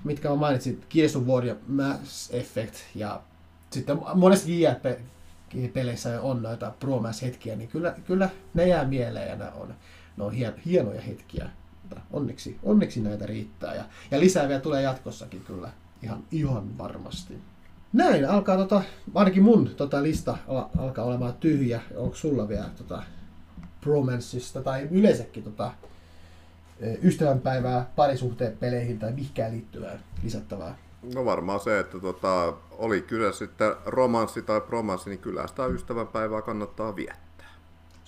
mitkä 0.03 0.29
mä 0.29 0.35
mainitsin, 0.35 0.83
Gears 0.89 1.15
of 1.15 1.23
War 1.23 1.45
ja 1.45 1.55
Mass 1.67 2.33
Effect 2.33 2.75
ja 2.95 3.21
sitten 3.71 3.99
monesti 4.13 4.61
JRP-peleissä 4.61 6.21
on 6.21 6.43
noita 6.43 6.73
bromance-hetkiä, 6.79 7.55
niin 7.55 7.69
kyllä, 7.69 7.95
kyllä 8.07 8.29
ne 8.53 8.67
jää 8.67 8.85
mieleen 8.85 9.29
ja 9.29 9.35
ne 9.35 9.45
on, 9.55 9.75
ne 10.17 10.23
on 10.23 10.31
hien, 10.31 10.53
hienoja 10.65 11.01
hetkiä. 11.01 11.49
Mutta 11.83 12.01
onneksi, 12.11 12.57
onneksi 12.63 13.01
näitä 13.01 13.25
riittää 13.25 13.75
ja, 13.75 13.83
ja 14.11 14.19
lisää 14.19 14.47
vielä 14.47 14.61
tulee 14.61 14.81
jatkossakin 14.81 15.43
kyllä 15.47 15.69
ihan, 16.03 16.23
ihan 16.31 16.77
varmasti. 16.77 17.33
Näin 17.93 18.29
alkaa 18.29 18.57
tota, 18.57 18.81
ainakin 19.15 19.43
mun 19.43 19.69
tota 19.77 20.03
lista 20.03 20.37
alkaa 20.77 21.05
olemaan 21.05 21.33
tyhjä. 21.33 21.81
Onko 21.95 22.15
sulla 22.15 22.47
vielä 22.47 22.69
tota 22.77 23.03
bromanceista 23.81 24.61
tai 24.61 24.87
yleensäkin 24.91 25.43
tota, 25.43 25.71
ystävänpäivää 27.03 27.91
parisuhteen 27.95 28.57
peleihin 28.57 28.99
tai 28.99 29.11
mihinkään 29.11 29.51
liittyvää 29.51 29.99
lisättävää? 30.23 30.77
No 31.13 31.25
varmaan 31.25 31.59
se, 31.59 31.79
että 31.79 31.99
tota, 31.99 32.53
oli 32.71 33.01
kyllä 33.01 33.31
sitten 33.31 33.75
romanssi 33.85 34.41
tai 34.41 34.61
promanssi, 34.61 35.09
niin 35.09 35.19
kyllä 35.19 35.47
sitä 35.47 35.65
ystävänpäivää 35.65 36.41
kannattaa 36.41 36.95
viettää. 36.95 37.26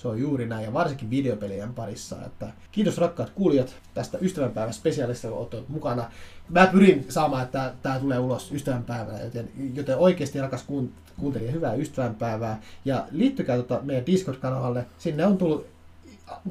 Se 0.02 0.08
on 0.08 0.20
juuri 0.20 0.46
näin, 0.46 0.66
ja 0.66 0.74
varsinkin 0.74 1.10
videopelien 1.10 1.74
parissa. 1.74 2.16
Että 2.26 2.48
kiitos 2.72 2.98
rakkaat 2.98 3.30
kuulijat 3.30 3.76
tästä 3.94 4.18
ystävänpäivän 4.22 4.74
spesiaalista, 4.74 5.28
kun 5.28 5.38
olette 5.38 5.64
mukana. 5.68 6.12
Mä 6.50 6.68
pyrin 6.68 7.06
saamaan, 7.10 7.44
että 7.44 7.74
tämä 7.82 8.00
tulee 8.00 8.20
ulos 8.20 8.52
ystävänpäivänä, 8.52 9.20
joten, 9.20 9.50
joten 9.74 9.98
oikeasti 9.98 10.42
rakas 10.42 10.64
kuun- 10.64 10.92
kuuntelija, 11.20 11.52
hyvää 11.52 11.74
ystävänpäivää. 11.74 12.62
Ja 12.86 13.06
liittykää 13.12 13.58
tota 13.58 13.80
meidän 13.84 14.06
Discord-kanavalle, 14.06 14.86
sinne 14.98 15.26
on 15.26 15.38
tullut 15.38 15.68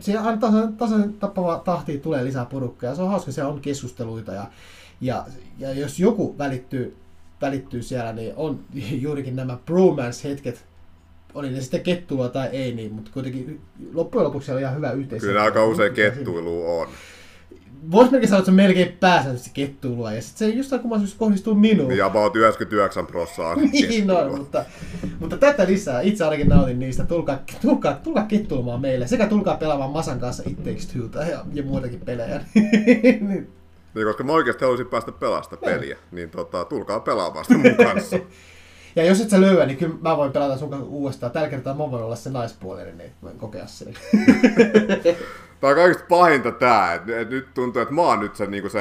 se 0.01 0.19
aina 0.19 0.37
tasaisen, 0.41 0.77
tasaisen 0.77 1.13
tappava 1.13 1.63
tahtiin 1.65 2.01
tulee 2.01 2.25
lisää 2.25 2.45
porukkaa 2.45 2.95
se 2.95 3.03
on 3.03 3.09
hauska, 3.09 3.33
siellä 3.33 3.53
on 3.53 3.61
keskusteluita 3.61 4.33
ja, 4.33 4.47
ja, 5.01 5.27
ja 5.59 5.73
jos 5.73 6.01
joku 6.01 6.39
välittyy, 6.39 6.97
välittyy 7.41 7.83
siellä, 7.83 8.13
niin 8.13 8.33
on 8.37 8.61
juurikin 9.03 9.37
nämä 9.37 9.59
bromance-hetket, 9.67 10.68
oli 11.35 11.51
ne 11.51 11.61
sitten 11.61 11.81
kettua 11.81 12.29
tai 12.29 12.49
ei, 12.53 12.75
niin, 12.75 12.93
mutta 12.93 13.11
kuitenkin 13.15 13.61
loppujen 13.95 14.25
lopuksi 14.25 14.53
oli 14.53 14.61
ihan 14.61 14.77
hyvä 14.77 14.91
yhteistyö. 14.91 15.31
Kyllä 15.31 15.43
aika 15.43 15.65
usein 15.65 15.95
kettuilu 15.95 16.79
on. 16.79 16.89
Voisi 17.91 18.13
melkein 18.13 18.29
sanoa, 18.29 18.39
että 18.39 18.47
se 18.47 18.51
on 18.51 18.57
melkein 18.57 18.97
pääsääntöisesti 19.01 19.51
kettuilua, 19.55 20.13
ja 20.13 20.23
sitten 20.23 20.49
se 20.49 20.57
jostain 20.57 20.83
kumman 20.83 21.01
syystä 21.01 21.19
kohdistuu 21.19 21.55
minuun. 21.55 21.97
Ja 21.97 22.07
about 22.07 22.37
99 22.37 23.07
prossaa. 23.07 23.55
niin 23.73 24.11
on, 24.11 24.39
mutta, 24.39 24.65
mutta 25.21 25.37
tätä 25.37 25.67
lisää. 25.67 26.01
Itse 26.01 26.25
ainakin 26.25 26.49
nautin 26.49 26.79
niistä. 26.79 27.07
Tulkaa, 27.07 27.39
tulkaa, 27.63 27.95
tulkaa 27.95 28.25
kettuilemaan 28.25 28.81
meille. 28.81 29.07
Sekä 29.07 29.27
tulkaa 29.27 29.57
pelaamaan 29.57 29.91
Masan 29.91 30.21
kanssa 30.21 30.43
It 30.47 30.65
Takes 30.65 30.87
Two 30.87 31.23
ja, 31.31 31.45
ja 31.55 31.63
muitakin 31.63 32.01
pelejä. 32.01 32.41
niin. 33.29 33.53
Niin, 33.95 34.07
koska 34.07 34.25
mä 34.25 34.33
oikeasti 34.33 34.65
haluaisin 34.65 34.87
päästä 34.87 35.13
pelasta 35.13 35.57
peliä, 35.57 35.97
niin 36.13 36.31
tota, 36.31 36.65
tulkaa 36.65 37.01
pelaamaan 37.01 37.45
sitä 37.45 37.59
mun 37.59 37.87
kanssa. 37.87 38.17
Ja 38.99 39.05
jos 39.05 39.21
et 39.21 39.31
sä 39.31 39.41
löyä, 39.41 39.67
niin 39.67 39.79
kyllä 39.79 39.95
mä 40.01 40.17
voin 40.17 40.33
pelata 40.33 40.59
sun 40.59 40.71
kanssa 40.71 40.89
uudestaan. 40.89 41.33
Tällä 41.33 41.49
kertaa 41.49 41.75
mä 41.75 41.91
voin 41.91 42.05
olla 42.05 42.17
se 42.17 42.31
naispuolinen, 42.31 42.99
niin 42.99 43.11
voin 43.23 43.39
kokea 43.39 43.67
sen. 43.67 43.95
Tää 45.61 45.71
on 45.71 45.77
kaikista 45.77 46.05
pahinta 46.09 46.53
tää, 46.53 46.95
että 46.95 47.21
et 47.21 47.31
nyt 47.31 47.55
tuntuu, 47.55 47.83
että 47.83 47.95
mä 47.95 48.03
oon 48.03 48.21
nyt 48.21 48.37
se, 48.37 48.47
niinku 48.47 48.69
se 48.69 48.81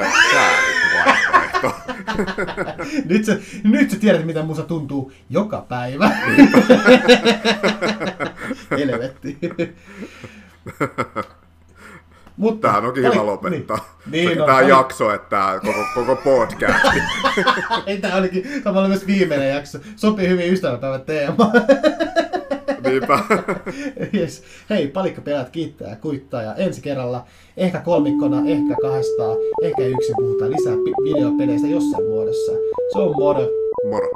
vaihtoehto. 1.34 1.74
nyt, 3.10 3.24
sä, 3.24 3.38
nyt 3.64 3.90
sä 3.90 3.98
tiedät, 3.98 4.26
mitä 4.26 4.42
musta 4.42 4.62
tuntuu 4.62 5.12
joka 5.30 5.66
päivä. 5.68 6.10
Helvetti. 8.78 9.38
Mutta, 12.38 12.68
Tähän 12.68 12.84
onkin 12.84 13.02
hyvä 13.04 13.26
lopettaa. 13.26 13.98
Niin, 14.10 14.26
niin, 14.28 14.38
no, 14.38 14.46
tämä 14.46 14.60
jakso, 14.60 15.14
että 15.14 15.28
tämä 15.28 15.60
koko, 15.60 15.84
koko 15.94 16.16
podcast. 16.16 16.84
Ei, 17.86 17.98
tämä 17.98 18.16
olikin 18.16 18.62
samalla 18.64 18.88
myös 18.88 19.06
viimeinen 19.06 19.50
jakso. 19.50 19.78
Sopii 19.96 20.28
hyvin 20.28 20.52
ystäväpäivän 20.52 21.00
teema. 21.00 21.52
Niinpä. 22.84 23.18
yes. 24.18 24.42
Hei, 24.70 24.92
peliät 25.24 25.50
kiittää 25.50 25.90
ja 25.90 25.96
kuittaa 25.96 26.42
ja 26.42 26.54
ensi 26.54 26.80
kerralla 26.80 27.24
ehkä 27.56 27.80
kolmikkona, 27.80 28.42
ehkä 28.46 28.74
kahdestaan, 28.82 29.36
ehkä 29.62 29.82
yksin 29.82 30.14
puhutaan 30.16 30.50
lisää 30.50 30.74
videopeleistä 31.04 31.66
jossain 31.68 32.04
muodossa. 32.04 32.52
Se 32.92 32.98
on 32.98 33.14
moro. 33.18 33.46
Moro. 33.90 34.08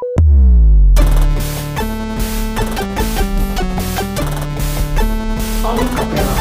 Palikka 5.62 6.31